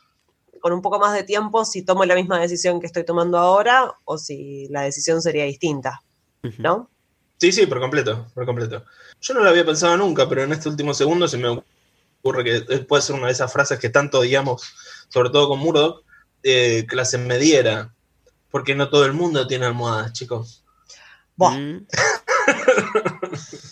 con 0.59 0.74
un 0.74 0.82
poco 0.82 0.99
más 0.99 1.13
de 1.13 1.24
tiempo 1.24 1.65
si 1.65 1.84
tomo 1.84 2.03
la 2.05 2.15
misma 2.15 2.39
decisión 2.39 2.80
que 2.80 2.88
estoy 2.88 3.05
tomando 3.05 3.38
ahora 3.38 3.93
o 4.05 4.17
si 4.17 4.67
la 4.70 4.82
decisión 4.82 5.22
sería 5.22 5.45
distinta. 5.45 6.01
¿no? 6.57 6.89
Sí, 7.38 7.51
sí, 7.51 7.65
por 7.65 7.80
completo, 7.80 8.28
por 8.34 8.45
completo. 8.45 8.84
Yo 9.22 9.34
no 9.34 9.41
lo 9.41 9.49
había 9.49 9.65
pensado 9.65 9.95
nunca, 9.97 10.28
pero 10.28 10.43
en 10.43 10.51
este 10.51 10.70
último 10.70 10.93
segundo 10.93 11.28
se 11.28 11.38
me 11.38 11.61
ocurre 12.22 12.43
que 12.43 12.80
puede 12.80 13.01
ser 13.01 13.15
una 13.15 13.28
de 13.28 13.34
esas 13.34 13.51
frases 13.51 13.80
que 13.80 13.89
tanto 13.89 14.20
odiamos, 14.20 14.63
sobre 15.07 15.30
todo 15.30 15.47
con 15.47 15.59
Murdoch, 15.59 16.03
eh, 16.43 16.86
clase 16.88 17.17
mediera, 17.17 17.93
porque 18.51 18.76
no 18.76 18.89
todo 18.89 19.05
el 19.05 19.13
mundo 19.13 19.47
tiene 19.47 19.65
almohadas, 19.65 20.13
chicos. 20.13 20.63
Mm. 21.40 21.88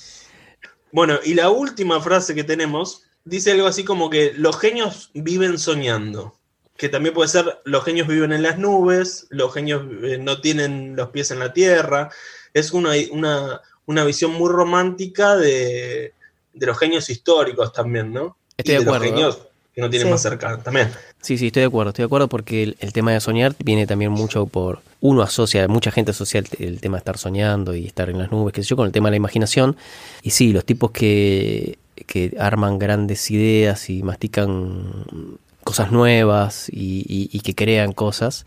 Bueno, 0.91 1.19
y 1.23 1.33
la 1.33 1.49
última 1.49 2.01
frase 2.01 2.33
que 2.33 2.43
tenemos 2.43 3.03
dice 3.23 3.51
algo 3.51 3.67
así 3.67 3.83
como 3.83 4.09
que 4.09 4.33
los 4.33 4.57
genios 4.57 5.11
viven 5.13 5.59
soñando. 5.59 6.35
Que 6.77 6.89
también 6.89 7.13
puede 7.13 7.29
ser 7.29 7.59
los 7.65 7.83
genios 7.83 8.07
viven 8.07 8.31
en 8.31 8.43
las 8.43 8.57
nubes, 8.57 9.27
los 9.29 9.53
genios 9.53 9.83
eh, 10.03 10.17
no 10.19 10.41
tienen 10.41 10.95
los 10.95 11.09
pies 11.09 11.31
en 11.31 11.39
la 11.39 11.51
tierra. 11.51 12.09
Es 12.53 12.71
una, 12.71 12.91
una, 13.11 13.61
una 13.85 14.03
visión 14.05 14.31
muy 14.33 14.49
romántica 14.49 15.35
de, 15.35 16.13
de 16.53 16.65
los 16.65 16.77
genios 16.77 17.09
históricos 17.09 17.73
también, 17.73 18.13
¿no? 18.13 18.37
Estoy 18.57 18.75
y 18.75 18.77
de 18.77 18.83
de 18.83 18.89
acuerdo, 18.89 19.05
los 19.05 19.13
genios 19.13 19.47
que 19.77 19.81
no 19.81 19.91
tienen 19.91 20.07
Sí. 20.07 20.11
más 20.11 20.21
cerca 20.23 20.57
también. 20.57 20.89
Sí, 21.21 21.37
sí, 21.37 21.47
estoy 21.47 21.59
de 21.61 21.67
acuerdo, 21.67 21.89
estoy 21.91 22.01
de 22.01 22.07
acuerdo 22.07 22.27
porque 22.29 22.63
el, 22.63 22.77
el 22.79 22.93
tema 22.93 23.11
de 23.11 23.19
soñar 23.19 23.53
viene 23.63 23.85
también 23.85 24.09
mucho 24.11 24.47
por, 24.47 24.81
uno 25.01 25.21
asocia, 25.21 25.67
mucha 25.67 25.91
gente 25.91 26.09
asocia 26.09 26.39
el, 26.39 26.47
el 26.57 26.81
tema 26.81 26.97
de 26.97 27.01
estar 27.01 27.19
soñando 27.19 27.75
y 27.75 27.85
estar 27.85 28.09
en 28.09 28.17
las 28.17 28.31
nubes, 28.31 28.55
qué 28.55 28.63
sé 28.63 28.69
yo, 28.69 28.75
con 28.75 28.87
el 28.87 28.91
tema 28.91 29.09
de 29.09 29.11
la 29.11 29.17
imaginación. 29.17 29.77
Y 30.23 30.31
sí, 30.31 30.51
los 30.51 30.65
tipos 30.65 30.89
que, 30.89 31.77
que 32.07 32.35
arman 32.39 32.79
grandes 32.79 33.29
ideas 33.29 33.91
y 33.91 34.01
mastican 34.01 34.93
cosas 35.63 35.91
nuevas 35.91 36.69
y, 36.69 37.05
y- 37.07 37.29
y 37.31 37.41
que 37.41 37.53
crean 37.53 37.91
cosas, 37.91 38.45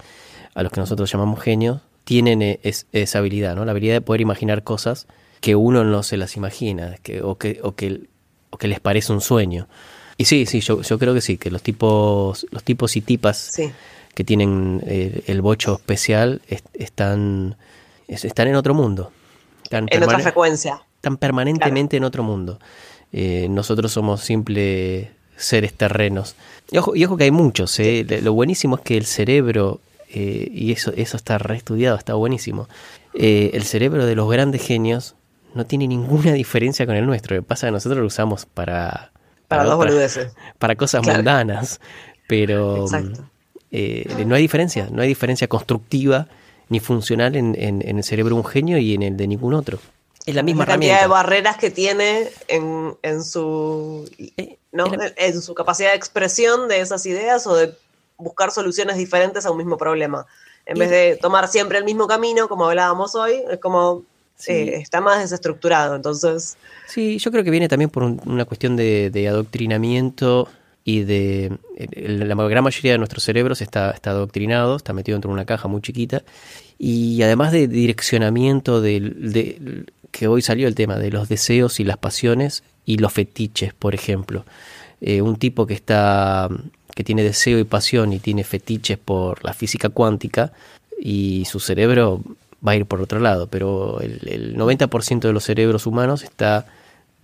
a 0.56 0.64
los 0.64 0.72
que 0.72 0.80
nosotros 0.80 1.12
llamamos 1.12 1.40
genios, 1.40 1.80
tienen 2.02 2.42
es- 2.64 2.86
esa 2.90 3.20
habilidad, 3.20 3.54
¿no? 3.54 3.64
La 3.64 3.70
habilidad 3.70 3.94
de 3.94 4.00
poder 4.00 4.20
imaginar 4.20 4.64
cosas 4.64 5.06
que 5.40 5.54
uno 5.54 5.84
no 5.84 6.02
se 6.02 6.16
las 6.16 6.36
imagina, 6.36 6.96
que, 7.04 7.22
o, 7.22 7.38
que, 7.38 7.60
o, 7.62 7.76
que, 7.76 8.08
o 8.50 8.56
que 8.58 8.66
les 8.66 8.80
parece 8.80 9.12
un 9.12 9.20
sueño. 9.20 9.68
Y 10.20 10.24
sí, 10.26 10.44
sí, 10.46 10.60
yo, 10.60 10.82
yo 10.82 10.98
creo 10.98 11.14
que 11.14 11.20
sí, 11.20 11.38
que 11.38 11.50
los 11.50 11.62
tipos, 11.62 12.46
los 12.50 12.62
tipos 12.62 12.94
y 12.96 13.00
tipas 13.00 13.38
Sí. 13.38 13.70
que 14.14 14.22
tienen 14.24 14.82
eh, 14.86 15.22
el 15.26 15.40
bocho 15.40 15.74
especial 15.76 16.42
est- 16.48 16.66
están, 16.74 17.56
es- 18.06 18.24
están 18.24 18.48
en 18.48 18.56
otro 18.56 18.74
mundo. 18.74 19.12
Están, 19.62 19.86
En 19.90 20.02
otra 20.02 20.18
frecuencia. 20.18 20.82
están 20.96 21.16
permanentemente 21.16 21.96
en 21.96 22.04
otro 22.04 22.22
mundo. 22.22 22.58
Eh, 23.12 23.46
nosotros 23.48 23.92
somos 23.92 24.20
simples 24.20 25.08
seres 25.36 25.72
terrenos. 25.72 26.34
Y 26.70 26.76
ojo, 26.76 26.94
y 26.94 27.04
ojo 27.06 27.16
que 27.16 27.24
hay 27.24 27.30
muchos. 27.30 27.78
eh, 27.80 28.04
Lo 28.22 28.34
buenísimo 28.34 28.76
es 28.76 28.82
que 28.82 28.96
el 28.98 29.06
cerebro, 29.06 29.80
eh, 30.12 30.50
y 30.52 30.72
eso, 30.72 30.92
eso 30.96 31.16
está 31.16 31.38
reestudiado, 31.38 31.96
está 31.96 32.12
buenísimo. 32.14 32.68
el 33.14 33.62
cerebro 33.64 34.04
de 34.06 34.14
los 34.14 34.30
grandes 34.30 34.62
genios 34.64 35.14
no 35.54 35.64
tiene 35.66 35.88
ninguna 35.88 36.32
diferencia 36.34 36.84
con 36.84 36.94
el 36.96 37.06
nuestro. 37.06 37.36
Lo 37.36 37.42
que 37.42 37.48
pasa 37.48 37.66
es 37.66 37.70
que 37.70 37.72
nosotros 37.72 38.00
lo 38.00 38.06
usamos 38.06 38.44
para, 38.44 39.12
Para 39.50 39.64
dos 39.64 39.74
otras- 39.74 39.92
boludeces. 39.92 40.32
para 40.58 40.76
cosas 40.76 41.02
Claro. 41.02 41.18
mundanas. 41.18 41.80
Pero 42.28 42.84
Exacto. 42.84 43.24
eh, 43.70 44.24
no 44.26 44.34
hay 44.36 44.42
diferencia, 44.42 44.88
no 44.90 45.02
hay 45.02 45.08
diferencia 45.08 45.48
constructiva 45.48 46.28
ni 46.68 46.78
funcional 46.80 47.34
en, 47.36 47.56
en- 47.58 47.86
en 47.86 47.98
el 47.98 48.04
cerebro 48.04 48.36
de 48.36 48.40
un 48.42 48.46
genio 48.46 48.78
y 48.78 48.94
en 48.94 49.02
el 49.02 49.16
de 49.16 49.26
ningún 49.26 49.54
otro. 49.54 49.78
Es 50.26 50.34
la 50.34 50.42
misma 50.42 50.64
la 50.64 50.72
cantidad 50.72 51.00
de 51.00 51.06
barreras 51.08 51.56
que 51.56 51.70
tiene 51.70 52.28
en, 52.46 52.94
en 53.02 53.24
su 53.24 54.08
Eh, 54.36 54.58
¿no? 54.70 54.84
en 55.16 55.42
su 55.42 55.54
capacidad 55.54 55.90
de 55.90 55.96
expresión 55.96 56.68
de 56.68 56.80
esas 56.80 57.04
ideas 57.06 57.46
o 57.48 57.56
de 57.56 57.74
buscar 58.16 58.52
soluciones 58.52 58.96
diferentes 58.96 59.46
a 59.46 59.50
un 59.50 59.56
mismo 59.58 59.76
problema. 59.76 60.26
En 60.66 60.76
Y- 60.76 60.80
vez 60.80 60.90
de 60.90 61.18
tomar 61.20 61.48
siempre 61.48 61.78
el 61.78 61.84
mismo 61.84 62.06
camino, 62.06 62.48
como 62.48 62.66
hablábamos 62.68 63.14
hoy, 63.16 63.42
es 63.50 63.58
como 63.58 64.04
Sí. 64.40 64.52
eh, 64.52 64.76
está 64.76 65.00
más 65.00 65.20
desestructurado. 65.20 65.94
Entonces, 65.94 66.56
Sí, 66.88 67.18
yo 67.18 67.30
creo 67.30 67.44
que 67.44 67.50
viene 67.50 67.68
también 67.68 67.90
por 67.90 68.02
un- 68.02 68.20
una 68.26 68.44
cuestión 68.44 68.74
de, 68.76 69.10
de 69.10 69.28
adoctrinamiento 69.28 70.48
y 70.84 71.02
de... 71.04 71.52
el- 71.76 72.26
la 72.28 72.34
gran 72.48 72.64
mayoría 72.64 72.92
de 72.92 72.98
nuestros 72.98 73.22
cerebros 73.22 73.60
está, 73.60 73.90
está 73.92 74.10
adoctrinado, 74.10 74.76
está 74.76 74.92
metido 74.92 75.14
dentro 75.16 75.28
de 75.30 75.34
una 75.34 75.44
caja 75.44 75.68
muy 75.68 75.82
chiquita 75.82 76.22
y 76.78 77.22
además 77.22 77.52
de 77.52 77.68
direccionamiento 77.68 78.80
de, 78.80 79.84
que 80.10 80.26
hoy 80.28 80.40
salió 80.42 80.66
el 80.66 80.74
tema 80.74 80.96
de 80.96 81.10
los 81.10 81.28
deseos 81.28 81.78
y 81.78 81.84
las 81.84 81.98
pasiones 81.98 82.62
y 82.86 82.96
los 82.96 83.12
fetiches, 83.12 83.74
por 83.74 83.94
ejemplo. 83.94 84.44
Eh, 85.02 85.20
un 85.22 85.36
tipo 85.36 85.66
que 85.66 85.74
está 85.74 86.48
que 86.94 87.04
tiene 87.04 87.22
deseo 87.22 87.58
y 87.58 87.64
pasión 87.64 88.12
y 88.12 88.18
tiene 88.18 88.42
fetiches 88.44 88.98
por 88.98 89.44
la 89.44 89.52
física 89.54 89.90
cuántica 89.90 90.52
y 91.00 91.44
su 91.48 91.60
cerebro 91.60 92.20
va 92.66 92.72
a 92.72 92.76
ir 92.76 92.86
por 92.86 93.00
otro 93.00 93.20
lado, 93.20 93.46
pero 93.48 94.00
el, 94.00 94.20
el 94.28 94.56
90% 94.56 95.20
de 95.28 95.32
los 95.32 95.44
cerebros 95.44 95.86
humanos 95.86 96.22
está 96.22 96.66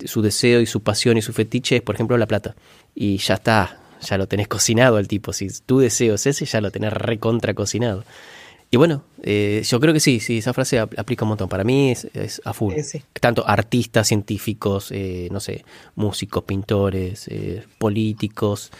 su 0.05 0.21
deseo 0.21 0.61
y 0.61 0.65
su 0.65 0.81
pasión 0.81 1.17
y 1.17 1.21
su 1.21 1.33
fetiche 1.33 1.77
es, 1.77 1.81
por 1.81 1.95
ejemplo, 1.95 2.17
la 2.17 2.25
plata. 2.27 2.55
Y 2.95 3.17
ya 3.17 3.35
está, 3.35 3.79
ya 4.01 4.17
lo 4.17 4.27
tenés 4.27 4.47
cocinado 4.47 4.97
al 4.97 5.07
tipo. 5.07 5.33
Si 5.33 5.47
tu 5.65 5.79
deseo 5.79 6.15
es 6.15 6.25
ese, 6.27 6.45
ya 6.45 6.61
lo 6.61 6.71
tenés 6.71 6.93
recontra 6.93 7.53
cocinado. 7.53 8.03
Y 8.69 8.75
bueno, 8.77 9.03
eh, 9.23 9.63
yo 9.65 9.79
creo 9.79 9.93
que 9.93 9.99
sí, 10.01 10.19
sí, 10.19 10.39
esa 10.39 10.53
frase 10.53 10.77
ap- 10.79 10.93
aplica 10.99 11.23
un 11.23 11.29
montón. 11.29 11.47
Para 11.47 11.63
mí 11.63 11.91
es, 11.91 12.05
es 12.13 12.41
a 12.43 12.53
full. 12.53 12.73
Sí. 12.83 13.01
Tanto 13.19 13.47
artistas, 13.47 14.07
científicos, 14.09 14.91
eh, 14.91 15.29
no 15.31 15.39
sé, 15.39 15.63
músicos, 15.95 16.43
pintores, 16.43 17.27
eh, 17.29 17.63
políticos, 17.79 18.71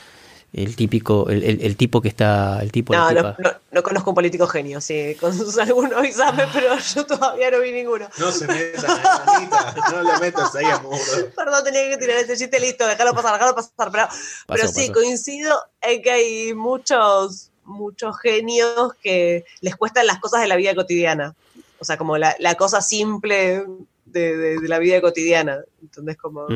el 0.63 0.75
típico, 0.75 1.29
el, 1.29 1.43
el- 1.43 1.61
el 1.61 1.75
tipo 1.77 2.01
que 2.01 2.07
está, 2.09 2.59
el 2.61 2.71
tipo, 2.71 2.93
la 2.93 2.99
no, 2.99 3.11
no, 3.11 3.15
tipa. 3.33 3.35
no- 3.39 3.51
no 3.71 3.83
conozco 3.83 4.11
un 4.11 4.15
político 4.15 4.47
genio, 4.47 4.81
sí, 4.81 5.15
con 5.19 5.35
sus 5.37 5.57
algunos 5.59 6.03
exámenes, 6.03 6.49
pero 6.53 6.75
yo 6.77 7.05
todavía 7.05 7.51
no 7.51 7.59
vi 7.59 7.71
ninguno. 7.71 8.07
No 8.17 8.31
se 8.31 8.47
metan, 8.47 8.85
no 9.91 10.03
le 10.03 10.19
metas 10.19 10.55
ahí 10.55 10.65
a 10.65 10.79
Muro. 10.79 10.97
Perdón, 11.35 11.63
tenía 11.63 11.89
que 11.89 11.97
tirar 11.97 12.17
este 12.17 12.35
chiste, 12.37 12.59
listo, 12.59 12.87
déjalo 12.87 13.13
pasar, 13.13 13.33
déjalo 13.33 13.55
pasar. 13.55 13.91
Pero, 13.91 14.07
pero 14.47 14.67
sí, 14.67 14.91
coincido 14.91 15.55
en 15.81 16.01
que 16.01 16.11
hay 16.11 16.53
muchos, 16.53 17.51
muchos 17.63 18.17
genios 18.19 18.93
que 19.01 19.45
les 19.61 19.75
cuestan 19.75 20.07
las 20.07 20.19
cosas 20.19 20.41
de 20.41 20.47
la 20.47 20.55
vida 20.55 20.73
cotidiana. 20.75 21.35
O 21.79 21.85
sea, 21.85 21.97
como 21.97 22.17
la, 22.17 22.35
la 22.39 22.55
cosa 22.55 22.81
simple 22.81 23.63
de, 24.05 24.37
de- 24.37 24.59
de 24.59 24.67
la 24.67 24.79
vida 24.79 24.99
cotidiana. 25.01 25.59
Entonces, 25.81 26.17
como. 26.17 26.47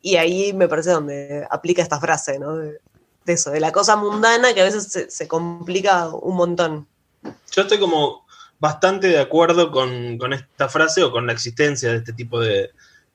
Y 0.00 0.16
ahí 0.16 0.52
me 0.52 0.66
parece 0.68 0.90
donde 0.90 1.46
aplica 1.50 1.82
esta 1.82 2.00
frase, 2.00 2.38
¿no? 2.38 2.56
De, 2.56 2.80
de 3.24 3.32
eso, 3.34 3.50
de 3.50 3.60
la 3.60 3.72
cosa 3.72 3.96
mundana 3.96 4.52
que 4.54 4.60
a 4.60 4.64
veces 4.64 4.84
se, 4.84 5.10
se 5.10 5.28
complica 5.28 6.08
un 6.08 6.36
montón. 6.36 6.86
Yo 7.54 7.62
estoy 7.62 7.78
como 7.78 8.26
bastante 8.58 9.08
de 9.08 9.18
acuerdo 9.20 9.70
con, 9.70 10.18
con 10.18 10.32
esta 10.32 10.68
frase 10.68 11.02
o 11.02 11.10
con 11.12 11.26
la 11.26 11.32
existencia 11.32 11.90
de 11.90 11.98
este 11.98 12.12
tipo 12.12 12.40
de, 12.40 12.70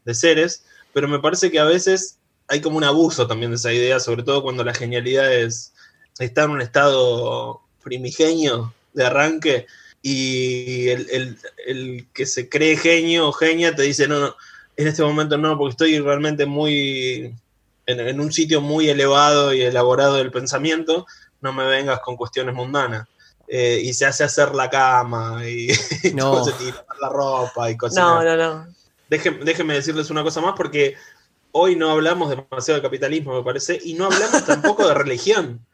de 0.05 0.13
seres, 0.13 0.65
pero 0.93 1.07
me 1.07 1.19
parece 1.19 1.51
que 1.51 1.59
a 1.59 1.63
veces 1.65 2.17
hay 2.47 2.61
como 2.61 2.77
un 2.77 2.83
abuso 2.83 3.27
también 3.27 3.51
de 3.51 3.57
esa 3.57 3.73
idea, 3.73 3.99
sobre 3.99 4.23
todo 4.23 4.43
cuando 4.43 4.63
la 4.63 4.73
genialidad 4.73 5.33
es, 5.33 5.73
está 6.19 6.43
en 6.43 6.51
un 6.51 6.61
estado 6.61 7.61
primigenio 7.83 8.73
de 8.93 9.05
arranque 9.05 9.65
y 10.01 10.87
el, 10.89 11.09
el- 11.09 11.37
el 11.65 12.07
que 12.13 12.25
se 12.25 12.47
cree 12.49 12.77
genio 12.77 13.27
o 13.27 13.31
genia 13.33 13.75
te 13.75 13.81
dice, 13.83 14.07
no, 14.07 14.19
no, 14.19 14.35
en 14.77 14.87
este 14.87 15.03
momento 15.03 15.37
no, 15.37 15.57
porque 15.57 15.71
estoy 15.71 15.99
realmente 15.99 16.45
muy 16.45 17.33
en, 17.87 17.99
en 17.99 18.19
un 18.19 18.31
sitio 18.31 18.61
muy 18.61 18.87
elevado 18.89 19.53
y 19.53 19.61
elaborado 19.63 20.15
del 20.15 20.29
pensamiento, 20.31 21.07
no 21.41 21.51
me 21.53 21.65
vengas 21.65 21.99
con 22.01 22.15
cuestiones 22.15 22.53
mundanas. 22.53 23.07
Eh, 23.49 23.79
y 23.81 23.93
se 23.93 24.05
hace 24.05 24.25
hacer 24.25 24.53
la 24.53 24.69
cama 24.69 25.41
y, 25.47 25.69
No. 26.13 26.43
la 27.01 27.09
ropa 27.09 27.71
y 27.71 27.77
cosas. 27.77 27.97
No, 28.03 28.21
no, 28.23 28.35
no. 28.35 28.67
Déjenme, 29.09 29.45
déjenme 29.45 29.73
decirles 29.73 30.09
una 30.09 30.21
cosa 30.21 30.41
más 30.41 30.53
porque 30.57 30.95
hoy 31.53 31.77
no 31.77 31.89
hablamos 31.91 32.29
demasiado 32.29 32.79
de 32.79 32.81
capitalismo, 32.81 33.33
me 33.33 33.43
parece, 33.43 33.79
y 33.81 33.93
no 33.93 34.05
hablamos 34.07 34.45
tampoco 34.45 34.85
de 34.85 34.93
religión. 34.93 35.65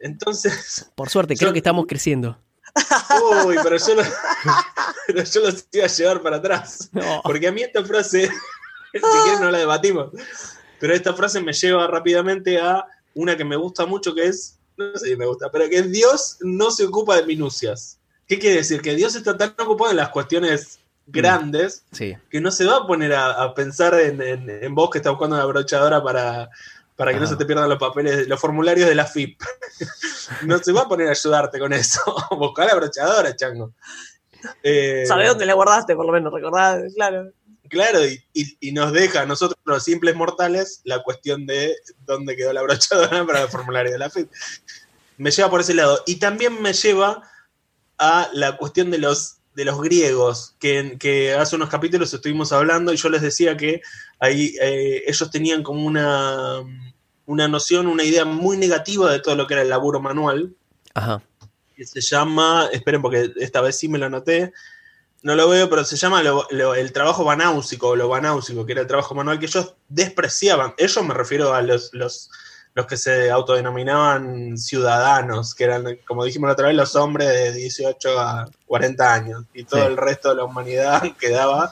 Entonces, 0.00 0.90
Por 0.94 1.10
suerte, 1.10 1.36
creo 1.36 1.50
Yo- 1.50 1.52
que 1.52 1.58
estamos 1.58 1.84
creciendo. 1.86 2.38
uy, 3.46 3.56
pero 3.62 3.76
yo 3.76 3.94
lo, 3.96 4.02
pero 5.06 5.22
yo 5.24 5.40
los 5.42 5.66
iba 5.72 5.84
a 5.84 5.88
llevar 5.88 6.22
para 6.22 6.36
atrás. 6.36 6.88
No. 6.92 7.20
Porque 7.22 7.48
a 7.48 7.52
mí 7.52 7.62
esta 7.62 7.84
frase, 7.84 8.28
si 8.94 9.00
quieren 9.00 9.40
no 9.42 9.50
la 9.50 9.58
debatimos, 9.58 10.10
pero 10.80 10.94
esta 10.94 11.14
frase 11.14 11.40
me 11.40 11.52
lleva 11.52 11.86
rápidamente 11.86 12.58
a 12.58 12.84
una 13.14 13.36
que 13.36 13.44
me 13.44 13.56
gusta 13.56 13.86
mucho, 13.86 14.14
que 14.14 14.26
es, 14.26 14.58
no 14.76 14.96
sé 14.96 15.08
si 15.10 15.16
me 15.16 15.26
gusta, 15.26 15.50
pero 15.50 15.68
que 15.68 15.82
Dios 15.82 16.38
no 16.40 16.70
se 16.70 16.86
ocupa 16.86 17.16
de 17.16 17.24
minucias. 17.26 17.98
¿Qué 18.26 18.38
quiere 18.38 18.56
decir? 18.56 18.80
Que 18.80 18.94
Dios 18.94 19.14
está 19.14 19.36
tan 19.36 19.54
ocupado 19.58 19.90
en 19.90 19.96
las 19.98 20.08
cuestiones 20.10 20.78
grandes 21.06 21.84
Sí. 21.92 22.16
que 22.30 22.40
no 22.40 22.50
se 22.52 22.64
va 22.64 22.76
a 22.78 22.86
poner 22.86 23.12
a, 23.12 23.42
a 23.42 23.52
pensar 23.54 23.94
en, 23.98 24.22
en- 24.22 24.48
en 24.48 24.74
vos 24.74 24.90
que 24.90 24.98
estás 24.98 25.12
buscando 25.12 25.34
una 25.36 25.44
brochadora 25.46 26.00
para, 26.02 26.48
para 26.94 27.12
que 27.12 27.18
no 27.18 27.26
se 27.26 27.34
te 27.36 27.44
pierdan 27.44 27.68
los 27.68 27.78
papeles, 27.78 28.28
los 28.28 28.40
formularios 28.40 28.88
de 28.88 28.94
la 28.94 29.06
FIP. 29.06 29.40
no 30.46 30.58
se 30.58 30.72
va 30.72 30.82
a 30.82 30.88
poner 30.88 31.08
a 31.08 31.10
ayudarte 31.10 31.58
con 31.58 31.72
eso. 31.72 32.00
Buscar 32.38 32.66
la 32.68 32.76
brochadora, 32.76 33.34
chango. 33.34 33.72
Eh, 34.62 35.04
¿Sabés 35.06 35.28
dónde 35.28 35.44
la 35.46 35.54
guardaste, 35.54 35.94
por 35.96 36.06
lo 36.06 36.12
menos? 36.12 36.32
¿Recordás? 36.32 36.94
Claro. 36.94 37.32
Claro, 37.70 38.04
y, 38.04 38.22
y- 38.34 38.56
y 38.60 38.72
nos 38.72 38.92
deja 38.92 39.22
a 39.22 39.26
nosotros, 39.26 39.58
los 39.64 39.82
simples 39.84 40.14
mortales, 40.16 40.80
la 40.84 41.02
cuestión 41.02 41.46
de 41.46 41.74
dónde 42.04 42.36
quedó 42.36 42.52
la 42.52 42.62
brochadora 42.62 43.24
para 43.26 43.42
el 43.42 43.48
formulario 43.48 43.92
de 43.92 43.98
la 43.98 44.10
FIP. 44.10 44.28
Me 45.16 45.30
lleva 45.30 45.48
por 45.48 45.60
ese 45.62 45.72
lado. 45.74 46.02
Y 46.06 46.16
también 46.16 46.60
me 46.60 46.72
lleva 46.72 47.22
a 47.98 48.28
la 48.32 48.56
cuestión 48.56 48.90
de 48.90 48.98
los, 48.98 49.36
de 49.54 49.64
los 49.64 49.80
griegos, 49.80 50.56
que, 50.58 50.96
que 50.98 51.32
hace 51.34 51.54
unos 51.56 51.68
capítulos 51.68 52.12
estuvimos 52.12 52.50
hablando 52.52 52.92
y 52.92 52.96
yo 52.96 53.08
les 53.08 53.22
decía 53.22 53.56
que 53.56 53.82
ahí 54.18 54.54
eh, 54.60 55.04
ellos 55.06 55.30
tenían 55.30 55.62
como 55.62 55.84
una, 55.86 56.60
una 57.26 57.46
noción, 57.48 57.86
una 57.86 58.02
idea 58.04 58.24
muy 58.24 58.56
negativa 58.56 59.12
de 59.12 59.20
todo 59.20 59.36
lo 59.36 59.46
que 59.46 59.54
era 59.54 59.62
el 59.62 59.68
laburo 59.68 60.00
manual, 60.00 60.54
Ajá. 60.94 61.22
que 61.76 61.84
se 61.86 62.00
llama, 62.00 62.68
esperen 62.72 63.02
porque 63.02 63.32
esta 63.36 63.60
vez 63.60 63.76
sí 63.78 63.86
me 63.88 63.98
lo 63.98 64.06
anoté, 64.06 64.52
no 65.22 65.34
lo 65.34 65.48
veo, 65.48 65.68
pero 65.68 65.84
se 65.84 65.96
llama 65.96 66.22
lo- 66.22 66.46
lo- 66.50 66.74
el 66.74 66.92
trabajo 66.92 67.24
banáusico 67.24 67.88
o 67.88 67.96
lo 67.96 68.08
banáusico, 68.08 68.64
que 68.66 68.72
era 68.72 68.80
el 68.82 68.86
trabajo 68.86 69.14
manual 69.14 69.38
que 69.38 69.46
ellos 69.46 69.74
despreciaban. 69.88 70.74
Ellos 70.78 71.04
me 71.04 71.14
refiero 71.14 71.52
a 71.54 71.60
los, 71.62 71.90
los, 71.92 72.30
los 72.74 72.86
que 72.86 72.96
se 72.96 73.30
autodenominaban 73.30 74.56
ciudadanos, 74.56 75.54
que 75.54 75.64
eran, 75.64 75.84
como 76.06 76.24
dijimos 76.24 76.48
la 76.48 76.52
otra 76.54 76.68
vez, 76.68 76.76
los 76.76 76.94
hombres 76.96 77.28
de 77.28 77.52
18 77.52 78.18
a 78.20 78.48
40 78.66 79.12
años, 79.12 79.44
y 79.52 79.64
todo 79.64 79.80
Sí. 79.80 79.86
el 79.86 79.96
resto 79.96 80.30
de 80.30 80.36
la 80.36 80.44
humanidad 80.44 81.02
quedaba, 81.20 81.70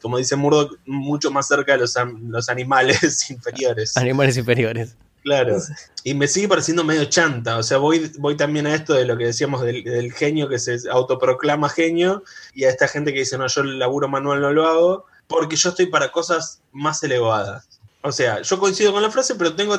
como 0.00 0.16
dice 0.18 0.36
Murdoch, 0.36 0.78
mucho 0.86 1.30
más 1.30 1.46
cerca 1.48 1.72
de 1.72 1.78
los, 1.78 1.94
los 2.28 2.48
animales 2.48 2.98
inferiores. 3.30 3.96
Animales 3.96 4.36
inferiores. 4.36 4.96
Claro. 5.22 5.58
Y 6.02 6.14
me 6.14 6.28
sigue 6.28 6.48
pareciendo 6.48 6.82
medio 6.82 7.04
chanta. 7.04 7.58
O 7.58 7.62
sea, 7.62 7.78
voy, 7.78 8.10
voy 8.18 8.36
también 8.36 8.66
a 8.66 8.74
esto 8.74 8.94
de 8.94 9.04
lo 9.04 9.16
que 9.16 9.26
decíamos 9.26 9.62
del, 9.62 9.84
del 9.84 10.12
genio 10.12 10.48
que 10.48 10.58
se 10.58 10.78
autoproclama 10.90 11.68
genio 11.68 12.22
y 12.54 12.64
a 12.64 12.70
esta 12.70 12.88
gente 12.88 13.12
que 13.12 13.20
dice, 13.20 13.36
no, 13.36 13.46
yo 13.46 13.62
el 13.62 13.78
laburo 13.78 14.08
manual 14.08 14.40
no 14.40 14.52
lo 14.52 14.66
hago 14.66 15.06
porque 15.26 15.56
yo 15.56 15.70
estoy 15.70 15.86
para 15.86 16.10
cosas 16.10 16.60
más 16.72 17.02
elevadas. 17.02 17.68
O 18.02 18.12
sea, 18.12 18.40
yo 18.42 18.58
coincido 18.58 18.92
con 18.92 19.02
la 19.02 19.10
frase, 19.10 19.34
pero 19.34 19.54
tengo 19.54 19.78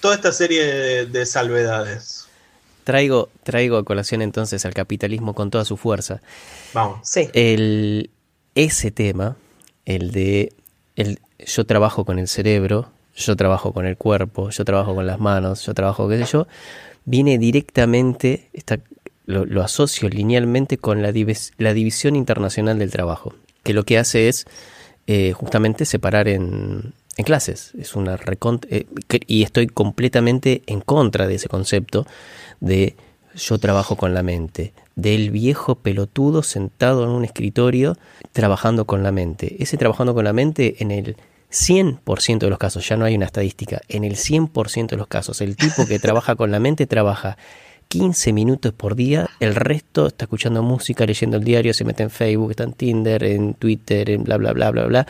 toda 0.00 0.14
esta 0.14 0.32
serie 0.32 0.64
de, 0.64 1.06
de 1.06 1.26
salvedades. 1.26 2.26
Traigo, 2.84 3.30
traigo 3.42 3.76
a 3.78 3.84
colación 3.84 4.22
entonces 4.22 4.64
al 4.64 4.74
capitalismo 4.74 5.34
con 5.34 5.50
toda 5.50 5.64
su 5.64 5.76
fuerza. 5.76 6.22
Vamos. 6.72 7.00
Sí. 7.08 7.28
El, 7.32 8.10
ese 8.54 8.90
tema, 8.90 9.36
el 9.84 10.10
de 10.10 10.52
el, 10.96 11.20
yo 11.38 11.66
trabajo 11.66 12.04
con 12.04 12.18
el 12.18 12.28
cerebro, 12.28 12.90
yo 13.18 13.36
trabajo 13.36 13.72
con 13.72 13.86
el 13.86 13.96
cuerpo, 13.96 14.50
yo 14.50 14.64
trabajo 14.64 14.94
con 14.94 15.06
las 15.06 15.18
manos, 15.18 15.66
yo 15.66 15.74
trabajo 15.74 16.08
qué 16.08 16.24
sé 16.24 16.30
yo, 16.32 16.46
viene 17.04 17.38
directamente, 17.38 18.48
está, 18.52 18.78
lo, 19.26 19.62
asocio 19.62 20.08
linealmente 20.08 20.78
con 20.78 21.02
la, 21.02 21.10
divis- 21.12 21.52
la 21.58 21.74
División 21.74 22.16
Internacional 22.16 22.78
del 22.78 22.90
Trabajo, 22.90 23.34
que 23.62 23.74
lo 23.74 23.84
que 23.84 23.98
hace 23.98 24.28
es 24.28 24.46
eh, 25.06 25.32
justamente 25.32 25.84
separar 25.84 26.28
en, 26.28 26.94
clases. 27.24 27.72
Es 27.78 27.96
una 27.96 28.16
recont- 28.16 28.66
eh, 28.70 28.86
y 29.26 29.42
estoy 29.42 29.66
completamente 29.66 30.62
en 30.66 30.80
contra 30.80 31.26
de 31.26 31.34
ese 31.34 31.48
concepto 31.48 32.06
de 32.60 32.94
yo 33.34 33.58
trabajo 33.58 33.96
con 33.96 34.14
la 34.14 34.22
mente, 34.22 34.72
del 34.96 35.30
viejo 35.30 35.76
pelotudo 35.76 36.42
sentado 36.42 37.04
en 37.04 37.10
un 37.10 37.24
escritorio 37.24 37.96
trabajando 38.32 38.84
con 38.84 39.02
la 39.02 39.12
mente. 39.12 39.56
Ese 39.62 39.76
trabajando 39.76 40.14
con 40.14 40.24
la 40.24 40.32
mente 40.32 40.76
en 40.80 40.90
el 40.90 41.16
100% 41.50 42.38
de 42.46 42.50
los 42.50 42.58
casos, 42.58 42.86
ya 42.88 42.96
no 42.96 43.04
hay 43.04 43.14
una 43.14 43.26
estadística, 43.26 43.80
en 43.88 44.04
el 44.04 44.16
100% 44.16 44.88
de 44.88 44.96
los 44.96 45.06
casos, 45.06 45.40
el 45.40 45.56
tipo 45.56 45.86
que 45.86 45.98
trabaja 45.98 46.36
con 46.36 46.50
la 46.50 46.60
mente 46.60 46.86
trabaja 46.86 47.36
15 47.88 48.34
minutos 48.34 48.72
por 48.74 48.94
día, 48.96 49.30
el 49.40 49.54
resto 49.54 50.08
está 50.08 50.26
escuchando 50.26 50.62
música, 50.62 51.06
leyendo 51.06 51.38
el 51.38 51.44
diario, 51.44 51.72
se 51.72 51.84
mete 51.84 52.02
en 52.02 52.10
Facebook, 52.10 52.50
está 52.50 52.64
en 52.64 52.72
Tinder, 52.74 53.24
en 53.24 53.54
Twitter, 53.54 54.10
en 54.10 54.24
bla, 54.24 54.36
bla, 54.36 54.52
bla, 54.52 54.70
bla, 54.70 54.84
bla. 54.86 55.06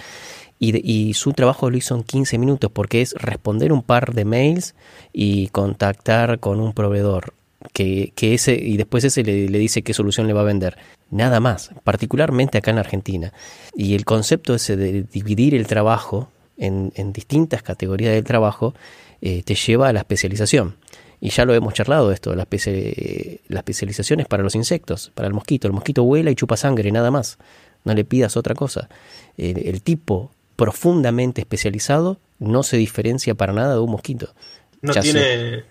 Y, 0.60 0.72
de- 0.72 0.80
y 0.84 1.14
su 1.14 1.32
trabajo 1.32 1.70
lo 1.70 1.76
hizo 1.76 1.96
en 1.96 2.04
15 2.04 2.38
minutos 2.38 2.70
porque 2.72 3.00
es 3.02 3.14
responder 3.14 3.72
un 3.72 3.82
par 3.82 4.14
de 4.14 4.24
mails 4.24 4.76
y 5.12 5.48
contactar 5.48 6.38
con 6.38 6.60
un 6.60 6.72
proveedor. 6.72 7.34
Que, 7.72 8.12
que 8.14 8.34
ese, 8.34 8.54
y 8.54 8.76
después 8.76 9.02
ese 9.02 9.24
le, 9.24 9.48
le 9.48 9.58
dice 9.58 9.82
qué 9.82 9.92
solución 9.92 10.26
le 10.28 10.32
va 10.32 10.42
a 10.42 10.44
vender. 10.44 10.76
Nada 11.10 11.40
más, 11.40 11.70
particularmente 11.82 12.58
acá 12.58 12.70
en 12.70 12.78
Argentina. 12.78 13.32
Y 13.74 13.94
el 13.94 14.04
concepto 14.04 14.54
ese 14.54 14.76
de 14.76 15.02
dividir 15.02 15.54
el 15.56 15.66
trabajo 15.66 16.30
en, 16.56 16.92
en 16.94 17.12
distintas 17.12 17.62
categorías 17.62 18.12
del 18.12 18.22
trabajo 18.24 18.74
eh, 19.20 19.42
te 19.42 19.56
lleva 19.56 19.88
a 19.88 19.92
la 19.92 20.00
especialización. 20.00 20.76
Y 21.20 21.30
ya 21.30 21.44
lo 21.44 21.52
hemos 21.52 21.74
charlado 21.74 22.12
esto, 22.12 22.32
la, 22.36 22.46
espe- 22.48 23.40
la 23.48 23.58
especialización 23.58 24.20
es 24.20 24.26
para 24.28 24.44
los 24.44 24.54
insectos, 24.54 25.10
para 25.16 25.26
el 25.26 25.34
mosquito. 25.34 25.66
El 25.66 25.72
mosquito 25.74 26.04
vuela 26.04 26.30
y 26.30 26.36
chupa 26.36 26.56
sangre, 26.56 26.92
nada 26.92 27.10
más. 27.10 27.38
No 27.84 27.92
le 27.92 28.04
pidas 28.04 28.36
otra 28.36 28.54
cosa. 28.54 28.88
El, 29.36 29.66
el 29.66 29.82
tipo 29.82 30.30
profundamente 30.54 31.40
especializado 31.40 32.20
no 32.38 32.62
se 32.62 32.76
diferencia 32.76 33.34
para 33.34 33.52
nada 33.52 33.74
de 33.74 33.80
un 33.80 33.90
mosquito. 33.90 34.32
No 34.80 34.92
Ya 34.92 35.02
sé. 35.02 35.64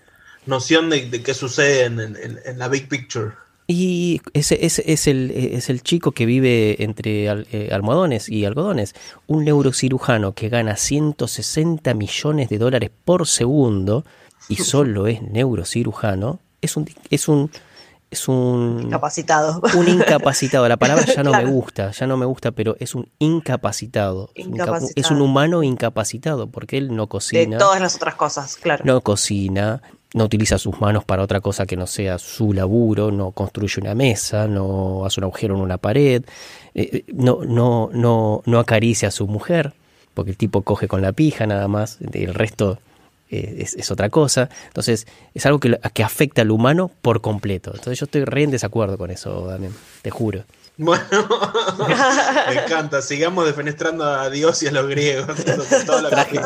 Noción 0.48 0.90
de, 0.90 1.08
de 1.08 1.22
qué 1.22 1.34
sucede 1.34 1.84
en, 1.84 2.00
en- 2.00 2.16
en 2.44 2.58
la 2.58 2.68
big 2.68 2.88
picture. 2.88 3.32
Y 3.70 4.22
ese, 4.32 4.64
ese 4.64 4.82
es, 4.90 5.06
el, 5.06 5.30
es 5.30 5.68
el 5.68 5.82
chico 5.82 6.12
que 6.12 6.24
vive 6.24 6.82
entre 6.82 7.28
al- 7.28 7.46
eh, 7.52 7.68
almohadones 7.70 8.28
y 8.30 8.46
algodones. 8.46 8.94
Un 9.26 9.44
neurocirujano 9.44 10.32
que 10.32 10.48
gana 10.48 10.76
160 10.76 11.92
millones 11.94 12.48
de 12.48 12.58
dólares 12.58 12.90
por 13.04 13.26
segundo 13.26 14.04
y 14.48 14.56
solo 14.72 15.06
es 15.06 15.20
neurocirujano. 15.22 16.40
Es 16.62 16.76
un, 16.78 16.88
es 17.10 17.28
un, 17.28 17.50
es 18.10 18.26
un, 18.26 18.88
Capacitado. 18.90 19.60
un 19.76 19.86
incapacitado. 20.00 20.66
La 20.66 20.78
palabra 20.78 21.04
ya 21.04 21.22
no 21.22 21.30
me 21.32 21.44
gusta, 21.44 21.90
ya 21.90 22.06
no 22.06 22.16
me 22.16 22.24
gusta, 22.24 22.52
pero 22.52 22.74
es 22.80 22.94
un 22.94 23.08
incapacitado. 23.18 24.30
Es 24.34 24.46
un 24.46 24.54
inca- 24.54 24.62
Es 24.62 24.70
un 24.70 24.72
Incapacitado. 24.86 25.24
humano 25.24 25.62
incapacitado 25.62 26.46
porque 26.50 26.78
él 26.78 26.96
no 26.96 27.02
De 27.02 27.08
cocina. 27.08 27.58
todas 27.58 27.80
las 27.82 27.96
otras 27.96 28.14
cosas, 28.14 28.56
claro. 28.56 28.82
no 28.86 29.02
cocina, 29.02 29.82
no 30.14 30.24
utiliza 30.24 30.58
sus 30.58 30.80
manos 30.80 31.04
para 31.04 31.22
otra 31.22 31.40
cosa 31.40 31.66
que 31.66 31.76
no 31.76 31.86
sea 31.86 32.18
su 32.18 32.52
laburo, 32.52 33.10
no 33.10 33.32
construye 33.32 33.80
una 33.80 33.94
mesa, 33.94 34.48
no 34.48 35.04
hace 35.04 35.20
un 35.20 35.24
agujero 35.24 35.54
en 35.54 35.60
una 35.60 35.78
pared, 35.78 36.24
eh, 36.74 37.04
no, 37.12 37.40
no, 37.44 37.90
no, 37.92 38.42
no 38.46 38.58
acaricia 38.58 39.08
a 39.08 39.10
su 39.10 39.26
mujer, 39.26 39.74
porque 40.14 40.30
el 40.30 40.36
tipo 40.36 40.62
coge 40.62 40.88
con 40.88 41.02
la 41.02 41.12
pija 41.12 41.46
nada 41.46 41.68
más, 41.68 41.98
el 42.00 42.34
resto 42.34 42.78
eh, 43.30 43.56
es, 43.58 43.74
es 43.74 43.90
otra 43.90 44.08
cosa. 44.08 44.48
Entonces, 44.68 45.06
es 45.34 45.46
algo 45.46 45.60
que, 45.60 45.78
que 45.92 46.02
afecta 46.02 46.42
al 46.42 46.50
humano 46.50 46.90
por 47.02 47.20
completo. 47.20 47.70
Entonces, 47.70 47.98
yo 47.98 48.04
estoy 48.04 48.24
re 48.24 48.44
en 48.44 48.50
desacuerdo 48.50 48.96
con 48.96 49.10
eso, 49.10 49.46
Damián, 49.46 49.72
te 50.02 50.10
juro. 50.10 50.44
Bueno, 50.78 51.04
me 52.48 52.62
encanta. 52.62 53.02
Sigamos 53.02 53.44
defenestrando 53.44 54.04
a 54.04 54.30
Dios 54.30 54.62
y 54.62 54.68
a 54.68 54.72
los 54.72 54.88
griegos. 54.88 55.26
Traje-. 56.10 56.40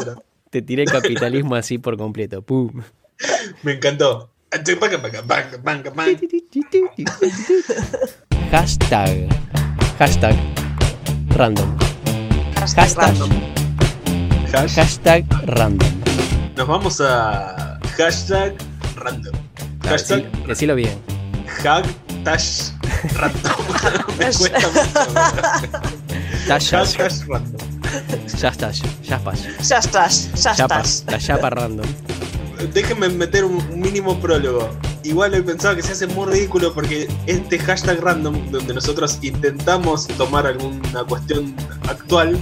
Te 0.50 0.62
tiré 0.62 0.82
el 0.82 0.90
capitalismo 0.90 1.54
así 1.54 1.78
por 1.78 1.96
completo. 1.96 2.42
¡Pum! 2.42 2.82
Me 3.62 3.72
encantó. 3.72 4.30
Hashtag. 8.50 9.28
Hashtag. 9.98 10.36
Random. 11.36 11.68
Hashtag. 12.56 12.92
random. 12.96 13.30
Hash- 14.52 14.76
Hashtag 14.76 15.24
random. 15.46 15.92
Nos 16.56 16.66
vamos 16.68 17.00
a 17.00 17.78
hashtag 17.96 18.54
random. 18.96 19.34
Hashtag 19.84 20.24
Decí- 20.30 20.46
Decilo 20.46 20.74
bien. 20.76 20.98
hashtag 21.62 22.44
random. 23.16 23.52
Me 24.18 24.24
cuesta 24.30 24.68
mucho. 24.68 25.02
Tasha, 26.46 26.78
Hashtag 26.78 27.12
random. 27.28 27.60
ya 28.40 28.48
está, 28.48 28.70
ya 29.02 29.18
pas. 29.18 29.38
Ya 29.68 29.78
estás, 29.78 30.30
ya 30.42 30.52
estás. 30.52 31.04
la 31.08 31.18
chapa 31.18 31.50
random. 31.50 31.86
Déjenme 32.72 33.08
meter 33.08 33.44
un 33.44 33.80
mínimo 33.80 34.20
prólogo. 34.20 34.68
Igual 35.02 35.34
hoy 35.34 35.42
pensaba 35.42 35.74
que 35.74 35.82
se 35.82 35.92
hace 35.92 36.06
muy 36.06 36.32
ridículo 36.32 36.72
porque 36.72 37.08
este 37.26 37.58
hashtag 37.58 38.00
random, 38.00 38.50
donde 38.52 38.72
nosotros 38.72 39.18
intentamos 39.22 40.06
tomar 40.06 40.46
alguna 40.46 41.04
cuestión 41.04 41.54
actual, 41.88 42.40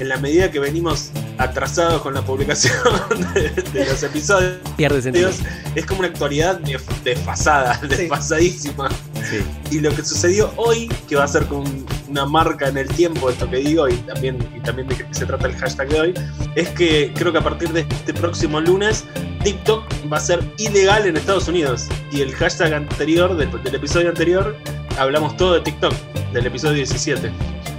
en 0.00 0.08
la 0.08 0.16
medida 0.16 0.50
que 0.50 0.58
venimos 0.58 1.10
atrasados 1.38 2.02
con 2.02 2.14
la 2.14 2.22
publicación 2.22 2.74
de, 3.34 3.50
de 3.50 3.86
los 3.86 4.02
episodios, 4.02 4.58
Pierde 4.76 5.00
sentido. 5.02 5.30
es 5.74 5.86
como 5.86 6.00
una 6.00 6.08
actualidad 6.08 6.60
desfasada, 7.04 7.78
desfasadísima. 7.88 8.88
Sí. 9.28 9.44
Y 9.70 9.80
lo 9.80 9.94
que 9.94 10.04
sucedió 10.04 10.52
hoy, 10.56 10.88
que 11.08 11.16
va 11.16 11.24
a 11.24 11.28
ser 11.28 11.46
con 11.46 11.64
una 12.08 12.24
marca 12.24 12.68
en 12.68 12.78
el 12.78 12.88
tiempo, 12.88 13.28
esto 13.30 13.48
que 13.48 13.58
digo, 13.58 13.88
y 13.88 13.96
también, 13.98 14.38
y 14.56 14.60
también 14.60 14.88
de 14.88 14.96
qué 14.96 15.06
se 15.10 15.26
trata 15.26 15.46
el 15.46 15.54
hashtag 15.56 15.88
de 15.88 16.00
hoy, 16.00 16.14
es 16.54 16.68
que 16.70 17.12
creo 17.14 17.32
que 17.32 17.38
a 17.38 17.42
partir 17.42 17.70
de 17.72 17.80
este 17.80 18.14
próximo 18.14 18.60
lunes, 18.60 19.04
TikTok 19.44 19.84
va 20.10 20.16
a 20.16 20.20
ser 20.20 20.40
ilegal 20.56 21.06
en 21.06 21.16
Estados 21.16 21.48
Unidos. 21.48 21.86
Y 22.10 22.22
el 22.22 22.32
hashtag 22.34 22.72
anterior, 22.72 23.36
del, 23.36 23.50
del 23.62 23.74
episodio 23.74 24.08
anterior, 24.08 24.56
hablamos 24.98 25.36
todo 25.36 25.54
de 25.54 25.60
TikTok, 25.60 25.92
del 26.32 26.46
episodio 26.46 26.74
17. 26.74 27.30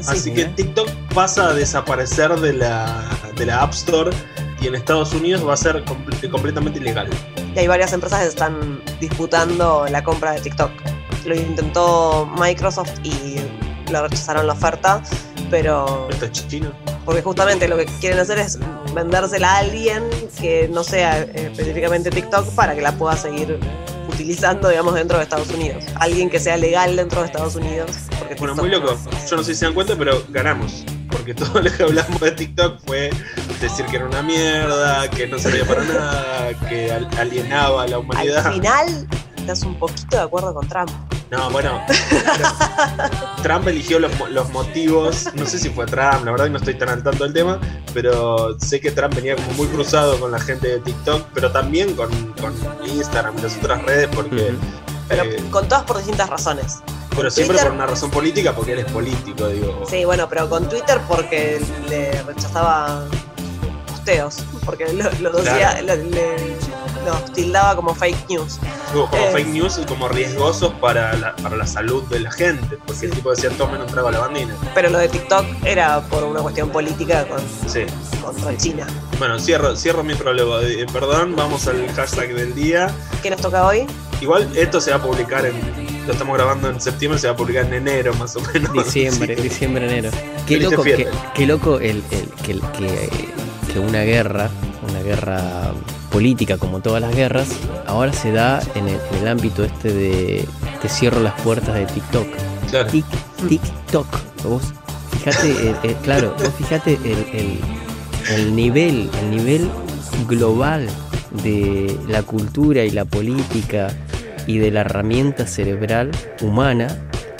Así 0.08 0.20
Sí. 0.20 0.34
que 0.34 0.46
TikTok 0.46 0.90
pasa 1.14 1.50
a 1.50 1.54
desaparecer 1.54 2.32
de 2.40 2.54
la, 2.54 3.04
de 3.36 3.46
la 3.46 3.62
App 3.62 3.74
Store 3.74 4.12
y 4.62 4.68
en 4.68 4.76
Estados 4.76 5.14
Unidos 5.14 5.48
va 5.48 5.54
a 5.54 5.58
ser 5.58 5.84
comple- 5.86 6.30
completamente 6.30 6.80
ilegal. 6.80 7.10
Y 7.56 7.60
hay 7.60 7.68
varias 7.68 7.94
empresas 7.94 8.22
que 8.22 8.28
están 8.28 8.82
disputando 9.00 9.86
la 9.90 10.04
compra 10.04 10.32
de 10.34 10.42
TikTok. 10.42 10.72
Lo 11.26 11.36
intentó 11.36 12.30
Microsoft 12.40 12.92
y 13.04 13.36
le 13.92 14.02
rechazaron 14.02 14.48
la 14.48 14.54
oferta, 14.54 15.02
pero 15.50 16.08
Esto 16.10 16.26
es 16.26 16.48
chino. 16.48 16.72
porque 17.06 17.22
justamente 17.22 17.68
lo 17.68 17.76
que 17.78 17.86
quieren 18.00 18.20
hacer 18.20 18.38
es 18.40 18.60
vendérsela 18.94 19.56
a 19.56 19.58
alguien 19.60 20.04
que 20.40 20.70
no 20.72 20.84
sea 20.84 21.22
eh, 21.22 21.50
específicamente 21.52 22.10
TikTok 22.12 22.48
para 22.54 22.76
que 22.76 22.82
la 22.82 22.92
pueda 22.94 23.18
seguir 23.18 23.60
utilizando, 24.08 24.70
digamos, 24.70 24.94
dentro 24.94 25.18
de 25.18 25.24
Estados 25.24 25.50
Unidos. 25.50 25.84
Alguien 25.96 26.30
que 26.30 26.40
sea 26.40 26.58
legal 26.58 26.96
dentro 26.96 27.22
de 27.22 27.28
Estados 27.28 27.56
Unidos, 27.56 27.92
porque 28.36 28.54
Bueno, 28.54 28.56
muy 28.56 28.70
loco. 28.70 28.98
Yo 29.30 29.36
no 29.38 29.44
sé 29.44 29.54
si 29.54 29.60
se 29.60 29.66
dan 29.66 29.74
cuenta, 29.74 29.96
pero 29.98 30.24
ganamos. 30.30 30.84
Porque 31.10 31.34
todo 31.36 31.62
lo 31.62 31.72
que 31.72 31.84
hablamos 31.84 32.20
de 32.22 32.32
TikTok 32.32 32.80
fue 32.86 33.10
decir 33.62 33.86
que 33.88 33.98
era 33.98 34.06
una 34.06 34.22
mierda, 34.22 35.10
que 35.10 35.28
no 35.28 35.38
servía 35.40 35.66
para 35.66 35.84
nada, 35.84 36.54
que 36.70 36.92
al- 36.92 37.10
alienaba 37.20 37.84
a 37.84 37.88
la 37.88 38.00
humanidad. 38.00 38.46
Al 38.48 38.54
final, 38.54 39.08
estás 39.38 39.64
un 39.64 39.76
poquito 39.76 40.16
de 40.18 40.24
acuerdo 40.24 40.54
con 40.54 40.68
Trump. 40.68 40.90
No, 41.32 41.50
bueno. 41.52 41.80
Trump 43.44 43.68
eligió 43.68 44.00
los, 44.00 44.18
mo- 44.18 44.28
los 44.28 44.50
motivos. 44.52 45.30
No 45.36 45.46
sé 45.46 45.60
si 45.60 45.70
fue 45.70 45.86
Trump, 45.86 46.26
la 46.26 46.32
verdad 46.32 46.46
que 46.46 46.52
no 46.52 46.58
estoy 46.58 46.76
tan 46.76 46.90
al 46.90 47.04
tanto 47.04 47.24
del 47.24 47.34
tema. 47.34 47.60
Pero 47.94 48.58
sé 48.60 48.80
que 48.80 48.92
Trump 48.92 49.14
venía 49.16 49.36
como 49.36 49.52
muy 49.54 49.68
cruzado 49.68 50.20
con 50.20 50.32
la 50.32 50.40
gente 50.40 50.68
de 50.68 50.80
TikTok, 50.80 51.28
pero 51.34 51.52
también 51.52 51.96
con, 51.96 52.10
con 52.42 52.54
Instagram 52.88 53.38
y 53.40 53.42
las 53.42 53.58
otras 53.58 53.82
redes, 53.84 54.08
porque. 54.14 54.54
Pero 55.08 55.24
eh, 55.24 55.44
con 55.52 55.68
todas 55.68 55.84
por 55.84 55.98
distintas 55.98 56.30
razones. 56.30 56.80
Pero 57.20 57.32
siempre 57.32 57.56
Twitter- 57.58 57.68
por 57.70 57.76
una 57.76 57.86
razón 57.88 58.10
política, 58.12 58.54
porque 58.54 58.74
él 58.74 58.80
es 58.80 58.92
político, 58.92 59.48
digo. 59.48 59.84
Sí, 59.90 60.06
bueno, 60.06 60.28
pero 60.30 60.50
con 60.50 60.68
Twitter 60.70 61.00
porque 61.08 61.62
le 61.90 62.22
rechazaba 62.24 63.04
posteos. 63.88 64.38
Porque 64.66 64.92
lo, 64.94 65.10
lo 65.20 65.32
Claro. 65.42 65.82
lo- 65.86 65.96
le- 65.96 66.58
los 67.06 67.34
tildaba 67.34 67.76
como 67.76 67.96
fake 67.96 68.30
news. 68.30 68.60
Como 68.94 69.06
Eh. 69.16 69.30
fake 69.32 69.48
news 69.48 69.80
y 69.82 69.86
como 69.86 70.08
riesgosos 70.10 70.74
para 70.82 71.14
la, 71.16 71.36
para 71.38 71.56
la 71.56 71.66
salud 71.66 72.04
de 72.04 72.20
la 72.20 72.32
gente. 72.32 72.78
Porque 72.86 73.06
el 73.06 73.12
tipo 73.12 73.32
decía 73.32 73.50
tomen 73.52 73.82
un 73.82 73.88
trago 73.88 74.10
a 74.10 74.12
la 74.12 74.20
bandina. 74.20 74.54
Pero 74.76 74.90
lo 74.90 74.98
de 75.00 75.08
TikTok 75.08 75.46
era 75.64 76.02
por 76.02 76.24
una 76.24 76.42
cuestión 76.42 76.70
política 76.70 77.26
con, 77.28 77.40
Sí. 77.72 77.86
contra 78.22 78.56
China. 78.58 78.86
Bueno, 79.18 79.40
cierro, 79.40 79.76
cierro 79.76 80.04
mi 80.04 80.14
prólogo. 80.16 80.60
Eh, 80.60 80.86
perdón, 80.92 81.36
vamos 81.36 81.68
al 81.68 81.88
hashtag 81.94 82.34
del 82.36 82.54
día. 82.54 82.92
¿Qué 83.24 83.30
nos 83.30 83.40
toca 83.42 83.66
hoy? 83.66 83.88
Igual 84.22 84.50
esto 84.56 84.82
se 84.82 84.92
va 84.92 84.98
a 84.98 85.02
publicar 85.02 85.46
en. 85.46 85.56
Lo 86.06 86.14
estamos 86.14 86.36
grabando 86.38 86.70
en 86.70 86.82
septiembre, 86.82 87.20
se 87.20 87.28
va 87.28 87.34
a 87.34 87.36
publicar 87.36 87.66
en 87.66 87.74
enero 87.74 88.14
más 88.16 88.36
o 88.36 88.42
menos. 88.54 88.74
Diciembre, 88.74 89.36
diciembre, 89.42 89.86
enero. 89.86 90.10
Qué 90.48 90.58
loco, 90.58 90.84
qué 91.36 91.46
loco 91.46 91.80
el, 91.80 92.04
el- 92.12 92.30
que, 92.44 92.52
el- 92.54 92.62
que, 92.62 93.10
que 93.72 93.80
una 93.80 94.02
guerra, 94.02 94.50
una 94.90 95.02
guerra 95.04 95.72
política 96.12 96.58
como 96.58 96.80
todas 96.82 97.02
las 97.02 97.16
guerras, 97.16 97.50
ahora 97.86 98.12
se 98.14 98.32
da 98.32 98.60
en 98.74 98.88
el, 98.88 99.00
en 99.12 99.18
el 99.22 99.28
ámbito 99.28 99.64
este 99.64 99.94
de 99.94 100.46
te 100.82 100.90
cierro 100.90 101.20
las 101.22 101.40
puertas 101.42 101.76
de 101.76 101.86
TikTok. 101.86 102.28
Claro. 102.72 102.90
Tic, 102.90 103.06
TikTok. 103.48 104.08
Vos 104.46 104.64
fíjate, 105.18 105.52
el- 105.52 105.76
el- 105.84 105.96
claro, 106.04 106.36
vos 106.40 106.52
fíjate 106.58 106.98
el 108.36 108.56
nivel, 108.56 109.10
el 109.22 109.30
nivel 109.32 109.70
global 110.28 110.88
de 111.44 111.96
la 112.08 112.24
cultura 112.24 112.84
y 112.84 112.90
la 112.92 113.06
política 113.06 113.92
y 114.48 114.58
de 114.60 114.72
la 114.72 114.82
herramienta 114.82 115.46
cerebral 115.48 116.12
humana 116.42 116.88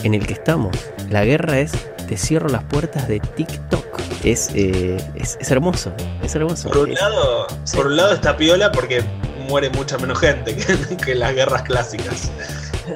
en 0.04 0.14
el 0.14 0.26
que 0.26 0.34
estamos. 0.34 0.76
La 1.10 1.26
guerra 1.26 1.60
es 1.60 1.72
te 2.08 2.18
cierro 2.18 2.50
las 2.50 2.64
puertas 2.64 3.08
de 3.08 3.20
TikTok. 3.20 3.86
Es, 4.24 4.50
eh, 4.56 4.98
es, 5.16 5.38
es 5.40 5.52
hermoso, 5.52 5.94
es 6.24 6.36
hermoso. 6.36 6.70
Por 6.70 6.80
un 6.80 6.92
Es- 6.92 7.00
lado, 7.02 7.48
por 7.74 7.88
un 7.88 7.96
lado 7.98 8.14
está 8.14 8.36
piola 8.36 8.72
porque 8.72 9.04
muere 9.48 9.70
mucha 9.70 9.98
menos 9.98 10.20
gente 10.20 10.56
que, 11.06 11.16
las 11.16 11.34
guerras 11.34 11.62
clásicas. 11.64 12.32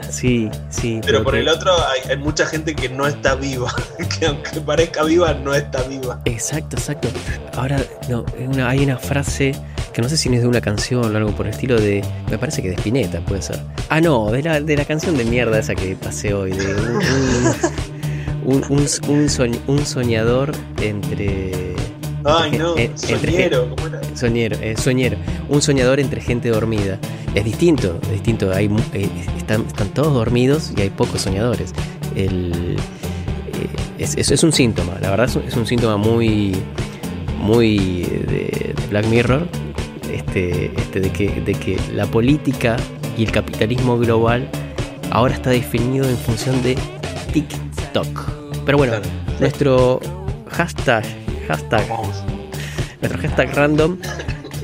sí, 0.09 0.49
sí. 0.69 0.99
Pero 1.05 1.23
por 1.23 1.33
que- 1.33 1.39
el 1.41 1.47
otro 1.49 1.71
hay, 1.87 2.09
hay 2.11 2.17
mucha 2.17 2.45
gente 2.45 2.75
que 2.75 2.89
no 2.89 3.07
está 3.07 3.35
viva. 3.35 3.73
Que 4.19 4.27
aunque 4.27 4.59
parezca 4.61 5.03
viva, 5.03 5.33
no 5.33 5.53
está 5.55 5.81
viva. 5.83 6.19
Exacto, 6.25 6.75
exacto. 6.77 7.07
Ahora, 7.55 7.77
no, 8.09 8.25
una- 8.39 8.69
hay 8.69 8.83
una 8.83 8.97
frase 8.97 9.53
que 9.93 10.01
no 10.01 10.09
sé 10.09 10.17
si 10.17 10.33
es 10.33 10.41
de 10.41 10.47
una 10.47 10.61
canción 10.61 11.13
o 11.13 11.17
algo 11.17 11.31
por 11.31 11.45
el 11.47 11.53
estilo 11.53 11.79
de. 11.79 12.03
Me 12.29 12.37
parece 12.37 12.61
que 12.61 12.69
de 12.69 12.75
Spinetta 12.75 13.19
puede 13.21 13.41
ser. 13.41 13.59
Ah, 13.89 14.01
no, 14.01 14.31
de 14.31 14.41
la, 14.43 14.59
de 14.61 14.75
la 14.75 14.85
canción 14.85 15.15
de 15.17 15.23
mierda 15.25 15.59
esa 15.59 15.75
que 15.75 15.95
pasé 15.95 16.33
hoy. 16.33 16.51
De 16.51 16.65
un, 18.45 18.55
un, 18.55 18.63
un, 18.67 18.79
un 18.79 19.27
soñ- 19.29 19.59
un 19.67 19.85
soñador 19.85 20.51
entre. 20.81 21.73
Ay, 22.25 22.51
no, 22.57 22.77
eh, 22.77 22.89
entre- 23.09 23.31
soñero, 23.31 23.69
¿cómo 23.75 23.87
era? 23.87 24.01
Soñero, 24.15 24.57
eh, 24.61 24.75
soñero. 24.77 25.17
Un 25.49 25.61
soñador 25.61 25.99
entre 25.99 26.21
gente 26.21 26.49
dormida. 26.49 26.97
Es 27.35 27.43
distinto, 27.43 27.99
es 28.03 28.11
distinto. 28.11 28.51
Hay, 28.53 28.69
eh, 28.93 29.09
están, 29.37 29.65
están 29.67 29.89
todos 29.89 30.13
dormidos 30.13 30.71
y 30.77 30.81
hay 30.81 30.89
pocos 30.89 31.21
soñadores. 31.21 31.73
El, 32.15 32.77
eh, 32.77 33.67
es, 33.99 34.15
es- 34.17 34.31
es 34.31 34.43
un 34.43 34.53
síntoma, 34.53 34.93
la 35.01 35.09
verdad 35.11 35.25
es 35.27 35.35
un, 35.35 35.43
es 35.43 35.55
un 35.55 35.65
síntoma 35.67 35.97
muy, 35.97 36.55
muy 37.39 38.03
de, 38.03 38.73
de 38.77 38.87
Black 38.89 39.05
Mirror. 39.07 39.47
Este, 40.13 40.71
este, 40.77 40.99
de, 40.99 41.11
que, 41.11 41.41
de 41.41 41.53
que 41.53 41.77
la 41.93 42.05
política 42.05 42.77
y 43.17 43.23
el 43.25 43.31
capitalismo 43.31 43.97
global 43.97 44.47
ahora 45.11 45.33
está 45.33 45.49
definido 45.49 46.07
en 46.07 46.17
función 46.17 46.61
de 46.63 46.77
TikTok. 47.33 48.29
Pero 48.65 48.77
bueno, 48.77 48.93
Claro. 48.93 49.09
nuestro 49.39 49.99
hashtag, 50.51 51.03
hashtag 51.47 51.87
Vamos. 51.89 52.23
nuestro 53.01 53.21
hashtag 53.21 53.53
random 53.55 53.97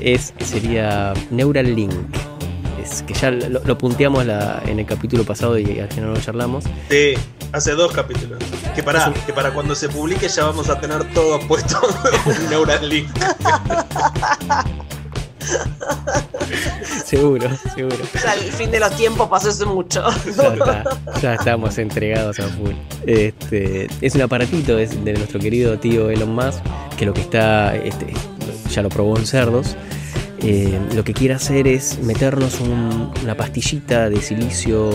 es, 0.00 0.32
sería 0.44 1.12
Neuralink. 1.30 1.92
Es 2.82 3.02
que 3.02 3.12
ya 3.14 3.30
lo, 3.30 3.60
lo 3.64 3.76
punteamos 3.78 4.24
la- 4.26 4.62
en 4.66 4.78
el 4.78 4.86
capítulo 4.86 5.24
pasado 5.24 5.58
y 5.58 5.78
al 5.80 5.88
final 5.92 6.14
lo 6.14 6.20
charlamos. 6.20 6.64
Sí, 6.88 7.12
hace 7.52 7.72
dos 7.72 7.92
capítulos. 7.92 8.38
Que 8.74 8.82
para, 8.82 9.12
que 9.26 9.32
para 9.32 9.52
cuando 9.52 9.74
se 9.74 9.88
publique 9.88 10.28
ya 10.28 10.44
vamos 10.46 10.68
a 10.70 10.80
tener 10.80 11.04
todo 11.12 11.38
puesto 11.46 11.78
un 12.26 12.50
Neuralink. 12.50 13.08
Seguro, 17.04 17.48
seguro. 17.74 17.96
Ya 18.22 18.34
el 18.34 18.52
fin 18.52 18.70
de 18.70 18.78
los 18.78 18.96
tiempos 18.96 19.28
pasó 19.28 19.48
hace 19.48 19.64
mucho. 19.64 20.04
Ya, 20.36 20.52
está, 20.52 20.84
ya 21.20 21.34
estamos 21.34 21.76
entregados 21.78 22.38
a 22.38 22.44
full. 22.48 22.72
Este, 23.04 23.88
es 24.00 24.14
un 24.14 24.22
aparatito 24.22 24.78
es 24.78 25.04
de 25.04 25.14
nuestro 25.14 25.40
querido 25.40 25.76
tío 25.78 26.08
Elon 26.08 26.32
Musk, 26.32 26.60
que 26.96 27.06
lo 27.06 27.12
que 27.12 27.22
está, 27.22 27.74
este, 27.74 28.12
ya 28.70 28.82
lo 28.82 28.88
probó 28.88 29.16
en 29.16 29.26
cerdos. 29.26 29.76
Eh, 30.42 30.78
lo 30.94 31.04
que 31.04 31.12
quiere 31.12 31.34
hacer 31.34 31.66
es 31.68 31.98
meternos 32.02 32.60
un- 32.60 33.12
una 33.22 33.36
pastillita 33.36 34.08
de 34.08 34.22
silicio, 34.22 34.90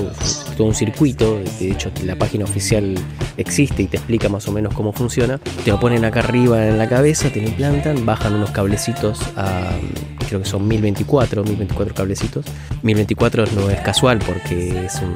todo 0.58 0.68
un 0.68 0.74
circuito. 0.74 1.40
De 1.60 1.72
hecho, 1.72 1.92
la 2.04 2.16
página 2.18 2.46
oficial 2.46 2.96
existe 3.38 3.84
y 3.84 3.88
te 3.88 3.98
explica 3.98 4.28
más 4.28 4.48
o 4.48 4.52
menos 4.52 4.74
cómo 4.74 4.92
funciona. 4.92 5.38
Te 5.64 5.70
lo 5.72 5.80
ponen 5.80 6.04
acá 6.04 6.22
arriba 6.22 6.66
en 6.68 6.78
la 6.80 6.90
cabeza, 6.90 7.30
te 7.30 7.42
lo 7.42 7.48
implantan, 7.48 8.06
bajan 8.06 8.34
unos 8.34 8.50
cablecitos 8.52 9.20
a, 9.36 9.70
creo 10.28 10.42
que 10.42 10.48
son 10.48 10.68
1024, 10.68 11.44
1024 11.44 11.94
cablecitos. 11.94 12.46
1024 12.82 13.46
no 13.56 13.70
es 13.70 13.80
casual 13.82 14.20
porque 14.26 14.86
es 14.86 14.96
un 14.96 15.16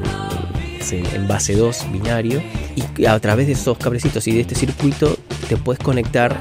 en 0.91 1.27
base 1.27 1.55
2 1.55 1.85
binario 1.91 2.41
y 2.97 3.05
a 3.05 3.19
través 3.19 3.45
de 3.45 3.53
esos 3.53 3.77
cablecitos 3.77 4.27
y 4.27 4.31
de 4.31 4.41
este 4.41 4.55
circuito 4.55 5.17
te 5.47 5.55
puedes 5.57 5.77
conectar 5.83 6.35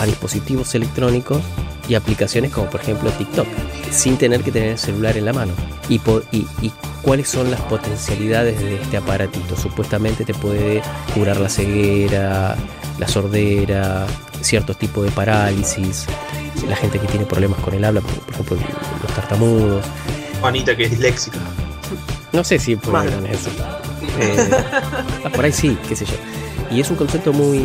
a 0.00 0.06
dispositivos 0.06 0.74
electrónicos 0.74 1.42
y 1.88 1.94
aplicaciones 1.94 2.50
como 2.52 2.68
por 2.70 2.80
ejemplo 2.80 3.10
TikTok 3.10 3.46
sin 3.90 4.16
tener 4.16 4.42
que 4.42 4.52
tener 4.52 4.70
el 4.70 4.78
celular 4.78 5.16
en 5.16 5.24
la 5.24 5.32
mano 5.32 5.52
y, 5.88 5.98
po- 5.98 6.22
y, 6.30 6.46
y 6.60 6.72
cuáles 7.02 7.28
son 7.28 7.50
las 7.50 7.60
potencialidades 7.62 8.60
de 8.60 8.76
este 8.76 8.96
aparatito 8.96 9.56
supuestamente 9.56 10.24
te 10.24 10.34
puede 10.34 10.80
curar 11.14 11.38
la 11.38 11.48
ceguera 11.48 12.56
la 12.98 13.08
sordera 13.08 14.06
ciertos 14.40 14.76
tipos 14.78 15.04
de 15.04 15.10
parálisis 15.10 16.06
la 16.68 16.76
gente 16.76 16.98
que 17.00 17.06
tiene 17.08 17.26
problemas 17.26 17.58
con 17.60 17.74
el 17.74 17.84
habla 17.84 18.00
por, 18.00 18.12
por 18.20 18.34
ejemplo 18.34 18.56
los 19.02 19.12
tartamudos 19.14 19.84
Juanita, 20.40 20.76
que 20.76 20.84
es 20.84 20.90
disléxica. 20.90 21.38
no 22.32 22.42
sé 22.42 22.58
si 22.58 22.74
pueden 22.76 23.26
eso. 23.26 23.48
Eh, 24.18 24.50
ah, 25.24 25.30
por 25.32 25.44
ahí 25.44 25.52
sí, 25.52 25.76
qué 25.88 25.94
sé 25.94 26.04
yo. 26.04 26.14
Y 26.72 26.80
es 26.80 26.90
un 26.90 26.96
concepto 26.96 27.32
muy, 27.32 27.58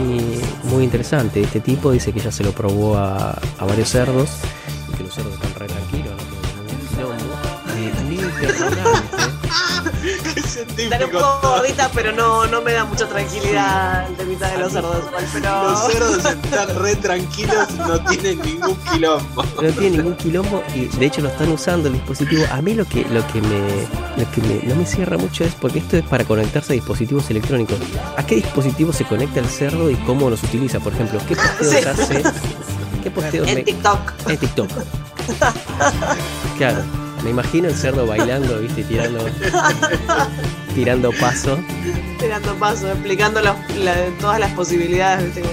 muy 0.64 0.84
interesante. 0.84 1.42
Este 1.42 1.62
tipo 1.62 1.92
dice 1.92 2.12
que 2.12 2.20
ya 2.20 2.32
se 2.32 2.44
lo 2.44 2.52
probó 2.52 2.98
a, 2.98 3.40
a 3.58 3.66
varios 3.66 3.90
cerdos 3.90 4.30
y 4.92 4.98
que 4.98 5.04
los 5.04 5.14
cerdos 5.14 5.34
están 5.34 5.54
re 5.56 5.68
tranquilos, 5.68 6.12
no 6.12 6.42
tienen 6.42 6.68
ningún 6.68 6.88
quilombo. 6.88 7.18
Eh, 7.78 9.16
Estaré 10.78 11.06
un 11.06 11.12
poco 11.12 11.40
gordita, 11.42 11.90
pero 11.94 12.12
no, 12.12 12.46
no 12.48 12.62
me 12.62 12.74
da 12.74 12.86
mucha 12.86 13.08
tranquilidad 13.08 14.08
de 14.10 14.26
mitad 14.26 14.52
de 14.52 14.58
los 14.60 14.72
cerdos. 14.72 15.04
Pero... 15.34 15.64
Los 15.72 15.92
cerdos 15.92 16.26
están 16.26 16.76
re 16.82 16.96
tranquilos, 16.96 17.70
no 17.78 18.00
tienen 18.10 18.40
ningún 18.42 18.76
quilombo. 18.92 19.44
No 19.62 19.70
tiene 19.72 19.98
ningún 19.98 20.16
quilombo 20.16 20.64
y 20.76 20.86
de 20.86 21.06
hecho 21.06 21.22
lo 21.22 21.30
están 21.30 21.50
usando 21.52 21.88
el 21.90 21.96
dispositivo. 21.96 22.46
A 22.52 22.62
mí 22.62 22.74
lo 22.74 22.86
que, 22.86 23.02
lo 23.10 23.26
que 23.28 23.42
me, 23.42 23.60
lo 24.18 24.32
que 24.32 24.42
me- 24.42 24.64
no 24.64 24.76
me 24.76 24.86
cierra 24.86 25.18
mucho 25.18 25.44
es 25.44 25.54
porque 25.56 25.80
esto 25.80 25.98
es 25.98 26.04
para 26.06 26.24
conectarse 26.24 26.74
a 26.74 26.76
dispositivos 26.76 27.30
electrónicos. 27.30 27.78
¿A 28.16 28.26
qué 28.26 28.36
dispositivo 28.36 28.94
se 28.94 29.06
conecta 29.06 29.40
el 29.40 29.48
cerdo 29.48 29.90
y 29.92 29.96
cómo 29.98 30.30
los 30.30 30.42
utiliza? 30.44 30.80
Por 30.80 30.94
ejemplo, 30.94 31.20
¿qué 31.28 31.36
posteos 31.36 31.70
Sí. 31.98 32.02
hace? 32.02 32.24
¿Qué 33.04 33.12
posteos 33.12 33.48
En 33.48 33.56
me- 33.56 33.64
TikTok. 33.64 34.00
en 34.28 34.38
TikTok? 34.38 34.70
Claro, 36.58 36.84
me 37.23 37.30
imagino 37.31 37.68
el 37.68 37.76
cerdo 37.76 38.06
bailando, 38.07 38.60
viste, 38.60 38.84
tirando, 38.84 39.26
tirando 40.73 41.11
paso. 41.19 41.57
Tirando 42.19 42.56
paso, 42.56 42.88
explicando 42.91 43.41
los- 43.41 43.56
la- 43.77 44.07
todas 44.19 44.39
las 44.39 44.52
posibilidades. 44.53 45.26
¿viste? 45.35 45.44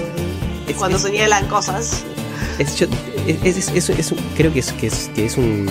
Es- 0.67 0.75
Cuando 0.77 0.97
es- 0.97 1.03
señalan 1.03 1.47
cosas. 1.47 2.03
Es, 2.59 2.75
yo- 2.77 2.87
es- 3.27 3.57
es- 3.57 3.69
es- 3.69 3.89
es 3.89 4.11
un- 4.11 4.19
creo 4.35 4.51
que 4.53 4.59
es, 4.59 4.71
que 4.73 4.87
es, 4.87 5.09
que 5.15 5.25
es 5.25 5.37
un 5.37 5.69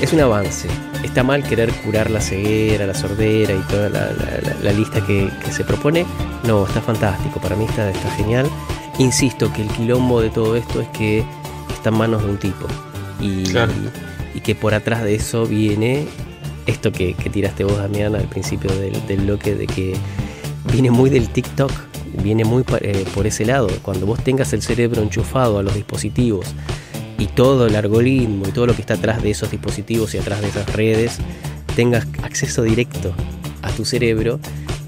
es 0.00 0.12
un 0.12 0.20
avance. 0.20 0.68
está 1.04 1.22
mal 1.24 1.42
querer 1.44 1.70
curar 1.82 2.10
la 2.10 2.20
ceguera, 2.20 2.86
la 2.86 2.94
sordera 2.94 3.52
y 3.54 3.60
toda 3.68 3.88
la, 3.88 4.00
la- 4.12 4.40
la- 4.42 4.56
la 4.62 4.72
lista 4.72 5.04
que, 5.04 5.28
que 5.44 5.52
se 5.52 5.64
propone. 5.64 6.06
No, 6.44 6.64
está 6.66 6.80
fantástico, 6.80 7.40
para 7.40 7.56
mí 7.56 7.64
está, 7.66 7.90
está 7.90 8.08
genial. 8.12 8.48
Insisto 8.98 9.52
que 9.52 9.62
el 9.62 9.68
quilombo 9.68 10.20
de 10.20 10.30
todo 10.30 10.54
esto 10.56 10.80
es 10.80 10.88
que 10.88 11.24
está 11.74 11.88
en 11.90 11.96
manos 11.96 12.22
de 12.24 12.30
un 12.30 12.36
tipo. 12.38 12.66
Y, 13.20 13.44
Claro. 13.44 13.72
Y 14.34 14.40
que 14.40 14.54
por 14.54 14.74
atrás 14.74 15.02
de 15.02 15.14
eso 15.14 15.46
viene 15.46 16.06
esto 16.66 16.92
que, 16.92 17.14
tiraste 17.14 17.64
vos, 17.64 17.76
Damián, 17.76 18.14
al 18.14 18.28
principio 18.28 18.70
del, 18.72 19.20
bloque, 19.20 19.54
de 19.54 19.66
que 19.66 19.96
viene 20.72 20.90
muy 20.90 21.10
del 21.10 21.28
TikTok, 21.28 21.72
viene 22.22 22.44
muy 22.44 22.64
eh, 22.80 23.04
por 23.14 23.26
ese 23.26 23.44
lado. 23.44 23.68
Cuando 23.82 24.06
vos 24.06 24.22
tengas 24.22 24.52
el 24.52 24.62
cerebro 24.62 25.02
enchufado 25.02 25.58
a 25.58 25.62
los 25.62 25.74
dispositivos 25.74 26.46
y 27.18 27.26
todo 27.26 27.66
el 27.66 27.76
algoritmo 27.76 28.46
y 28.48 28.52
todo 28.52 28.66
lo 28.66 28.74
que 28.74 28.82
está 28.82 28.94
atrás 28.94 29.22
de 29.22 29.30
esos 29.30 29.50
dispositivos 29.50 30.14
y 30.14 30.18
atrás 30.18 30.40
de 30.40 30.48
esas 30.48 30.72
redes, 30.72 31.18
tengas 31.74 32.06
acceso 32.22 32.62
directo 32.62 33.12
a 33.62 33.70
tu 33.70 33.84
cerebro 33.84 34.38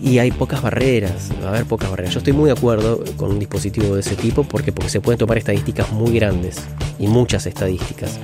y 0.00 0.18
hay 0.18 0.30
pocas 0.30 0.60
barreras, 0.60 1.30
va 1.42 1.46
a 1.46 1.48
haber 1.50 1.64
pocas 1.64 1.90
barreras. 1.90 2.12
Yo 2.12 2.18
estoy 2.18 2.34
muy 2.34 2.46
de 2.46 2.52
acuerdo 2.52 3.02
con 3.16 3.30
un 3.30 3.38
dispositivo 3.38 3.94
de 3.94 4.00
ese 4.00 4.16
tipo 4.16 4.44
porque, 4.44 4.70
porque 4.70 4.90
se 4.90 5.00
pueden 5.00 5.18
tomar 5.18 5.38
estadísticas 5.38 5.90
muy 5.92 6.12
grandes 6.12 6.56
y 6.98 7.06
muchas 7.06 7.46
estadísticas 7.46 8.18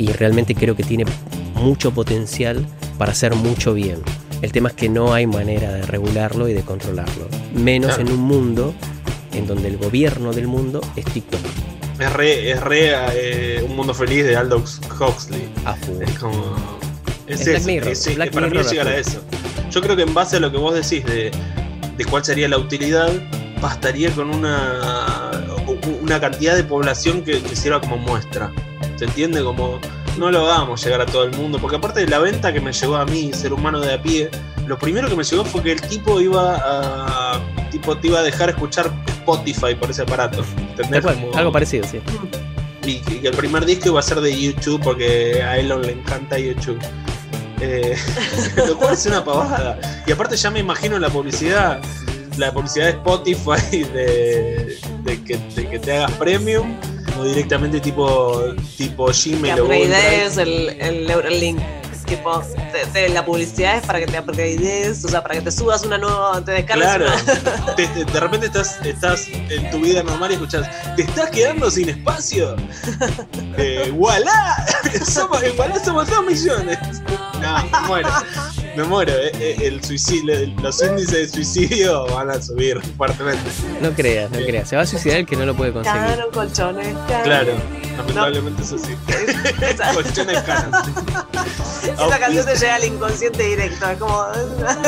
y 0.00 0.12
realmente 0.12 0.54
creo 0.54 0.74
que 0.74 0.82
tiene 0.82 1.04
mucho 1.54 1.92
potencial 1.92 2.64
para 2.98 3.12
hacer 3.12 3.34
mucho 3.34 3.74
bien. 3.74 3.98
El 4.42 4.52
tema 4.52 4.70
es 4.70 4.74
que 4.74 4.88
no 4.88 5.12
hay 5.12 5.26
manera 5.26 5.70
de 5.72 5.82
regularlo 5.82 6.48
y 6.48 6.54
de 6.54 6.62
controlarlo, 6.62 7.28
menos 7.54 7.94
Claro. 7.96 8.08
en 8.10 8.14
un 8.18 8.20
mundo 8.24 8.74
en 9.34 9.46
donde 9.46 9.68
el 9.68 9.76
gobierno 9.76 10.32
del 10.32 10.46
mundo 10.46 10.80
es 10.96 11.04
TikTok. 11.04 11.40
Es 11.98 12.12
re, 12.14 12.50
es 12.50 12.60
re 12.62 12.92
eh, 13.12 13.62
un 13.68 13.76
mundo 13.76 13.92
feliz 13.92 14.24
de 14.24 14.34
Aldous 14.36 14.80
Huxley. 14.98 15.42
A 15.66 15.74
full. 15.74 16.02
Es 16.02 16.18
como. 16.18 16.56
Es, 17.26 17.42
Es 17.42 17.46
eso, 17.48 17.68
es- 17.90 18.16
Black 18.16 18.32
para 18.32 18.46
mí 18.46 18.52
Mirror 18.52 18.64
es 18.66 18.72
llegar 18.72 18.88
a 18.88 18.96
eso. 18.96 19.20
Yo 19.70 19.82
creo 19.82 19.94
que 19.96 20.02
en 20.02 20.14
base 20.14 20.36
a 20.38 20.40
lo 20.40 20.50
que 20.50 20.56
vos 20.56 20.74
decís 20.74 21.04
de, 21.04 21.30
de 21.98 22.04
cuál 22.06 22.24
sería 22.24 22.48
la 22.48 22.56
utilidad, 22.56 23.10
bastaría 23.60 24.10
con 24.12 24.30
una, 24.34 25.30
una 26.02 26.18
cantidad 26.18 26.56
de 26.56 26.64
población 26.64 27.22
que, 27.22 27.42
que 27.42 27.54
sirva 27.54 27.80
como 27.82 27.98
muestra. 27.98 28.50
¿Se 29.00 29.06
entiende? 29.06 29.42
Como 29.42 29.80
no 30.18 30.30
lo 30.30 30.44
hagamos 30.44 30.84
llegar 30.84 31.00
a 31.00 31.06
todo 31.06 31.24
el 31.24 31.34
mundo. 31.34 31.58
Porque 31.58 31.76
aparte 31.76 32.00
de 32.00 32.06
la 32.06 32.18
venta 32.18 32.52
que 32.52 32.60
me 32.60 32.70
llegó 32.70 32.96
a 32.96 33.06
mí, 33.06 33.32
ser 33.32 33.54
humano 33.54 33.80
de 33.80 33.94
a 33.94 34.02
pie, 34.02 34.28
lo 34.66 34.78
primero 34.78 35.08
que 35.08 35.16
me 35.16 35.24
llegó 35.24 35.42
fue 35.42 35.62
que 35.62 35.72
el 35.72 35.80
tipo 35.80 36.20
iba 36.20 36.56
a. 36.62 37.40
Tipo, 37.70 37.96
te 37.96 38.08
iba 38.08 38.18
a 38.18 38.22
dejar 38.22 38.50
escuchar 38.50 38.92
Spotify 39.06 39.74
por 39.74 39.90
ese 39.90 40.02
aparato. 40.02 40.44
¿Entendés? 40.58 40.90
Tal 40.90 41.02
cual, 41.02 41.14
Como- 41.18 41.34
algo 41.34 41.50
parecido, 41.50 41.86
sí. 41.88 41.98
y 42.84 42.96
que 43.00 43.22
que 43.22 43.28
el 43.28 43.36
primer 43.38 43.64
disco 43.64 43.88
iba 43.88 44.00
a 44.00 44.02
ser 44.02 44.20
de 44.20 44.38
YouTube 44.38 44.82
porque 44.84 45.42
a 45.42 45.56
Elon 45.56 45.80
le 45.80 45.92
encanta 45.92 46.38
YouTube. 46.38 46.78
Eh, 47.62 47.96
lo 48.68 48.76
cual 48.76 48.92
es 48.92 49.06
una 49.06 49.24
pavada. 49.24 49.80
Y 50.06 50.12
aparte 50.12 50.36
ya 50.36 50.50
me 50.50 50.58
imagino 50.60 50.98
la 50.98 51.08
publicidad, 51.08 51.80
la 52.36 52.52
publicidad 52.52 52.84
de 52.84 52.90
Spotify 52.90 53.78
de, 53.94 54.78
de 55.04 55.24
que, 55.24 55.38
de 55.56 55.70
que 55.70 55.78
te 55.78 55.92
hagas 55.96 56.12
premium 56.18 56.76
o 57.20 57.24
directamente 57.24 57.80
tipo 57.80 58.54
tipo 58.76 59.06
Gmail 59.06 59.60
o 59.60 59.64
Google 59.64 59.78
Drive. 59.78 59.86
upgradees 59.86 60.36
el, 60.38 60.76
el 60.80 61.06
Neuralink. 61.06 61.60
Tipo, 62.10 62.42
te- 62.72 62.86
te- 62.92 63.08
la 63.10 63.24
publicidad 63.24 63.76
es 63.76 63.86
para 63.86 64.00
que 64.00 64.06
te 64.06 64.18
upgradees, 64.18 65.04
o 65.04 65.08
sea, 65.08 65.22
para 65.22 65.36
que 65.36 65.42
te 65.42 65.52
subas 65.52 65.82
una 65.84 65.96
nueva, 65.96 66.44
te 66.44 66.50
descargues 66.50 66.84
Claro, 66.88 67.06
una. 67.06 67.74
Te- 67.76 67.86
te- 67.86 68.04
de 68.04 68.20
repente 68.20 68.46
estás, 68.46 68.78
estás 68.84 69.28
en 69.28 69.70
tu 69.70 69.78
vida 69.80 70.02
normal 70.02 70.32
y 70.32 70.34
escuchas, 70.34 70.68
¿te 70.96 71.02
estás 71.02 71.30
quedando 71.30 71.70
sin 71.70 71.88
espacio? 71.88 72.56
Eh, 73.56 73.92
¡Voilà! 73.94 74.64
Somos, 75.06 75.42
en 75.42 75.54
Voilà 75.56 75.84
somos 75.84 76.08
dos 76.08 76.24
millones. 76.24 76.78
No, 77.42 77.62
me 77.80 77.86
muero. 77.86 78.08
Me 78.76 78.84
muero. 78.84 79.12
eh, 79.12 79.32
eh, 79.34 79.56
El 79.62 79.84
suicidio, 79.84 80.34
los 80.62 80.80
índices 80.82 81.12
de 81.12 81.28
suicidio 81.28 82.06
van 82.06 82.30
a 82.30 82.40
subir 82.40 82.80
fuertemente. 82.96 83.42
No 83.82 83.90
creas, 83.92 84.30
no 84.30 84.38
creas. 84.38 84.68
Se 84.68 84.76
va 84.76 84.82
a 84.82 84.86
suicidar 84.86 85.18
el 85.18 85.26
que 85.26 85.36
no 85.36 85.44
lo 85.44 85.54
puede 85.54 85.72
conseguir. 85.72 86.00
Cagaron 86.00 86.30
colchones. 86.32 86.96
Claro, 87.24 87.52
lamentablemente 87.98 88.62
eso 88.62 88.78
sí. 88.78 88.94
Colchones 89.94 90.38
caras. 90.42 90.86
Esa 92.06 92.18
canción 92.18 92.46
te 92.46 92.54
llega 92.56 92.74
al 92.74 92.84
inconsciente 92.84 93.42
directo. 93.42 93.90
Es 93.90 93.98
como. 93.98 94.24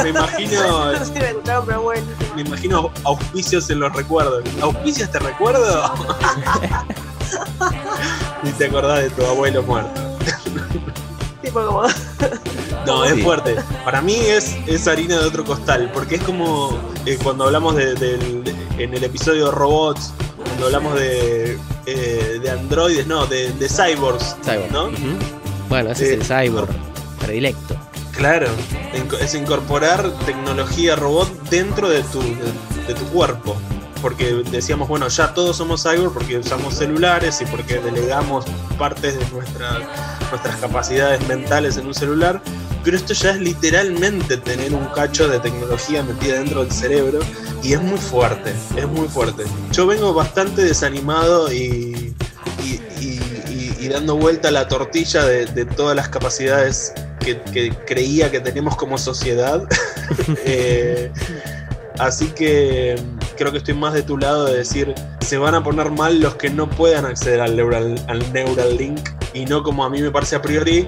Me 0.03 0.09
imagino, 0.11 0.87
No 0.93 0.99
sé 0.99 1.05
si 1.07 1.13
me 1.13 1.29
escucharon, 1.29 1.67
pero 1.67 1.83
bueno. 1.83 2.07
me 2.35 2.43
imagino 2.43 2.91
auspicios 3.05 3.71
en 3.71 3.81
los 3.81 3.93
recuerdos. 3.95 4.45
¿Auspicios 4.61 5.11
te 5.11 5.19
recuerdo? 5.19 5.93
y 8.43 8.51
te 8.51 8.67
acordás 8.67 9.03
de 9.03 9.11
tu 9.11 9.25
abuelo 9.25 9.63
muerto. 9.63 10.01
Tipo 11.43 11.65
como. 11.67 11.83
No, 12.87 13.05
es 13.05 13.23
fuerte. 13.23 13.57
Para 13.85 14.01
mí 14.01 14.15
es, 14.15 14.57
es 14.67 14.87
harina 14.89 15.19
de 15.19 15.27
otro 15.27 15.45
costal, 15.45 15.91
porque 15.93 16.17
es 16.17 16.23
como 16.23 16.79
eh, 17.07 17.19
cuando 17.23 17.45
hablamos 17.45 17.77
de, 17.77 17.93
en 18.79 18.95
el 18.95 19.05
episodio 19.05 19.47
de 19.47 19.51
robots, 19.53 20.13
cuando 20.45 20.67
hablamos 20.67 20.95
de, 20.95 21.59
eh, 21.87 22.39
de 22.43 22.51
androides, 22.51 23.07
no, 23.07 23.27
de, 23.27 23.53
de 23.53 23.69
cyborgs, 23.69 24.37
Cyborg. 24.43 24.93
Bueno, 25.69 25.91
ese 25.91 26.05
Eh, 26.05 26.07
es 26.15 26.21
el 26.21 26.25
cyborg 26.25 26.69
predilecto. 27.23 27.77
Claro, 28.12 28.47
es 29.20 29.35
incorporar 29.35 30.11
tecnología 30.27 30.97
robot 30.97 31.31
dentro 31.49 31.89
de 31.89 32.03
tu, 32.03 32.20
de, 32.20 32.94
tu 32.94 33.05
cuerpo. 33.07 33.57
Porque 34.03 34.43
decíamos, 34.51 34.89
bueno, 34.89 35.09
ya 35.09 35.32
todos 35.32 35.57
somos 35.57 35.82
cyborg 35.85 36.12
porque 36.12 36.36
usamos 36.36 36.74
celulares 36.74 37.40
y 37.40 37.47
porque 37.47 37.78
delegamos 37.78 38.44
partes 38.77 39.16
de 39.19 39.24
nuestra- 39.31 39.78
nuestras 40.31 40.57
capacidades 40.57 41.27
mentales 41.28 41.77
en 41.77 41.86
un 41.86 41.94
celular. 41.94 42.43
Pero 42.85 42.97
esto 42.97 43.15
ya 43.15 43.31
es 43.31 43.39
literalmente 43.40 44.36
tener 44.36 44.74
un 44.74 44.86
cacho 44.86 45.28
de 45.28 45.39
tecnología 45.39 46.03
metida 46.03 46.35
dentro 46.35 46.65
del 46.65 46.73
cerebro 46.73 47.20
y 47.62 47.74
es 47.74 47.81
muy 47.81 47.99
fuerte, 47.99 48.53
es 48.77 48.89
muy 48.89 49.07
fuerte. 49.07 49.44
Yo 49.70 49.86
vengo 49.86 50.12
bastante 50.12 50.65
desanimado 50.65 51.53
y, 51.53 52.12
y, 52.61 53.89
dando 53.89 54.16
vuelta 54.16 54.49
a 54.49 54.51
la 54.51 54.69
tortilla 54.69 55.24
de 55.24 55.65
todas 55.65 55.94
las 55.94 56.09
capacidades 56.09 56.93
que, 57.23 57.40
que 57.53 57.70
creía 57.86 58.31
que 58.31 58.40
tenemos 58.40 58.77
como 58.77 58.99
sociedad. 58.99 59.62
Eh, 60.44 61.11
así 61.99 62.27
que 62.28 62.97
mm, 63.01 63.19
creo 63.36 63.51
que 63.51 63.59
estoy 63.59 63.74
más 63.74 63.94
de 63.94 64.03
tu 64.03 64.19
lado 64.19 64.44
de 64.47 64.59
decir, 64.59 64.94
se 65.20 65.39
van 65.39 65.55
a 65.55 65.62
poner 65.65 65.90
mal 65.90 66.20
los 66.20 66.35
que 66.35 66.51
no 66.51 66.69
puedan 66.69 67.07
acceder 67.07 67.40
al 67.40 67.57
Neural, 67.57 67.94
al 68.09 68.32
Neural 68.32 68.77
Link 68.77 69.01
y 69.32 69.47
no 69.47 69.62
como 69.62 69.85
a 69.85 69.89
mí 69.90 70.03
me 70.03 70.11
parece 70.11 70.36
a 70.36 70.43
priori, 70.43 70.86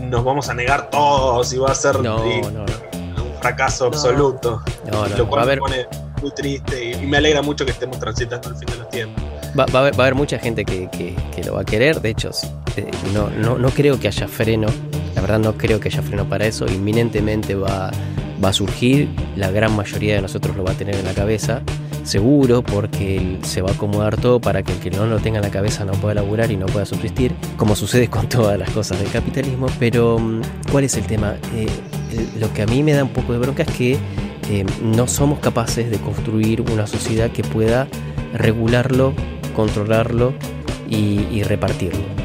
nos 0.00 0.24
vamos 0.24 0.48
a 0.48 0.54
negar 0.54 0.90
todos 0.90 1.52
y 1.52 1.58
va 1.58 1.70
a 1.70 1.74
ser 1.74 2.00
No, 2.00 2.26
y- 2.26 2.40
no, 2.40 2.50
no. 2.50 2.62
un 2.64 3.34
fracaso 3.40 3.86
absoluto. 3.86 4.60
No, 4.90 5.06
no, 5.06 5.16
lo 5.16 5.24
va 5.24 5.28
cual 5.30 5.40
a 5.40 5.42
haber, 5.44 5.58
me 5.60 5.68
pone 5.68 5.86
muy 6.20 6.30
triste 6.32 6.84
y, 6.84 6.92
y 6.94 7.06
me 7.06 7.18
alegra 7.18 7.42
mucho 7.42 7.64
que 7.64 7.70
estemos 7.70 7.98
transitando 8.00 8.48
el 8.48 8.56
fin 8.56 8.66
de 8.66 8.76
los 8.76 8.88
tiempos. 8.90 9.22
va, 9.58 9.66
va 9.66 9.78
a 9.78 9.82
haber, 9.82 9.94
va 9.94 9.98
a 10.04 10.06
haber 10.08 10.14
mucha 10.16 10.38
gente 10.40 10.64
que, 10.64 10.88
que- 10.90 11.14
que 11.34 11.44
lo 11.44 11.54
va 11.54 11.60
a 11.60 11.64
querer. 11.64 12.00
De 12.00 12.10
hecho, 12.10 12.30
eh, 12.76 12.90
no, 13.14 13.30
no, 13.30 13.56
no 13.56 13.70
creo 13.70 14.00
que 14.00 14.08
haya 14.08 14.26
freno. 14.26 14.66
La 15.18 15.22
verdad 15.22 15.40
no 15.40 15.58
creo 15.58 15.80
que 15.80 15.88
haya 15.88 16.00
freno 16.00 16.28
para 16.28 16.46
eso. 16.46 16.64
Inminentemente 16.68 17.56
va, 17.56 17.90
a 18.40 18.52
surgir. 18.52 19.08
La 19.34 19.50
gran 19.50 19.74
mayoría 19.74 20.14
de 20.14 20.22
nosotros 20.22 20.56
lo 20.56 20.62
va 20.62 20.70
a 20.70 20.74
tener 20.74 20.94
en 20.94 21.04
la 21.04 21.12
cabeza. 21.12 21.60
Seguro, 22.04 22.62
porque 22.62 23.36
se 23.42 23.60
va 23.60 23.70
a 23.70 23.72
acomodar 23.72 24.16
todo 24.16 24.40
para 24.40 24.62
que 24.62 24.74
el 24.74 24.78
que 24.78 24.92
no 24.92 25.06
lo 25.06 25.18
tenga 25.18 25.38
en 25.38 25.42
la 25.42 25.50
cabeza 25.50 25.84
no 25.84 25.90
pueda 25.94 26.14
laburar 26.14 26.52
y 26.52 26.56
no 26.56 26.66
pueda 26.66 26.86
subsistir, 26.86 27.32
como 27.56 27.74
sucede 27.74 28.06
con 28.06 28.28
todas 28.28 28.56
las 28.60 28.70
cosas 28.70 29.00
del 29.00 29.10
capitalismo. 29.10 29.66
Pero, 29.80 30.20
mm, 30.20 30.42
¿cuál 30.70 30.84
es 30.84 30.96
el 30.96 31.04
tema? 31.04 31.34
Eh, 31.52 31.66
lo 32.38 32.52
que 32.54 32.62
a 32.62 32.66
mí 32.66 32.84
me 32.84 32.92
da 32.92 33.02
un 33.02 33.10
poco 33.10 33.32
de 33.32 33.40
bronca 33.40 33.64
es 33.64 33.72
que 33.72 33.98
eh, 34.50 34.64
no 34.84 35.08
somos 35.08 35.40
capaces 35.40 35.90
de 35.90 35.98
construir 35.98 36.60
una 36.60 36.86
sociedad 36.86 37.28
que 37.32 37.42
pueda 37.42 37.88
regularlo, 38.34 39.14
controlarlo 39.56 40.32
y 40.88 41.42
repartirlo. 41.42 42.17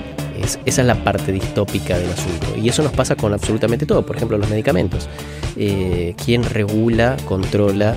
Es- 0.44 0.60
esa 0.66 0.82
es 0.82 0.88
la 0.88 1.04
parte 1.04 1.32
distópica 1.32 1.98
del 1.98 2.12
asunto. 2.12 2.48
Y 2.62 2.68
eso 2.70 2.84
nos 2.84 2.92
pasa 2.92 3.16
con 3.16 3.34
absolutamente 3.34 3.86
todo. 3.86 4.06
Por 4.06 4.16
ejemplo, 4.18 4.38
los 4.38 4.50
medicamentos. 4.50 5.08
Eh, 5.56 6.16
¿Quién 6.24 6.44
regula, 6.44 7.16
controla 7.26 7.96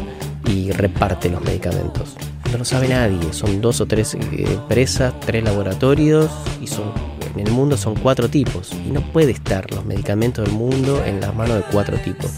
y 0.48 0.70
reparte 0.70 1.28
los 1.31 1.43
medicamentos? 1.43 2.14
No 2.52 2.59
lo 2.59 2.64
sabe 2.64 2.89
nadie. 2.89 3.32
Son 3.32 3.60
dos 3.60 3.81
o 3.81 3.86
tres 3.86 4.14
eh, 4.14 4.18
empresas, 4.48 5.12
tres 5.24 5.43
laboratorios 5.43 6.31
y 6.62 6.66
son 6.68 6.85
en 7.41 7.47
el 7.47 7.53
mundo 7.53 7.77
son 7.77 7.95
cuatro 7.97 8.29
tipos. 8.29 8.73
Y 8.73 8.91
no 8.91 9.01
puede 9.13 9.33
estar 9.33 9.71
los 9.73 9.85
medicamentos 9.85 10.45
del 10.45 10.55
mundo 10.55 11.03
en 11.05 11.21
las 11.21 11.35
manos 11.35 11.57
de 11.59 11.63
cuatro 11.73 11.97
tipos. 11.99 12.31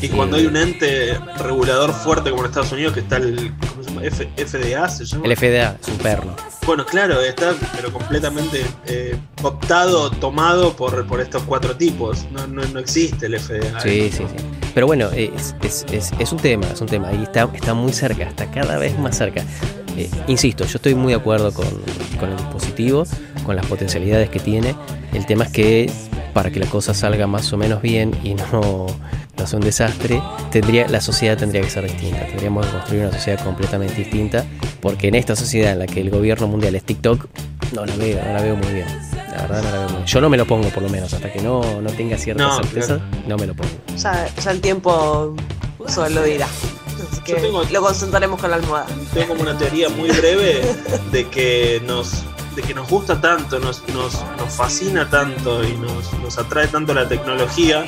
Y 0.00 0.08
cuando 0.08 0.36
Eh, 0.36 0.40
hay 0.40 0.46
un 0.46 0.56
ente 0.56 1.16
regulador 1.38 1.92
fuerte 1.92 2.30
como 2.30 2.42
en 2.42 2.48
Estados 2.48 2.72
Unidos, 2.72 2.92
que 2.92 3.00
está 3.00 3.18
el 3.18 3.52
¿cómo 3.70 3.82
se 3.84 3.88
llama? 3.90 4.04
F- 4.04 4.28
FDA, 4.36 4.88
se 4.88 5.04
llama. 5.04 5.24
El 5.26 5.36
FDA 5.36 5.76
es 5.80 5.88
un 5.88 5.98
perno. 5.98 6.34
Bueno, 6.66 6.84
claro, 6.86 7.20
está 7.20 7.54
pero 7.76 7.92
completamente 7.92 8.64
eh, 8.86 9.16
optado, 9.42 10.10
tomado 10.10 10.74
por, 10.74 11.06
por 11.06 11.20
estos 11.20 11.42
cuatro 11.44 11.76
tipos. 11.76 12.24
No, 12.32 12.46
no, 12.48 12.62
no 12.64 12.78
existe 12.80 13.26
el 13.26 13.38
FDA. 13.38 13.80
Sí, 13.80 14.10
sí, 14.12 14.24
sí. 14.28 14.44
Pero 14.74 14.86
bueno, 14.86 15.08
es, 15.14 15.54
es- 15.62 15.84
es- 15.92 16.10
es 16.18 16.32
un 16.32 16.38
tema, 16.38 16.66
es 16.72 16.80
un 16.80 16.88
tema. 16.88 17.12
Y 17.12 17.22
está, 17.22 17.48
está 17.54 17.74
muy 17.74 17.92
cerca, 17.92 18.24
está 18.24 18.50
cada 18.50 18.78
vez 18.78 18.98
más 18.98 19.16
cerca. 19.16 19.44
Eh, 19.96 20.08
insisto, 20.26 20.64
yo 20.64 20.76
estoy 20.78 20.94
muy 20.94 21.12
de 21.12 21.18
acuerdo 21.18 21.52
con, 21.52 21.66
con 22.18 22.30
el 22.30 22.36
dispositivo, 22.38 23.04
con 23.44 23.56
las 23.56 23.66
potencialidades 23.66 24.28
que 24.30 24.40
tiene. 24.40 24.74
El 25.12 25.26
tema 25.26 25.44
es 25.44 25.50
que 25.52 25.90
para 26.32 26.50
que 26.50 26.58
la 26.60 26.66
cosa 26.66 26.94
salga 26.94 27.26
más 27.26 27.52
o 27.52 27.56
menos 27.58 27.82
bien 27.82 28.12
y 28.24 28.34
no, 28.34 28.86
no 29.36 29.46
sea 29.46 29.58
un 29.58 29.64
desastre, 29.64 30.22
tendría, 30.50 30.88
la 30.88 31.00
sociedad 31.00 31.36
tendría 31.36 31.62
que 31.62 31.70
ser 31.70 31.84
distinta. 31.84 32.26
Tendríamos 32.26 32.66
que 32.66 32.72
construir 32.72 33.02
una 33.02 33.12
sociedad 33.12 33.42
completamente 33.44 33.94
distinta, 33.94 34.44
porque 34.80 35.08
en 35.08 35.14
esta 35.14 35.36
sociedad 35.36 35.72
en 35.72 35.78
la 35.80 35.86
que 35.86 36.00
el 36.00 36.10
gobierno 36.10 36.46
mundial 36.48 36.74
es 36.74 36.84
TikTok, 36.84 37.26
no 37.72 37.84
la 37.86 37.94
veo, 37.96 38.22
no 38.24 38.32
la 38.32 38.42
veo 38.42 38.56
muy 38.56 38.72
bien. 38.72 38.86
La 39.30 39.42
verdad 39.42 39.62
no 39.62 39.70
la 39.70 39.76
veo 39.78 39.88
muy 39.88 39.92
bien. 39.96 40.06
Yo 40.06 40.20
no 40.20 40.28
me 40.30 40.36
lo 40.36 40.46
pongo 40.46 40.68
por 40.70 40.82
lo 40.82 40.88
menos, 40.88 41.12
hasta 41.12 41.32
que 41.32 41.40
no, 41.40 41.80
no 41.80 41.90
tenga 41.90 42.16
cierta 42.18 42.42
No, 42.42 42.56
certeza, 42.56 43.00
no 43.26 43.36
me 43.36 43.46
lo 43.46 43.54
pongo. 43.54 43.70
Ya, 43.96 44.28
ya 44.42 44.50
el 44.50 44.60
tiempo 44.60 45.34
solo 45.88 46.08
lo 46.10 46.22
dirá. 46.24 46.46
Así 47.10 47.20
que 47.22 47.32
Yo 47.32 47.38
tengo- 47.38 47.62
lo 47.64 47.80
concentraremos 47.82 48.40
con 48.40 48.50
la 48.50 48.56
almohada. 48.56 48.86
Tengo 49.12 49.28
como 49.28 49.42
una 49.42 49.56
teoría 49.58 49.88
muy 49.88 50.08
breve 50.10 50.62
de 51.10 51.28
que 51.28 51.82
nos, 51.86 52.22
de 52.54 52.62
que 52.62 52.74
nos 52.74 52.88
gusta 52.88 53.20
tanto, 53.20 53.58
nos, 53.58 53.86
nos, 53.88 54.14
nos 54.38 54.52
fascina 54.52 55.08
tanto 55.08 55.64
y 55.64 55.76
nos, 55.76 56.12
nos 56.14 56.38
atrae 56.38 56.68
tanto 56.68 56.94
la 56.94 57.08
tecnología 57.08 57.84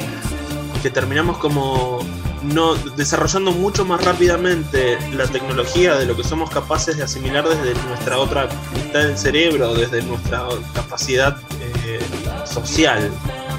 que 0.83 0.91
terminamos 0.91 1.39
como 1.39 2.01
no 2.43 2.75
desarrollando 2.75 3.53
mucho 3.53 3.85
más 3.85 4.05
rápidamente 4.05 4.99
la 5.13 5.27
tecnología 5.27 5.95
de 5.95 6.07
lo 6.07 6.17
que 6.17 6.25
somos 6.25 6.51
capaces 6.51 6.97
de 6.97 7.05
asimilar 7.05 7.49
desde 7.49 7.75
nuestra 7.87 8.19
otra 8.19 8.49
mitad 8.75 9.01
del 9.01 9.17
cerebro, 9.17 9.75
desde 9.75 10.03
nuestra 10.03 10.47
capacidad 10.75 11.39
eh, 11.61 12.01
social, 12.45 13.11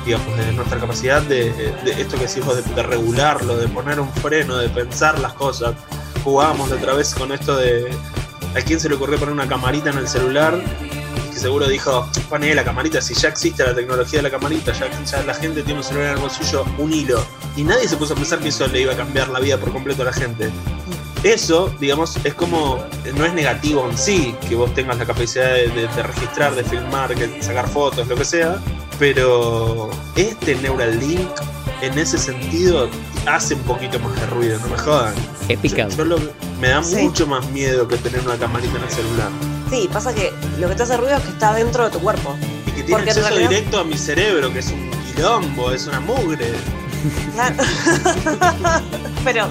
digamos, 0.06 0.38
desde 0.38 0.54
nuestra 0.54 0.80
capacidad 0.80 1.22
de, 1.24 1.52
de 1.52 2.02
esto 2.02 2.16
que 2.16 2.24
decimos 2.24 2.56
de, 2.56 2.76
de 2.76 2.84
regularlo, 2.84 3.58
de 3.58 3.68
poner 3.68 4.00
un 4.00 4.12
freno, 4.14 4.58
de 4.58 4.70
pensar 4.70 5.18
las 5.20 5.34
cosas. 5.34 5.74
Jugábamos 6.24 6.72
otra 6.72 6.94
vez 6.94 7.14
con 7.16 7.32
esto 7.32 7.56
de 7.56 7.92
a 8.56 8.62
quién 8.62 8.80
se 8.80 8.88
le 8.88 8.96
ocurrió 8.96 9.18
poner 9.18 9.34
una 9.34 9.48
camarita 9.48 9.90
en 9.90 9.98
el 9.98 10.08
celular 10.08 10.60
que 11.36 11.42
seguro 11.42 11.68
dijo, 11.68 12.10
pone 12.30 12.56
la 12.56 12.64
camarita, 12.64 13.02
si 13.02 13.14
ya 13.14 13.28
existe 13.28 13.62
la 13.64 13.76
tecnología 13.76 14.20
de 14.20 14.24
la 14.24 14.30
camarita, 14.32 14.72
ya, 14.72 14.90
ya 15.04 15.22
la 15.24 15.34
gente 15.34 15.64
tiene 15.64 15.80
un 15.80 15.84
celular 15.84 16.08
en 16.12 16.14
el 16.16 16.20
bolsillo, 16.22 16.66
un 16.78 16.94
hilo. 16.94 17.22
Y 17.58 17.64
nadie 17.64 17.88
se 17.90 17.98
puso 17.98 18.14
a 18.14 18.16
pensar 18.16 18.40
que 18.40 18.48
eso 18.50 18.66
le 18.68 18.82
iba 18.82 18.94
a 18.94 18.96
cambiar 18.96 19.28
la 19.28 19.40
vida 19.42 19.58
por 19.58 19.72
completo 19.74 20.02
a 20.04 20.06
la 20.06 20.14
gente. 20.14 20.50
Eso, 21.24 21.74
digamos, 21.80 22.18
es 22.24 22.34
como, 22.36 22.84
no 23.18 23.26
es 23.26 23.34
negativo 23.34 23.86
en 23.90 23.98
sí, 23.98 24.34
que 24.48 24.56
vos 24.56 24.74
tengas 24.74 24.98
la 24.98 25.06
capacidad 25.06 25.54
de, 25.54 25.68
de- 25.70 25.88
de 25.88 26.04
registrar, 26.04 26.56
de 26.56 26.64
filmar, 26.64 27.14
que 27.16 27.42
sacar 27.44 27.68
fotos, 27.68 28.08
lo 28.08 28.16
que 28.16 28.24
sea, 28.26 28.58
pero 28.98 29.90
este 30.16 30.56
Neuralink, 30.56 31.28
en 31.82 31.98
ese 32.00 32.18
sentido, 32.18 32.88
hace 33.26 33.56
un 33.56 33.62
poquito 33.64 34.00
más 34.00 34.16
de 34.22 34.26
ruido, 34.28 34.58
no 34.60 34.68
me 34.68 34.78
jodan. 34.78 35.14
Es 35.50 35.56
Yo- 35.58 35.62
picante. 35.62 35.96
yo 35.98 36.06
lo- 36.06 36.20
me 36.62 36.70
da 36.70 36.82
Sí. 36.84 36.96
mucho 36.98 37.28
más 37.28 37.46
miedo 37.50 37.88
que 37.88 37.98
tener 37.98 38.22
una 38.22 38.38
camarita 38.38 38.78
en 38.78 38.84
el 38.84 38.90
celular. 38.90 39.30
Sí, 39.70 39.90
pasa 39.92 40.14
que 40.14 40.32
lo 40.60 40.70
que 40.70 40.76
te 40.76 40.84
hace 40.84 40.98
ruido 40.98 41.16
es 41.18 41.24
que 41.24 41.30
está 41.30 41.54
dentro 41.54 41.84
de 41.86 41.90
tu 41.92 42.00
cuerpo. 42.00 42.36
Y 42.68 42.72
que 42.72 42.84
tiene 42.84 43.02
acceso 43.02 43.22
realidad- 43.28 43.50
directo 43.50 43.80
a 43.80 43.84
mi 43.84 43.98
cerebro, 43.98 44.52
que 44.54 44.60
es 44.60 44.68
un 44.72 44.92
quilombo, 45.14 45.72
es 45.72 45.88
una 45.88 46.00
mugre. 46.00 46.54
Claro. 47.34 47.56
Pero 49.24 49.48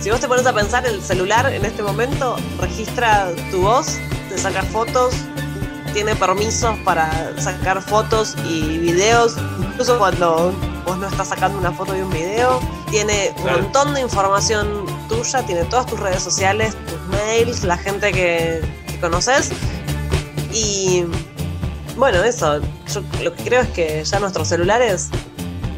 si 0.00 0.10
vos 0.10 0.20
te 0.20 0.28
pones 0.28 0.46
a 0.46 0.52
pensar, 0.52 0.86
el 0.86 1.02
celular 1.02 1.52
en 1.52 1.64
este 1.64 1.82
momento 1.82 2.36
registra 2.58 3.28
tu 3.50 3.62
voz, 3.62 3.98
te 4.28 4.38
saca 4.38 4.62
fotos, 4.62 5.14
tiene 5.92 6.14
permisos 6.16 6.78
para 6.84 7.32
sacar 7.38 7.82
fotos 7.82 8.34
y 8.48 8.78
videos, 8.78 9.36
incluso 9.58 9.98
cuando 9.98 10.52
vos 10.86 10.98
no 10.98 11.08
estás 11.08 11.28
sacando 11.28 11.58
una 11.58 11.72
foto 11.72 11.96
y 11.96 12.00
un 12.00 12.10
video. 12.10 12.60
Tiene 12.90 13.34
un 13.38 13.50
montón 13.52 13.94
de 13.94 14.00
información 14.00 14.86
tuya, 15.08 15.42
tiene 15.44 15.64
todas 15.64 15.86
tus 15.86 15.98
redes 16.00 16.22
sociales, 16.22 16.74
tus 16.86 17.00
mails, 17.08 17.64
la 17.64 17.76
gente 17.76 18.12
que 18.12 18.60
conoces. 19.00 19.50
Y 20.52 21.04
bueno, 21.96 22.22
eso, 22.22 22.60
yo 22.92 23.02
lo 23.22 23.34
que 23.34 23.44
creo 23.44 23.62
es 23.62 23.68
que 23.68 24.04
ya 24.04 24.20
nuestros 24.20 24.48
celulares 24.48 25.10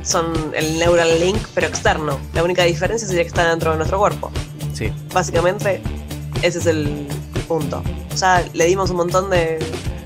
son 0.02 0.52
el 0.54 0.78
Neuralink, 0.78 1.38
pero 1.54 1.66
externo. 1.66 2.18
La 2.34 2.42
única 2.42 2.64
diferencia 2.64 3.06
sería 3.06 3.22
que 3.22 3.28
están 3.28 3.48
dentro 3.50 3.70
de 3.70 3.76
nuestro 3.76 3.98
cuerpo. 3.98 4.30
Sí. 4.72 4.92
Básicamente, 5.12 5.82
ese 6.42 6.58
es 6.58 6.66
el 6.66 7.06
punto. 7.48 7.82
Ya 8.16 8.44
le 8.52 8.66
dimos 8.66 8.90
un 8.90 8.96
montón 8.96 9.30
de, 9.30 9.58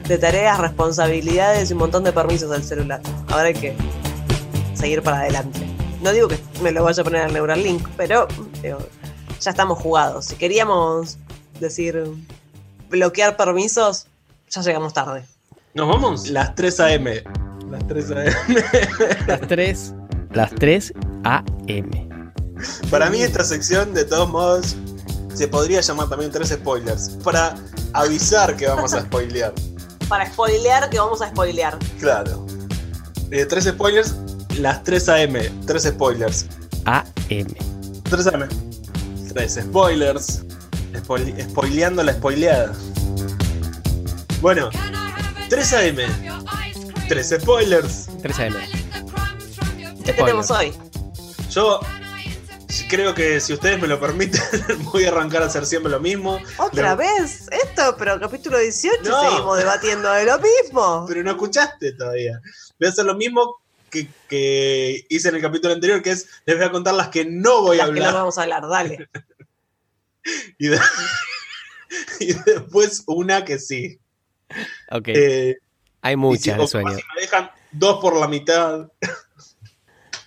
de 0.06 0.18
tareas, 0.18 0.58
responsabilidades 0.58 1.70
y 1.70 1.72
un 1.72 1.80
montón 1.80 2.04
de 2.04 2.12
permisos 2.12 2.50
al 2.50 2.62
celular. 2.62 3.00
Ahora 3.28 3.44
hay 3.44 3.54
que 3.54 3.74
seguir 4.74 5.02
para 5.02 5.20
adelante. 5.20 5.60
No 6.02 6.12
digo 6.12 6.28
que 6.28 6.38
me 6.62 6.72
lo 6.72 6.84
vaya 6.84 7.00
a 7.00 7.04
poner 7.04 7.22
al 7.22 7.32
Neuralink, 7.32 7.88
pero 7.96 8.28
digo, 8.62 8.78
ya 9.40 9.50
estamos 9.50 9.78
jugados. 9.78 10.26
Si 10.26 10.36
queríamos 10.36 11.18
decir 11.58 12.04
bloquear 12.88 13.36
permisos, 13.36 14.06
ya 14.50 14.62
llegamos 14.62 14.92
tarde. 14.94 15.24
¿Nos 15.74 15.88
vamos? 15.88 16.28
Las 16.30 16.54
3 16.54 16.80
AM. 16.80 17.06
Las 17.70 17.86
3 17.88 18.10
AM. 18.10 19.26
Las 19.26 19.40
3, 19.42 19.94
las 20.32 20.54
3 20.54 20.92
AM. 21.24 22.06
Para 22.90 23.10
mí 23.10 23.22
esta 23.22 23.44
sección, 23.44 23.92
de 23.92 24.04
todos 24.04 24.28
modos, 24.28 24.76
se 25.34 25.48
podría 25.48 25.80
llamar 25.80 26.08
también 26.08 26.30
tres 26.30 26.48
spoilers. 26.48 27.10
Para 27.22 27.54
avisar 27.92 28.56
que 28.56 28.66
vamos 28.66 28.94
a 28.94 29.02
spoilear. 29.02 29.52
Para 30.08 30.26
spoilear, 30.26 30.88
que 30.88 30.98
vamos 30.98 31.20
a 31.20 31.28
spoilear. 31.28 31.78
Claro. 32.00 32.46
Eh, 33.30 33.44
tres 33.44 33.64
spoilers, 33.64 34.14
las 34.58 34.82
3 34.84 35.08
AM. 35.08 35.66
Tres 35.66 35.82
spoilers. 35.82 36.46
AM. 36.84 37.54
3 38.04 38.26
AM. 38.28 38.48
Tres 39.28 39.58
spoilers. 39.60 40.45
Spoil- 41.02 41.40
spoileando 41.50 42.02
la 42.02 42.12
spoileada. 42.12 42.72
Bueno, 44.40 44.70
3 45.48 45.72
AM. 45.74 45.96
Tres 47.08 47.34
spoilers. 47.40 48.08
3 48.22 48.38
AM. 48.40 48.54
¿Qué 50.04 50.12
tenemos 50.12 50.50
hoy? 50.50 50.72
Yo 51.50 51.80
creo 52.88 53.14
que 53.14 53.40
si 53.40 53.52
ustedes 53.54 53.80
me 53.80 53.88
lo 53.88 53.98
permiten, 53.98 54.40
voy 54.92 55.04
a 55.04 55.08
arrancar 55.08 55.42
a 55.42 55.46
hacer 55.46 55.66
siempre 55.66 55.90
lo 55.90 56.00
mismo. 56.00 56.38
¿Otra 56.58 56.94
vez? 56.94 57.48
Esto, 57.50 57.96
pero 57.98 58.20
capítulo 58.20 58.58
18 58.58 58.98
No. 59.04 59.20
seguimos 59.30 59.58
debatiendo 59.58 60.10
de 60.12 60.24
lo 60.26 60.38
mismo. 60.38 61.04
Pero 61.08 61.22
no 61.22 61.30
escuchaste 61.32 61.92
todavía. 61.92 62.40
Voy 62.78 62.86
a 62.88 62.90
hacer 62.90 63.04
lo 63.06 63.14
mismo 63.16 63.56
que, 63.90 64.08
que 64.28 65.06
hice 65.08 65.28
en 65.30 65.36
el 65.36 65.42
capítulo 65.42 65.72
anterior, 65.74 66.02
que 66.02 66.10
es 66.10 66.26
les 66.44 66.56
voy 66.56 66.66
a 66.66 66.70
contar 66.70 66.94
las 66.94 67.08
que 67.08 67.24
no 67.24 67.62
voy 67.62 67.80
a 67.80 67.86
Las 67.86 67.94
que 67.94 68.00
no 68.00 68.06
hablar. 68.06 68.20
vamos 68.20 68.38
a 68.38 68.42
hablar, 68.42 68.68
dale. 68.68 69.08
Y, 70.58 70.68
de- 70.68 70.80
y 72.20 72.32
después 72.32 73.04
una 73.06 73.44
que 73.44 73.58
sí. 73.58 73.98
Ok. 74.90 75.08
Eh, 75.08 75.56
Hay 76.02 76.12
si- 76.14 76.16
muchas 76.16 76.58
de 76.58 76.66
sueño. 76.66 76.90
si 76.90 77.02
me 77.14 77.20
dejan 77.22 77.50
dos 77.72 78.00
por 78.00 78.16
la 78.18 78.28
mitad. 78.28 78.88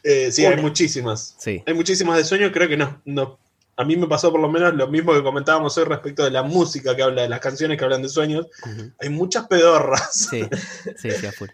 Eh, 0.02 0.32
sí, 0.32 0.46
hay 0.46 0.56
muchísimas. 0.62 1.36
Sí. 1.38 1.62
Hay 1.68 1.74
muchísimas 1.74 2.16
de 2.18 2.24
sueño, 2.24 2.52
creo 2.54 2.70
que 2.70 2.78
no, 2.78 3.02
no. 3.04 3.38
A 3.76 3.84
mí 3.84 3.98
me 3.98 4.08
pasó 4.08 4.32
por 4.32 4.40
lo 4.40 4.50
menos 4.50 4.74
lo 4.74 4.88
mismo 4.88 5.14
que 5.14 5.22
comentábamos 5.22 5.78
hoy 5.78 5.84
respecto 5.84 6.24
de 6.24 6.32
la 6.32 6.42
música 6.42 6.96
que 6.96 7.04
habla, 7.04 7.24
de 7.24 7.30
las 7.30 7.42
canciones 7.42 7.78
que 7.78 7.84
hablan 7.84 8.02
de 8.02 8.08
sueños. 8.08 8.48
Hay 9.00 9.10
muchas 9.10 9.48
pedorras, 9.48 10.14
Sí, 10.30 10.48
sí, 10.98 11.12
sí, 11.12 11.26
a 11.28 11.32
full. 11.34 11.50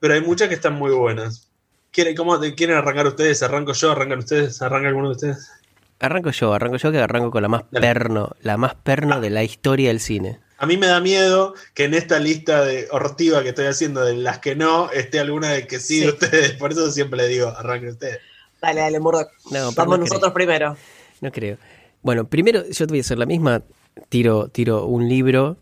pero 0.00 0.14
hay 0.14 0.22
muchas 0.22 0.48
que 0.48 0.54
están 0.54 0.72
muy 0.74 0.90
buenas. 0.92 1.50
¿Quieren, 1.90 2.16
cómo, 2.16 2.40
¿Quieren 2.56 2.76
arrancar 2.76 3.06
ustedes? 3.06 3.42
¿Arranco 3.42 3.74
yo? 3.74 3.92
¿Arrancan 3.92 4.20
ustedes? 4.20 4.60
¿Arranca 4.62 4.88
alguno 4.88 5.08
de 5.10 5.14
ustedes? 5.14 5.50
Arranco 5.98 6.30
yo, 6.30 6.52
arranco 6.52 6.76
yo 6.76 6.92
que 6.92 6.98
arranco 6.98 7.30
con 7.30 7.42
la 7.42 7.48
más 7.48 7.62
Dale. 7.70 7.86
perno, 7.86 8.36
la 8.42 8.56
más 8.56 8.74
perno 8.74 9.20
de 9.20 9.30
la 9.30 9.42
historia 9.42 9.88
del 9.88 10.00
cine. 10.00 10.40
A 10.58 10.66
mí 10.66 10.76
me 10.76 10.86
da 10.86 11.00
miedo 11.00 11.54
que 11.74 11.84
en 11.84 11.94
esta 11.94 12.18
lista 12.18 12.64
de 12.64 12.88
hortiva 12.90 13.42
que 13.42 13.50
estoy 13.50 13.66
haciendo 13.66 14.04
de 14.04 14.14
las 14.16 14.38
que 14.38 14.56
no 14.56 14.90
esté 14.90 15.20
alguna 15.20 15.50
de 15.50 15.66
que 15.66 15.78
sí, 15.78 16.00
de 16.00 16.08
ustedes. 16.08 16.52
Por 16.52 16.72
eso 16.72 16.90
siempre 16.90 17.18
le 17.18 17.28
digo, 17.28 17.48
arranquen 17.48 17.90
ustedes. 17.90 18.18
Dale, 18.60 18.80
dale, 18.80 19.00
Murdoch. 19.00 19.28
No, 19.50 19.72
Vamos 19.72 19.98
no 19.98 20.04
nosotros 20.04 20.32
primero. 20.32 20.76
No 21.20 21.30
creo. 21.30 21.58
Bueno, 22.02 22.26
primero 22.26 22.62
yo 22.68 22.86
te 22.86 22.92
voy 22.92 22.98
a 22.98 23.00
hacer 23.02 23.18
la 23.18 23.26
misma. 23.26 23.62
Tiro, 24.08 24.48
tiro 24.48 24.86
un 24.86 25.08
libro 25.08 25.56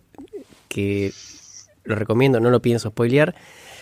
que 0.69 1.13
lo 1.85 1.95
recomiendo, 1.95 2.41
no 2.41 2.51
lo 2.51 2.61
pienso 2.61 2.91
spoilear. 2.91 3.35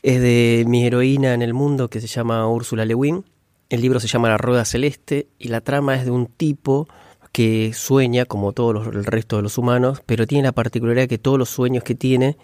Es 0.03 0.21
de 0.21 0.65
mi 0.67 0.87
heroína 0.87 1.35
en 1.35 1.43
el 1.43 1.55
mundo 1.55 1.89
que 1.89 2.01
se 2.01 2.07
llama 2.07 2.49
Úrsula 2.49 2.85
Le 2.85 2.95
Guin. 2.95 3.25
El 3.73 3.81
libro 3.81 3.99
se 4.01 4.07
llama 4.07 4.29
La 4.29 4.37
Rueda 4.37 4.67
Celeste 4.67 5.29
y 5.39 5.49
la 5.49 5.63
trama 5.63 5.95
es 5.97 6.05
de 6.05 6.11
un 6.11 6.27
tipo 6.27 6.87
que 7.33 7.73
sueña 7.75 8.27
como 8.27 8.53
todo 8.53 8.75
los- 8.75 8.87
el 8.89 9.07
resto 9.07 9.37
de 9.37 9.43
los 9.43 9.57
humanos, 9.57 10.03
pero 10.05 10.27
tiene 10.27 10.45
la 10.45 10.53
particularidad 10.53 11.09
que 11.09 11.17
todos 11.17 11.39
los 11.39 11.49
sueños 11.49 11.83
que 11.83 11.95
tiene 11.95 12.37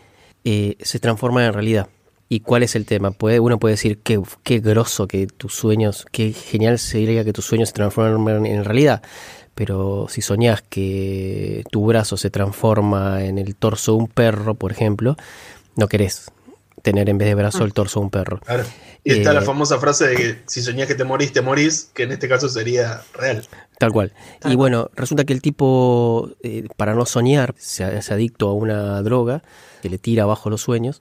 eh, 0.44 0.76
se 0.80 0.98
transforman 1.00 1.44
en 1.44 1.52
realidad. 1.52 1.88
¿Y 2.30 2.40
cuál 2.40 2.62
es 2.62 2.74
el 2.76 2.86
tema? 2.86 3.12
Uno 3.20 3.58
puede 3.58 3.74
decir 3.74 3.98
qué, 3.98 4.18
qué 4.42 4.60
grosso 4.60 5.06
que 5.06 5.26
tus 5.26 5.52
sueños, 5.54 6.06
qué 6.12 6.32
genial 6.32 6.78
sería 6.78 7.24
que 7.24 7.34
tus 7.34 7.44
sueños 7.44 7.68
se 7.68 7.74
transformen 7.74 8.46
en 8.46 8.64
realidad. 8.64 9.02
Pero 9.54 10.06
si 10.08 10.22
soñás 10.22 10.62
que 10.62 11.62
tu 11.70 11.84
brazo 11.84 12.16
se 12.16 12.30
transforma 12.30 13.22
en 13.24 13.36
el 13.36 13.54
torso 13.54 13.92
de 13.92 13.98
un 13.98 14.06
perro, 14.08 14.54
por 14.54 14.72
ejemplo, 14.72 15.16
no 15.76 15.88
querés 15.88 16.30
tener 16.82 17.08
en 17.08 17.18
vez 17.18 17.28
de 17.28 17.34
brazo 17.34 17.64
el 17.64 17.72
torso 17.72 18.00
de 18.00 18.04
un 18.04 18.10
perro. 18.10 18.38
Claro. 18.40 18.64
Y 19.04 19.12
está 19.12 19.30
Eh, 19.30 19.34
la 19.34 19.42
famosa 19.42 19.78
frase 19.78 20.08
de 20.08 20.16
que 20.16 20.38
si 20.46 20.60
soñás 20.60 20.86
que 20.86 20.94
te 20.94 21.04
morís, 21.04 21.32
te 21.32 21.40
morís, 21.40 21.90
que 21.94 22.02
en 22.02 22.12
este 22.12 22.28
caso 22.28 22.48
sería 22.48 23.02
real. 23.14 23.46
Tal 23.78 23.92
cual. 23.92 24.12
Tal 24.40 24.52
y 24.52 24.56
bueno, 24.56 24.90
resulta 24.94 25.24
que 25.24 25.32
el 25.32 25.40
tipo, 25.40 26.30
eh, 26.42 26.66
para 26.76 26.94
no 26.94 27.06
soñar, 27.06 27.54
se, 27.58 28.02
se 28.02 28.14
adicto 28.14 28.48
a 28.48 28.52
una 28.54 29.00
droga 29.02 29.42
que 29.82 29.88
le 29.88 29.98
tira 29.98 30.24
abajo 30.24 30.50
los 30.50 30.62
sueños, 30.62 31.00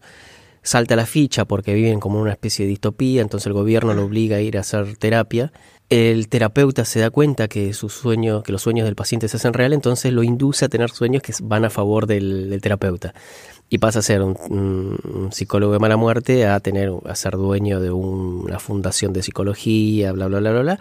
salta 0.61 0.95
la 0.95 1.05
ficha 1.05 1.45
porque 1.45 1.73
viven 1.73 1.99
como 1.99 2.19
una 2.19 2.31
especie 2.31 2.65
de 2.65 2.69
distopía, 2.69 3.21
entonces 3.21 3.47
el 3.47 3.53
gobierno 3.53 3.93
lo 3.93 4.05
obliga 4.05 4.37
a 4.37 4.41
ir 4.41 4.57
a 4.57 4.61
hacer 4.61 4.95
terapia. 4.97 5.51
El 5.89 6.27
terapeuta 6.27 6.83
se 6.83 6.99
da 6.99 7.09
cuenta 7.09 7.47
que 7.47 7.73
sus 7.73 7.93
sueños, 7.93 8.43
que 8.43 8.51
los 8.51 8.61
sueños 8.61 8.85
del 8.85 8.95
paciente 8.95 9.29
se 9.29 9.37
hacen 9.37 9.53
real, 9.53 9.71
entonces 9.71 10.11
lo 10.11 10.21
induce 10.21 10.65
a 10.65 10.69
tener 10.69 10.89
sueños 10.89 11.23
que 11.23 11.33
van 11.41 11.63
a 11.63 11.69
favor 11.69 12.05
del, 12.07 12.49
del 12.49 12.61
terapeuta. 12.61 13.13
Y 13.69 13.79
pasa 13.79 13.99
a 13.99 14.01
ser 14.01 14.21
un, 14.21 15.29
psicólogo 15.31 15.73
de 15.73 15.79
mala 15.79 15.97
muerte 15.97 16.45
a 16.45 16.59
tener, 16.61 16.91
a 17.05 17.15
ser 17.15 17.33
dueño 17.33 17.81
de 17.81 17.91
un- 17.91 18.43
una 18.45 18.59
fundación 18.59 19.11
de 19.13 19.21
psicología, 19.23 20.11
bla 20.13 20.27
bla 20.27 20.39
bla 20.39 20.51
bla 20.51 20.61
bla. 20.61 20.79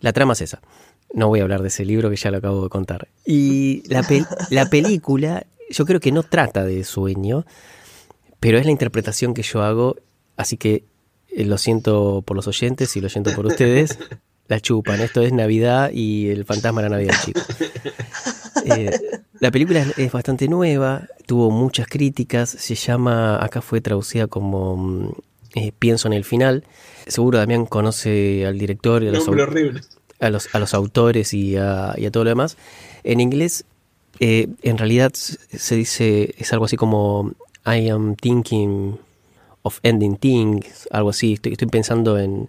La 0.00 0.12
trama 0.12 0.34
es 0.34 0.42
esa. 0.42 0.60
No 1.14 1.28
voy 1.28 1.40
a 1.40 1.42
hablar 1.44 1.62
de 1.62 1.68
ese 1.68 1.84
libro 1.84 2.10
que 2.10 2.16
ya 2.16 2.30
lo 2.30 2.36
acabo 2.38 2.62
de 2.64 2.68
contar. 2.68 3.08
Y 3.26 3.82
la, 3.88 4.06
la 4.50 4.66
película, 4.70 5.44
yo 5.70 5.86
creo 5.86 5.98
que 6.00 6.12
no 6.12 6.22
trata 6.22 6.64
de 6.64 6.84
sueño, 6.84 7.44
pero 8.38 8.58
es 8.58 8.64
la 8.66 8.70
interpretación 8.70 9.34
que 9.34 9.42
yo 9.42 9.62
hago, 9.62 9.96
así 10.36 10.56
que 10.56 10.84
eh, 11.30 11.44
lo 11.44 11.58
siento 11.58 12.22
por 12.24 12.36
los 12.36 12.46
oyentes 12.46 12.96
y 12.96 13.00
lo 13.00 13.08
siento 13.08 13.34
por 13.34 13.46
ustedes. 13.46 13.98
La 14.48 14.60
chupan, 14.60 15.00
esto 15.00 15.20
es 15.22 15.32
Navidad 15.32 15.90
y 15.92 16.28
el 16.28 16.44
fantasma 16.44 16.82
de 16.82 16.88
la 16.90 16.96
Navidad, 16.96 17.14
chicos. 17.24 17.46
Eh, 18.76 18.90
la 19.40 19.50
película 19.50 19.84
es, 19.96 20.12
bastante 20.12 20.48
nueva, 20.48 21.08
tuvo 21.26 21.50
muchas 21.50 21.86
críticas, 21.86 22.50
se 22.50 22.74
llama, 22.74 23.42
acá 23.42 23.62
fue 23.62 23.80
traducida 23.80 24.26
como 24.26 24.76
mm, 24.76 25.12
eh, 25.54 25.72
Pienso 25.78 26.08
en 26.08 26.14
el 26.14 26.24
final. 26.24 26.64
Seguro 27.06 27.38
Damián 27.38 27.66
conoce 27.66 28.46
al 28.46 28.58
director 28.58 29.02
y 29.02 29.08
a 29.08 29.12
los, 29.12 29.26
a 30.20 30.30
los, 30.30 30.54
a 30.54 30.58
los 30.58 30.74
autores 30.74 31.34
y 31.34 31.56
a, 31.56 31.94
y 31.96 32.06
a 32.06 32.10
todo 32.10 32.24
lo 32.24 32.30
demás. 32.30 32.56
En 33.02 33.20
inglés, 33.20 33.64
eh, 34.20 34.48
en 34.62 34.78
realidad 34.78 35.12
se 35.14 35.74
dice, 35.74 36.34
es 36.38 36.52
algo 36.52 36.66
así 36.66 36.76
como 36.76 37.32
I 37.66 37.88
am 37.88 38.14
thinking 38.16 38.98
of 39.62 39.78
ending 39.82 40.16
things, 40.16 40.88
algo 40.90 41.10
así. 41.10 41.34
Estoy, 41.34 41.52
estoy 41.52 41.68
pensando 41.68 42.18
en, 42.18 42.48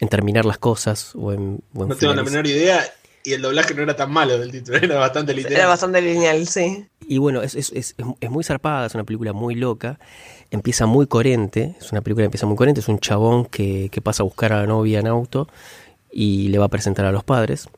en 0.00 0.08
terminar 0.08 0.44
las 0.44 0.58
cosas 0.58 1.12
o 1.14 1.32
en, 1.32 1.60
o 1.74 1.82
en 1.82 1.88
No 1.88 1.96
tengo 1.96 2.14
la 2.14 2.22
menor 2.22 2.46
idea. 2.46 2.84
Y 3.28 3.32
el 3.34 3.42
doblaje 3.42 3.74
no 3.74 3.82
era 3.82 3.94
tan 3.94 4.10
malo 4.10 4.38
del 4.38 4.50
título, 4.50 4.78
era 4.78 4.96
bastante 4.98 5.34
literal. 5.34 5.58
Era 5.58 5.66
bastante 5.68 6.00
lineal, 6.00 6.46
sí. 6.46 6.86
Y 7.06 7.18
bueno, 7.18 7.42
es, 7.42 7.54
es, 7.54 7.70
es, 7.72 7.94
es 8.20 8.30
muy 8.30 8.42
zarpada, 8.44 8.86
es 8.86 8.94
una 8.94 9.04
película 9.04 9.32
muy 9.32 9.54
loca, 9.54 9.98
empieza 10.50 10.86
muy 10.86 11.06
coherente, 11.06 11.74
es 11.80 11.92
una 11.92 12.00
película 12.00 12.22
que 12.22 12.26
empieza 12.26 12.46
muy 12.46 12.56
coherente, 12.56 12.80
es 12.80 12.88
un 12.88 12.98
chabón 13.00 13.44
que, 13.46 13.88
que 13.90 14.00
pasa 14.00 14.22
a 14.22 14.24
buscar 14.24 14.52
a 14.52 14.60
la 14.60 14.66
novia 14.66 14.98
en 15.00 15.06
auto 15.06 15.48
y 16.10 16.48
le 16.48 16.58
va 16.58 16.66
a 16.66 16.68
presentar 16.68 17.04
a 17.06 17.12
los 17.12 17.24
padres. 17.24 17.68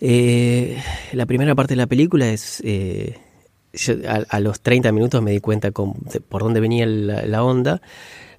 Eh, 0.00 0.82
la 1.12 1.26
primera 1.26 1.54
parte 1.54 1.72
de 1.72 1.76
la 1.76 1.86
película 1.86 2.28
es... 2.28 2.60
eh, 2.64 3.18
yo 3.74 3.94
a, 4.06 4.24
a 4.28 4.40
los 4.40 4.60
30 4.60 4.92
minutos 4.92 5.22
me 5.22 5.30
di 5.30 5.40
cuenta 5.40 5.70
con- 5.70 5.94
de 6.12 6.20
por 6.20 6.42
dónde 6.42 6.60
venía 6.60 6.84
la, 6.84 7.24
la 7.24 7.42
onda, 7.42 7.80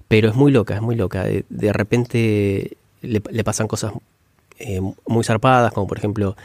pero 0.06 0.28
es 0.28 0.36
muy 0.36 0.52
loca, 0.52 0.74
es 0.76 0.82
muy 0.82 0.94
loca. 0.94 1.24
De, 1.24 1.44
de 1.48 1.72
repente 1.72 2.76
le, 3.02 3.20
le 3.28 3.44
pasan 3.44 3.66
cosas 3.66 3.92
eh, 4.58 4.80
muy 5.06 5.24
zarpadas, 5.24 5.72
como 5.72 5.86
por 5.86 5.98
ejemplo 5.98 6.36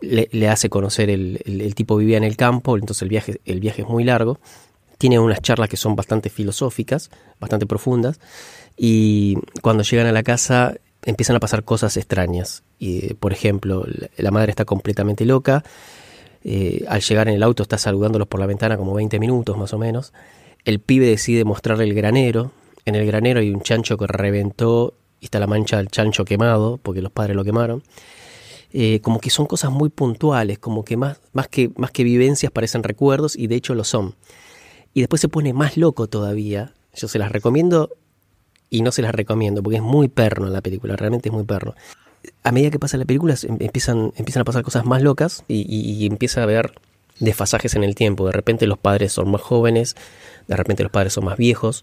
le, 0.00 0.28
hace 0.48 0.68
conocer 0.68 1.10
el, 1.10 1.40
el- 1.44 1.74
tipo 1.74 1.96
vivía 1.96 2.16
en 2.16 2.24
el 2.24 2.36
campo, 2.36 2.76
entonces 2.76 3.02
el 3.02 3.08
viaje, 3.08 3.40
el 3.44 3.60
viaje 3.60 3.82
es 3.82 3.88
muy 3.88 4.04
largo. 4.04 4.38
Tiene 4.98 5.18
unas 5.18 5.40
charlas 5.42 5.68
que 5.68 5.76
son 5.76 5.96
bastante 5.96 6.28
filosóficas, 6.30 7.10
bastante 7.40 7.66
profundas, 7.66 8.20
y 8.76 9.36
cuando 9.62 9.82
llegan 9.82 10.06
a 10.06 10.12
la 10.12 10.22
casa 10.22 10.74
empiezan 11.04 11.36
a 11.36 11.40
pasar 11.40 11.64
cosas 11.64 11.96
extrañas. 11.96 12.62
Y, 12.78 13.14
por 13.14 13.32
ejemplo, 13.32 13.84
la- 13.86 14.08
la 14.16 14.30
madre 14.30 14.50
está 14.50 14.64
completamente 14.64 15.24
loca, 15.24 15.64
eh, 16.44 16.84
al 16.88 17.00
llegar 17.00 17.28
en 17.28 17.34
el 17.34 17.42
auto 17.42 17.62
está 17.62 17.78
saludándolos 17.78 18.26
por 18.28 18.40
la 18.40 18.46
ventana 18.46 18.76
como 18.76 18.94
20 18.94 19.18
minutos 19.20 19.56
más 19.56 19.72
o 19.72 19.78
menos. 19.78 20.12
El 20.64 20.80
pibe 20.80 21.06
decide 21.06 21.44
mostrarle 21.44 21.84
el 21.84 21.94
granero. 21.94 22.50
En 22.84 22.94
el 22.96 23.06
granero 23.06 23.40
hay 23.40 23.50
un 23.50 23.60
chancho 23.62 23.96
que 23.96 24.06
reventó 24.08 24.94
y 25.22 25.26
está 25.26 25.38
la 25.38 25.46
mancha 25.46 25.76
del 25.78 25.88
chancho 25.88 26.26
quemado 26.26 26.78
porque 26.82 27.00
los 27.00 27.12
padres 27.12 27.34
lo 27.36 27.44
quemaron. 27.44 27.82
Eh, 28.74 29.00
como 29.00 29.20
que 29.20 29.30
son 29.30 29.46
cosas 29.46 29.70
muy 29.70 29.88
puntuales, 29.88 30.58
como 30.58 30.84
que 30.84 30.96
más, 30.96 31.20
más 31.32 31.46
que 31.48 31.70
más 31.76 31.90
que 31.92 32.04
vivencias 32.04 32.50
parecen 32.52 32.82
recuerdos 32.82 33.36
y 33.36 33.46
de 33.46 33.54
hecho 33.54 33.74
lo 33.74 33.84
son. 33.84 34.16
Y 34.92 35.00
después 35.00 35.20
se 35.20 35.28
pone 35.28 35.52
más 35.54 35.76
loco 35.78 36.08
todavía. 36.08 36.74
Yo 36.94 37.08
se 37.08 37.18
las 37.18 37.30
recomiendo 37.32 37.90
y 38.68 38.82
no 38.82 38.90
se 38.92 39.00
las 39.02 39.14
recomiendo 39.14 39.62
porque 39.62 39.76
es 39.76 39.82
muy 39.82 40.08
perno 40.08 40.46
la 40.48 40.60
película, 40.60 40.96
realmente 40.96 41.28
es 41.30 41.32
muy 41.34 41.44
perno 41.44 41.74
a 42.44 42.52
medida 42.52 42.70
que 42.70 42.78
pasa 42.78 42.96
la 42.96 43.04
película 43.04 43.34
em- 43.42 43.56
empiezan, 43.60 44.12
empiezan 44.16 44.42
a 44.42 44.44
pasar 44.44 44.62
cosas 44.62 44.84
más 44.84 45.02
locas 45.02 45.44
y, 45.48 45.62
y- 45.68 45.92
y 46.02 46.06
empieza 46.06 46.40
a 46.40 46.44
haber 46.44 46.72
desfasajes 47.18 47.74
en 47.74 47.82
el 47.84 47.94
tiempo. 47.96 48.26
De 48.26 48.32
repente 48.32 48.66
los 48.68 48.78
padres 48.78 49.12
son 49.12 49.28
más 49.30 49.40
jóvenes, 49.42 49.96
de 50.46 50.56
repente 50.56 50.82
los 50.84 50.92
padres 50.92 51.12
son 51.14 51.24
más 51.24 51.36
viejos. 51.36 51.82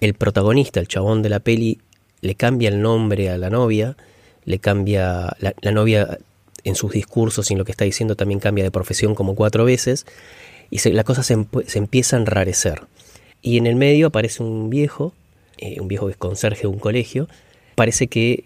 El 0.00 0.14
protagonista, 0.14 0.80
el 0.80 0.88
chabón 0.88 1.22
de 1.22 1.28
la 1.28 1.38
peli, 1.40 1.78
le 2.20 2.34
cambia 2.34 2.68
el 2.68 2.80
nombre 2.80 3.30
a 3.30 3.38
la 3.38 3.50
novia, 3.50 3.96
le 4.44 4.58
cambia 4.58 5.36
la, 5.38 5.72
novia 5.72 6.18
en 6.64 6.74
sus 6.74 6.92
discursos 6.92 7.50
y 7.50 7.54
en 7.54 7.58
lo 7.58 7.64
que 7.64 7.72
está 7.72 7.84
diciendo 7.84 8.16
también 8.16 8.40
cambia 8.40 8.64
de 8.64 8.70
profesión 8.70 9.14
como 9.14 9.34
cuatro 9.34 9.64
veces 9.64 10.06
y 10.70 10.78
la 10.90 11.04
cosa 11.04 11.22
se, 11.22 11.34
empieza 11.74 12.16
a 12.16 12.20
enrarecer. 12.20 12.82
Y 13.42 13.58
en 13.58 13.66
el 13.66 13.76
medio 13.76 14.08
aparece 14.08 14.42
un 14.42 14.70
viejo, 14.70 15.12
eh, 15.58 15.80
un 15.80 15.88
viejo 15.88 16.06
que 16.06 16.12
es 16.12 16.18
conserje 16.18 16.62
de 16.62 16.68
un 16.68 16.78
colegio. 16.78 17.28
Parece 17.76 18.08
que 18.08 18.42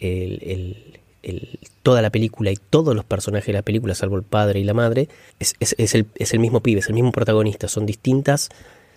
toda 1.83 2.03
la 2.03 2.11
película 2.11 2.51
y 2.51 2.57
todos 2.57 2.95
los 2.95 3.05
personajes 3.05 3.47
de 3.47 3.53
la 3.55 3.63
película, 3.63 3.95
salvo 3.95 4.17
el 4.17 4.23
padre 4.23 4.61
y 4.61 4.65
la 4.65 4.75
madre, 4.75 5.09
es, 5.39 5.55
es- 5.61 5.95
el, 5.95 6.39
mismo 6.39 6.61
pibe, 6.61 6.81
es 6.81 6.89
el 6.89 6.95
mismo 6.95 7.13
protagonista. 7.13 7.69
Son 7.69 7.87
distintas, 7.87 8.51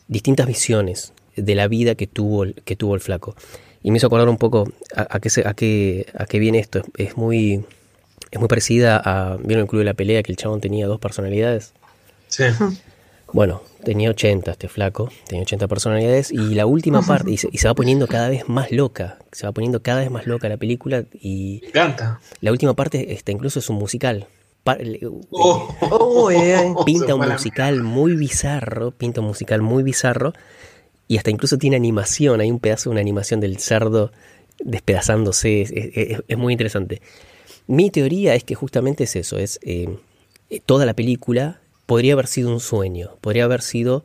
distintas 0.07 0.47
visiones 0.47 1.13
de 1.35 1.55
la 1.55 1.67
vida 1.67 1.95
que 1.95 2.07
tuvo, 2.07 2.45
que 2.65 2.75
tuvo 2.75 2.95
el 2.95 3.01
flaco. 3.01 3.35
Y 3.83 3.91
me 3.91 3.97
hizo 3.97 4.07
acordar 4.07 4.29
un 4.29 4.37
poco 4.37 4.71
a, 4.95 5.17
a 5.17 5.19
qué, 5.19 5.29
se- 5.29 5.47
a, 5.47 5.53
qué, 5.53 6.07
a 6.17 6.25
qué 6.25 6.39
viene 6.39 6.59
esto. 6.59 6.79
Es, 6.79 7.09
es 7.09 7.17
muy, 7.17 7.63
es 8.31 8.39
muy 8.39 8.47
parecida 8.47 8.97
a. 9.03 9.37
¿Vieron 9.37 9.63
el 9.63 9.67
club 9.69 9.79
de 9.79 9.85
la 9.85 9.93
pelea 9.93 10.23
que 10.23 10.31
el 10.31 10.37
chabón 10.37 10.61
tenía 10.61 10.87
dos 10.87 10.99
personalidades? 10.99 11.73
Sí. 12.29 12.45
Bueno, 13.31 13.61
tenía 13.83 14.09
80 14.11 14.51
este 14.51 14.67
flaco, 14.67 15.09
tenía 15.27 15.41
80 15.43 15.67
personalidades 15.67 16.31
y 16.31 16.53
la 16.53 16.67
última 16.67 17.01
parte, 17.01 17.31
y 17.31 17.37
se, 17.37 17.49
y 17.51 17.57
se 17.57 17.67
va 17.67 17.73
poniendo 17.73 18.07
cada 18.07 18.29
vez 18.29 18.47
más 18.47 18.71
loca, 18.71 19.17
se 19.31 19.47
va 19.47 19.51
poniendo 19.51 19.81
cada 19.81 20.01
vez 20.01 20.11
más 20.11 20.27
loca 20.27 20.47
la 20.49 20.57
película 20.57 21.03
y 21.19 21.61
Me 21.63 21.69
encanta. 21.69 22.19
la 22.41 22.51
última 22.51 22.75
parte 22.75 23.11
este, 23.13 23.31
incluso 23.31 23.57
es 23.59 23.69
un 23.71 23.77
musical. 23.77 24.27
Pa- 24.63 24.77
Oh. 25.31 26.29
Ay. 26.29 26.73
pinta 26.85 27.15
un 27.15 27.27
musical 27.27 27.81
muy 27.81 28.15
bizarro, 28.15 28.91
pinta 28.91 29.21
un 29.21 29.27
musical 29.27 29.61
muy 29.63 29.81
bizarro 29.83 30.33
y 31.13 31.17
hasta 31.17 31.29
incluso 31.29 31.59
tiene 31.59 31.75
animación, 31.75 32.41
hay 32.41 32.49
un 32.49 32.57
pedazo 32.57 32.89
de 32.89 32.93
una 32.93 33.01
animación 33.01 33.39
del 33.39 33.59
cerdo 33.59 34.11
despedazándose, 34.57 36.23
es, 36.27 36.37
muy 36.39 36.53
interesante. 36.53 37.03
Mi 37.67 37.91
teoría 37.91 38.33
es 38.33 38.43
que 38.43 38.55
justamente 38.55 39.03
es 39.03 39.15
eso, 39.15 39.37
es 39.37 39.59
eh, 39.61 39.95
toda 40.65 40.87
la 40.87 40.95
película 40.95 41.61
podría 41.85 42.13
haber 42.13 42.25
sido 42.25 42.51
un 42.51 42.59
sueño, 42.59 43.11
podría 43.21 43.43
haber 43.43 43.61
sido, 43.61 44.03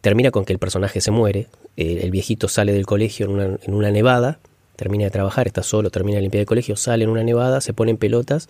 termina 0.00 0.30
con 0.30 0.44
que 0.44 0.52
el 0.52 0.60
personaje 0.60 1.00
se 1.00 1.10
muere, 1.10 1.48
el 1.74 2.12
viejito 2.12 2.46
sale 2.46 2.72
del 2.72 2.86
colegio 2.86 3.26
en 3.26 3.32
una, 3.32 3.58
en 3.60 3.74
una 3.74 3.90
nevada, 3.90 4.38
termina 4.76 5.06
de 5.06 5.10
trabajar, 5.10 5.48
está 5.48 5.64
solo, 5.64 5.90
termina 5.90 6.18
de 6.18 6.22
limpiar 6.22 6.42
el 6.42 6.46
colegio, 6.46 6.76
sale 6.76 7.02
en 7.02 7.10
una 7.10 7.24
nevada, 7.24 7.62
se 7.62 7.72
pone 7.72 7.90
en 7.90 7.96
pelotas 7.96 8.48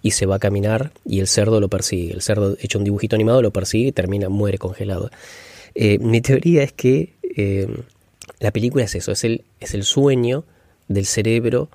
y 0.00 0.12
se 0.12 0.24
va 0.24 0.36
a 0.36 0.38
caminar 0.38 0.92
y 1.04 1.20
el 1.20 1.28
cerdo 1.28 1.60
lo 1.60 1.68
persigue. 1.68 2.14
El 2.14 2.22
cerdo, 2.22 2.56
hecho 2.58 2.78
un 2.78 2.84
dibujito 2.84 3.16
animado, 3.16 3.42
lo 3.42 3.50
persigue 3.50 3.88
y 3.88 3.92
termina, 3.92 4.30
muere 4.30 4.56
congelado. 4.56 5.10
Eh, 5.74 5.98
mi 5.98 6.20
teoría 6.20 6.62
es 6.62 6.72
que 6.72 7.13
eh, 7.36 7.68
la 8.40 8.50
película 8.50 8.84
es 8.84 8.94
eso, 8.94 9.12
es 9.12 9.24
el, 9.24 9.44
es 9.60 9.74
el 9.74 9.84
sueño 9.84 10.44
del 10.88 11.06
cerebro 11.06 11.68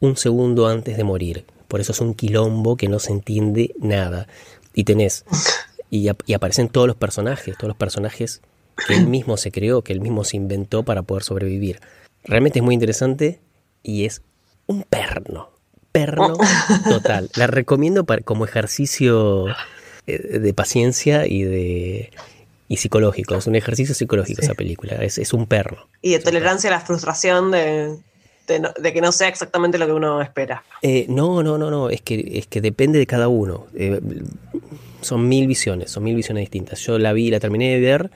un 0.00 0.16
segundo 0.16 0.66
antes 0.66 0.96
de 0.96 1.04
morir. 1.04 1.44
Por 1.68 1.80
eso 1.80 1.92
es 1.92 2.00
un 2.00 2.14
quilombo 2.14 2.76
que 2.76 2.88
no 2.88 2.98
se 2.98 3.12
entiende 3.12 3.74
nada. 3.78 4.26
Y 4.74 4.84
tenés, 4.84 5.24
y, 5.90 6.08
ap- 6.08 6.22
y 6.26 6.34
aparecen 6.34 6.68
todos 6.68 6.86
los 6.86 6.96
personajes, 6.96 7.56
todos 7.56 7.68
los 7.68 7.76
personajes 7.76 8.40
que 8.86 8.94
él 8.94 9.06
mismo 9.06 9.36
se 9.36 9.50
creó, 9.52 9.82
que 9.82 9.92
él 9.92 10.00
mismo 10.00 10.24
se 10.24 10.36
inventó 10.36 10.82
para 10.82 11.02
poder 11.02 11.22
sobrevivir. 11.22 11.80
Realmente 12.24 12.58
es 12.58 12.64
muy 12.64 12.74
interesante 12.74 13.40
y 13.82 14.04
es 14.06 14.22
un 14.66 14.82
perno, 14.82 15.50
perno 15.92 16.36
total. 16.88 17.30
La 17.36 17.46
recomiendo 17.46 18.04
para, 18.04 18.22
como 18.22 18.44
ejercicio 18.44 19.46
eh, 20.06 20.18
de 20.38 20.54
paciencia 20.54 21.26
y 21.26 21.42
de 21.42 22.10
y 22.72 22.76
psicológico. 22.78 23.34
Es 23.36 23.46
un 23.46 23.54
ejercicio 23.54 23.94
psicológico 23.94 24.40
esa 24.42 24.54
película. 24.54 24.94
Es, 24.96 25.18
es 25.18 25.32
un 25.32 25.46
perno. 25.46 25.88
Y 26.00 26.12
de 26.12 26.18
tolerancia 26.20 26.70
a 26.70 26.72
la 26.72 26.80
frustración 26.80 27.50
de, 27.50 27.98
de, 28.48 28.60
no- 28.60 28.72
de 28.72 28.92
que 28.92 29.00
no 29.00 29.12
sea 29.12 29.28
exactamente 29.28 29.76
lo 29.78 29.86
que 29.86 29.92
uno 29.92 30.22
espera. 30.22 30.64
Eh, 30.82 31.04
no, 31.08 31.42
no, 31.42 31.58
no, 31.58 31.70
no. 31.70 31.90
Es 31.90 32.00
que, 32.00 32.38
es 32.38 32.46
que 32.46 32.60
depende 32.60 32.98
de 32.98 33.06
cada 33.06 33.28
uno. 33.28 33.66
Eh, 33.74 34.00
son 35.02 35.28
mil 35.28 35.46
visiones, 35.46 35.90
son 35.90 36.02
mil 36.04 36.16
visiones 36.16 36.42
distintas. 36.42 36.80
Yo 36.80 36.98
la 36.98 37.12
vi, 37.12 37.30
la 37.30 37.40
terminé 37.40 37.74
de 37.74 37.80
ver. 37.80 38.10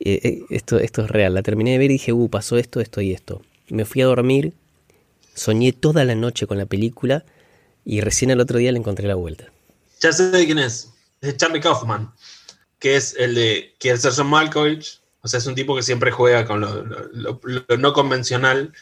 eh, 0.00 0.44
esto, 0.50 0.78
esto 0.78 1.04
es 1.04 1.10
real. 1.10 1.34
La 1.34 1.42
terminé 1.42 1.72
de 1.72 1.78
ver 1.78 1.90
y 1.90 1.94
dije, 1.94 2.12
uh, 2.12 2.28
pasó 2.30 2.56
esto, 2.56 2.80
esto 2.80 3.00
y 3.02 3.12
esto. 3.12 3.42
Me 3.68 3.84
fui 3.84 4.00
a 4.00 4.06
dormir, 4.06 4.54
soñé 5.34 5.72
toda 5.72 6.04
la 6.04 6.14
noche 6.14 6.46
con 6.46 6.56
la 6.58 6.66
película 6.66 7.24
y 7.84 8.00
recién 8.00 8.30
al 8.30 8.40
otro 8.40 8.58
día 8.58 8.72
le 8.72 8.78
encontré 8.78 9.06
la 9.06 9.14
vuelta. 9.14 9.44
Ya 10.00 10.10
sé 10.12 10.30
de 10.30 10.46
quién 10.46 10.58
es. 10.58 10.88
Es 11.20 11.36
Charlie 11.36 11.60
Kaufman, 11.60 12.10
que 12.80 12.96
es 12.96 13.14
el 13.18 13.34
de 13.34 13.74
John 13.80 14.26
Malkovich, 14.26 15.00
O 15.22 15.28
sea, 15.28 15.38
es 15.38 15.46
un 15.46 15.54
tipo 15.54 15.76
que 15.76 15.82
siempre 15.82 16.10
juega 16.10 16.46
con 16.46 16.60
lo, 16.60 17.40
no 17.78 17.92
convencional 17.92 18.72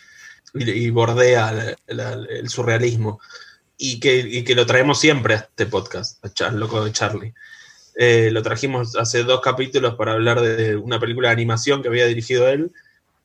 y, 0.55 0.89
bordea 0.91 1.77
el 1.87 2.49
surrealismo. 2.49 3.21
Y 3.77 4.01
que, 4.01 4.19
y 4.19 4.43
que 4.45 4.55
lo 4.55 4.67
traemos 4.67 4.99
siempre 4.99 5.35
a 5.35 5.37
este 5.39 5.67
podcast, 5.67 6.25
a 6.25 6.29
Char- 6.33 6.55
Loco 6.55 6.85
de 6.85 6.93
Charlie. 6.93 7.35
Eh, 7.97 8.31
lo 8.33 8.43
trajimos 8.43 8.97
hace 8.97 9.25
dos 9.25 9.41
capítulos 9.41 9.95
para 9.97 10.13
hablar 10.13 10.41
de 10.41 10.77
una 10.77 10.99
película 10.99 11.29
de 11.29 11.35
animación 11.35 11.83
que 11.83 11.89
había 11.89 12.07
dirigido 12.07 12.49
él. 12.49 12.73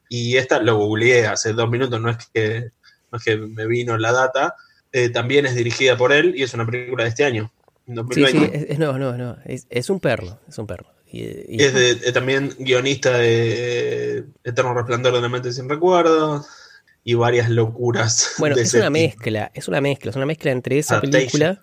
Y 0.10 0.38
esta 0.38 0.60
lo 0.60 0.78
googleé 0.78 1.28
hace 1.28 1.54
dos 1.54 1.70
minutos, 1.70 2.00
no 2.02 2.10
es 2.10 2.18
que, 2.34 2.72
no 3.12 3.18
es 3.18 3.24
que 3.24 3.38
me 3.38 3.66
vino 3.68 3.98
la 3.98 4.12
data. 4.12 4.56
Eh, 4.92 5.10
también 5.10 5.46
es 5.46 5.56
dirigida 5.56 5.98
por 5.98 6.12
él 6.14 6.34
y 6.36 6.44
es 6.44 6.54
una 6.54 6.66
película 6.66 7.04
de 7.04 7.10
este 7.10 7.26
año, 7.26 7.52
Sí, 7.86 7.94
2020. 7.94 8.32
sí, 8.32 8.52
es, 8.66 8.70
es 8.72 8.80
nuevo, 8.80 8.98
nuevo, 8.98 9.14
nuevo. 9.18 9.38
Es, 9.46 9.68
es 9.70 9.90
un 9.90 10.00
perro, 10.00 10.40
es 10.48 10.58
un 10.58 10.68
perro. 10.68 10.88
Y, 11.12 11.22
y- 11.22 11.62
Es 11.64 11.74
de- 11.74 11.92
eh, 11.92 12.12
también 12.12 12.54
guionista 12.58 13.18
de 13.18 14.18
eh, 14.20 14.24
Eterno 14.44 14.74
Resplandor 14.74 15.14
de 15.14 15.22
la 15.22 15.30
Mente 15.30 15.52
Sin 15.52 15.70
Recuerdos 15.70 16.48
y 17.04 17.14
varias 17.16 17.50
locuras. 17.50 18.34
bueno, 18.40 18.56
es 18.56 18.74
una 18.74 18.84
tipo. 18.84 18.92
mezcla, 18.92 19.52
es 19.54 19.68
una 19.68 19.82
mezcla, 19.82 20.10
es 20.12 20.16
una 20.16 20.26
mezcla 20.26 20.52
entre 20.52 20.80
esa 20.80 20.96
Adaptation. 20.96 21.22
película 21.22 21.62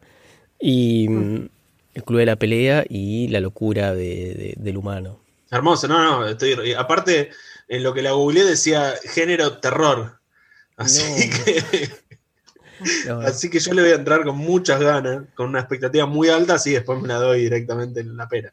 y 0.61 1.09
mm, 1.09 1.49
El 1.95 2.05
Club 2.05 2.19
de 2.21 2.27
la 2.27 2.37
Pelea 2.37 2.85
y 2.89 3.29
la 3.29 3.41
locura 3.41 3.95
de- 3.95 4.35
de- 4.35 4.55
del 4.59 4.77
humano. 4.77 5.21
Hermoso, 5.51 5.89
no, 5.89 5.99
no, 6.21 6.29
estoy. 6.29 6.55
y 6.65 6.73
Aparte, 6.75 7.31
en 7.67 7.83
lo 7.83 7.93
que 7.93 8.03
la 8.03 8.13
googleé 8.13 8.45
decía 8.45 8.95
género 9.05 9.59
terror. 9.59 10.21
Así 10.77 11.03
No. 11.03 11.45
que. 11.45 11.91
No, 13.07 13.21
Así 13.21 13.51
que 13.51 13.59
yo 13.61 13.73
le 13.75 13.83
voy 13.83 13.91
a 13.93 13.97
entrar 13.97 14.25
con 14.25 14.37
muchas 14.37 14.81
ganas, 14.81 15.25
con 15.35 15.49
una 15.49 15.61
expectativa 15.61 16.07
muy 16.07 16.29
alta, 16.29 16.55
así 16.55 16.73
después 16.73 17.01
me 17.01 17.09
la 17.09 17.17
doy 17.17 17.43
directamente 17.43 18.01
en 18.01 18.17
la 18.17 18.29
pera. 18.29 18.53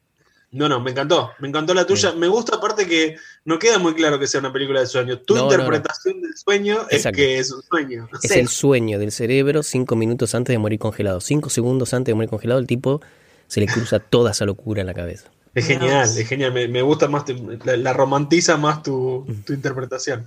No, 0.52 0.70
no, 0.70 0.80
me 0.80 0.92
encantó, 0.92 1.32
me 1.40 1.50
encantó 1.50 1.74
la 1.74 1.86
tuya. 1.86 2.14
Me 2.14 2.28
gusta 2.30 2.56
aparte 2.56 2.88
que 2.88 3.18
no 3.44 3.60
queda 3.60 3.80
muy 3.80 3.94
claro 3.94 4.18
que 4.18 4.28
sea 4.28 4.40
una 4.40 4.54
película 4.54 4.80
de 4.80 4.88
sueño. 4.88 5.20
Tu 5.20 5.36
No, 5.36 5.42
no, 5.42 5.48
no. 5.48 5.54
interpretación 5.56 6.22
del 6.22 6.38
sueño 6.38 6.88
es 6.90 7.06
que 7.14 7.38
es 7.38 7.52
un 7.52 7.62
sueño. 7.64 8.08
Es 8.24 8.32
Sí. 8.32 8.40
el 8.40 8.48
sueño 8.48 8.98
del 8.98 9.12
cerebro 9.12 9.62
cinco 9.62 9.98
minutos 9.98 10.34
antes 10.36 10.54
de 10.54 10.58
morir 10.58 10.80
congelado. 10.80 11.20
Cinco 11.20 11.50
segundos 11.50 11.94
antes 11.94 12.12
de 12.12 12.16
morir 12.16 12.30
congelado, 12.30 12.60
el 12.62 12.68
tipo 12.68 13.02
se 13.48 13.60
le 13.60 13.66
cruza 13.68 14.00
toda 14.10 14.32
esa 14.32 14.46
locura 14.46 14.80
en 14.82 14.88
la 14.88 14.94
cabeza. 14.94 15.30
Es 15.54 15.66
genial, 15.68 16.08
es 16.08 16.28
genial. 16.28 16.54
Me, 16.54 16.68
me 16.70 16.82
gusta 16.82 17.08
más, 17.10 17.26
la, 17.66 17.76
la 17.76 17.92
romantiza 17.94 18.56
más 18.58 18.84
tu, 18.84 19.26
tu 19.46 19.52
interpretación. 19.54 20.26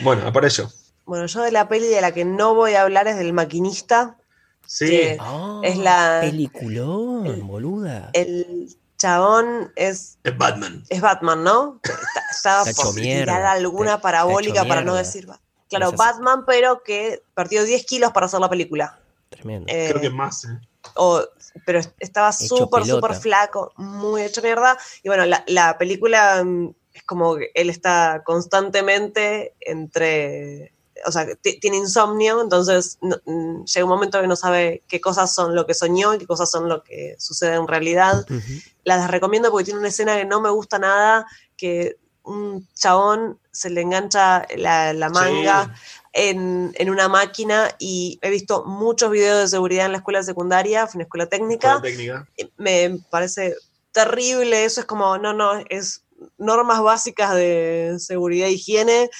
Bueno, 0.00 0.22
apareció. 0.26 0.70
Bueno, 1.10 1.26
yo 1.26 1.42
de 1.42 1.50
la 1.50 1.66
peli 1.66 1.88
de 1.88 2.00
la 2.00 2.12
que 2.12 2.24
no 2.24 2.54
voy 2.54 2.74
a 2.74 2.82
hablar 2.82 3.08
es 3.08 3.16
del 3.16 3.32
maquinista. 3.32 4.16
Sí, 4.64 4.86
que 4.86 5.18
es 5.64 5.76
la- 5.76 6.18
Peliculón, 6.20 7.48
boluda. 7.48 8.10
El 8.12 8.68
chabón 8.96 9.72
es, 9.74 10.18
es 10.22 10.38
Batman. 10.38 10.84
es 10.88 11.00
Batman, 11.00 11.42
¿no? 11.42 11.80
Está, 11.82 12.20
está 12.30 12.62
Está 12.70 12.82
por 12.84 12.94
tirar 12.94 13.42
alguna 13.42 14.00
parabólica 14.00 14.64
para 14.64 14.82
no 14.82 14.94
decir. 14.94 15.26
Claro. 15.68 15.90
Batman, 15.96 16.44
pero 16.46 16.84
que 16.84 17.24
perdió 17.34 17.64
10 17.64 17.84
kilos 17.86 18.12
para 18.12 18.26
hacer 18.26 18.38
la 18.38 18.48
película. 18.48 19.00
Tremendo. 19.30 19.66
Eh, 19.68 19.88
Creo 19.90 20.00
que 20.00 20.10
más. 20.10 20.44
¿eh? 20.44 20.60
o- 20.94 21.24
pero 21.66 21.80
estaba 21.98 22.30
súper, 22.30 22.84
súper 22.86 23.16
flaco, 23.16 23.72
muy 23.76 24.22
hecho 24.22 24.42
mierda. 24.42 24.78
Y 25.02 25.08
bueno, 25.08 25.26
la, 25.26 25.42
la 25.48 25.76
película 25.76 26.44
mm, 26.44 26.72
es 26.94 27.02
como 27.02 27.34
que 27.34 27.50
él 27.54 27.68
está 27.68 28.22
constantemente 28.24 29.54
entre. 29.60 30.72
O 31.06 31.12
sea, 31.12 31.26
ti- 31.36 31.58
tiene 31.60 31.76
insomnio, 31.78 32.40
entonces 32.42 32.98
no- 33.00 33.16
mm, 33.24 33.64
llega 33.64 33.84
un 33.84 33.90
momento 33.90 34.20
que 34.20 34.26
no 34.26 34.36
sabe 34.36 34.82
qué 34.88 35.00
cosas 35.00 35.34
son 35.34 35.54
lo 35.54 35.66
que 35.66 35.74
soñó 35.74 36.14
y 36.14 36.18
qué 36.18 36.26
cosas 36.26 36.50
son 36.50 36.68
lo 36.68 36.82
que 36.82 37.16
sucede 37.18 37.54
en 37.54 37.66
realidad. 37.68 38.24
Ujú. 38.30 38.40
Las 38.84 39.10
recomiendo 39.10 39.50
porque 39.50 39.64
tiene 39.66 39.80
una 39.80 39.88
escena 39.88 40.16
que 40.16 40.24
no 40.24 40.40
me 40.40 40.50
gusta 40.50 40.78
nada, 40.78 41.26
que 41.56 41.96
un 42.22 42.68
chabón 42.74 43.38
se 43.50 43.70
le 43.70 43.80
engancha 43.80 44.46
la, 44.56 44.92
la 44.92 45.08
manga 45.08 45.74
en, 46.12 46.72
en 46.76 46.90
una 46.90 47.08
máquina 47.08 47.68
y 47.78 48.18
he 48.22 48.30
visto 48.30 48.64
muchos 48.64 49.10
videos 49.10 49.40
de 49.40 49.48
seguridad 49.48 49.86
en 49.86 49.92
la 49.92 49.98
escuela 49.98 50.22
secundaria, 50.22 50.86
fue 50.86 50.98
una 50.98 51.04
escuela 51.04 51.24
Sí, 51.24 51.30
técnica, 51.30 51.72
con 51.74 51.82
la 51.82 51.88
técnica. 51.88 52.28
me 52.58 52.98
parece 53.10 53.54
terrible, 53.92 54.64
eso 54.64 54.80
es 54.80 54.86
como, 54.86 55.18
no, 55.18 55.32
no, 55.32 55.52
es 55.68 56.04
normas 56.38 56.82
básicas 56.82 57.34
de 57.34 57.96
seguridad 57.98 58.48
e 58.48 58.52
higiene, 58.52 59.10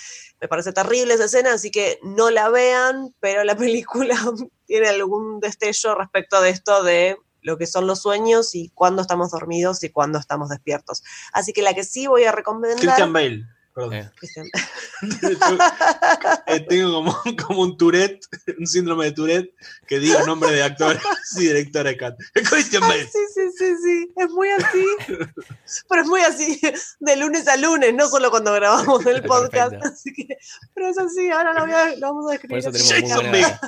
me 0.40 0.48
parece 0.48 0.72
terrible 0.72 1.14
esa 1.14 1.26
escena, 1.26 1.52
así 1.52 1.70
que 1.70 1.98
no 2.02 2.30
la 2.30 2.48
vean, 2.48 3.14
pero 3.20 3.44
la 3.44 3.56
película 3.56 4.16
tiene 4.66 4.88
algún 4.88 5.40
destello 5.40 5.94
respecto 5.94 6.40
de 6.40 6.50
esto 6.50 6.82
de 6.82 7.16
lo 7.42 7.56
que 7.56 7.66
son 7.66 7.86
los 7.86 8.02
sueños 8.02 8.54
y 8.54 8.70
cuándo 8.70 9.02
estamos 9.02 9.30
dormidos 9.30 9.82
y 9.82 9.90
cuándo 9.90 10.18
estamos 10.18 10.50
despiertos. 10.50 11.02
Así 11.32 11.52
que 11.52 11.62
la 11.62 11.74
que 11.74 11.84
sí 11.84 12.06
voy 12.06 12.24
a 12.24 12.32
recomendar... 12.32 12.78
Christian 12.78 13.12
Bale. 13.12 13.46
Perdón. 13.72 13.94
Eh. 13.94 14.10
Eh, 16.48 16.60
Tengo 16.68 16.92
como, 16.92 17.22
como 17.46 17.62
un 17.62 17.76
Tourette, 17.78 18.26
un 18.58 18.66
síndrome 18.66 19.04
de 19.06 19.12
Tourette, 19.12 19.54
que 19.86 19.98
digo 20.00 20.18
nombre 20.26 20.50
de 20.50 20.62
actor 20.62 20.98
y 21.36 21.40
director 21.40 21.84
de 21.84 21.96
Cat. 21.96 22.16
Christian 22.50 22.82
Bale. 22.82 23.04
sí, 23.04 23.18
sí, 23.34 23.42
sí, 23.56 23.72
sí, 23.82 24.12
es 24.16 24.30
muy 24.30 24.48
así. 24.50 24.84
Pero 25.88 26.02
es 26.02 26.08
muy 26.08 26.20
así, 26.22 26.60
de 26.98 27.16
lunes 27.16 27.46
a 27.48 27.56
lunes, 27.56 27.94
no 27.94 28.08
solo 28.08 28.30
cuando 28.30 28.52
grabamos 28.52 29.06
el 29.06 29.22
podcast. 29.22 29.74
Así 29.84 30.12
que, 30.12 30.26
pero 30.74 30.88
es 30.88 30.98
así, 30.98 31.30
ahora 31.30 31.52
lo, 31.54 31.60
voy 31.66 31.72
a- 31.74 31.96
lo 31.96 32.08
vamos 32.08 32.24
a 32.24 32.38
Por 32.38 32.50
describir. 32.50 32.58
eso 32.58 32.72
tenemos 32.72 32.90
muy 32.92 33.00
Jason 33.08 33.30
buena 33.30 33.32
Biggs. 33.38 33.60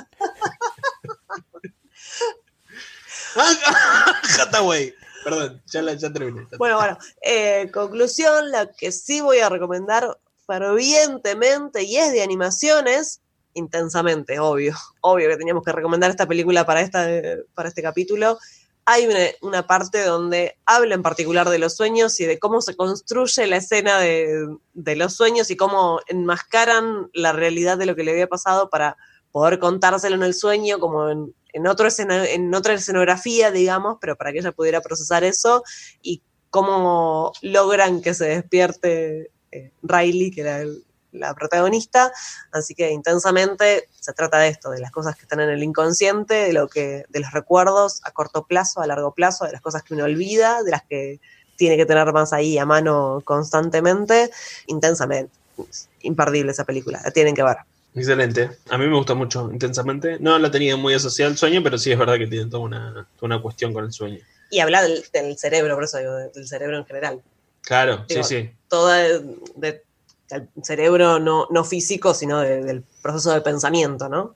Hathaway. 4.39 4.93
Perdón, 5.23 5.61
ya, 5.67 5.81
la, 5.81 5.93
ya 5.93 6.11
terminé. 6.11 6.47
Bueno, 6.57 6.77
bueno, 6.77 6.97
eh, 7.21 7.69
conclusión, 7.73 8.51
la 8.51 8.71
que 8.71 8.91
sí 8.91 9.21
voy 9.21 9.39
a 9.39 9.49
recomendar 9.49 10.17
fervientemente 10.45 11.83
y 11.83 11.97
es 11.97 12.11
de 12.11 12.21
animaciones, 12.21 13.21
intensamente, 13.53 14.39
obvio, 14.39 14.75
obvio 15.01 15.29
que 15.29 15.37
teníamos 15.37 15.63
que 15.63 15.71
recomendar 15.71 16.11
esta 16.11 16.27
película 16.27 16.65
para, 16.65 16.81
esta, 16.81 17.07
para 17.53 17.69
este 17.69 17.81
capítulo. 17.81 18.37
Hay 18.85 19.07
una, 19.07 19.19
una 19.41 19.65
parte 19.65 20.03
donde 20.03 20.57
habla 20.65 20.95
en 20.95 21.03
particular 21.03 21.49
de 21.49 21.59
los 21.59 21.75
sueños 21.75 22.19
y 22.19 22.25
de 22.25 22.37
cómo 22.37 22.61
se 22.61 22.75
construye 22.75 23.47
la 23.47 23.57
escena 23.57 23.99
de, 23.99 24.45
de 24.73 24.95
los 24.97 25.13
sueños 25.13 25.49
y 25.51 25.55
cómo 25.55 26.01
enmascaran 26.07 27.09
la 27.13 27.31
realidad 27.31 27.77
de 27.77 27.85
lo 27.85 27.95
que 27.95 28.03
le 28.03 28.11
había 28.11 28.27
pasado 28.27 28.69
para 28.69 28.97
poder 29.33 29.59
contárselo 29.59 30.15
en 30.15 30.23
el 30.23 30.33
sueño, 30.33 30.79
como 30.79 31.09
en, 31.09 31.35
en, 31.51 31.67
otro 31.67 31.87
escena- 31.87 32.25
en 32.29 32.53
otra 32.55 32.75
escenografía, 32.75 33.51
digamos, 33.51 33.97
pero 33.99 34.15
para 34.15 34.31
que 34.31 34.39
ella 34.39 34.53
pudiera 34.53 34.79
procesar 34.79 35.25
eso 35.25 35.63
y 36.01 36.21
cómo 36.49 37.33
logran 37.41 38.01
que 38.01 38.13
se 38.13 38.25
despierte 38.25 39.31
eh, 39.51 39.71
Riley, 39.81 40.31
que 40.31 40.41
era 40.41 40.61
el- 40.61 40.85
la 41.11 41.33
protagonista. 41.35 42.11
Así 42.51 42.73
que 42.73 42.89
intensamente 42.91 43.87
se 43.99 44.13
trata 44.13 44.39
de 44.39 44.47
esto, 44.49 44.69
de 44.71 44.79
las 44.79 44.91
cosas 44.91 45.15
que 45.15 45.23
están 45.23 45.41
en 45.41 45.49
el 45.49 45.61
inconsciente, 45.63 46.33
de 46.35 46.53
lo 46.53 46.67
que, 46.67 47.05
de 47.09 47.19
los 47.19 47.31
recuerdos 47.31 48.01
a 48.03 48.11
corto 48.11 48.45
plazo, 48.47 48.81
a 48.81 48.87
largo 48.87 49.13
plazo, 49.13 49.45
de 49.45 49.51
las 49.51 49.61
cosas 49.61 49.83
que 49.83 49.93
uno 49.93 50.05
olvida, 50.05 50.63
de 50.63 50.71
las 50.71 50.83
que 50.83 51.19
tiene 51.55 51.77
que 51.77 51.85
tener 51.85 52.11
más 52.13 52.33
ahí 52.33 52.57
a 52.57 52.65
mano 52.65 53.21
constantemente, 53.25 54.31
intensamente. 54.65 55.33
Imperdible 56.01 56.51
esa 56.51 56.65
película, 56.65 56.99
la 57.03 57.11
tienen 57.11 57.35
que 57.35 57.43
ver. 57.43 57.57
Excelente. 57.95 58.49
A 58.69 58.77
mí 58.77 58.87
me 58.87 58.95
gusta 58.95 59.13
mucho, 59.13 59.49
intensamente. 59.51 60.17
No 60.19 60.37
la 60.39 60.49
tenía 60.49 60.75
muy 60.77 60.93
asociada 60.93 61.29
al 61.31 61.37
sueño, 61.37 61.61
pero 61.63 61.77
sí 61.77 61.91
es 61.91 61.97
verdad 61.97 62.17
que 62.17 62.27
tiene 62.27 62.49
toda 62.49 62.63
una, 62.63 62.91
toda 63.19 63.35
una 63.35 63.41
cuestión 63.41 63.71
con 63.73 63.85
el 63.85 63.91
sueño. 63.91 64.19
Y 64.49 64.59
habla 64.59 64.81
del, 64.83 65.03
del 65.13 65.37
cerebro, 65.37 65.75
por 65.75 65.83
eso 65.83 65.97
digo, 65.99 66.13
del 66.15 66.47
cerebro 66.47 66.77
en 66.77 66.85
general. 66.85 67.21
Claro, 67.61 68.05
Digo, 68.07 68.23
sí, 68.23 68.41
sí. 68.43 68.51
Todo 68.67 68.87
de- 68.87 69.19
de- 69.55 69.83
del 70.29 70.47
cerebro 70.63 71.19
no, 71.19 71.47
no 71.51 71.63
físico, 71.63 72.13
sino 72.13 72.39
de- 72.41 72.63
del 72.63 72.83
proceso 73.01 73.31
de 73.31 73.41
pensamiento, 73.41 74.09
¿no? 74.09 74.35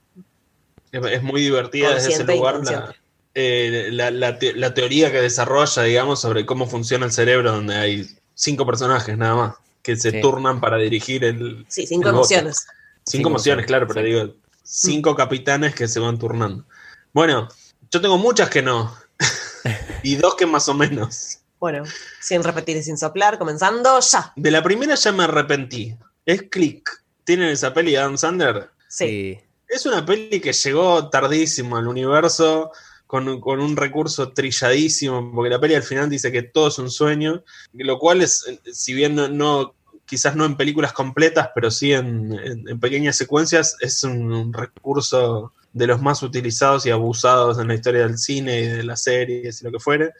Es, 0.91 1.03
es 1.11 1.23
muy 1.23 1.41
divertida 1.41 1.93
desde 1.95 2.13
ese 2.13 2.23
lugar 2.23 2.63
la, 2.63 2.95
eh, 3.33 3.89
la, 3.91 4.11
la 4.11 4.39
te- 4.39 4.53
la 4.53 4.73
teoría 4.73 5.11
que 5.11 5.21
desarrolla, 5.21 5.83
digamos, 5.83 6.21
sobre 6.21 6.45
cómo 6.45 6.67
funciona 6.67 7.05
el 7.05 7.11
cerebro, 7.11 7.51
donde 7.51 7.75
hay 7.75 8.07
cinco 8.35 8.65
personajes 8.65 9.17
nada 9.17 9.35
más 9.35 9.55
que 9.81 9.95
se 9.95 10.11
Sí. 10.11 10.21
turnan 10.21 10.59
para 10.61 10.77
dirigir 10.77 11.23
el. 11.23 11.65
Sí, 11.67 11.85
cinco 11.87 12.09
El 12.09 12.15
emociones. 12.15 12.65
Cinco 13.07 13.29
emociones, 13.29 13.65
claro, 13.65 13.87
pero 13.87 14.01
sí. 14.01 14.05
digo, 14.07 14.35
cinco 14.63 15.15
capitanes 15.15 15.73
que 15.73 15.87
se 15.87 15.99
van 15.99 16.19
turnando. 16.19 16.65
Bueno, 17.13 17.47
yo 17.89 18.01
tengo 18.01 18.17
muchas 18.17 18.49
que 18.49 18.61
no. 18.61 18.93
y 20.03 20.15
dos 20.15 20.35
que 20.35 20.45
más 20.45 20.67
o 20.69 20.73
menos. 20.73 21.39
Bueno, 21.59 21.83
sin 22.21 22.43
repetir 22.43 22.77
y 22.77 22.83
sin 22.83 22.97
soplar, 22.97 23.37
comenzando 23.37 23.99
ya. 23.99 24.33
De 24.35 24.51
la 24.51 24.61
primera 24.61 24.95
ya 24.95 25.11
me 25.11 25.23
arrepentí. 25.23 25.95
Es 26.25 26.43
Click. 26.43 26.89
¿Tienen 27.23 27.49
esa 27.49 27.73
peli 27.73 27.91
de 27.91 27.97
Adam 27.99 28.17
Sandler? 28.17 28.69
Sí. 28.87 29.07
Sí. 29.07 29.39
Es 29.69 29.85
una 29.85 30.05
peli 30.05 30.39
que 30.39 30.53
llegó 30.53 31.09
tardísimo 31.09 31.75
al 31.75 31.87
universo, 31.87 32.71
con, 33.05 33.39
con 33.41 33.59
un 33.59 33.75
recurso 33.75 34.31
trilladísimo, 34.33 35.31
porque 35.33 35.49
la 35.49 35.59
peli 35.59 35.75
al 35.75 35.83
final 35.83 36.09
dice 36.09 36.31
que 36.31 36.43
todo 36.43 36.67
es 36.67 36.77
un 36.77 36.89
sueño, 36.91 37.43
lo 37.73 37.97
cual 37.99 38.21
es, 38.21 38.45
eh, 38.47 38.59
si 38.71 38.93
bien 38.93 39.15
no, 39.15 39.27
no- 39.27 39.75
quizás 40.07 40.35
no 40.35 40.45
en 40.45 40.55
películas 40.57 40.93
completas, 40.93 41.49
pero 41.53 41.69
sí 41.69 41.93
en, 41.93 42.33
en- 42.33 42.67
en 42.67 42.79
pequeñas 42.79 43.15
secuencias, 43.17 43.75
es 43.81 44.03
un, 44.03 44.33
un 44.33 44.53
recurso 44.53 45.53
de 45.73 45.85
los 45.85 46.01
más 46.01 46.23
utilizados 46.23 46.85
y 46.87 46.89
abusados 46.89 47.59
en 47.59 47.67
la 47.67 47.75
historia 47.75 48.01
del 48.01 48.17
cine 48.17 48.59
y 48.61 48.65
de 48.67 48.83
las 48.83 49.03
series 49.03 49.61
y 49.61 49.65
lo 49.65 49.71
que 49.71 49.79
fuere. 49.79 50.13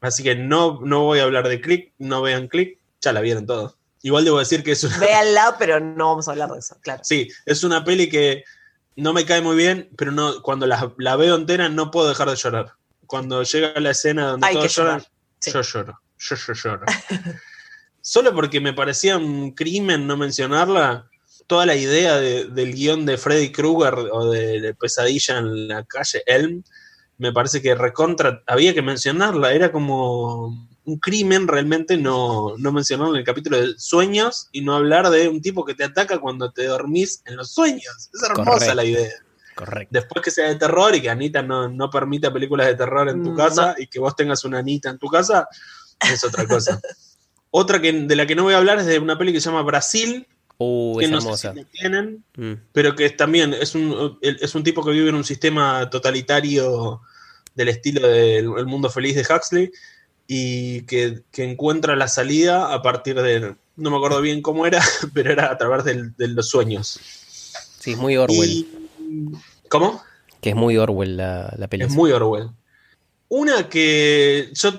Así 0.00 0.22
que 0.22 0.34
no, 0.34 0.80
no 0.82 1.02
voy 1.02 1.18
a 1.18 1.24
hablar 1.24 1.48
de 1.48 1.60
Click, 1.60 1.92
no 1.98 2.22
vean 2.22 2.48
Click, 2.48 2.78
ya 3.02 3.12
la 3.12 3.20
vieron 3.20 3.44
todos. 3.44 3.76
Igual 4.02 4.24
debo 4.24 4.38
decir 4.38 4.62
que 4.62 4.72
es 4.72 4.84
una, 4.84 4.98
Véanla, 4.98 5.56
pero 5.58 5.80
no 5.80 6.08
vamos 6.10 6.28
a 6.28 6.30
hablar 6.32 6.50
de 6.52 6.58
eso, 6.60 6.76
claro. 6.80 7.02
sí, 7.04 7.28
es 7.46 7.64
una 7.64 7.84
peli 7.84 8.08
que 8.08 8.44
no 8.96 9.12
me 9.12 9.24
cae 9.24 9.40
muy 9.40 9.56
bien, 9.56 9.88
pero 9.96 10.12
no, 10.12 10.40
cuando 10.42 10.66
la, 10.66 10.92
la 10.98 11.16
veo 11.16 11.34
entera 11.34 11.68
no 11.68 11.90
puedo 11.90 12.08
dejar 12.08 12.28
de 12.30 12.36
llorar. 12.36 12.72
Cuando 13.06 13.42
llega 13.42 13.78
la 13.80 13.90
escena 13.90 14.28
donde 14.32 14.46
Hay 14.46 14.54
todos 14.54 14.74
lloran, 14.76 15.02
sí. 15.40 15.50
yo 15.52 15.62
lloro, 15.62 16.00
yo, 16.18 16.36
yo 16.36 16.52
lloro. 16.54 16.86
Solo 18.06 18.34
porque 18.34 18.60
me 18.60 18.74
parecía 18.74 19.16
un 19.16 19.52
crimen 19.52 20.06
no 20.06 20.18
mencionarla, 20.18 21.08
toda 21.46 21.64
la 21.64 21.74
idea 21.74 22.16
de- 22.18 22.44
del 22.44 22.74
guion 22.74 23.06
de 23.06 23.16
Freddy 23.16 23.50
Krueger 23.50 23.94
o 24.12 24.30
de, 24.30 24.60
de 24.60 24.74
Pesadilla 24.74 25.38
en 25.38 25.68
la 25.68 25.84
calle 25.84 26.22
Elm, 26.26 26.62
me 27.16 27.32
parece 27.32 27.62
que 27.62 27.74
recontra, 27.74 28.42
había 28.46 28.74
que 28.74 28.82
mencionarla, 28.82 29.54
era 29.54 29.72
como 29.72 30.68
un 30.84 30.98
crimen 30.98 31.48
realmente 31.48 31.96
no, 31.96 32.58
no 32.58 32.72
mencionarlo 32.72 33.14
en 33.14 33.20
el 33.20 33.24
capítulo 33.24 33.58
de 33.58 33.72
sueños 33.78 34.48
y 34.52 34.60
no 34.60 34.74
hablar 34.76 35.08
de 35.08 35.26
un 35.30 35.40
tipo 35.40 35.64
que 35.64 35.74
te 35.74 35.84
ataca 35.84 36.18
cuando 36.18 36.52
te 36.52 36.66
dormís 36.66 37.22
en 37.24 37.36
los 37.36 37.52
sueños. 37.52 38.10
Es 38.12 38.22
hermosa 38.22 38.44
Correcto. 38.50 38.74
la 38.74 38.84
idea. 38.84 39.12
Correcto. 39.54 39.88
Después 39.92 40.22
que 40.22 40.30
sea 40.30 40.48
de 40.48 40.56
terror 40.56 40.94
y 40.94 41.00
que 41.00 41.08
Anita 41.08 41.40
no, 41.40 41.70
no 41.70 41.88
permita 41.88 42.30
películas 42.30 42.66
de 42.66 42.74
terror 42.74 43.08
en 43.08 43.22
tu 43.22 43.30
Mm, 43.30 43.36
casa 43.36 43.74
y 43.78 43.86
que 43.86 43.98
vos 43.98 44.14
tengas 44.14 44.44
una 44.44 44.58
Anita 44.58 44.90
en 44.90 44.98
tu 44.98 45.06
casa, 45.06 45.48
es 46.12 46.22
otra 46.22 46.46
cosa. 46.46 46.78
otra 47.56 47.80
que, 47.80 47.92
de 47.92 48.16
la 48.16 48.26
que 48.26 48.34
no 48.34 48.42
voy 48.42 48.54
a 48.54 48.56
hablar 48.58 48.78
es 48.80 48.86
de 48.86 48.98
una 48.98 49.16
peli 49.16 49.32
que 49.32 49.40
se 49.40 49.48
llama 49.48 49.62
Brasil, 49.62 50.26
Uh, 50.56 50.98
que 50.98 51.04
es 51.06 51.10
no 51.10 51.18
hermosa. 51.18 51.52
sé 51.52 51.54
si 51.58 51.64
la 51.64 51.70
tienen, 51.70 52.24
Mm. 52.36 52.52
pero 52.72 52.94
que 52.94 53.06
es 53.06 53.16
también 53.16 53.54
es 53.54 53.74
un, 53.74 54.18
es 54.22 54.54
un 54.54 54.62
tipo 54.62 54.84
que 54.84 54.92
vive 54.92 55.08
en 55.08 55.16
un 55.16 55.24
sistema 55.24 55.90
totalitario 55.90 57.00
del 57.56 57.68
estilo 57.70 58.06
del 58.08 58.46
El 58.56 58.66
Mundo 58.66 58.88
Feliz 58.88 59.16
de 59.16 59.22
Huxley 59.34 59.72
y 60.28 60.82
que, 60.82 61.22
que 61.32 61.42
encuentra 61.42 61.96
la 61.96 62.06
salida 62.06 62.72
a 62.72 62.82
partir 62.82 63.20
de, 63.20 63.56
no 63.76 63.90
me 63.90 63.96
acuerdo 63.96 64.20
bien 64.20 64.42
cómo 64.42 64.64
era, 64.64 64.80
pero 65.14 65.32
era 65.32 65.50
a 65.50 65.58
través 65.58 65.84
del- 65.84 66.14
de 66.16 66.28
los 66.28 66.48
sueños. 66.48 67.00
Sí, 67.80 67.92
es 67.92 67.98
muy 67.98 68.16
Orwell. 68.16 68.48
Y- 68.50 68.68
¿Cómo? 69.68 70.02
Que 70.40 70.50
es 70.50 70.56
muy 70.56 70.76
Orwell 70.78 71.16
la, 71.16 71.52
la 71.58 71.66
película. 71.68 71.90
Es 71.92 71.96
muy 71.96 72.12
Orwell. 72.12 72.50
Una 73.28 73.68
que 73.68 74.50
yo 74.54 74.70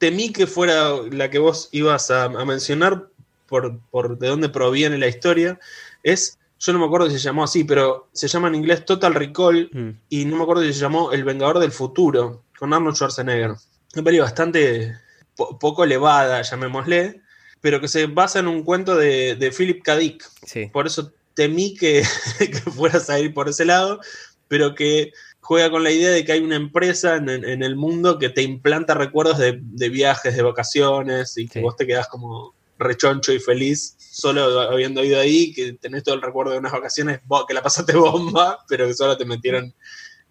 temí 0.00 0.32
que 0.32 0.46
fuera 0.48 0.90
la 1.12 1.28
que 1.30 1.38
vos 1.38 1.68
ibas 1.72 2.10
a, 2.10 2.24
a 2.24 2.44
mencionar 2.44 3.06
por, 3.46 3.78
por 3.90 4.18
de 4.18 4.28
dónde 4.28 4.48
proviene 4.48 4.96
la 4.98 5.06
historia 5.08 5.60
es, 6.02 6.38
yo 6.58 6.72
no 6.72 6.78
me 6.78 6.86
acuerdo 6.86 7.08
si 7.10 7.18
se 7.18 7.24
llamó 7.24 7.44
así, 7.44 7.64
pero 7.64 8.08
se 8.12 8.26
llama 8.26 8.48
en 8.48 8.54
inglés 8.56 8.84
Total 8.84 9.14
Recall 9.14 9.68
Mm. 9.72 9.90
y 10.08 10.24
no 10.24 10.36
me 10.36 10.42
acuerdo 10.42 10.62
si 10.62 10.72
se 10.72 10.80
llamó 10.80 11.12
El 11.12 11.24
Vengador 11.24 11.58
del 11.58 11.70
Futuro, 11.72 12.44
con 12.58 12.72
Arnold 12.74 12.96
Schwarzenegger. 12.96 13.52
Una 13.94 14.02
peli 14.04 14.18
bastante 14.20 14.96
po- 15.36 15.58
poco 15.58 15.84
elevada, 15.84 16.42
llamémosle, 16.42 17.20
pero 17.60 17.80
que 17.80 17.88
se 17.88 18.06
basa 18.06 18.38
en 18.38 18.46
un 18.48 18.62
cuento 18.62 18.96
de, 18.96 19.34
de 19.36 19.50
Philip 19.52 19.82
K. 19.82 19.96
Dick. 19.96 20.24
Sí. 20.46 20.66
Por 20.72 20.86
eso 20.86 21.12
temí 21.34 21.74
que, 21.74 22.02
que 22.38 22.70
fueras 22.70 23.10
a 23.10 23.18
ir 23.20 23.34
por 23.34 23.48
ese 23.50 23.64
lado, 23.66 24.00
pero 24.48 24.74
que 24.74 25.12
juega 25.50 25.68
con 25.68 25.82
la 25.82 25.90
idea 25.90 26.10
de 26.10 26.24
que 26.24 26.30
hay 26.30 26.38
una 26.38 26.54
empresa 26.54 27.16
en, 27.16 27.28
en- 27.28 27.44
en 27.44 27.64
el 27.64 27.74
mundo 27.74 28.20
que 28.20 28.28
te 28.28 28.40
implanta 28.42 28.94
recuerdos 28.94 29.36
de, 29.38 29.58
de 29.60 29.88
viajes, 29.88 30.36
de 30.36 30.42
vacaciones, 30.42 31.36
y 31.36 31.48
que 31.48 31.60
vos 31.60 31.74
te 31.74 31.88
quedás 31.88 32.06
como 32.06 32.54
rechoncho 32.78 33.32
y 33.32 33.40
feliz 33.40 33.96
solo 33.98 34.60
habiendo 34.60 35.02
ido 35.04 35.18
ahí, 35.18 35.52
que 35.52 35.72
tenés 35.72 36.04
todo 36.04 36.14
el 36.14 36.22
recuerdo 36.22 36.52
de 36.52 36.58
unas 36.58 36.70
vacaciones, 36.70 37.18
que 37.48 37.54
la 37.54 37.62
pasaste 37.64 37.96
bomba, 37.96 38.64
pero 38.68 38.86
que 38.86 38.94
solo 38.94 39.16
te 39.16 39.24
metieron 39.24 39.74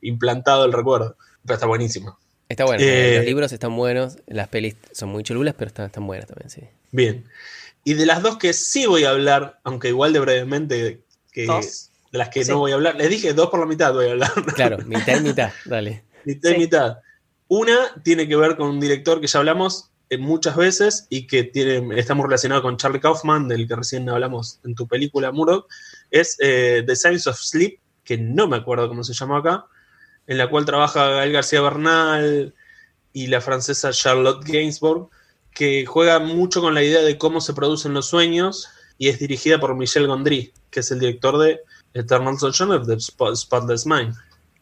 implantado 0.02 0.64
el 0.64 0.72
recuerdo. 0.72 1.18
Pero 1.44 1.56
está 1.56 1.66
buenísimo. 1.68 2.18
Está 2.48 2.64
bueno. 2.64 2.82
Eh, 2.82 3.16
Los 3.18 3.26
libros 3.26 3.52
están 3.52 3.76
buenos, 3.76 4.20
las 4.26 4.48
pelis 4.48 4.78
son 4.94 5.10
muy 5.10 5.24
chululas, 5.24 5.54
pero 5.58 5.68
están, 5.68 5.88
están 5.88 6.08
buenas 6.08 6.28
también, 6.28 6.50
sí. 6.50 6.62
Bien. 6.92 7.26
Y 7.84 7.96
de 7.96 8.06
las 8.06 8.22
dos 8.22 8.38
que 8.38 8.54
sí 8.54 8.86
voy 8.86 9.04
a 9.04 9.10
hablar, 9.10 9.60
aunque 9.66 9.90
igual 9.90 10.14
de 10.14 10.20
brevemente 10.22 11.02
que 11.34 11.46
Dos. 11.46 11.89
De 12.12 12.18
las 12.18 12.30
que 12.30 12.44
Sí. 12.44 12.52
no 12.52 12.60
voy 12.60 12.72
a 12.72 12.76
hablar, 12.76 12.96
les 12.96 13.10
dije 13.10 13.34
dos 13.34 13.50
por 13.50 13.60
la 13.60 13.66
mitad 13.66 13.94
voy 13.94 14.08
a 14.08 14.12
hablar. 14.12 14.32
Claro, 14.56 14.78
mitad 14.86 15.18
y 15.18 15.22
mitad, 15.22 15.52
dale. 15.66 16.04
mitad 16.26 16.52
y 16.52 16.58
mitad. 16.58 16.98
Una 17.48 17.78
tiene 18.04 18.28
que 18.28 18.36
ver 18.36 18.56
con 18.56 18.70
un 18.70 18.80
director 18.80 19.20
que 19.22 19.28
ya 19.28 19.40
hablamos 19.40 19.90
eh, 20.10 20.18
muchas 20.18 20.56
veces 20.56 21.08
y 21.10 21.28
que 21.28 21.44
tiene, 21.44 22.00
está 22.00 22.14
muy 22.16 22.26
relacionado 22.26 22.62
con 22.62 22.78
Charlie 22.78 23.00
Kaufman, 23.00 23.48
del 23.48 23.68
que 23.68 23.76
recién 23.76 24.10
hablamos 24.10 24.60
en 24.66 24.76
tu 24.76 24.88
película 24.88 25.32
Murdoch, 25.32 25.68
es 26.12 26.36
eh, 26.40 26.84
The 26.86 26.96
Science 26.96 27.30
of 27.30 27.38
Sleep, 27.38 27.80
que 28.04 28.18
no 28.18 28.48
me 28.48 28.58
acuerdo 28.58 28.88
cómo 28.88 29.04
se 29.04 29.14
llama 29.14 29.38
acá, 29.40 29.66
en 30.28 30.38
la 30.38 30.50
cual 30.50 30.66
trabaja 30.66 31.10
Gael 31.10 31.32
García 31.32 31.62
Bernal 31.62 32.54
y 33.14 33.28
la 33.28 33.42
francesa 33.42 33.92
Charlotte 33.92 34.44
Gainsbourg, 34.46 35.10
que 35.54 35.86
juega 35.86 36.20
mucho 36.20 36.62
con 36.62 36.74
la 36.74 36.84
idea 36.84 37.02
de 37.02 37.18
cómo 37.18 37.42
se 37.42 37.54
producen 37.54 37.94
los 37.94 38.08
sueños 38.08 38.68
y 38.98 39.10
es 39.10 39.20
dirigida 39.20 39.60
por 39.60 39.76
Michel 39.76 40.08
Gondry, 40.08 40.54
que 40.70 40.82
es 40.82 40.92
el 40.92 41.00
director 41.00 41.38
de 41.40 41.62
Eternal 41.94 42.38
Sunshine 42.38 42.72
of 42.72 42.88
the 42.88 42.96
Spot- 42.96 43.36
Spotless 43.36 43.86
Mind. 43.86 44.14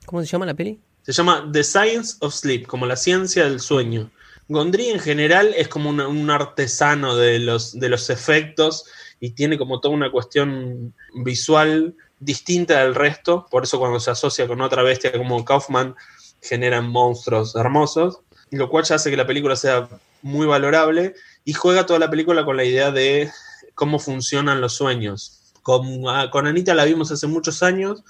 ¿Cómo 0.06 0.22
se 0.22 0.28
llama 0.28 0.45
la 0.45 0.54
peli? 0.54 0.80
Se 1.04 1.12
llama 1.14 1.49
The 1.52 1.64
Science 1.64 2.18
of 2.22 2.34
Sleep, 2.34 2.66
como 2.68 2.86
la 2.86 2.95
ciencia 2.95 3.44
del 3.45 3.60
sueño. 3.60 4.10
Gondry 4.49 4.90
en 4.90 4.99
general 4.99 5.54
es 5.56 5.68
como 5.68 5.90
una- 5.90 6.08
un 6.08 6.30
artesano 6.30 7.16
de 7.18 7.40
los, 7.40 7.78
de 7.80 7.90
los 7.90 8.10
efectos 8.10 8.86
y 9.20 9.32
tiene 9.32 9.58
como 9.58 9.80
toda 9.82 9.94
una 9.94 10.12
cuestión 10.12 10.94
visual 11.24 11.95
distinta 12.20 12.82
del 12.84 12.95
resto. 12.95 13.45
Por 13.52 13.64
eso 13.64 13.80
cuando 13.80 13.99
se 13.99 14.12
asocia 14.12 14.48
con 14.48 14.62
otra 14.62 14.84
bestia 14.84 15.12
como 15.12 15.44
Kaufman 15.44 15.95
generan 16.41 16.88
monstruos 16.90 17.56
hermosos. 17.56 18.20
Lo 18.52 18.70
cual 18.70 18.86
ya 18.86 18.95
hace 18.95 19.10
que 19.10 19.18
la 19.18 19.28
película 19.28 19.56
sea 19.58 19.90
muy 20.22 20.48
valorable 20.48 21.14
y 21.44 21.54
juega 21.54 21.86
toda 21.86 21.99
la 21.99 22.10
película 22.10 22.45
con 22.45 22.56
la 22.56 22.64
idea 22.64 22.91
de 22.91 23.30
cómo 23.76 23.99
funcionan 23.99 24.62
los 24.62 24.74
sueños. 24.76 25.37
Con, 25.68 26.03
ah, 26.07 26.30
con 26.31 26.48
Anita 26.48 26.73
la 26.73 26.85
vimos 26.85 27.11
hace 27.11 27.27
muchos 27.27 27.61
años 27.61 28.02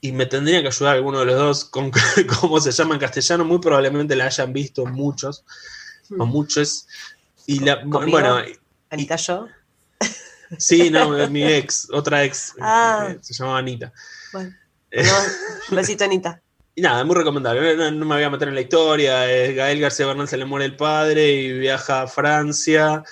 y 0.00 0.10
me 0.10 0.26
tendría 0.26 0.60
que 0.62 0.66
ayudar 0.66 0.96
alguno 0.96 1.20
de 1.20 1.26
los 1.26 1.36
dos 1.36 1.64
con 1.64 1.92
cómo 2.40 2.60
se 2.60 2.72
llama 2.72 2.94
en 2.94 3.00
castellano. 3.00 3.44
Muy 3.44 3.60
probablemente 3.60 4.16
la 4.16 4.26
hayan 4.26 4.52
visto 4.52 4.84
muchos 4.84 5.44
o 6.18 6.26
muchos. 6.26 6.88
Y 7.46 7.60
la, 7.60 7.80
¿Conmigo? 7.82 8.18
bueno, 8.18 8.38
Anita, 8.90 9.14
yo. 9.14 9.46
sí, 10.58 10.90
no, 10.90 11.10
mi 11.28 11.44
ex, 11.44 11.86
otra 11.92 12.24
ex, 12.24 12.52
Ah. 12.60 13.10
eh, 13.12 13.18
se 13.22 13.32
llamaba 13.32 13.58
Anita. 13.58 13.92
Bueno, 14.32 14.50
Eh, 14.90 15.04
no, 15.04 15.76
besito, 15.76 16.02
Anita. 16.02 16.42
y 16.74 16.82
nada, 16.82 17.04
muy 17.04 17.14
recomendable. 17.14 17.76
No, 17.76 17.92
no 17.92 18.06
me 18.06 18.16
voy 18.16 18.24
a 18.24 18.30
meter 18.30 18.48
en 18.48 18.56
la 18.56 18.60
historia. 18.60 19.30
eh, 19.32 19.54
Gael 19.54 19.78
García 19.80 20.06
Bernal 20.06 20.26
se 20.26 20.36
le 20.36 20.46
muere 20.46 20.64
el 20.66 20.74
padre 20.74 21.30
y 21.32 21.52
viaja 21.60 22.02
a 22.02 22.06
Francia. 22.08 23.04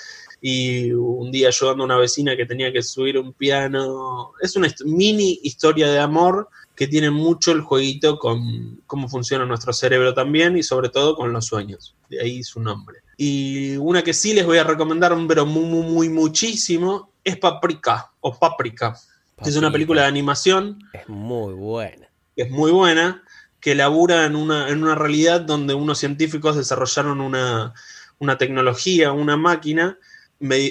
Y 0.43 0.93
un 0.93 1.31
día 1.31 1.49
ayudando 1.49 1.85
a 1.85 1.87
una 1.87 1.97
vecina 1.97 2.37
que 2.37 2.45
tenía 2.45 2.73
que 2.73 2.83
subir 2.83 3.17
un 3.17 3.33
piano. 3.33 4.33
Es 4.43 4.57
una 4.57 4.69
mini 4.85 5.39
historia 5.45 5.89
de 5.89 6.01
amor 6.01 6.49
que 6.75 6.89
tiene 6.89 7.11
mucho 7.11 7.53
el 7.53 7.61
jueguito 7.61 8.19
con 8.19 8.81
cómo 8.87 9.09
funciona 9.09 9.47
nuestro 9.47 9.73
cerebro 9.73 10.15
también 10.15 10.59
y 10.59 10.65
sobre 10.65 10.89
todo 10.89 11.15
con 11.15 11.33
los 11.33 11.47
sueños. 11.47 11.95
De 12.11 12.21
ahí 12.21 12.43
su 12.43 12.61
nombre. 12.61 12.99
Y 13.17 13.77
una 13.77 14.03
que 14.03 14.13
sí 14.13 14.33
les 14.33 14.45
voy 14.45 14.59
a 14.59 14.65
recomendar, 14.65 15.17
pero 15.29 15.47
muy, 15.47 15.65
muy, 15.65 15.87
muy 15.87 16.09
muchísimo, 16.09 17.13
es 17.23 17.37
Paprika 17.37 18.11
o 18.21 18.37
Paprika. 18.37 18.97
Es 19.45 19.57
una 19.57 19.73
película 19.73 20.03
de 20.03 20.09
animación 20.09 20.79
Es 20.93 21.09
muy 21.09 21.55
buena. 21.55 22.09
es 22.37 22.51
muy 22.51 22.71
buena, 22.71 23.23
que 23.61 23.75
labura 23.75 24.25
en 24.25 24.37
una, 24.37 24.69
en 24.69 24.83
una 24.83 24.95
realidad 24.95 25.41
donde 25.41 25.75
unos 25.75 25.99
científicos 25.99 26.57
desarrollaron 26.57 27.21
una, 27.21 27.75
una 28.19 28.39
tecnología, 28.39 29.13
una 29.13 29.37
máquina, 29.37 29.99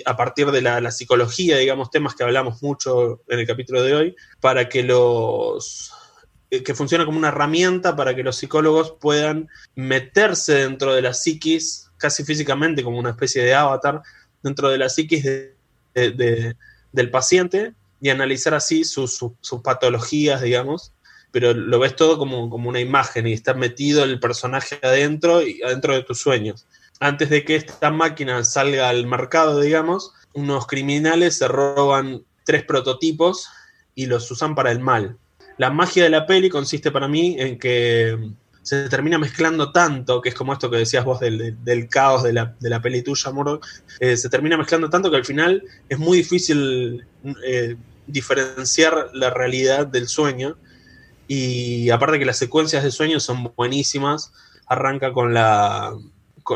a 0.05 0.17
partir 0.17 0.51
de 0.51 0.61
la, 0.61 0.91
psicología, 0.91 1.57
digamos, 1.57 1.89
temas 1.91 2.15
que 2.15 2.23
hablamos 2.23 2.61
mucho 2.61 3.21
en 3.27 3.39
el 3.39 3.47
capítulo 3.47 3.81
de 3.81 3.95
hoy, 3.95 4.15
para 4.39 4.67
que 4.67 4.83
los 4.83 5.91
eh, 6.49 6.63
que 6.63 6.75
funciona 6.75 7.05
como 7.05 7.17
una 7.17 7.29
herramienta 7.29 7.95
para 7.95 8.13
que 8.13 8.23
los 8.23 8.35
psicólogos 8.35 8.95
puedan 8.99 9.47
meterse 9.75 10.55
dentro 10.55 10.93
de 10.93 11.01
la 11.01 11.13
psiquis, 11.13 11.89
casi 11.97 12.23
físicamente 12.25 12.83
como 12.83 12.99
una 12.99 13.11
especie 13.11 13.43
de 13.43 13.53
avatar, 13.53 14.01
dentro 14.43 14.69
de 14.69 14.77
la 14.77 14.89
psiquis 14.89 15.23
de- 15.23 15.55
de- 15.93 16.11
de- 16.11 16.55
del 16.91 17.09
paciente 17.09 17.73
y 18.01 18.09
analizar 18.09 18.53
así 18.53 18.83
sus 18.83 19.19
patologías, 19.63 20.41
digamos, 20.41 20.91
pero 21.31 21.53
lo 21.53 21.79
ves 21.79 21.95
todo 21.95 22.17
como, 22.17 22.49
como 22.49 22.67
una 22.69 22.81
imagen 22.81 23.27
y 23.27 23.33
está 23.33 23.53
metido 23.53 24.03
el 24.03 24.19
personaje 24.19 24.77
adentro 24.81 25.41
y 25.41 25.61
adentro 25.63 25.93
de 25.93 26.03
tus 26.03 26.19
sueños. 26.19 26.65
Antes 27.01 27.31
de 27.31 27.43
que 27.43 27.55
esta 27.55 27.89
máquina 27.89 28.43
salga 28.43 28.87
al 28.87 29.07
mercado, 29.07 29.59
digamos, 29.59 30.13
unos 30.33 30.67
criminales 30.67 31.35
se 31.35 31.47
roban 31.47 32.23
tres 32.45 32.63
prototipos 32.63 33.49
y 33.95 34.05
los 34.05 34.29
usan 34.29 34.53
para 34.53 34.71
el 34.71 34.79
mal. 34.79 35.17
La 35.57 35.71
magia 35.71 36.03
de 36.03 36.11
la 36.11 36.27
peli 36.27 36.47
consiste 36.47 36.91
para 36.91 37.07
mí 37.07 37.37
en 37.39 37.57
que 37.57 38.29
se 38.61 38.87
termina 38.87 39.17
mezclando 39.17 39.71
tanto, 39.71 40.21
que 40.21 40.29
es 40.29 40.35
como 40.35 40.53
esto 40.53 40.69
que 40.69 40.77
decías 40.77 41.03
vos 41.03 41.19
del, 41.19 41.87
caos 41.89 42.21
de 42.21 42.33
la, 42.33 42.55
de 42.59 42.69
la 42.69 42.83
peli 42.83 43.01
tuya, 43.01 43.31
Murdoch, 43.31 43.65
eh, 43.99 44.15
se 44.15 44.29
termina 44.29 44.55
mezclando 44.55 44.87
tanto 44.87 45.09
que 45.09 45.17
al 45.17 45.25
final 45.25 45.63
es 45.89 45.97
muy 45.97 46.19
difícil 46.19 47.03
eh, 47.43 47.77
diferenciar 48.05 49.09
la 49.13 49.31
realidad 49.31 49.87
del 49.87 50.07
sueño. 50.07 50.55
Y 51.27 51.89
aparte 51.89 52.19
que 52.19 52.25
las 52.25 52.37
secuencias 52.37 52.83
de 52.83 52.91
sueños 52.91 53.23
son 53.23 53.51
buenísimas, 53.55 54.31
arranca 54.67 55.11
con 55.13 55.33
la, 55.33 55.95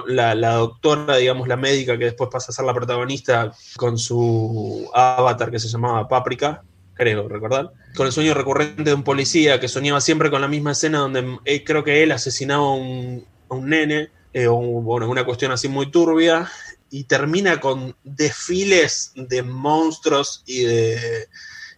la, 0.07 0.35
la 0.35 0.53
doctora, 0.55 1.17
digamos, 1.17 1.47
la 1.47 1.57
médica 1.57 1.97
que 1.97 2.05
después 2.05 2.29
pasa 2.31 2.51
a 2.51 2.55
ser 2.55 2.65
la 2.65 2.73
protagonista 2.73 3.51
con 3.77 3.97
su 3.97 4.89
avatar 4.93 5.51
que 5.51 5.59
se 5.59 5.67
llamaba 5.67 6.07
Paprika, 6.07 6.63
creo 6.93 7.27
recordar, 7.27 7.71
con 7.95 8.07
el 8.07 8.13
sueño 8.13 8.33
recurrente 8.33 8.83
de 8.83 8.93
un 8.93 9.03
policía 9.03 9.59
que 9.59 9.67
soñaba 9.67 10.01
siempre 10.01 10.31
con 10.31 10.41
la 10.41 10.47
misma 10.47 10.71
escena 10.71 10.99
donde 10.99 11.39
eh, 11.45 11.63
creo 11.63 11.83
que 11.83 12.03
él 12.03 12.11
asesinaba 12.11 12.63
a 12.63 12.71
un, 12.71 13.25
un 13.49 13.69
nene, 13.69 14.09
eh, 14.33 14.47
o 14.47 14.55
bueno, 14.55 15.09
una 15.09 15.25
cuestión 15.25 15.51
así 15.51 15.67
muy 15.67 15.91
turbia, 15.91 16.49
y 16.89 17.05
termina 17.05 17.59
con 17.59 17.95
desfiles 18.03 19.11
de 19.15 19.43
monstruos 19.43 20.43
y 20.45 20.63
de, 20.63 21.27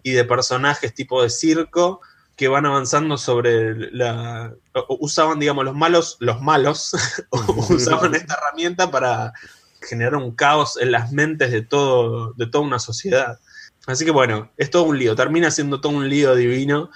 y 0.04 0.12
de 0.12 0.24
personajes 0.26 0.94
tipo 0.94 1.24
de 1.24 1.30
circo 1.30 2.02
que 2.38 2.48
van 2.48 2.66
avanzando 2.66 3.18
sobre 3.18 3.92
la... 3.92 4.54
o- 4.74 4.98
Usaban, 5.02 5.40
digamos, 5.40 5.66
los 5.66 5.76
malos, 5.76 6.16
los 6.22 6.42
malos, 6.42 6.94
usaban 7.70 8.16
esta 8.16 8.36
herramienta 8.36 8.90
para 8.90 9.34
generar 9.82 10.16
un 10.16 10.32
caos 10.36 10.78
en 10.80 10.92
las 10.92 11.12
mentes 11.12 11.52
de, 11.52 11.62
todo, 11.64 12.32
de 12.34 12.48
toda 12.48 12.64
una 12.64 12.80
sociedad. 12.80 13.40
Así 13.88 14.06
que 14.06 14.12
bueno, 14.12 14.50
es 14.58 14.70
todo 14.70 14.84
un 14.84 14.98
lío, 15.00 15.16
termina 15.16 15.50
siendo 15.52 15.82
todo 15.82 15.94
un 15.94 16.08
lío 16.10 16.36
divino 16.36 16.90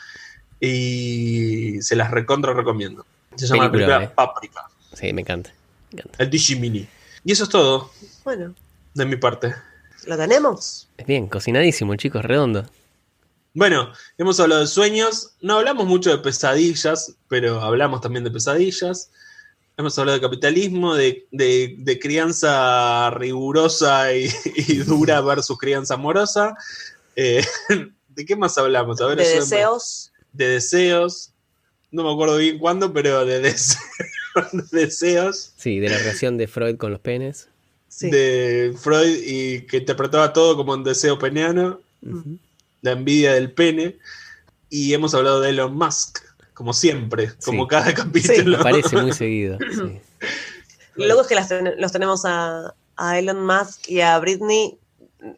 y 0.60 1.82
se 1.82 1.96
las 1.96 2.12
recontra 2.12 2.54
recomiendo. 2.54 3.06
Se 3.36 3.48
llama 3.48 3.66
la 3.66 3.72
Película, 3.72 4.04
eh. 4.04 4.12
Paprika, 4.14 4.68
Sí, 4.94 5.12
me 5.14 5.22
encanta. 5.22 5.52
Me 5.92 6.00
encanta. 6.02 6.24
el 6.24 6.30
Digimini. 6.30 6.88
Y 7.24 7.32
eso 7.32 7.44
es 7.46 7.50
todo 7.50 7.92
Bueno, 8.24 8.54
de 8.94 9.06
mi 9.06 9.16
parte. 9.16 9.56
¿lo 10.06 10.18
tenemos? 10.18 10.88
Bien, 11.06 11.28
cocinadísimo, 11.28 11.96
chicos, 11.96 12.24
redondo. 12.26 12.66
Bueno, 13.54 13.92
hemos 14.18 14.40
hablado 14.40 14.62
de 14.62 14.68
sueños, 14.68 15.32
no 15.42 15.56
hablamos 15.58 15.86
mucho 15.86 16.10
de 16.10 16.20
pesadillas, 16.20 17.16
pero 17.28 17.62
hablamos 17.62 18.00
también 18.02 18.24
de 18.24 18.32
pesadillas. 18.32 19.10
Hemos 19.78 19.98
hablado 20.00 20.18
de 20.18 20.22
capitalismo, 20.22 20.96
de, 20.96 21.28
de- 21.32 21.76
de 21.78 22.00
crianza 22.00 23.10
rigurosa 23.12 24.14
y, 24.14 24.30
y 24.56 24.76
dura 24.78 25.20
versus 25.22 25.58
crianza 25.58 25.96
amorosa. 25.96 26.56
Eh, 27.16 27.44
¿De 28.10 28.26
qué 28.26 28.36
más 28.36 28.58
hablamos? 28.58 29.02
A 29.02 29.08
ver, 29.08 29.18
De 29.18 29.28
deseos. 29.28 30.12
De 30.34 30.48
deseos. 30.48 31.32
No 31.92 32.04
me 32.04 32.12
acuerdo 32.14 32.38
bien 32.38 32.58
cuándo, 32.58 32.94
pero 32.94 33.26
de 33.26 33.40
deseos. 33.42 33.82
de 34.72 34.80
deseos. 34.86 35.52
Sí, 35.58 35.80
de 35.80 35.90
la 35.90 35.98
relación 35.98 36.38
de 36.38 36.48
Freud 36.48 36.78
con 36.78 36.92
los 36.92 37.02
penes. 37.02 37.50
Sí. 37.90 38.10
De 38.10 38.74
Freud 38.80 39.18
y 39.26 39.62
que 39.66 39.78
interpretaba 39.78 40.32
todo 40.32 40.56
como 40.56 40.72
un 40.74 40.84
deseo 40.86 41.20
peniano. 41.20 41.82
La 42.82 42.92
envidia 42.92 43.34
del 43.34 43.52
pene. 43.52 43.98
Y 44.70 44.94
hemos 44.94 45.14
hablado 45.14 45.42
de 45.42 45.50
Elon 45.50 45.76
Musk, 45.76 46.20
como 46.54 46.74
siempre, 46.74 47.32
como 47.44 47.64
Sí. 47.64 47.70
cada 47.70 47.94
capítulo. 47.94 48.60
Aparece 48.60 48.96
muy 49.02 49.12
seguido. 49.14 49.58
sí. 49.60 50.00
Lo 50.96 51.06
loco 51.08 51.22
es 51.22 51.28
que 51.28 51.36
las 51.36 51.48
ten- 51.50 51.74
los 51.78 51.92
tenemos 51.92 52.24
a, 52.26 52.74
a 52.98 53.20
Elon 53.20 53.46
Musk 53.46 53.90
y 53.90 54.02
a 54.02 54.18
Britney 54.20 54.78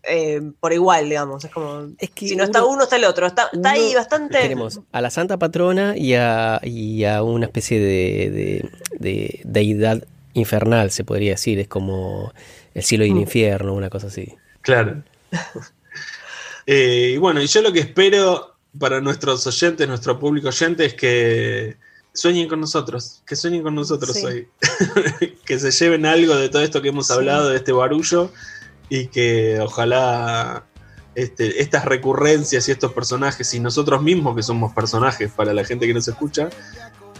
eh, 0.03 0.41
por 0.59 0.71
igual, 0.73 1.09
digamos. 1.09 1.43
Es 1.45 1.51
como. 1.51 1.87
Es 1.99 2.09
que 2.09 2.27
si 2.27 2.35
no 2.35 2.43
está 2.43 2.63
uno- 2.63 2.83
está 2.83 2.95
el 2.95 3.03
otro. 3.05 3.27
Está, 3.27 3.49
está 3.51 3.71
ahí 3.71 3.93
bastante. 3.93 4.39
Tenemos 4.39 4.79
a 4.91 5.01
la 5.01 5.09
Santa 5.09 5.37
Patrona 5.37 5.97
y 5.97 6.13
a, 6.15 6.59
y 6.63 7.03
a 7.05 7.21
una 7.23 7.45
especie 7.47 7.79
de, 7.79 8.29
de- 8.31 8.69
de 8.99 9.41
deidad 9.43 10.03
infernal, 10.33 10.89
se 10.91 11.03
podría 11.03 11.31
decir. 11.31 11.59
Es 11.59 11.67
como 11.67 12.31
el 12.73 12.83
cielo 12.83 13.03
y 13.05 13.09
el 13.09 13.15
Mm. 13.15 13.19
infierno, 13.21 13.73
una 13.73 13.89
cosa 13.89 14.07
así. 14.07 14.33
Claro. 14.61 15.03
Eh, 16.65 17.11
y 17.15 17.17
bueno, 17.17 17.41
y 17.41 17.47
yo 17.47 17.61
lo 17.61 17.71
que 17.73 17.79
espero 17.79 18.55
para 18.79 19.01
nuestros 19.01 19.45
oyentes, 19.47 19.87
nuestro 19.87 20.19
público 20.19 20.47
oyente, 20.49 20.85
es 20.85 20.93
que 20.93 21.77
sueñen 22.13 22.47
con 22.47 22.59
nosotros, 22.61 23.21
que 23.25 23.35
sueñen 23.35 23.63
con 23.63 23.75
nosotros 23.75 24.15
Sí. 24.15 24.25
hoy. 24.25 24.47
que 25.45 25.59
se 25.59 25.71
lleven 25.71 26.05
algo 26.05 26.35
de 26.35 26.49
todo 26.49 26.61
esto 26.61 26.81
que 26.81 26.89
hemos 26.89 27.07
Sí. 27.07 27.13
hablado, 27.13 27.49
de 27.49 27.57
este 27.57 27.71
barullo, 27.71 28.31
y 28.89 29.07
que 29.07 29.59
ojalá 29.59 30.65
este, 31.15 31.61
estas 31.61 31.85
recurrencias 31.85 32.67
y 32.67 32.71
estos 32.71 32.93
personajes, 32.93 33.53
y 33.53 33.59
nosotros 33.59 34.01
mismos 34.01 34.35
que 34.35 34.41
somos 34.43 34.73
personajes 34.73 35.31
para 35.31 35.53
la 35.53 35.63
gente 35.63 35.85
que 35.85 35.93
nos 35.93 36.07
escucha, 36.07 36.49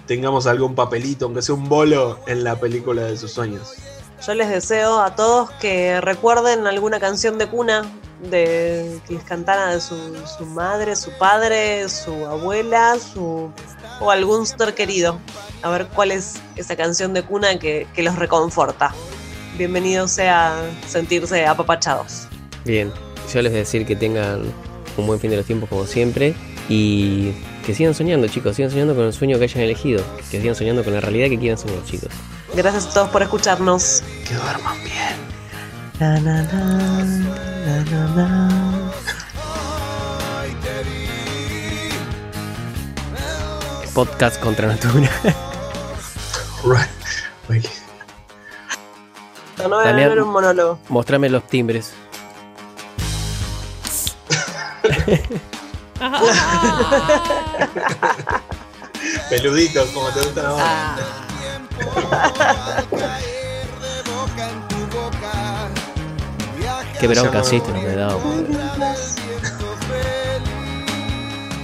tengamos 0.07 0.47
algún 0.47 0.73
papelito, 0.75 1.25
aunque 1.25 1.41
sea 1.43 1.53
un 1.55 1.69
bolo, 1.69 2.19
en 2.27 2.43
la 2.43 2.59
película 2.59 3.03
de 3.03 3.17
sus 3.17 3.31
sueños. 3.31 3.73
Yo 4.25 4.33
les 4.33 4.49
deseo 4.49 4.99
a 5.01 5.15
todos 5.15 5.51
que 5.61 6.01
recuerden 6.01 6.65
alguna 6.65 6.99
canción 6.99 7.37
de 7.37 7.47
cuna 7.47 7.83
de 8.29 8.99
que 9.07 9.15
les 9.15 9.23
cantara 9.23 9.73
de 9.73 9.81
su, 9.81 9.95
su 10.37 10.45
madre, 10.45 10.95
su 10.95 11.11
padre, 11.17 11.87
su 11.89 12.25
abuela, 12.25 12.97
su 12.99 13.51
o 13.99 14.11
algún 14.11 14.45
ser 14.45 14.73
querido. 14.73 15.19
A 15.61 15.69
ver 15.69 15.87
cuál 15.87 16.11
es 16.11 16.35
esa 16.55 16.75
canción 16.75 17.13
de 17.13 17.23
cuna 17.23 17.57
que, 17.59 17.87
que 17.93 18.03
los 18.03 18.15
reconforta. 18.15 18.93
Bienvenido 19.57 20.07
sea 20.07 20.55
sentirse 20.87 21.45
apapachados. 21.45 22.27
Bien, 22.65 22.91
yo 23.31 23.41
les 23.41 23.51
voy 23.51 23.59
a 23.59 23.63
decir 23.63 23.85
que 23.85 23.95
tengan 23.95 24.43
un 24.97 25.07
buen 25.07 25.19
fin 25.19 25.29
de 25.29 25.37
los 25.37 25.45
tiempos 25.45 25.69
como 25.69 25.85
siempre 25.85 26.35
y 26.69 27.31
que 27.65 27.73
sigan 27.73 27.93
soñando, 27.93 28.27
chicos, 28.27 28.55
sigan 28.55 28.71
soñando 28.71 28.95
con 28.95 29.05
el 29.05 29.13
sueño 29.13 29.37
que 29.37 29.45
hayan 29.45 29.63
elegido, 29.63 30.03
que 30.31 30.39
sigan 30.39 30.55
soñando 30.55 30.83
con 30.83 30.93
la 30.93 31.01
realidad 31.01 31.29
que 31.29 31.39
quieran 31.39 31.57
soñar, 31.57 31.83
chicos. 31.85 32.09
Gracias 32.55 32.87
a 32.87 32.93
todos 32.93 33.09
por 33.09 33.21
escucharnos. 33.21 34.03
Que 34.27 34.35
duerman 34.35 34.83
bien. 34.83 35.32
Na, 36.03 36.19
na, 36.19 36.43
na, 36.51 36.59
na, 37.63 37.75
na, 37.87 38.01
na. 38.11 38.27
Podcast 43.95 44.35
contra 44.43 44.67
natura. 44.67 45.07
Right. 46.67 46.91
No, 49.63 49.79
era 49.81 50.19
un 50.21 50.29
monólogo. 50.29 50.77
Mostrame 50.89 51.29
los 51.29 51.47
timbres. 51.47 51.93
Peluditos, 59.29 59.89
como 59.91 60.09
te 60.09 60.19
gustan 60.19 60.47
ahora. 60.47 60.97
Qué 67.03 67.07
bronca, 67.09 67.43
sí, 67.43 67.57
esto 67.57 67.73
no 67.73 67.81
me 67.81 67.95
da. 67.97 68.07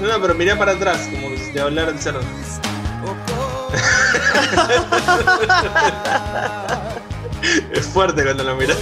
No, 0.02 0.06
no, 0.06 0.22
pero 0.22 0.36
mirá 0.36 0.57
para 0.57 0.74
atrás, 0.74 1.07
como 1.10 1.30
si 1.38 1.53
te 1.53 1.61
hablara 1.61 1.91
el 1.91 1.99
cerdo. 2.02 2.20
es 7.72 7.88
fuerte 7.88 8.22
cuando 8.22 8.44
lo 8.44 8.57
mirás. 8.57 8.78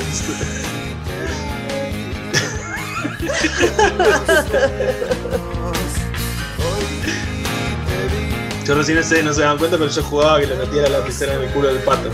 Yo 8.65 8.73
recién 8.73 9.03
sé, 9.03 9.21
no 9.21 9.31
se 9.31 9.41
dan 9.41 9.59
cuenta, 9.59 9.77
pero 9.77 9.91
yo 9.91 10.01
jugaba 10.01 10.39
que 10.39 10.47
le 10.47 10.55
metía 10.55 10.81
la 10.81 10.89
lapicera 10.89 11.35
en 11.35 11.43
el 11.43 11.51
culo 11.51 11.67
del 11.67 11.83
pato. 11.83 12.09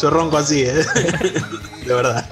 Yo 0.00 0.10
ronco 0.10 0.38
así, 0.38 0.62
¿eh? 0.64 0.84
De 1.86 1.94
verdad. 1.94 2.28